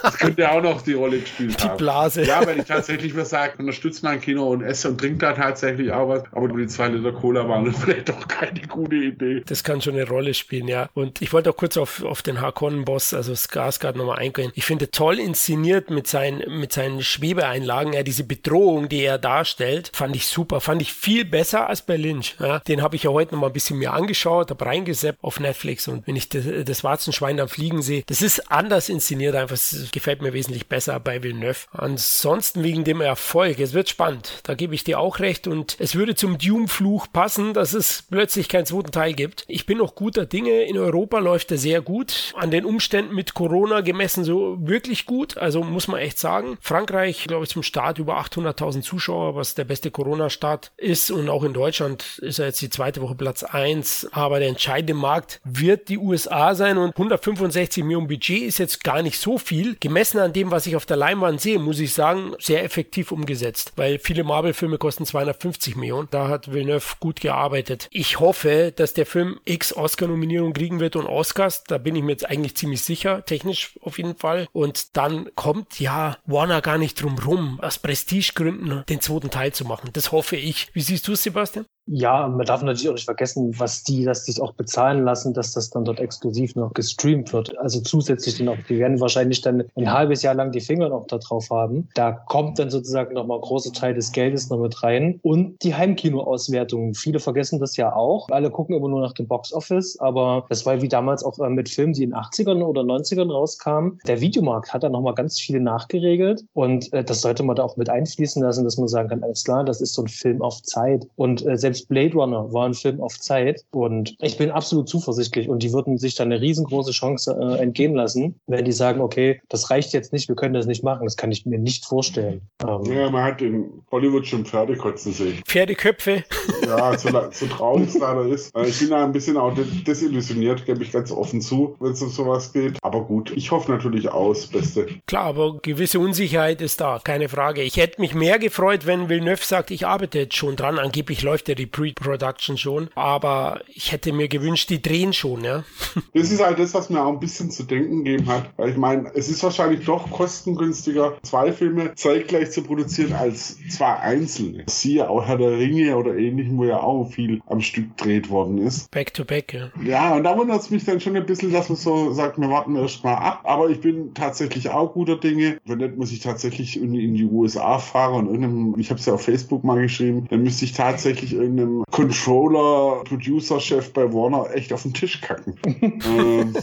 das 0.01 0.17
könnte 0.17 0.51
auch 0.51 0.61
noch 0.61 0.81
die 0.81 0.93
Rolle 0.93 1.19
gespielt 1.19 1.59
die 1.59 1.63
haben. 1.63 1.77
Die 1.77 1.83
Blase. 1.83 2.23
Ja, 2.23 2.45
wenn 2.45 2.59
ich 2.59 2.65
tatsächlich 2.65 3.15
was 3.15 3.29
sage, 3.29 3.53
unterstützt 3.57 4.03
mein 4.03 4.21
Kino 4.21 4.49
und 4.49 4.61
esse 4.61 4.89
und 4.89 4.99
trinke 4.99 5.19
da 5.19 5.33
tatsächlich 5.33 5.91
auch 5.91 6.09
was. 6.09 6.23
Aber 6.31 6.47
die 6.47 6.67
zwei 6.67 6.87
Liter 6.89 7.11
Cola 7.11 7.47
waren 7.47 7.71
vielleicht 7.73 8.09
doch 8.09 8.27
keine 8.27 8.61
gute 8.61 8.95
Idee. 8.95 9.14
Das 9.45 9.63
kann 9.63 9.81
schon 9.81 9.95
eine 9.95 10.07
Rolle 10.07 10.33
spielen, 10.33 10.67
ja. 10.67 10.89
Und 10.93 11.21
ich 11.21 11.33
wollte 11.33 11.49
auch 11.49 11.57
kurz 11.57 11.77
auf, 11.77 12.03
auf 12.03 12.21
den 12.21 12.41
Harkonnen-Boss, 12.41 13.13
also 13.13 13.33
Skarsgård, 13.33 13.97
nochmal 13.97 14.19
eingehen. 14.19 14.51
Ich 14.55 14.65
finde 14.65 14.91
toll 14.91 15.19
inszeniert 15.19 15.89
mit 15.89 16.07
seinen, 16.07 16.59
mit 16.59 16.73
seinen 16.73 17.01
Schwebeeinlagen. 17.01 17.93
Ja, 17.93 18.03
diese 18.03 18.23
Bedrohung, 18.23 18.89
die 18.89 19.01
er 19.01 19.17
darstellt, 19.17 19.91
fand 19.93 20.15
ich 20.15 20.27
super. 20.27 20.61
Fand 20.61 20.81
ich 20.81 20.93
viel 20.93 21.25
besser 21.25 21.67
als 21.69 21.81
bei 21.81 21.97
Lynch. 21.97 22.35
Ja. 22.39 22.59
Den 22.59 22.81
habe 22.81 22.95
ich 22.95 23.03
ja 23.03 23.11
heute 23.11 23.33
nochmal 23.33 23.49
ein 23.49 23.53
bisschen 23.53 23.79
mehr 23.79 23.93
angeschaut, 23.93 24.49
habe 24.49 24.65
reingeseppt 24.65 25.23
auf 25.23 25.39
Netflix 25.39 25.87
und 25.87 26.05
wenn 26.07 26.15
ich 26.15 26.29
das, 26.29 26.45
das 26.65 26.83
Warzenschwein 26.83 27.39
am 27.39 27.47
Fliegen 27.47 27.81
sehe, 27.81 28.03
das 28.07 28.21
ist 28.21 28.51
anders 28.51 28.89
inszeniert 28.89 29.35
einfach. 29.35 29.55
Es 29.55 29.89
gefällt 29.91 30.21
mir 30.21 30.33
wesentlich 30.33 30.67
besser 30.67 30.99
bei 30.99 31.23
Villeneuve. 31.23 31.67
Ansonsten 31.71 32.63
wegen 32.63 32.83
dem 32.83 33.01
Erfolg. 33.01 33.59
Es 33.59 33.73
wird 33.73 33.89
spannend. 33.89 34.39
Da 34.43 34.53
gebe 34.55 34.75
ich 34.75 34.83
dir 34.83 34.99
auch 34.99 35.19
recht 35.19 35.47
und 35.47 35.77
es 35.79 35.95
würde 35.95 36.15
zum 36.15 36.37
Doom-Fluch 36.37 37.07
passen, 37.11 37.53
dass 37.53 37.73
es 37.73 38.03
plötzlich 38.09 38.49
keinen 38.49 38.65
zweiten 38.65 38.91
Teil 38.91 39.04
gibt. 39.13 39.43
Ich 39.47 39.65
bin 39.65 39.77
noch 39.77 39.95
guter 39.95 40.25
Dinge. 40.25 40.63
In 40.63 40.77
Europa 40.77 41.19
läuft 41.19 41.51
er 41.51 41.57
sehr 41.57 41.81
gut. 41.81 42.33
An 42.35 42.51
den 42.51 42.65
Umständen 42.65 43.15
mit 43.15 43.33
Corona 43.33 43.81
gemessen 43.81 44.23
so 44.23 44.57
wirklich 44.59 45.05
gut. 45.05 45.37
Also 45.37 45.63
muss 45.63 45.87
man 45.87 45.99
echt 45.99 46.19
sagen. 46.19 46.57
Frankreich, 46.61 47.25
glaube 47.27 47.43
ich, 47.43 47.49
zum 47.49 47.63
Start 47.63 47.99
über 47.99 48.19
800.000 48.19 48.81
Zuschauer, 48.81 49.35
was 49.35 49.55
der 49.55 49.65
beste 49.65 49.91
Corona-Start 49.91 50.71
ist. 50.77 51.11
Und 51.11 51.29
auch 51.29 51.43
in 51.43 51.53
Deutschland 51.53 52.19
ist 52.19 52.39
er 52.39 52.47
jetzt 52.47 52.61
die 52.61 52.69
zweite 52.69 53.01
Woche 53.01 53.15
Platz 53.15 53.43
1. 53.43 54.09
Aber 54.11 54.39
der 54.39 54.49
entscheidende 54.49 54.93
Markt 54.93 55.39
wird 55.43 55.89
die 55.89 55.97
USA 55.97 56.55
sein 56.55 56.77
und 56.77 56.89
165 56.89 57.83
Millionen 57.83 58.07
Budget 58.07 58.43
ist 58.43 58.57
jetzt 58.57 58.83
gar 58.83 59.01
nicht 59.01 59.19
so 59.19 59.37
viel. 59.37 59.75
Gemessen 59.79 60.19
an 60.19 60.33
dem, 60.33 60.51
was 60.51 60.67
ich 60.67 60.75
auf 60.75 60.85
der 60.85 60.97
Leinwand 60.97 61.41
sehe, 61.41 61.59
muss 61.59 61.79
ich 61.79 61.93
sagen, 61.93 62.33
sehr 62.39 62.63
effektiv 62.63 63.11
umgesetzt. 63.11 63.73
Weil 63.75 63.99
viele 63.99 64.23
Marvel-Filme 64.23 64.77
kosten 64.77 65.05
250 65.05 65.75
Millionen. 65.75 66.07
Da 66.11 66.27
hat 66.27 66.51
Villeneuve 66.51 66.95
gut 66.99 67.21
gearbeitet. 67.21 67.87
Ich 67.91 68.19
hoffe, 68.19 68.73
dass 68.75 68.93
der 68.97 69.05
Film 69.05 69.39
X 69.45 69.73
Oscar-Nominierung 69.73 70.53
kriegen 70.53 70.79
wird 70.79 70.95
und 70.95 71.07
Oscars. 71.07 71.63
Da 71.63 71.77
bin 71.77 71.95
ich 71.95 72.03
mir 72.03 72.11
jetzt 72.11 72.29
eigentlich 72.29 72.55
ziemlich 72.55 72.81
sicher, 72.81 73.25
technisch 73.25 73.77
auf 73.81 73.97
jeden 73.97 74.15
Fall. 74.15 74.47
Und 74.51 74.97
dann 74.97 75.29
kommt 75.35 75.79
ja 75.79 76.17
Warner 76.25 76.61
gar 76.61 76.77
nicht 76.77 77.01
drum 77.01 77.17
rum, 77.19 77.59
aus 77.61 77.79
Prestigegründen 77.79 78.83
den 78.87 79.01
zweiten 79.01 79.29
Teil 79.29 79.53
zu 79.53 79.65
machen. 79.65 79.89
Das 79.93 80.11
hoffe 80.11 80.35
ich. 80.35 80.69
Wie 80.73 80.81
siehst 80.81 81.07
du 81.07 81.13
es, 81.13 81.23
Sebastian? 81.23 81.65
Ja, 81.87 82.27
man 82.27 82.45
darf 82.45 82.63
natürlich 82.63 82.89
auch 82.89 82.93
nicht 82.93 83.05
vergessen, 83.05 83.53
was 83.59 83.83
die, 83.83 84.03
dass 84.03 84.25
sich 84.25 84.41
auch 84.41 84.53
bezahlen 84.53 85.03
lassen, 85.03 85.33
dass 85.33 85.53
das 85.53 85.69
dann 85.69 85.85
dort 85.85 85.99
exklusiv 85.99 86.55
noch 86.55 86.73
gestreamt 86.73 87.31
wird. 87.31 87.57
Also 87.59 87.79
zusätzlich 87.81 88.39
noch, 88.39 88.57
die 88.67 88.79
werden 88.79 88.99
wahrscheinlich 88.99 89.41
dann 89.41 89.63
ein 89.75 89.91
halbes 89.91 90.23
Jahr 90.23 90.33
lang 90.33 90.51
die 90.51 90.61
Finger 90.61 90.89
noch 90.89 91.05
da 91.05 91.19
drauf 91.19 91.49
haben. 91.51 91.87
Da 91.93 92.11
kommt 92.11 92.57
dann 92.57 92.71
sozusagen 92.71 93.13
nochmal 93.13 93.37
ein 93.37 93.41
großer 93.41 93.71
Teil 93.71 93.93
des 93.93 94.11
Geldes 94.11 94.49
noch 94.49 94.57
mit 94.57 94.81
rein. 94.81 95.19
Und 95.21 95.61
die 95.63 95.75
Heimkino-Auswertungen. 95.75 96.95
Viele 96.95 97.19
vergessen 97.19 97.59
das 97.59 97.77
ja 97.77 97.95
auch. 97.95 98.29
Alle 98.29 98.49
gucken 98.49 98.75
immer 98.75 98.89
nur 98.89 99.01
nach 99.01 99.13
dem 99.13 99.27
Box-Office, 99.27 99.99
aber 99.99 100.45
das 100.49 100.65
war 100.65 100.81
wie 100.81 100.89
damals 100.89 101.23
auch 101.23 101.37
äh, 101.39 101.49
mit 101.49 101.69
Filmen, 101.69 101.93
die 101.93 102.03
in 102.03 102.15
80ern 102.15 102.63
oder 102.63 102.81
90ern 102.81 103.31
rauskamen. 103.31 103.99
Der 104.07 104.21
Videomarkt 104.21 104.73
hat 104.73 104.83
da 104.83 104.89
nochmal 104.89 105.13
ganz 105.13 105.39
viele 105.39 105.59
nachgeregelt 105.59 106.45
und 106.53 106.91
äh, 106.93 107.03
das 107.03 107.21
sollte 107.21 107.43
man 107.43 107.55
da 107.55 107.63
auch 107.63 107.77
mit 107.77 107.89
einfließen 107.89 108.41
lassen, 108.41 108.63
dass 108.63 108.77
man 108.77 108.87
sagen 108.87 109.09
kann, 109.09 109.23
alles 109.23 109.43
klar, 109.43 109.63
das 109.63 109.81
ist 109.81 109.93
so 109.93 110.01
ein 110.01 110.07
Film 110.07 110.41
auf 110.41 110.63
Zeit. 110.63 111.07
Und 111.15 111.45
äh, 111.45 111.57
selbst 111.57 111.74
selbst 111.75 111.89
Blade 111.89 112.13
Runner 112.13 112.51
war 112.53 112.65
ein 112.65 112.73
Film 112.73 113.01
auf 113.01 113.19
Zeit 113.19 113.65
und 113.71 114.15
ich 114.21 114.37
bin 114.37 114.51
absolut 114.51 114.87
zuversichtlich 114.87 115.49
und 115.49 115.61
die 115.61 115.73
würden 115.73 115.97
sich 115.97 116.15
da 116.15 116.23
eine 116.23 116.39
riesengroße 116.39 116.91
Chance 116.91 117.37
äh, 117.39 117.61
entgehen 117.61 117.95
lassen, 117.95 118.39
wenn 118.47 118.63
die 118.63 118.71
sagen, 118.71 119.01
okay, 119.01 119.41
das 119.49 119.69
reicht 119.69 119.93
jetzt 119.93 120.13
nicht, 120.13 120.29
wir 120.29 120.35
können 120.35 120.53
das 120.53 120.65
nicht 120.65 120.83
machen. 120.83 121.05
Das 121.05 121.17
kann 121.17 121.31
ich 121.31 121.45
mir 121.45 121.59
nicht 121.59 121.85
vorstellen. 121.85 122.41
Ähm, 122.65 122.85
ja, 122.85 123.09
man 123.09 123.23
hat 123.23 123.41
in 123.41 123.65
Hollywood 123.91 124.25
schon 124.25 124.45
Pferdekotzen 124.45 125.11
sehen. 125.11 125.41
Pferdeköpfe. 125.45 126.23
Ja, 126.65 126.97
so, 126.97 127.09
so 127.31 127.45
traurig 127.45 127.89
es 127.89 127.99
leider 127.99 128.25
ist. 128.25 128.55
Äh, 128.55 128.67
ich 128.67 128.79
bin 128.79 128.89
da 128.89 129.03
ein 129.03 129.11
bisschen 129.11 129.37
auch 129.37 129.53
desillusioniert, 129.85 130.65
gebe 130.65 130.81
ich 130.81 130.91
ganz 130.91 131.11
offen 131.11 131.39
zu, 131.39 131.75
wenn 131.79 131.91
es 131.91 132.01
um 132.01 132.09
sowas 132.09 132.53
geht. 132.53 132.77
Aber 132.81 133.03
gut, 133.03 133.31
ich 133.35 133.51
hoffe 133.51 133.71
natürlich 133.71 134.09
aus, 134.09 134.47
Beste. 134.47 134.87
Klar, 135.05 135.25
aber 135.25 135.59
gewisse 135.61 135.99
Unsicherheit 135.99 136.61
ist 136.61 136.81
da, 136.81 136.99
keine 137.03 137.29
Frage. 137.29 137.61
Ich 137.61 137.77
hätte 137.77 138.01
mich 138.01 138.15
mehr 138.15 138.39
gefreut, 138.39 138.87
wenn 138.87 139.09
Villeneuve 139.09 139.43
sagt, 139.43 139.69
ich 139.69 139.85
arbeite 139.85 140.17
jetzt 140.17 140.35
schon 140.35 140.55
dran. 140.55 140.79
Angeblich 140.79 141.21
läuft 141.21 141.49
ja 141.49 141.55
die 141.65 141.93
Pre-Production 141.93 142.57
schon. 142.57 142.89
Aber 142.95 143.61
ich 143.73 143.91
hätte 143.91 144.13
mir 144.13 144.27
gewünscht, 144.27 144.69
die 144.69 144.81
drehen 144.81 145.13
schon, 145.13 145.43
ja. 145.43 145.63
Das 146.13 146.31
ist 146.31 146.43
halt 146.43 146.59
das, 146.59 146.73
was 146.73 146.89
mir 146.89 147.03
auch 147.03 147.11
ein 147.11 147.19
bisschen 147.19 147.51
zu 147.51 147.63
denken 147.63 148.03
gegeben 148.03 148.27
hat. 148.27 148.49
Weil 148.57 148.69
ich 148.69 148.77
meine, 148.77 149.11
es 149.15 149.29
ist 149.29 149.43
wahrscheinlich 149.43 149.85
doch 149.85 150.09
kostengünstiger, 150.09 151.17
zwei 151.23 151.51
Filme 151.51 151.93
zeitgleich 151.95 152.51
zu 152.51 152.63
produzieren 152.63 153.13
als 153.13 153.57
zwei 153.69 153.95
einzelne. 153.95 154.63
Siehe 154.67 155.09
auch 155.09 155.25
Herr 155.25 155.37
der 155.37 155.57
Ringe 155.57 155.95
oder 155.97 156.15
ähnlichem, 156.15 156.57
wo 156.57 156.65
ja 156.65 156.77
auch 156.77 157.09
viel 157.11 157.41
am 157.47 157.61
Stück 157.61 157.97
gedreht 157.97 158.29
worden 158.29 158.59
ist. 158.59 158.89
Back 158.91 159.13
to 159.13 159.25
back, 159.25 159.53
ja. 159.53 159.71
Ja, 159.83 160.15
und 160.15 160.23
da 160.23 160.37
wundert 160.37 160.61
es 160.61 160.69
mich 160.69 160.85
dann 160.85 160.99
schon 160.99 161.15
ein 161.15 161.25
bisschen, 161.25 161.51
dass 161.51 161.69
man 161.69 161.77
so 161.77 162.13
sagt, 162.13 162.39
wir 162.39 162.49
warten 162.49 162.75
erst 162.75 163.03
mal 163.03 163.15
ab. 163.15 163.41
Aber 163.43 163.69
ich 163.69 163.81
bin 163.81 164.13
tatsächlich 164.13 164.69
auch 164.69 164.93
guter 164.93 165.17
Dinge. 165.17 165.57
Wenn 165.65 165.79
nicht, 165.79 165.97
muss 165.97 166.11
ich 166.11 166.19
tatsächlich 166.19 166.81
in, 166.81 166.93
die 166.93 167.25
USA 167.25 167.79
fahren 167.79 168.15
und 168.15 168.25
irgendeinem, 168.27 168.75
ich 168.79 168.89
habe 168.89 168.99
es 168.99 169.05
ja 169.05 169.13
auf 169.13 169.23
Facebook 169.23 169.63
mal 169.63 169.81
geschrieben, 169.81 170.27
dann 170.29 170.43
müsste 170.43 170.65
ich 170.65 170.73
tatsächlich 170.73 171.33
irgendeinem 171.33 171.54
Controller, 171.91 173.03
Producer-Chef 173.03 173.93
bei 173.93 174.11
Warner 174.13 174.53
echt 174.53 174.73
auf 174.73 174.83
den 174.83 174.93
Tisch 174.93 175.21
kacken. 175.21 175.59
ähm. 175.65 176.55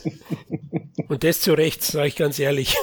Und 1.08 1.24
das 1.24 1.40
zu 1.40 1.54
Recht, 1.54 1.82
sage 1.82 2.08
ich 2.08 2.16
ganz 2.16 2.38
ehrlich. 2.38 2.76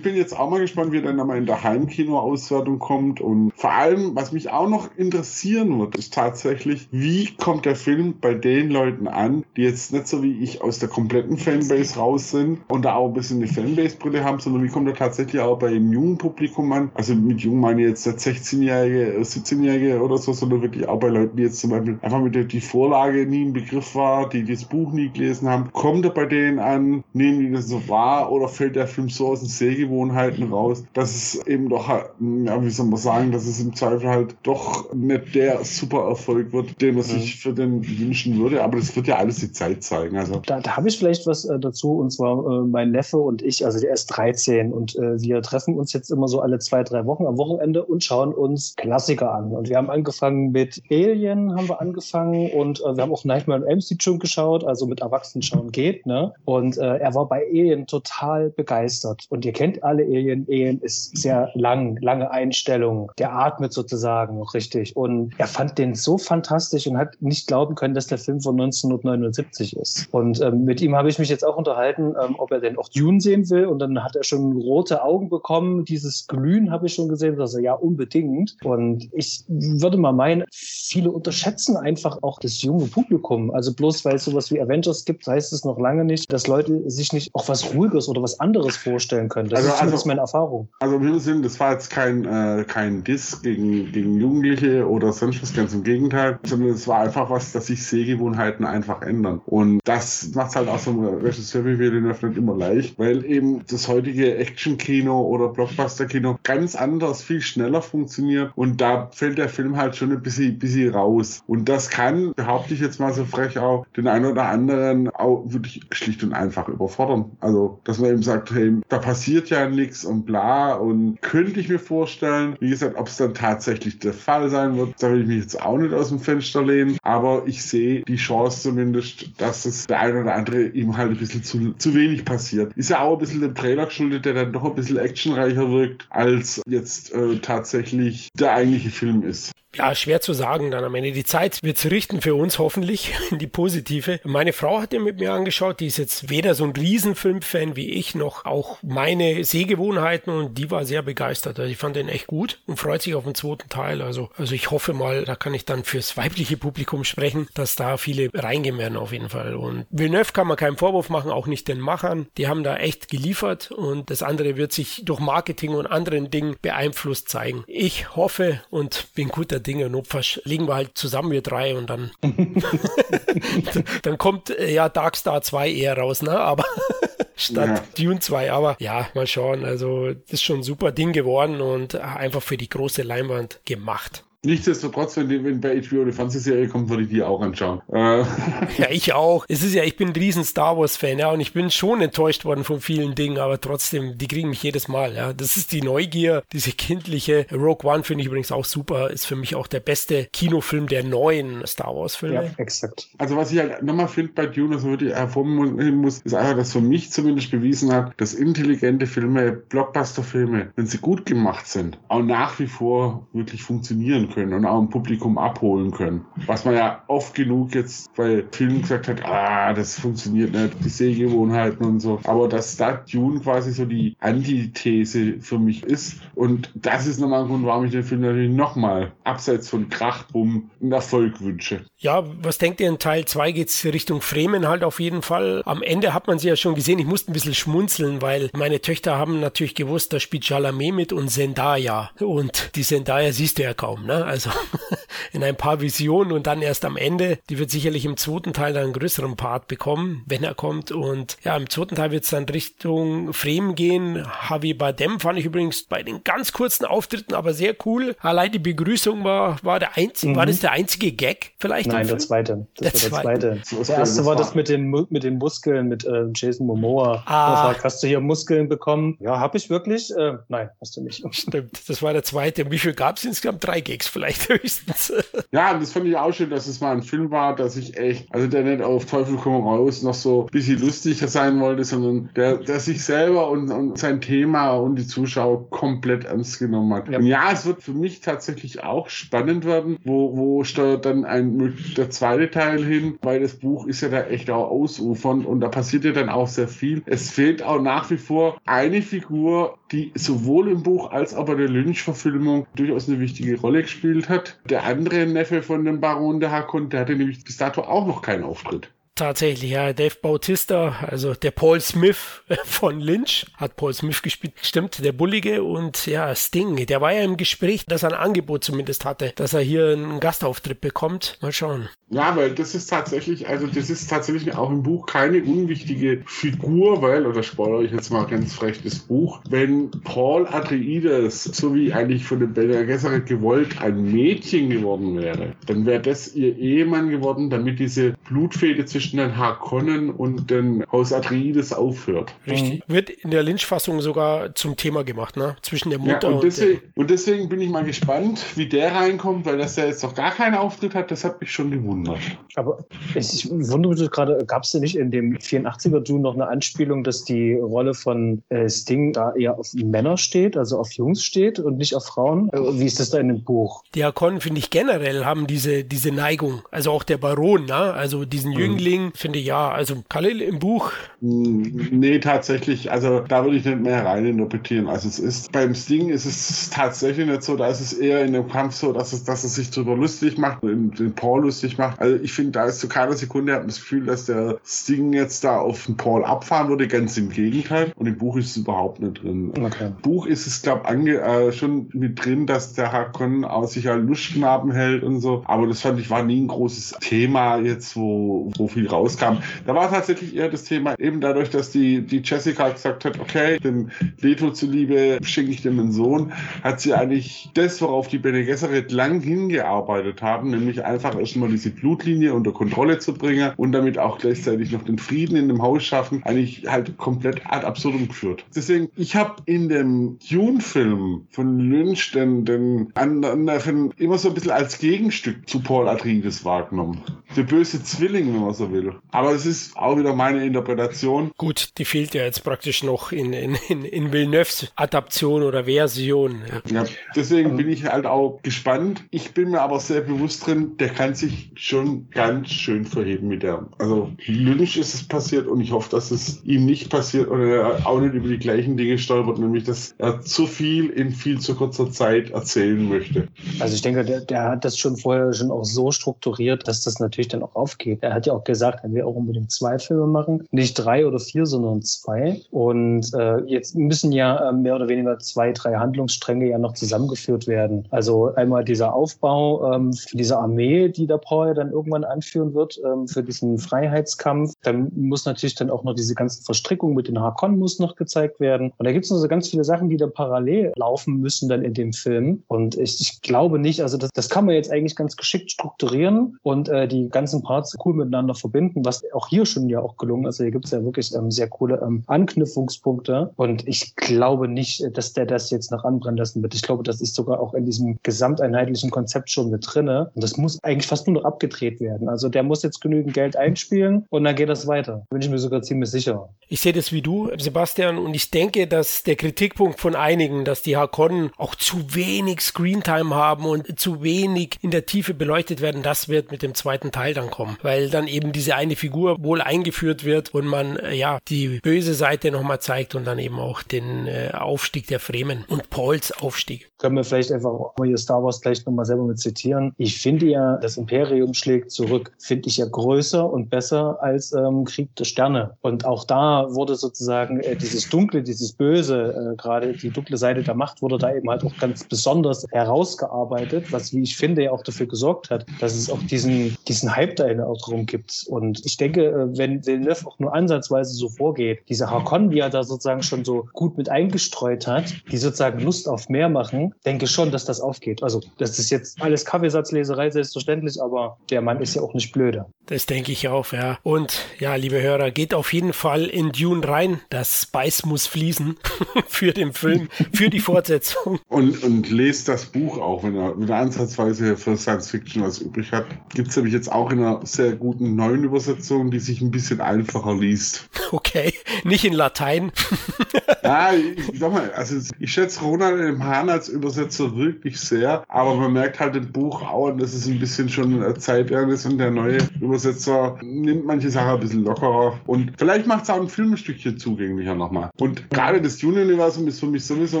Ich 0.00 0.04
bin 0.04 0.16
jetzt 0.16 0.34
auch 0.34 0.48
mal 0.48 0.60
gespannt, 0.60 0.92
wie 0.92 1.02
dann 1.02 1.16
nochmal 1.16 1.36
in 1.36 1.44
der 1.44 1.62
Heimkino-Auswertung 1.62 2.78
kommt. 2.78 3.20
Und 3.20 3.52
vor 3.54 3.70
allem, 3.70 4.16
was 4.16 4.32
mich 4.32 4.50
auch 4.50 4.66
noch 4.66 4.88
interessieren 4.96 5.78
wird, 5.78 5.94
ist 5.94 6.14
tatsächlich, 6.14 6.88
wie 6.90 7.28
kommt 7.36 7.66
der 7.66 7.76
Film 7.76 8.14
bei 8.18 8.32
den 8.32 8.70
Leuten 8.70 9.08
an, 9.08 9.44
die 9.58 9.62
jetzt 9.62 9.92
nicht 9.92 10.08
so 10.08 10.22
wie 10.22 10.42
ich 10.42 10.62
aus 10.62 10.78
der 10.78 10.88
kompletten 10.88 11.36
Fanbase 11.36 11.98
raus 11.98 12.30
sind 12.30 12.60
und 12.68 12.86
da 12.86 12.94
auch 12.94 13.08
ein 13.08 13.12
bisschen 13.12 13.42
eine 13.42 13.48
Fanbase-Brille 13.48 14.24
haben, 14.24 14.40
sondern 14.40 14.64
wie 14.64 14.68
kommt 14.68 14.88
er 14.88 14.94
tatsächlich 14.94 15.42
auch 15.42 15.58
bei 15.58 15.68
dem 15.68 15.92
jungen 15.92 16.16
Publikum 16.16 16.72
an? 16.72 16.90
Also 16.94 17.14
mit 17.14 17.42
jung 17.42 17.60
meine 17.60 17.82
ich 17.82 17.88
jetzt 17.88 18.06
nicht 18.06 18.20
16-Jährige, 18.20 19.20
17-Jährige 19.20 20.00
oder 20.00 20.16
so, 20.16 20.32
sondern 20.32 20.62
wirklich 20.62 20.88
auch 20.88 20.98
bei 20.98 21.08
Leuten, 21.08 21.36
die 21.36 21.42
jetzt 21.42 21.60
zum 21.60 21.72
Beispiel 21.72 21.98
einfach 22.00 22.22
mit 22.22 22.34
der 22.34 22.44
die 22.44 22.62
Vorlage 22.62 23.26
nie 23.26 23.44
ein 23.44 23.52
Begriff 23.52 23.94
war, 23.94 24.30
die 24.30 24.44
das 24.44 24.64
Buch 24.64 24.94
nie 24.94 25.10
gelesen 25.10 25.46
haben. 25.46 25.70
Kommt 25.74 26.06
er 26.06 26.10
bei 26.10 26.24
denen 26.24 26.58
an? 26.58 27.04
Nehmen 27.12 27.40
die 27.40 27.52
das 27.52 27.68
so 27.68 27.86
wahr 27.86 28.32
oder 28.32 28.48
fällt 28.48 28.76
der 28.76 28.86
Film 28.86 29.10
so 29.10 29.28
aus 29.28 29.40
dem 29.40 29.48
Segel? 29.50 29.89
Sehgewohnheiten 29.90 30.52
raus, 30.52 30.84
dass 30.94 31.14
es 31.14 31.46
eben 31.46 31.68
doch, 31.68 31.88
ja, 31.88 32.62
wie 32.62 32.70
soll 32.70 32.86
man 32.86 32.98
sagen, 32.98 33.32
dass 33.32 33.46
es 33.46 33.60
im 33.60 33.74
Zweifel 33.74 34.08
halt 34.08 34.36
doch 34.42 34.92
nicht 34.94 35.34
der 35.34 35.64
super 35.64 36.08
Erfolg 36.08 36.52
wird, 36.52 36.80
den 36.80 36.94
man 36.94 37.04
mhm. 37.04 37.08
sich 37.08 37.36
für 37.36 37.52
den 37.52 37.86
wünschen 37.86 38.38
würde. 38.38 38.62
Aber 38.62 38.78
das 38.78 38.94
wird 38.96 39.06
ja 39.06 39.16
alles 39.16 39.40
die 39.40 39.52
Zeit 39.52 39.82
zeigen. 39.82 40.16
Also. 40.16 40.40
Da, 40.46 40.60
da 40.60 40.76
habe 40.76 40.88
ich 40.88 40.98
vielleicht 40.98 41.26
was 41.26 41.44
äh, 41.44 41.58
dazu, 41.58 41.98
und 41.98 42.10
zwar 42.10 42.38
äh, 42.38 42.66
mein 42.66 42.92
Neffe 42.92 43.18
und 43.18 43.42
ich, 43.42 43.64
also 43.64 43.80
der 43.80 43.92
ist 43.92 44.06
13 44.06 44.72
und 44.72 44.96
äh, 44.96 45.20
wir 45.20 45.42
treffen 45.42 45.74
uns 45.74 45.92
jetzt 45.92 46.10
immer 46.10 46.28
so 46.28 46.40
alle 46.40 46.58
zwei, 46.58 46.82
drei 46.82 47.04
Wochen 47.06 47.26
am 47.26 47.36
Wochenende 47.36 47.84
und 47.84 48.04
schauen 48.04 48.32
uns 48.32 48.74
Klassiker 48.76 49.34
an. 49.34 49.52
Und 49.52 49.68
wir 49.68 49.76
haben 49.76 49.90
angefangen 49.90 50.52
mit 50.52 50.82
Alien, 50.90 51.54
haben 51.54 51.68
wir 51.68 51.80
angefangen 51.80 52.50
und 52.50 52.80
äh, 52.80 52.96
wir 52.96 53.02
haben 53.02 53.12
auch 53.12 53.24
Nightmare 53.24 53.60
on 53.60 53.66
Elm 53.66 53.80
Street 53.80 54.02
schon 54.02 54.18
geschaut, 54.18 54.64
also 54.64 54.86
mit 54.86 55.00
Erwachsenen 55.00 55.42
schauen 55.42 55.72
geht. 55.72 56.06
Ne? 56.06 56.32
Und 56.44 56.78
äh, 56.78 56.96
er 56.98 57.14
war 57.14 57.28
bei 57.28 57.44
Alien 57.50 57.86
total 57.86 58.50
begeistert. 58.50 59.26
Und 59.30 59.44
ihr 59.44 59.52
kennt 59.52 59.79
alle 59.82 60.02
Alien. 60.04 60.46
Alien 60.48 60.80
ist 60.80 61.16
sehr 61.16 61.50
lang, 61.54 61.98
lange 62.00 62.30
Einstellung. 62.30 63.10
Der 63.18 63.32
atmet 63.32 63.72
sozusagen 63.72 64.38
noch 64.38 64.54
richtig. 64.54 64.96
Und 64.96 65.32
er 65.38 65.46
fand 65.46 65.78
den 65.78 65.94
so 65.94 66.18
fantastisch 66.18 66.86
und 66.86 66.96
hat 66.98 67.16
nicht 67.20 67.46
glauben 67.46 67.74
können, 67.74 67.94
dass 67.94 68.06
der 68.06 68.18
Film 68.18 68.40
von 68.40 68.60
1979 68.60 69.76
ist. 69.76 70.08
Und 70.12 70.40
ähm, 70.40 70.64
mit 70.64 70.80
ihm 70.80 70.96
habe 70.96 71.08
ich 71.08 71.18
mich 71.18 71.28
jetzt 71.28 71.44
auch 71.44 71.56
unterhalten, 71.56 72.14
ähm, 72.22 72.34
ob 72.38 72.50
er 72.50 72.60
denn 72.60 72.78
auch 72.78 72.88
Dune 72.88 73.20
sehen 73.20 73.48
will. 73.50 73.66
Und 73.66 73.78
dann 73.78 74.02
hat 74.02 74.16
er 74.16 74.24
schon 74.24 74.56
rote 74.56 75.02
Augen 75.02 75.28
bekommen. 75.28 75.84
Dieses 75.84 76.26
Glühen 76.26 76.70
habe 76.70 76.86
ich 76.86 76.94
schon 76.94 77.08
gesehen. 77.08 77.38
er 77.38 77.60
ja, 77.60 77.74
unbedingt. 77.74 78.56
Und 78.64 79.08
ich 79.12 79.44
würde 79.48 79.96
mal 79.96 80.12
meinen, 80.12 80.44
viele 80.52 81.10
unterschätzen 81.10 81.76
einfach 81.76 82.18
auch 82.22 82.38
das 82.38 82.62
junge 82.62 82.86
Publikum. 82.86 83.50
Also 83.52 83.72
bloß 83.72 84.04
weil 84.04 84.16
es 84.16 84.24
sowas 84.24 84.50
wie 84.50 84.60
Avengers 84.60 85.04
gibt, 85.04 85.26
heißt 85.26 85.52
es 85.52 85.64
noch 85.64 85.78
lange 85.78 86.04
nicht, 86.04 86.32
dass 86.32 86.46
Leute 86.46 86.88
sich 86.90 87.12
nicht 87.12 87.34
auch 87.34 87.48
was 87.48 87.74
Ruhiges 87.74 88.08
oder 88.08 88.22
was 88.22 88.40
anderes 88.40 88.76
vorstellen 88.76 89.28
können. 89.28 89.48
Das 89.48 89.60
also, 89.60 89.69
ist 89.72 89.78
zumindest 89.78 90.04
also, 90.04 90.08
meine 90.08 90.20
Erfahrung. 90.20 90.68
Also 90.80 90.96
im 90.96 91.18
Sinn, 91.18 91.42
das 91.42 91.58
war 91.60 91.72
jetzt 91.72 91.90
kein, 91.90 92.24
äh, 92.24 92.64
kein 92.66 93.04
Diss 93.04 93.42
gegen, 93.42 93.92
gegen 93.92 94.20
Jugendliche 94.20 94.88
oder 94.88 95.12
sonst 95.12 95.42
was, 95.42 95.54
ganz 95.54 95.74
im 95.74 95.82
Gegenteil, 95.82 96.38
sondern 96.44 96.70
es 96.70 96.86
war 96.86 97.00
einfach 97.00 97.30
was, 97.30 97.52
dass 97.52 97.66
sich 97.66 97.84
Sehgewohnheiten 97.84 98.64
einfach 98.64 99.02
ändern. 99.02 99.40
Und 99.46 99.80
das 99.84 100.30
macht 100.34 100.56
halt 100.56 100.68
auch 100.68 100.78
so 100.78 100.90
ein 100.90 101.04
Regisseur 101.04 101.64
wie 101.64 101.78
Villeneuve 101.78 102.28
nicht 102.28 102.38
immer 102.38 102.56
leicht, 102.56 102.98
weil 102.98 103.24
eben 103.24 103.64
das 103.68 103.88
heutige 103.88 104.36
Action-Kino 104.36 105.20
oder 105.20 105.48
Blockbuster-Kino 105.48 106.38
ganz 106.42 106.74
anders, 106.74 107.22
viel 107.22 107.40
schneller 107.40 107.82
funktioniert 107.82 108.52
und 108.56 108.80
da 108.80 109.08
fällt 109.12 109.38
der 109.38 109.48
Film 109.48 109.76
halt 109.76 109.96
schon 109.96 110.12
ein 110.12 110.22
bisschen, 110.22 110.58
bisschen 110.58 110.94
raus. 110.94 111.42
Und 111.46 111.68
das 111.68 111.90
kann, 111.90 112.32
behaupte 112.34 112.74
ich 112.74 112.80
jetzt 112.80 113.00
mal 113.00 113.12
so 113.12 113.24
frech 113.24 113.58
auch, 113.58 113.86
den 113.96 114.08
einen 114.08 114.26
oder 114.26 114.46
anderen 114.46 115.10
auch 115.10 115.44
wirklich 115.46 115.80
schlicht 115.90 116.22
und 116.22 116.32
einfach 116.32 116.68
überfordern. 116.68 117.32
Also, 117.40 117.80
dass 117.84 117.98
man 117.98 118.10
eben 118.10 118.22
sagt, 118.22 118.52
hey, 118.52 118.80
da 118.88 118.98
passiert 118.98 119.50
ja 119.50 119.59
nichts 119.68 120.04
und 120.04 120.24
bla. 120.24 120.74
Und 120.74 121.20
könnte 121.20 121.60
ich 121.60 121.68
mir 121.68 121.78
vorstellen, 121.78 122.56
wie 122.60 122.70
gesagt, 122.70 122.96
ob 122.96 123.08
es 123.08 123.16
dann 123.16 123.34
tatsächlich 123.34 123.98
der 123.98 124.12
Fall 124.12 124.48
sein 124.50 124.76
wird, 124.76 124.94
da 125.00 125.10
will 125.10 125.22
ich 125.22 125.26
mich 125.26 125.42
jetzt 125.42 125.60
auch 125.60 125.78
nicht 125.78 125.92
aus 125.94 126.08
dem 126.08 126.20
Fenster 126.20 126.64
lehnen. 126.64 126.96
Aber 127.02 127.42
ich 127.46 127.62
sehe 127.62 128.02
die 128.02 128.16
Chance 128.16 128.62
zumindest, 128.62 129.40
dass 129.40 129.64
es 129.64 129.86
der 129.86 130.00
eine 130.00 130.22
oder 130.22 130.34
andere 130.34 130.68
ihm 130.68 130.96
halt 130.96 131.10
ein 131.10 131.18
bisschen 131.18 131.42
zu, 131.42 131.72
zu 131.74 131.94
wenig 131.94 132.24
passiert. 132.24 132.72
Ist 132.76 132.90
ja 132.90 133.00
auch 133.00 133.14
ein 133.14 133.18
bisschen 133.18 133.40
dem 133.40 133.54
Trailer 133.54 133.86
geschuldet, 133.86 134.24
der 134.24 134.34
dann 134.34 134.52
doch 134.52 134.64
ein 134.64 134.74
bisschen 134.74 134.98
actionreicher 134.98 135.70
wirkt, 135.70 136.06
als 136.10 136.62
jetzt 136.66 137.12
äh, 137.12 137.38
tatsächlich 137.38 138.30
der 138.38 138.54
eigentliche 138.54 138.90
Film 138.90 139.22
ist. 139.22 139.52
Ja, 139.76 139.94
schwer 139.94 140.20
zu 140.20 140.32
sagen 140.32 140.70
dann 140.72 140.82
am 140.82 140.94
Ende. 140.96 141.12
Die 141.12 141.24
Zeit 141.24 141.62
wird's 141.62 141.86
richten 141.86 142.20
für 142.20 142.34
uns 142.34 142.58
hoffentlich 142.58 143.12
in 143.30 143.38
die 143.38 143.46
positive. 143.46 144.20
Meine 144.24 144.52
Frau 144.52 144.80
hat 144.80 144.92
den 144.92 145.04
mit 145.04 145.20
mir 145.20 145.32
angeschaut, 145.32 145.78
die 145.80 145.86
ist 145.86 145.98
jetzt 145.98 146.28
weder 146.28 146.54
so 146.54 146.64
ein 146.64 146.72
Riesenfilmfan 146.72 147.76
wie 147.76 147.90
ich, 147.90 148.14
noch 148.14 148.44
auch 148.44 148.78
meine 148.82 149.44
Sehgewohnheiten 149.44 150.32
und 150.32 150.58
die 150.58 150.70
war 150.70 150.84
sehr 150.84 151.02
begeistert. 151.02 151.60
Also 151.60 151.70
ich 151.70 151.78
fand 151.78 151.94
den 151.94 152.08
echt 152.08 152.26
gut 152.26 152.58
und 152.66 152.78
freut 152.78 153.02
sich 153.02 153.14
auf 153.14 153.24
den 153.24 153.34
zweiten 153.36 153.68
Teil. 153.68 154.02
Also, 154.02 154.30
also 154.36 154.54
ich 154.54 154.70
hoffe 154.72 154.92
mal, 154.92 155.24
da 155.24 155.36
kann 155.36 155.54
ich 155.54 155.64
dann 155.66 155.84
fürs 155.84 156.16
weibliche 156.16 156.56
Publikum 156.56 157.04
sprechen, 157.04 157.48
dass 157.54 157.76
da 157.76 157.96
viele 157.96 158.30
reingehen 158.34 158.78
werden 158.78 158.96
auf 158.96 159.12
jeden 159.12 159.28
Fall. 159.28 159.54
Und 159.54 159.86
Villeneuve 159.90 160.32
kann 160.32 160.48
man 160.48 160.56
keinen 160.56 160.78
Vorwurf 160.78 161.10
machen, 161.10 161.30
auch 161.30 161.46
nicht 161.46 161.68
den 161.68 161.78
Machern. 161.78 162.26
Die 162.38 162.48
haben 162.48 162.64
da 162.64 162.76
echt 162.76 163.08
geliefert 163.08 163.70
und 163.70 164.10
das 164.10 164.24
andere 164.24 164.56
wird 164.56 164.72
sich 164.72 165.02
durch 165.04 165.20
Marketing 165.20 165.74
und 165.74 165.86
anderen 165.86 166.30
Dingen 166.30 166.56
beeinflusst 166.60 167.28
zeigen. 167.28 167.62
Ich 167.68 168.16
hoffe 168.16 168.62
und 168.70 169.14
bin 169.14 169.28
guter 169.28 169.59
Dinge. 169.60 169.88
Notfalls 169.90 170.40
liegen 170.44 170.66
wir 170.66 170.74
halt 170.74 170.92
zusammen, 170.94 171.30
wir 171.30 171.42
drei, 171.42 171.76
und 171.76 171.88
dann, 171.88 172.10
dann 174.02 174.18
kommt 174.18 174.50
äh, 174.50 174.72
ja 174.72 174.88
Darkstar 174.88 175.42
2 175.42 175.70
eher 175.70 175.96
raus, 175.96 176.22
ne? 176.22 176.38
Aber 176.38 176.64
statt 177.36 177.68
ja. 177.68 178.04
Dune 178.04 178.20
2. 178.20 178.52
Aber 178.52 178.76
ja, 178.78 179.08
mal 179.14 179.26
schauen. 179.26 179.64
Also, 179.64 180.12
das 180.12 180.32
ist 180.32 180.42
schon 180.42 180.60
ein 180.60 180.62
super 180.64 180.92
Ding 180.92 181.12
geworden 181.12 181.60
und 181.60 181.94
einfach 181.94 182.42
für 182.42 182.56
die 182.56 182.68
große 182.68 183.02
Leinwand 183.02 183.60
gemacht. 183.64 184.24
Nichtsdestotrotz, 184.42 185.18
wenn, 185.18 185.28
die, 185.28 185.44
wenn 185.44 185.60
bei 185.60 185.82
HBO 185.82 186.00
eine 186.00 186.12
Fernsehserie 186.12 186.68
kommt, 186.68 186.88
würde 186.88 187.02
ich 187.02 187.10
die 187.10 187.22
auch 187.22 187.42
anschauen. 187.42 187.82
Äh. 187.92 188.24
Ja, 188.78 188.86
ich 188.90 189.12
auch. 189.12 189.44
Es 189.48 189.62
ist 189.62 189.74
ja, 189.74 189.82
ich 189.82 189.96
bin 189.96 190.08
ein 190.08 190.14
riesen 190.14 190.44
Star 190.44 190.78
Wars-Fan, 190.78 191.18
ja, 191.18 191.30
und 191.30 191.40
ich 191.40 191.52
bin 191.52 191.70
schon 191.70 192.00
enttäuscht 192.00 192.44
worden 192.44 192.64
von 192.64 192.80
vielen 192.80 193.14
Dingen, 193.14 193.38
aber 193.38 193.60
trotzdem, 193.60 194.16
die 194.16 194.28
kriegen 194.28 194.48
mich 194.48 194.62
jedes 194.62 194.88
Mal, 194.88 195.14
ja. 195.14 195.32
Das 195.32 195.56
ist 195.56 195.72
die 195.72 195.82
Neugier, 195.82 196.42
diese 196.52 196.72
kindliche. 196.72 197.46
Rogue 197.52 197.90
One 197.90 198.04
finde 198.04 198.22
ich 198.22 198.28
übrigens 198.28 198.52
auch 198.52 198.64
super, 198.64 199.10
ist 199.10 199.26
für 199.26 199.36
mich 199.36 199.54
auch 199.54 199.66
der 199.66 199.80
beste 199.80 200.28
Kinofilm 200.32 200.86
der 200.86 201.04
neuen 201.04 201.66
Star 201.66 201.94
Wars-Filme. 201.94 202.34
Ja, 202.34 202.50
exakt. 202.56 203.08
Also 203.18 203.36
was 203.36 203.52
ich 203.52 203.58
halt 203.58 203.82
nochmal 203.82 204.08
finde 204.08 204.32
bei 204.32 204.46
Dune, 204.46 204.76
also 204.76 204.88
wirklich 204.88 205.12
hervorheben 205.12 205.96
muss, 205.96 206.20
ist 206.20 206.34
einfach, 206.34 206.56
dass 206.56 206.72
für 206.72 206.80
mich 206.80 207.12
zumindest 207.12 207.50
bewiesen 207.50 207.92
hat, 207.92 208.14
dass 208.16 208.32
intelligente 208.32 209.06
Filme, 209.06 209.52
Blockbuster-Filme, 209.52 210.72
wenn 210.76 210.86
sie 210.86 210.98
gut 210.98 211.26
gemacht 211.26 211.66
sind, 211.66 211.98
auch 212.08 212.22
nach 212.22 212.58
wie 212.58 212.66
vor 212.66 213.26
wirklich 213.32 213.62
funktionieren 213.62 214.29
können 214.30 214.52
und 214.54 214.66
auch 214.66 214.80
ein 214.80 214.88
Publikum 214.88 215.38
abholen 215.38 215.90
können. 215.90 216.24
Was 216.46 216.64
man 216.64 216.74
ja 216.74 217.02
oft 217.06 217.34
genug 217.34 217.74
jetzt 217.74 218.14
bei 218.14 218.44
Filmen 218.52 218.82
gesagt 218.82 219.08
hat, 219.08 219.24
ah, 219.24 219.72
das 219.72 219.98
funktioniert 219.98 220.52
nicht, 220.52 220.84
die 220.84 220.88
Sehgewohnheiten 220.88 221.84
und 221.84 222.00
so. 222.00 222.20
Aber 222.24 222.48
dass 222.48 222.76
da 222.76 222.92
Dune 222.92 223.40
quasi 223.40 223.72
so 223.72 223.84
die 223.84 224.16
Antithese 224.20 225.40
für 225.40 225.58
mich 225.58 225.82
ist. 225.84 226.20
Und 226.34 226.70
das 226.74 227.06
ist 227.06 227.20
nochmal 227.20 227.42
ein 227.42 227.48
Grund, 227.48 227.66
warum 227.66 227.84
ich 227.84 227.92
den 227.92 228.02
Film 228.02 228.22
natürlich 228.22 228.54
nochmal 228.54 229.12
abseits 229.24 229.68
von 229.68 229.88
Krachbumm 229.88 230.70
einen 230.80 230.92
Erfolg 230.92 231.40
wünsche. 231.40 231.84
Ja, 232.02 232.24
was 232.24 232.56
denkt 232.56 232.80
ihr 232.80 232.88
in 232.88 232.98
Teil 232.98 233.26
2 233.26 233.52
geht's 233.52 233.84
Richtung 233.84 234.22
Fremen 234.22 234.66
halt 234.66 234.84
auf 234.84 235.00
jeden 235.00 235.20
Fall. 235.20 235.60
Am 235.66 235.82
Ende 235.82 236.14
hat 236.14 236.28
man 236.28 236.38
sie 236.38 236.48
ja 236.48 236.56
schon 236.56 236.74
gesehen. 236.74 236.98
Ich 236.98 237.04
musste 237.04 237.30
ein 237.30 237.34
bisschen 237.34 237.54
schmunzeln, 237.54 238.22
weil 238.22 238.48
meine 238.54 238.80
Töchter 238.80 239.18
haben 239.18 239.38
natürlich 239.38 239.74
gewusst, 239.74 240.14
da 240.14 240.18
spielt 240.18 240.46
Chalamet 240.46 240.94
mit 240.94 241.12
und 241.12 241.28
Zendaya. 241.28 242.10
Und 242.18 242.74
die 242.74 242.84
Zendaya 242.84 243.32
siehst 243.32 243.58
du 243.58 243.64
ja 243.64 243.74
kaum, 243.74 244.06
ne? 244.06 244.24
Also 244.24 244.48
in 245.32 245.44
ein 245.44 245.56
paar 245.56 245.82
Visionen 245.82 246.32
und 246.32 246.46
dann 246.46 246.62
erst 246.62 246.86
am 246.86 246.96
Ende. 246.96 247.38
Die 247.50 247.58
wird 247.58 247.70
sicherlich 247.70 248.06
im 248.06 248.16
zweiten 248.16 248.54
Teil 248.54 248.72
dann 248.72 248.84
einen 248.84 248.92
größeren 248.94 249.36
Part 249.36 249.68
bekommen, 249.68 250.24
wenn 250.24 250.42
er 250.42 250.54
kommt. 250.54 250.92
Und 250.92 251.36
ja, 251.44 251.54
im 251.54 251.68
zweiten 251.68 251.96
Teil 251.96 252.12
wird 252.12 252.24
es 252.24 252.30
dann 252.30 252.44
Richtung 252.44 253.34
Fremen 253.34 253.74
gehen. 253.74 254.26
Javi 254.48 254.72
Badem 254.72 255.20
fand 255.20 255.38
ich 255.38 255.44
übrigens 255.44 255.82
bei 255.82 256.02
den 256.02 256.24
ganz 256.24 256.52
kurzen 256.54 256.86
Auftritten 256.86 257.34
aber 257.34 257.52
sehr 257.52 257.74
cool. 257.84 258.16
Allein 258.20 258.52
die 258.52 258.58
Begrüßung 258.58 259.22
war, 259.22 259.58
war 259.62 259.78
der 259.78 259.98
einzige, 259.98 260.32
mhm. 260.32 260.36
war 260.36 260.46
das 260.46 260.60
der 260.60 260.72
einzige 260.72 261.12
Gag 261.12 261.52
vielleicht? 261.58 261.89
Nein, 261.92 262.06
der 262.06 262.18
zweite. 262.18 262.66
Das 262.76 262.92
der 262.92 263.12
war 263.12 263.22
der 263.22 263.62
zweite. 263.62 263.86
Der 263.86 263.98
erste 263.98 264.24
war 264.24 264.36
das 264.36 264.54
mit 264.54 264.68
den, 264.68 264.90
mit 265.10 265.22
den 265.22 265.38
Muskeln, 265.38 265.88
mit 265.88 266.04
äh, 266.04 266.26
Jason 266.34 266.66
Momoa. 266.66 267.22
Ah. 267.26 267.64
Fragt, 267.64 267.84
hast 267.84 268.02
du 268.02 268.06
hier 268.06 268.20
Muskeln 268.20 268.68
bekommen? 268.68 269.16
Ja, 269.20 269.38
habe 269.38 269.56
ich 269.56 269.70
wirklich? 269.70 270.10
Äh, 270.16 270.38
nein, 270.48 270.70
hast 270.80 270.96
du 270.96 271.02
nicht. 271.02 271.24
Stimmt, 271.34 271.88
das 271.88 272.02
war 272.02 272.12
der 272.12 272.22
zweite. 272.22 272.70
Wie 272.70 272.78
viel 272.78 272.94
gab 272.94 273.16
es 273.16 273.24
insgesamt? 273.24 273.64
Drei 273.64 273.80
Gags 273.80 274.08
vielleicht 274.08 274.48
höchstens. 274.48 275.12
Ja, 275.52 275.78
das 275.78 275.92
fand 275.92 276.06
ich 276.06 276.16
auch 276.16 276.32
schön, 276.32 276.50
dass 276.50 276.66
es 276.66 276.80
mal 276.80 276.92
ein 276.92 277.02
Film 277.02 277.30
war, 277.30 277.56
dass 277.56 277.76
ich 277.76 277.96
echt, 277.96 278.32
also 278.32 278.46
der 278.46 278.62
nicht 278.62 278.82
auf 278.82 279.06
Teufel 279.06 279.36
komm 279.36 279.66
raus 279.66 280.02
noch 280.02 280.14
so 280.14 280.42
ein 280.42 280.50
bisschen 280.50 280.80
lustiger 280.80 281.28
sein 281.28 281.60
wollte, 281.60 281.84
sondern 281.84 282.30
der, 282.36 282.56
der 282.56 282.80
sich 282.80 283.04
selber 283.04 283.50
und, 283.50 283.70
und 283.70 283.98
sein 283.98 284.20
Thema 284.20 284.72
und 284.72 284.96
die 284.96 285.06
Zuschauer 285.06 285.68
komplett 285.70 286.24
ernst 286.24 286.58
genommen 286.58 286.94
hat. 286.94 287.08
Ja. 287.08 287.18
Und 287.18 287.26
ja, 287.26 287.50
es 287.52 287.66
wird 287.66 287.82
für 287.82 287.92
mich 287.92 288.20
tatsächlich 288.20 288.82
auch 288.82 289.08
spannend 289.08 289.64
werden, 289.64 289.98
wo, 290.04 290.36
wo 290.36 290.64
steuert 290.64 291.04
dann 291.04 291.24
ein, 291.24 291.56
der 291.96 292.10
zweite 292.10 292.50
Teil 292.50 292.84
hin, 292.84 293.18
weil 293.22 293.40
das 293.40 293.54
Buch 293.54 293.86
ist 293.86 294.00
ja 294.00 294.08
da 294.08 294.26
echt 294.26 294.50
auch 294.50 294.70
ausufernd 294.70 295.46
und 295.46 295.60
da 295.60 295.68
passiert 295.68 296.04
ja 296.04 296.12
dann 296.12 296.28
auch 296.28 296.48
sehr 296.48 296.68
viel. 296.68 297.02
Es 297.06 297.30
fehlt 297.30 297.62
auch 297.62 297.80
nach 297.80 298.10
wie 298.10 298.16
vor 298.16 298.58
eine 298.66 299.02
Figur, 299.02 299.78
die 299.92 300.12
sowohl 300.14 300.68
im 300.68 300.82
Buch 300.82 301.10
als 301.10 301.34
auch 301.34 301.46
bei 301.46 301.54
der 301.54 301.68
Lynch-Verfilmung 301.68 302.66
durchaus 302.74 303.08
eine 303.08 303.20
wichtige 303.20 303.60
Rolle 303.60 303.82
gespielt 303.82 304.28
hat. 304.28 304.58
Der 304.68 304.84
andere 304.84 305.26
Neffe 305.26 305.62
von 305.62 305.84
dem 305.84 306.00
Baron 306.00 306.40
der 306.40 306.50
Hakon, 306.50 306.90
der 306.90 307.00
hatte 307.00 307.16
nämlich 307.16 307.44
bis 307.44 307.56
dato 307.56 307.82
auch 307.82 308.06
noch 308.06 308.22
keinen 308.22 308.44
Auftritt. 308.44 308.90
Tatsächlich, 309.20 309.72
ja. 309.72 309.92
Dave 309.92 310.14
Bautista, 310.22 310.96
also 311.06 311.34
der 311.34 311.50
Paul 311.50 311.78
Smith 311.78 312.42
von 312.64 313.00
Lynch, 313.00 313.44
hat 313.58 313.76
Paul 313.76 313.92
Smith 313.92 314.22
gespielt, 314.22 314.54
stimmt, 314.62 315.04
der 315.04 315.12
Bullige. 315.12 315.62
Und 315.62 316.06
ja, 316.06 316.34
Sting, 316.34 316.86
der 316.86 317.02
war 317.02 317.12
ja 317.12 317.20
im 317.20 317.36
Gespräch, 317.36 317.84
dass 317.84 318.02
er 318.02 318.12
ein 318.12 318.18
Angebot 318.18 318.64
zumindest 318.64 319.04
hatte, 319.04 319.34
dass 319.36 319.52
er 319.52 319.60
hier 319.60 319.88
einen 319.88 320.20
Gastauftritt 320.20 320.80
bekommt. 320.80 321.36
Mal 321.42 321.52
schauen. 321.52 321.90
Ja, 322.12 322.34
weil 322.34 322.50
das 322.52 322.74
ist 322.74 322.86
tatsächlich, 322.88 323.46
also 323.46 323.68
das 323.68 323.88
ist 323.88 324.08
tatsächlich 324.08 324.52
auch 324.56 324.68
im 324.68 324.82
Buch 324.82 325.06
keine 325.06 325.44
unwichtige 325.44 326.22
Figur, 326.26 327.02
weil, 327.02 327.24
oder 327.24 327.44
spoilere 327.44 327.84
ich 327.84 327.92
jetzt 327.92 328.10
mal 328.10 328.26
ganz 328.26 328.52
frech 328.52 328.82
das 328.82 328.98
Buch, 328.98 329.40
wenn 329.48 329.92
Paul 330.02 330.46
Atreides, 330.48 331.44
so 331.44 331.72
wie 331.72 331.92
eigentlich 331.92 332.24
von 332.24 332.40
dem 332.40 332.52
Bene 332.52 332.84
gewollt, 332.84 333.80
ein 333.80 334.02
Mädchen 334.10 334.70
geworden 334.70 335.18
wäre, 335.18 335.52
dann 335.66 335.86
wäre 335.86 336.02
das 336.02 336.34
ihr 336.34 336.56
Ehemann 336.56 337.10
geworden, 337.10 337.48
damit 337.48 337.78
diese 337.78 338.14
Blutfede 338.28 338.84
zwischen 338.86 339.09
zwischen 339.10 339.18
den 339.18 339.36
Harkonnen 339.36 340.10
und 340.10 340.50
den 340.50 340.84
Haus 340.90 341.12
Atreides 341.12 341.72
aufhört. 341.72 342.32
Richtig. 342.46 342.82
Mhm. 342.86 342.94
Wird 342.94 343.10
in 343.10 343.30
der 343.30 343.42
Lynch-Fassung 343.42 344.00
sogar 344.00 344.54
zum 344.54 344.76
Thema 344.76 345.02
gemacht, 345.04 345.36
ne? 345.36 345.56
Zwischen 345.62 345.90
der 345.90 345.98
Mutter 345.98 346.22
ja, 346.22 346.28
und, 346.28 346.34
und, 346.34 346.44
deswegen, 346.44 346.80
und 346.94 347.10
deswegen 347.10 347.48
bin 347.48 347.60
ich 347.60 347.70
mal 347.70 347.84
gespannt, 347.84 348.44
wie 348.56 348.66
der 348.66 348.94
reinkommt, 348.94 349.46
weil 349.46 349.58
dass 349.58 349.74
der 349.74 349.86
jetzt 349.86 350.02
noch 350.02 350.14
gar 350.14 350.30
keinen 350.30 350.54
Auftritt 350.54 350.94
hat, 350.94 351.10
das 351.10 351.24
hat 351.24 351.40
mich 351.40 351.52
schon 351.52 351.70
gewundert. 351.70 352.18
Aber 352.54 352.78
ich 353.14 353.48
wundere 353.50 353.94
mich 353.94 354.10
gerade, 354.10 354.44
gab 354.46 354.62
es 354.62 354.72
denn 354.72 354.82
nicht 354.82 354.96
in 354.96 355.10
dem 355.10 355.36
84er 355.36 356.00
Dune 356.00 356.20
noch 356.20 356.34
eine 356.34 356.48
Anspielung, 356.48 357.04
dass 357.04 357.24
die 357.24 357.54
Rolle 357.54 357.94
von 357.94 358.42
äh, 358.48 358.68
Sting 358.68 359.12
da 359.12 359.34
eher 359.34 359.58
auf 359.58 359.72
Männer 359.74 360.16
steht, 360.16 360.56
also 360.56 360.78
auf 360.78 360.92
Jungs 360.92 361.24
steht 361.24 361.58
und 361.58 361.78
nicht 361.78 361.94
auf 361.94 362.06
Frauen? 362.06 362.50
Äh, 362.52 362.78
wie 362.78 362.86
ist 362.86 363.00
das 363.00 363.10
da 363.10 363.18
in 363.18 363.28
dem 363.28 363.42
Buch? 363.42 363.82
Die 363.94 364.04
Harkonnen, 364.04 364.40
finde 364.40 364.60
ich, 364.60 364.70
generell 364.70 365.24
haben 365.24 365.46
diese, 365.46 365.84
diese 365.84 366.12
Neigung. 366.12 366.62
Also 366.70 366.92
auch 366.92 367.02
der 367.02 367.18
Baron, 367.18 367.66
ne? 367.66 367.74
Also 367.74 368.24
diesen 368.24 368.52
mhm. 368.52 368.58
Jüngling, 368.58 368.89
Ding, 368.90 369.12
finde 369.14 369.38
ich 369.38 369.46
ja. 369.46 369.70
Also 369.70 370.02
Khalil 370.08 370.40
im 370.40 370.58
Buch. 370.58 370.92
Hm, 371.20 371.88
nee, 371.92 372.18
tatsächlich. 372.18 372.90
Also 372.90 373.20
da 373.20 373.44
würde 373.44 373.56
ich 373.56 373.64
nicht 373.64 373.80
mehr 373.80 374.04
reininterpretieren, 374.04 374.88
als 374.88 375.04
es 375.04 375.18
ist. 375.18 375.52
Beim 375.52 375.74
Sting 375.74 376.08
ist 376.08 376.24
es 376.24 376.70
tatsächlich 376.70 377.26
nicht 377.26 377.42
so. 377.42 377.56
Da 377.56 377.68
ist 377.68 377.80
es 377.80 377.92
eher 377.92 378.24
in 378.24 378.32
dem 378.32 378.48
Kampf 378.48 378.74
so, 378.74 378.92
dass 378.92 379.12
es, 379.12 379.24
dass 379.24 379.44
es 379.44 379.54
sich 379.54 379.70
drüber 379.70 379.96
lustig 379.96 380.38
macht, 380.38 380.62
den, 380.62 380.90
den 380.90 381.14
Paul 381.14 381.42
lustig 381.42 381.78
macht. 381.78 382.00
Also 382.00 382.16
ich 382.22 382.32
finde, 382.32 382.52
da 382.52 382.64
ist 382.64 382.80
zu 382.80 382.88
keiner 382.88 383.12
Sekunde, 383.12 383.52
hat 383.52 383.60
man 383.60 383.68
das 383.68 383.78
Gefühl, 383.78 384.06
dass 384.06 384.26
der 384.26 384.58
Sting 384.64 385.12
jetzt 385.12 385.44
da 385.44 385.58
auf 385.58 385.86
den 385.86 385.96
Paul 385.96 386.24
abfahren 386.24 386.68
würde. 386.68 386.88
Ganz 386.88 387.16
im 387.16 387.30
Gegenteil. 387.30 387.92
Und 387.96 388.06
im 388.06 388.18
Buch 388.18 388.36
ist 388.36 388.50
es 388.50 388.56
überhaupt 388.56 389.00
nicht 389.00 389.22
drin. 389.22 389.52
Okay. 389.56 389.86
Im 389.86 390.02
Buch 390.02 390.26
ist 390.26 390.46
es, 390.46 390.62
glaube 390.62 390.82
ich, 390.90 391.08
äh, 391.08 391.52
schon 391.52 391.88
mit 391.92 392.24
drin, 392.24 392.46
dass 392.46 392.72
der 392.72 392.92
Hakon 392.92 393.44
aus 393.44 393.74
sich 393.74 393.88
als 393.88 394.04
Lustknaben 394.04 394.72
hält 394.72 395.02
und 395.02 395.20
so. 395.20 395.42
Aber 395.46 395.66
das 395.66 395.80
fand 395.80 396.00
ich 396.00 396.10
war 396.10 396.22
nie 396.22 396.40
ein 396.40 396.48
großes 396.48 396.96
Thema 397.00 397.58
jetzt, 397.58 397.96
wo, 397.96 398.50
wo 398.56 398.68
viel 398.68 398.79
rauskam. 398.86 399.38
Da 399.66 399.74
war 399.74 399.90
tatsächlich 399.90 400.36
eher 400.36 400.48
das 400.48 400.64
Thema, 400.64 400.94
eben 400.98 401.20
dadurch, 401.20 401.50
dass 401.50 401.70
die, 401.70 402.02
die 402.02 402.22
Jessica 402.24 402.68
gesagt 402.68 403.04
hat, 403.04 403.20
okay, 403.20 403.58
dem 403.58 403.90
Leto 404.20 404.50
zuliebe 404.50 405.18
schenke 405.22 405.50
ich 405.50 405.62
dem 405.62 405.78
einen 405.78 405.92
Sohn, 405.92 406.32
hat 406.62 406.80
sie 406.80 406.94
eigentlich 406.94 407.50
das, 407.54 407.80
worauf 407.80 408.08
die 408.08 408.18
Bene 408.18 408.44
Gesserit 408.44 408.92
lang 408.92 409.20
hingearbeitet 409.20 410.22
haben, 410.22 410.50
nämlich 410.50 410.84
einfach 410.84 411.18
erstmal 411.18 411.48
diese 411.48 411.70
Blutlinie 411.70 412.34
unter 412.34 412.52
Kontrolle 412.52 412.98
zu 412.98 413.14
bringen 413.14 413.52
und 413.56 413.72
damit 413.72 413.98
auch 413.98 414.18
gleichzeitig 414.18 414.72
noch 414.72 414.82
den 414.84 414.98
Frieden 414.98 415.36
in 415.36 415.48
dem 415.48 415.62
Haus 415.62 415.82
schaffen, 415.84 416.22
eigentlich 416.24 416.66
halt 416.66 416.96
komplett 416.98 417.42
ad 417.46 417.66
absurdum 417.66 418.08
geführt. 418.08 418.44
Deswegen, 418.54 418.88
ich 418.96 419.16
habe 419.16 419.36
in 419.46 419.68
dem 419.68 420.18
Dune-Film 420.28 421.26
von 421.30 421.58
Lynch 421.58 422.12
den, 422.12 422.44
den 422.44 422.90
anderen 422.94 423.92
immer 423.96 424.18
so 424.18 424.28
ein 424.28 424.34
bisschen 424.34 424.50
als 424.50 424.78
Gegenstück 424.78 425.48
zu 425.48 425.60
Paul 425.60 425.88
Atreides 425.88 426.44
wahrgenommen. 426.44 427.00
Der 427.36 427.42
böse 427.42 427.82
Zwilling, 427.82 428.32
wenn 428.34 428.40
man 428.40 428.54
so 428.54 428.69
will. 428.72 428.94
Aber 429.10 429.32
es 429.32 429.46
ist 429.46 429.76
auch 429.76 429.96
wieder 429.96 430.14
meine 430.14 430.44
Interpretation. 430.44 431.30
Gut, 431.36 431.70
die 431.78 431.84
fehlt 431.84 432.14
ja 432.14 432.24
jetzt 432.24 432.44
praktisch 432.44 432.82
noch 432.82 433.12
in, 433.12 433.32
in, 433.32 433.56
in, 433.68 433.84
in 433.84 434.12
Villeneuves 434.12 434.72
Adaption 434.76 435.42
oder 435.42 435.64
Version. 435.64 436.42
Ja. 436.70 436.82
ja, 436.82 436.88
deswegen 437.14 437.56
bin 437.56 437.68
ich 437.68 437.84
halt 437.84 438.06
auch 438.06 438.40
gespannt. 438.42 439.04
Ich 439.10 439.32
bin 439.32 439.50
mir 439.50 439.60
aber 439.60 439.80
sehr 439.80 440.00
bewusst 440.02 440.46
drin, 440.46 440.76
der 440.78 440.90
kann 440.90 441.14
sich 441.14 441.50
schon 441.54 442.08
ganz 442.10 442.50
schön 442.50 442.84
verheben 442.84 443.28
mit 443.28 443.42
der. 443.42 443.66
Also 443.78 444.10
Lynch 444.26 444.76
ist 444.76 444.94
es 444.94 445.06
passiert 445.06 445.46
und 445.46 445.60
ich 445.60 445.72
hoffe, 445.72 445.90
dass 445.90 446.10
es 446.10 446.42
ihm 446.44 446.66
nicht 446.66 446.90
passiert 446.90 447.28
oder 447.28 447.44
er 447.44 447.86
auch 447.86 448.00
nicht 448.00 448.14
über 448.14 448.28
die 448.28 448.38
gleichen 448.38 448.76
Dinge 448.76 448.98
stolpert, 448.98 449.38
nämlich 449.38 449.64
dass 449.64 449.94
er 449.98 450.20
zu 450.20 450.46
viel 450.46 450.90
in 450.90 451.10
viel 451.10 451.40
zu 451.40 451.54
kurzer 451.54 451.90
Zeit 451.90 452.30
erzählen 452.30 452.88
möchte. 452.88 453.28
Also 453.58 453.74
ich 453.74 453.82
denke, 453.82 454.04
der, 454.04 454.20
der 454.20 454.44
hat 454.44 454.64
das 454.64 454.78
schon 454.78 454.96
vorher 454.96 455.32
schon 455.32 455.50
auch 455.50 455.64
so 455.64 455.90
strukturiert, 455.90 456.66
dass 456.68 456.82
das 456.82 457.00
natürlich 457.00 457.28
dann 457.28 457.42
auch 457.42 457.54
aufgeht. 457.54 458.02
Er 458.02 458.14
hat 458.14 458.26
ja 458.26 458.32
auch 458.32 458.44
gesagt, 458.44 458.59
gesagt, 458.60 458.84
er 458.84 458.92
will 458.92 459.02
auch 459.02 459.14
unbedingt 459.14 459.50
zwei 459.50 459.78
Filme 459.78 460.06
machen. 460.06 460.46
Nicht 460.50 460.74
drei 460.74 461.06
oder 461.06 461.18
vier, 461.18 461.46
sondern 461.46 461.82
zwei. 461.82 462.40
Und 462.50 463.12
äh, 463.14 463.38
jetzt 463.46 463.74
müssen 463.74 464.12
ja 464.12 464.50
äh, 464.50 464.52
mehr 464.52 464.76
oder 464.76 464.88
weniger 464.88 465.18
zwei, 465.18 465.52
drei 465.52 465.76
Handlungsstränge 465.76 466.48
ja 466.48 466.58
noch 466.58 466.74
zusammengeführt 466.74 467.46
werden. 467.46 467.88
Also 467.90 468.34
einmal 468.34 468.64
dieser 468.64 468.94
Aufbau 468.94 469.72
ähm, 469.72 469.92
für 469.94 470.16
diese 470.16 470.38
Armee, 470.38 470.88
die 470.88 471.06
der 471.06 471.18
Paul 471.18 471.54
dann 471.54 471.72
irgendwann 471.72 472.04
anführen 472.04 472.54
wird, 472.54 472.78
ähm, 472.84 473.08
für 473.08 473.22
diesen 473.22 473.58
Freiheitskampf. 473.58 474.52
Dann 474.62 474.92
muss 474.94 475.24
natürlich 475.24 475.54
dann 475.54 475.70
auch 475.70 475.84
noch 475.84 475.94
diese 475.94 476.14
ganzen 476.14 476.44
Verstrickungen 476.44 476.94
mit 476.94 477.08
den 477.08 477.20
Hakon 477.20 477.58
muss 477.58 477.78
noch 477.78 477.96
gezeigt 477.96 478.40
werden. 478.40 478.72
Und 478.76 478.84
da 478.84 478.92
gibt 478.92 479.06
es 479.06 479.10
noch 479.10 479.18
so 479.18 479.28
ganz 479.28 479.48
viele 479.48 479.64
Sachen, 479.64 479.88
die 479.88 479.96
da 479.96 480.06
parallel 480.06 480.72
laufen 480.76 481.16
müssen 481.20 481.48
dann 481.48 481.62
in 481.62 481.72
dem 481.72 481.92
Film. 481.92 482.42
Und 482.48 482.76
ich, 482.76 483.00
ich 483.00 483.22
glaube 483.22 483.58
nicht, 483.58 483.80
also 483.80 483.96
das, 483.96 484.10
das 484.14 484.28
kann 484.28 484.44
man 484.44 484.54
jetzt 484.54 484.70
eigentlich 484.70 484.96
ganz 484.96 485.16
geschickt 485.16 485.50
strukturieren 485.50 486.38
und 486.42 486.68
äh, 486.68 486.86
die 486.86 487.08
ganzen 487.08 487.42
Parts 487.42 487.76
cool 487.84 487.94
miteinander 487.94 488.34
verbinden, 488.34 488.49
was 488.52 489.02
auch 489.12 489.28
hier 489.28 489.46
schon 489.46 489.68
ja 489.68 489.80
auch 489.80 489.96
gelungen 489.96 490.24
ist. 490.24 490.36
Also 490.40 490.44
hier 490.44 490.52
gibt 490.52 490.64
es 490.66 490.70
ja 490.70 490.84
wirklich 490.84 491.14
ähm, 491.14 491.30
sehr 491.30 491.48
coole 491.48 491.80
ähm, 491.82 492.02
Anknüpfungspunkte. 492.06 493.32
Und 493.36 493.66
ich 493.66 493.96
glaube 493.96 494.48
nicht, 494.48 494.96
dass 494.96 495.12
der 495.12 495.26
das 495.26 495.50
jetzt 495.50 495.70
noch 495.70 495.84
anbrennen 495.84 496.16
lassen 496.16 496.42
wird. 496.42 496.54
Ich 496.54 496.62
glaube, 496.62 496.82
das 496.82 497.00
ist 497.00 497.14
sogar 497.14 497.40
auch 497.40 497.54
in 497.54 497.66
diesem 497.66 497.98
gesamteinheitlichen 498.02 498.90
Konzept 498.90 499.30
schon 499.30 499.50
mit 499.50 499.64
drinne. 499.66 500.10
Und 500.14 500.22
das 500.22 500.36
muss 500.36 500.62
eigentlich 500.62 500.86
fast 500.86 501.06
nur 501.06 501.20
noch 501.20 501.24
abgedreht 501.24 501.80
werden. 501.80 502.08
Also 502.08 502.28
der 502.28 502.42
muss 502.42 502.62
jetzt 502.62 502.80
genügend 502.80 503.14
Geld 503.14 503.36
einspielen 503.36 504.06
und 504.10 504.24
dann 504.24 504.34
geht 504.34 504.48
das 504.48 504.66
weiter. 504.66 505.06
Bin 505.10 505.20
ich 505.20 505.28
mir 505.28 505.38
sogar 505.38 505.62
ziemlich 505.62 505.90
sicher. 505.90 506.28
Ich 506.48 506.60
sehe 506.60 506.72
das 506.72 506.92
wie 506.92 507.02
du, 507.02 507.30
Sebastian, 507.38 507.98
und 507.98 508.14
ich 508.14 508.30
denke, 508.30 508.66
dass 508.66 509.02
der 509.02 509.16
Kritikpunkt 509.16 509.78
von 509.78 509.94
einigen, 509.94 510.44
dass 510.44 510.62
die 510.62 510.76
Hakonnen 510.76 511.30
auch 511.36 511.54
zu 511.54 511.94
wenig 511.94 512.40
Screentime 512.40 513.14
haben 513.14 513.44
und 513.44 513.78
zu 513.78 514.02
wenig 514.02 514.56
in 514.60 514.70
der 514.70 514.86
Tiefe 514.86 515.14
beleuchtet 515.14 515.60
werden, 515.60 515.82
das 515.82 516.08
wird 516.08 516.30
mit 516.32 516.42
dem 516.42 516.54
zweiten 516.54 516.92
Teil 516.92 517.14
dann 517.14 517.30
kommen, 517.30 517.56
weil 517.62 517.90
dann 517.90 518.08
eben 518.08 518.32
diese 518.40 518.54
eine 518.54 518.74
Figur 518.74 519.22
wohl 519.22 519.42
eingeführt 519.42 520.06
wird 520.06 520.34
und 520.34 520.46
man 520.46 520.76
äh, 520.76 520.94
ja 520.94 521.18
die 521.28 521.60
böse 521.62 521.92
Seite 521.92 522.30
nochmal 522.30 522.58
zeigt 522.58 522.94
und 522.94 523.06
dann 523.06 523.18
eben 523.18 523.38
auch 523.38 523.62
den 523.62 524.06
äh, 524.06 524.30
Aufstieg 524.32 524.86
der 524.86 524.98
Fremen 524.98 525.44
und 525.48 525.68
Pauls 525.68 526.10
Aufstieg. 526.22 526.70
Können 526.78 526.96
wir 526.96 527.04
vielleicht 527.04 527.30
einfach 527.32 527.52
mal 527.78 527.86
hier 527.86 527.98
Star 527.98 528.24
Wars 528.24 528.40
gleich 528.40 528.64
nochmal 528.64 528.86
selber 528.86 529.04
mit 529.04 529.18
zitieren. 529.18 529.74
Ich 529.76 530.00
finde 530.00 530.24
ja, 530.24 530.56
das 530.56 530.78
Imperium 530.78 531.34
schlägt 531.34 531.70
zurück, 531.70 532.12
finde 532.18 532.48
ich 532.48 532.56
ja 532.56 532.64
größer 532.64 533.30
und 533.30 533.50
besser 533.50 533.98
als 534.00 534.32
ähm, 534.32 534.64
Krieg 534.64 534.96
der 534.96 535.04
Sterne. 535.04 535.58
Und 535.60 535.84
auch 535.84 536.04
da 536.04 536.46
wurde 536.48 536.76
sozusagen 536.76 537.40
äh, 537.40 537.56
dieses 537.56 537.90
Dunkle, 537.90 538.22
dieses 538.22 538.54
Böse, 538.54 539.32
äh, 539.34 539.36
gerade 539.36 539.74
die 539.74 539.90
dunkle 539.90 540.16
Seite 540.16 540.42
der 540.42 540.54
Macht 540.54 540.80
wurde 540.80 540.96
da 540.96 541.14
eben 541.14 541.28
halt 541.28 541.44
auch 541.44 541.56
ganz 541.58 541.84
besonders 541.84 542.46
herausgearbeitet, 542.52 543.70
was, 543.70 543.92
wie 543.92 544.00
ich 544.00 544.16
finde, 544.16 544.44
ja 544.44 544.52
auch 544.52 544.62
dafür 544.62 544.86
gesorgt 544.86 545.28
hat, 545.28 545.44
dass 545.60 545.74
es 545.74 545.90
auch 545.90 546.02
diesen, 546.04 546.56
diesen 546.66 546.96
Hype 546.96 547.16
da 547.16 547.26
auch 547.44 547.60
drum 547.60 547.84
gibt. 547.84 548.24
Und 548.30 548.64
ich 548.64 548.76
denke, 548.76 549.06
äh, 549.06 549.38
wenn 549.38 549.66
Villeneuve 549.66 550.06
auch 550.06 550.18
nur 550.20 550.32
ansatzweise 550.34 550.94
so 550.94 551.08
vorgeht, 551.08 551.62
diese 551.68 551.90
Harkon, 551.90 552.30
die 552.30 552.38
er 552.38 552.48
da 552.48 552.62
sozusagen 552.62 553.02
schon 553.02 553.24
so 553.24 553.48
gut 553.52 553.76
mit 553.76 553.88
eingestreut 553.88 554.66
hat, 554.68 554.94
die 555.10 555.16
sozusagen 555.16 555.60
Lust 555.60 555.88
auf 555.88 556.08
mehr 556.08 556.28
machen, 556.28 556.72
denke 556.86 557.08
schon, 557.08 557.32
dass 557.32 557.44
das 557.44 557.60
aufgeht. 557.60 558.02
Also, 558.02 558.20
das 558.38 558.58
ist 558.58 558.70
jetzt 558.70 559.02
alles 559.02 559.24
Kaffeesatzleserei, 559.24 560.10
selbstverständlich, 560.10 560.80
aber 560.80 561.18
der 561.30 561.42
Mann 561.42 561.60
ist 561.60 561.74
ja 561.74 561.82
auch 561.82 561.92
nicht 561.92 562.12
blöde. 562.12 562.46
Das 562.66 562.86
denke 562.86 563.10
ich 563.10 563.26
auch, 563.26 563.52
ja. 563.52 563.78
Und 563.82 564.24
ja, 564.38 564.54
liebe 564.54 564.80
Hörer, 564.80 565.10
geht 565.10 565.34
auf 565.34 565.52
jeden 565.52 565.72
Fall 565.72 566.04
in 566.04 566.30
Dune 566.30 566.66
rein. 566.66 567.00
Das 567.10 567.42
Spice 567.42 567.84
muss 567.84 568.06
fließen 568.06 568.56
für 569.08 569.32
den 569.32 569.52
Film, 569.52 569.88
für 570.12 570.30
die 570.30 570.38
Fortsetzung. 570.38 571.18
Und, 571.28 571.64
und 571.64 571.90
lest 571.90 572.28
das 572.28 572.46
Buch 572.46 572.78
auch, 572.78 573.02
wenn 573.02 573.16
er, 573.16 573.36
wenn 573.36 573.48
er 573.48 573.56
ansatzweise 573.56 574.36
für 574.36 574.56
Science 574.56 574.90
Fiction 574.90 575.24
was 575.24 575.40
übrig 575.40 575.72
hat. 575.72 575.86
Gibt 576.14 576.28
es 576.28 576.36
nämlich 576.36 576.54
jetzt 576.54 576.70
auch 576.70 576.92
in 576.92 577.00
einer 577.00 577.20
sehr 577.24 577.56
guten 577.56 577.96
neuen 577.96 578.19
Übersetzung, 578.24 578.90
die 578.90 579.00
sich 579.00 579.20
ein 579.20 579.30
bisschen 579.30 579.60
einfacher 579.60 580.14
liest. 580.14 580.68
Okay, 580.92 581.34
nicht 581.64 581.84
in 581.84 581.92
Latein. 581.92 582.52
ja, 583.42 583.72
ich, 583.72 584.18
sag 584.18 584.32
mal, 584.32 584.50
also 584.52 584.76
ich 584.98 585.12
schätze 585.12 585.40
Ronald 585.40 585.80
M. 585.80 586.04
Hahn 586.04 586.28
als 586.28 586.48
Übersetzer 586.48 587.16
wirklich 587.16 587.58
sehr, 587.60 588.04
aber 588.08 588.34
man 588.34 588.52
merkt 588.52 588.80
halt 588.80 588.96
im 588.96 589.12
Buch 589.12 589.42
auch, 589.42 589.70
dass 589.72 589.94
es 589.94 590.06
ein 590.06 590.18
bisschen 590.18 590.48
schon 590.48 590.82
zeitlang 590.98 591.50
ist 591.50 591.66
und 591.66 591.78
der 591.78 591.90
neue 591.90 592.18
Übersetzer 592.40 593.18
nimmt 593.22 593.64
manche 593.64 593.90
Sachen 593.90 594.10
ein 594.10 594.20
bisschen 594.20 594.44
lockerer 594.44 594.98
und 595.06 595.32
vielleicht 595.38 595.66
macht 595.66 595.84
es 595.84 595.90
auch 595.90 596.00
ein 596.00 596.08
Film 596.08 596.32
ein 596.32 596.36
Stückchen 596.36 596.78
zugänglicher 596.78 597.34
nochmal. 597.34 597.70
Und 597.78 598.10
gerade 598.10 598.40
das 598.40 598.58
Dune-Universum 598.58 599.26
ist 599.28 599.40
für 599.40 599.46
mich 599.46 599.64
sowieso 599.64 600.00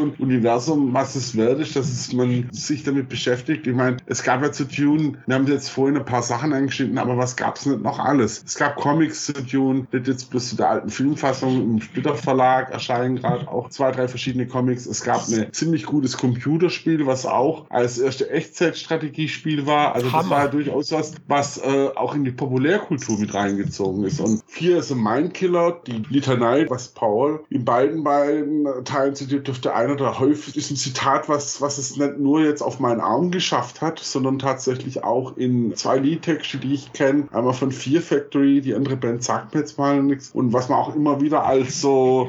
ein 0.00 0.12
Universum, 0.18 0.92
was 0.92 1.14
es 1.14 1.36
wert 1.36 1.60
ist, 1.60 1.76
dass 1.76 1.88
es, 1.88 2.12
man 2.12 2.48
sich 2.52 2.82
damit 2.84 3.08
beschäftigt. 3.08 3.66
Ich 3.66 3.74
meine, 3.74 3.98
es 4.06 4.22
gab 4.22 4.42
ja 4.42 4.52
zu 4.52 4.64
Dune, 4.64 5.14
wir 5.26 5.34
haben 5.34 5.46
jetzt 5.46 5.70
vorhin 5.70 5.96
ein 5.96 6.04
paar 6.04 6.22
Sachen 6.22 6.52
angeschnitten, 6.52 6.98
aber 6.98 7.16
was 7.16 7.36
gab 7.36 7.56
es 7.56 7.66
nicht 7.66 7.82
noch 7.82 7.98
alles? 7.98 8.42
Es 8.44 8.56
gab 8.56 8.76
Comics 8.76 9.26
zu 9.26 9.32
Dune, 9.32 9.86
nicht 9.92 10.08
jetzt 10.08 10.30
bloß 10.30 10.50
zu 10.50 10.56
der 10.56 10.70
alten 10.70 10.90
Filmfassung 10.90 11.62
im 11.62 11.80
Splitter 11.80 12.14
Verlag 12.14 12.70
erscheinen 12.70 13.19
gerade 13.20 13.48
auch 13.48 13.70
zwei, 13.70 13.90
drei 13.92 14.08
verschiedene 14.08 14.46
Comics. 14.46 14.86
Es 14.86 15.02
gab 15.02 15.26
ein 15.28 15.52
ziemlich 15.52 15.86
gutes 15.86 16.16
Computerspiel, 16.16 17.06
was 17.06 17.26
auch 17.26 17.66
als 17.70 17.98
erste 17.98 18.30
Echtzeitstrategiespiel 18.30 19.66
war. 19.66 19.94
Also 19.94 20.12
Hammer. 20.12 20.22
das 20.22 20.30
war 20.30 20.44
ja 20.44 20.48
durchaus 20.48 20.92
was, 20.92 21.14
was 21.28 21.58
äh, 21.58 21.88
auch 21.94 22.14
in 22.14 22.24
die 22.24 22.32
Populärkultur 22.32 23.18
mit 23.18 23.34
reingezogen 23.34 24.04
ist. 24.04 24.20
Und 24.20 24.42
vier 24.46 24.78
ist 24.78 24.90
ein 24.90 25.02
Mindkiller, 25.02 25.80
die 25.86 26.02
Litanei, 26.08 26.66
was 26.68 26.88
Paul 26.88 27.44
in 27.50 27.64
beiden 27.64 28.04
beiden 28.04 28.66
Teilen 28.84 29.14
zitiert 29.14 29.46
dürfte, 29.46 29.74
einer 29.74 29.96
der 29.96 30.18
häufig 30.18 30.56
ist 30.56 30.70
ein 30.70 30.76
Zitat, 30.76 31.28
was, 31.28 31.60
was 31.60 31.78
es 31.78 31.96
nicht 31.96 32.18
nur 32.18 32.42
jetzt 32.42 32.62
auf 32.62 32.80
meinen 32.80 33.00
Arm 33.00 33.30
geschafft 33.30 33.80
hat, 33.80 33.98
sondern 33.98 34.38
tatsächlich 34.38 35.04
auch 35.04 35.36
in 35.36 35.74
zwei 35.76 35.98
Liedtexte, 35.98 36.58
die 36.58 36.74
ich 36.74 36.92
kenne. 36.92 37.28
Einmal 37.32 37.54
von 37.54 37.72
Fear 37.72 38.02
Factory, 38.02 38.60
die 38.60 38.74
andere 38.74 38.96
Band 38.96 39.22
sagt 39.22 39.54
mir 39.54 39.60
jetzt 39.60 39.78
mal 39.78 40.02
nichts. 40.02 40.30
Und 40.32 40.52
was 40.52 40.68
man 40.68 40.78
auch 40.78 40.94
immer 40.94 41.20
wieder 41.20 41.44
als 41.44 41.80
so 41.80 42.28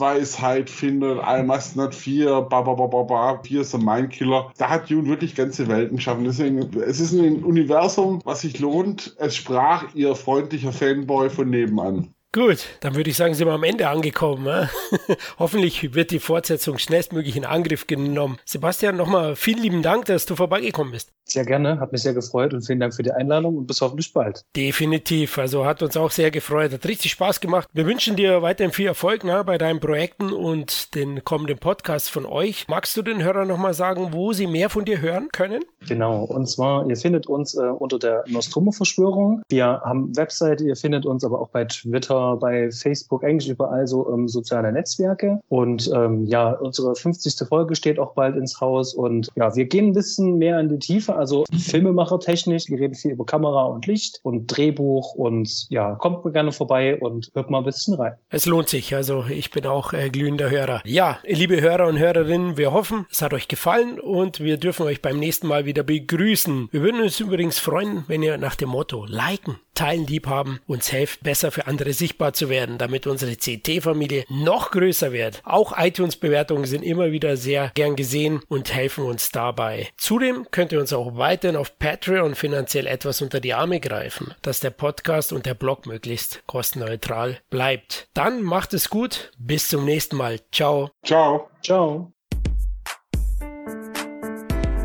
Lebensweisheit 0.00 0.70
findet, 0.70 1.20
I 1.26 1.42
must 1.42 1.76
not 1.76 1.94
fear, 1.94 2.42
ba 2.42 2.62
ba 2.62 2.74
ba 2.74 2.86
ba 2.88 3.04
ba, 3.04 3.40
fear 3.42 3.60
is 3.60 3.74
a 3.74 3.78
Mindkiller. 3.78 4.50
Da 4.56 4.70
hat 4.70 4.90
Dune 4.90 5.06
wirklich 5.06 5.34
ganze 5.34 5.68
Welten 5.68 5.96
geschaffen. 5.96 6.24
Deswegen, 6.24 6.58
es 6.80 7.00
ist 7.00 7.12
ein 7.12 7.44
Universum, 7.44 8.20
was 8.24 8.40
sich 8.40 8.58
lohnt. 8.58 9.14
Es 9.18 9.36
sprach 9.36 9.94
ihr 9.94 10.14
freundlicher 10.14 10.72
Fanboy 10.72 11.30
von 11.30 11.50
nebenan. 11.50 12.14
Gut, 12.32 12.58
dann 12.78 12.94
würde 12.94 13.10
ich 13.10 13.16
sagen, 13.16 13.34
sind 13.34 13.48
wir 13.48 13.54
am 13.54 13.64
Ende 13.64 13.88
angekommen. 13.88 14.68
Hoffentlich 15.40 15.94
wird 15.94 16.12
die 16.12 16.20
Fortsetzung 16.20 16.78
schnellstmöglich 16.78 17.36
in 17.36 17.44
Angriff 17.44 17.88
genommen. 17.88 18.38
Sebastian, 18.44 18.96
nochmal 18.96 19.34
vielen 19.34 19.60
lieben 19.60 19.82
Dank, 19.82 20.04
dass 20.04 20.26
du 20.26 20.36
vorbeigekommen 20.36 20.92
bist. 20.92 21.10
Sehr 21.24 21.44
gerne, 21.44 21.80
hat 21.80 21.90
mich 21.90 22.02
sehr 22.02 22.14
gefreut 22.14 22.54
und 22.54 22.62
vielen 22.62 22.78
Dank 22.78 22.94
für 22.94 23.02
die 23.02 23.10
Einladung 23.10 23.56
und 23.56 23.66
bis 23.66 23.80
hoffentlich 23.80 24.12
bald. 24.12 24.44
Definitiv, 24.54 25.38
also 25.38 25.64
hat 25.64 25.82
uns 25.82 25.96
auch 25.96 26.12
sehr 26.12 26.30
gefreut, 26.30 26.72
hat 26.72 26.86
richtig 26.86 27.10
Spaß 27.10 27.40
gemacht. 27.40 27.68
Wir 27.72 27.86
wünschen 27.86 28.14
dir 28.14 28.42
weiterhin 28.42 28.72
viel 28.72 28.86
Erfolg 28.86 29.24
ne, 29.24 29.42
bei 29.44 29.58
deinen 29.58 29.80
Projekten 29.80 30.32
und 30.32 30.94
den 30.94 31.24
kommenden 31.24 31.58
Podcasts 31.58 32.08
von 32.08 32.26
euch. 32.26 32.66
Magst 32.68 32.96
du 32.96 33.02
den 33.02 33.24
Hörern 33.24 33.48
nochmal 33.48 33.74
sagen, 33.74 34.12
wo 34.12 34.32
sie 34.32 34.46
mehr 34.46 34.70
von 34.70 34.84
dir 34.84 35.00
hören 35.00 35.28
können? 35.32 35.64
Genau, 35.88 36.24
und 36.24 36.48
zwar, 36.48 36.88
ihr 36.88 36.96
findet 36.96 37.26
uns 37.26 37.54
äh, 37.54 37.62
unter 37.62 37.98
der 37.98 38.24
Nostromo-Verschwörung. 38.28 39.42
Wir 39.48 39.82
haben 39.84 40.16
Webseite, 40.16 40.64
ihr 40.64 40.76
findet 40.76 41.06
uns 41.06 41.24
aber 41.24 41.40
auch 41.40 41.48
bei 41.48 41.64
Twitter, 41.64 42.19
bei 42.40 42.70
Facebook, 42.70 43.24
eigentlich 43.24 43.50
überall 43.50 43.86
so 43.86 44.12
ähm, 44.12 44.28
soziale 44.28 44.72
Netzwerke. 44.72 45.40
Und 45.48 45.90
ähm, 45.94 46.26
ja, 46.26 46.52
unsere 46.52 46.94
50. 46.94 47.48
Folge 47.48 47.76
steht 47.76 47.98
auch 47.98 48.14
bald 48.14 48.36
ins 48.36 48.60
Haus 48.60 48.94
und 48.94 49.28
ja, 49.36 49.54
wir 49.54 49.66
gehen 49.66 49.88
ein 49.88 49.92
bisschen 49.92 50.38
mehr 50.38 50.58
in 50.60 50.68
die 50.68 50.78
Tiefe 50.78 51.16
also 51.20 51.44
Filmemachertechnisch. 51.56 52.68
Wir 52.68 52.78
reden 52.78 52.94
viel 52.94 53.12
über 53.12 53.24
Kamera 53.24 53.64
und 53.64 53.86
Licht 53.86 54.20
und 54.22 54.46
Drehbuch 54.46 55.14
und 55.14 55.66
ja, 55.68 55.94
kommt 55.96 56.24
mir 56.24 56.32
gerne 56.32 56.52
vorbei 56.52 56.98
und 56.98 57.30
hört 57.34 57.50
mal 57.50 57.58
ein 57.58 57.64
bisschen 57.64 57.94
rein. 57.94 58.14
Es 58.30 58.46
lohnt 58.46 58.68
sich. 58.68 58.94
Also 58.94 59.24
ich 59.28 59.50
bin 59.50 59.66
auch 59.66 59.92
äh, 59.92 60.10
glühender 60.10 60.50
Hörer. 60.50 60.82
Ja, 60.84 61.18
liebe 61.24 61.60
Hörer 61.60 61.86
und 61.86 61.98
Hörerinnen, 61.98 62.56
wir 62.56 62.72
hoffen, 62.72 63.06
es 63.10 63.22
hat 63.22 63.34
euch 63.34 63.48
gefallen 63.48 64.00
und 64.00 64.40
wir 64.40 64.56
dürfen 64.56 64.86
euch 64.86 65.02
beim 65.02 65.18
nächsten 65.18 65.46
Mal 65.46 65.66
wieder 65.66 65.82
begrüßen. 65.82 66.68
Wir 66.72 66.82
würden 66.82 67.00
uns 67.00 67.20
übrigens 67.20 67.58
freuen, 67.58 68.04
wenn 68.08 68.22
ihr 68.22 68.38
nach 68.38 68.56
dem 68.56 68.70
Motto 68.70 69.04
liken, 69.06 69.56
teilen, 69.80 70.06
lieb 70.06 70.26
haben, 70.26 70.60
uns 70.66 70.92
helft, 70.92 71.22
besser 71.22 71.50
für 71.50 71.66
andere 71.66 71.94
sichtbar 71.94 72.34
zu 72.34 72.50
werden, 72.50 72.76
damit 72.76 73.06
unsere 73.06 73.34
CT-Familie 73.34 74.24
noch 74.28 74.72
größer 74.72 75.10
wird. 75.12 75.40
Auch 75.44 75.72
iTunes-Bewertungen 75.76 76.66
sind 76.66 76.82
immer 76.82 77.12
wieder 77.12 77.38
sehr 77.38 77.70
gern 77.74 77.96
gesehen 77.96 78.42
und 78.48 78.74
helfen 78.74 79.04
uns 79.04 79.30
dabei. 79.30 79.88
Zudem 79.96 80.46
könnt 80.50 80.72
ihr 80.72 80.80
uns 80.80 80.92
auch 80.92 81.16
weiterhin 81.16 81.56
auf 81.56 81.78
Patreon 81.78 82.34
finanziell 82.34 82.86
etwas 82.86 83.22
unter 83.22 83.40
die 83.40 83.54
Arme 83.54 83.80
greifen, 83.80 84.34
dass 84.42 84.60
der 84.60 84.68
Podcast 84.68 85.32
und 85.32 85.46
der 85.46 85.54
Blog 85.54 85.86
möglichst 85.86 86.42
kostenneutral 86.46 87.38
bleibt. 87.48 88.08
Dann 88.12 88.42
macht 88.42 88.74
es 88.74 88.90
gut. 88.90 89.32
Bis 89.38 89.68
zum 89.68 89.86
nächsten 89.86 90.16
Mal. 90.16 90.40
Ciao. 90.52 90.90
Ciao. 91.02 91.48
Ciao. 91.62 92.12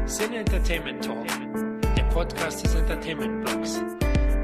Sin 0.05 0.33
Entertainment 0.33 1.03
Talk, 1.03 1.27
der 1.97 2.03
Podcast 2.03 2.63
des 2.63 2.75
Entertainment 2.75 3.43
Blogs. 3.43 3.94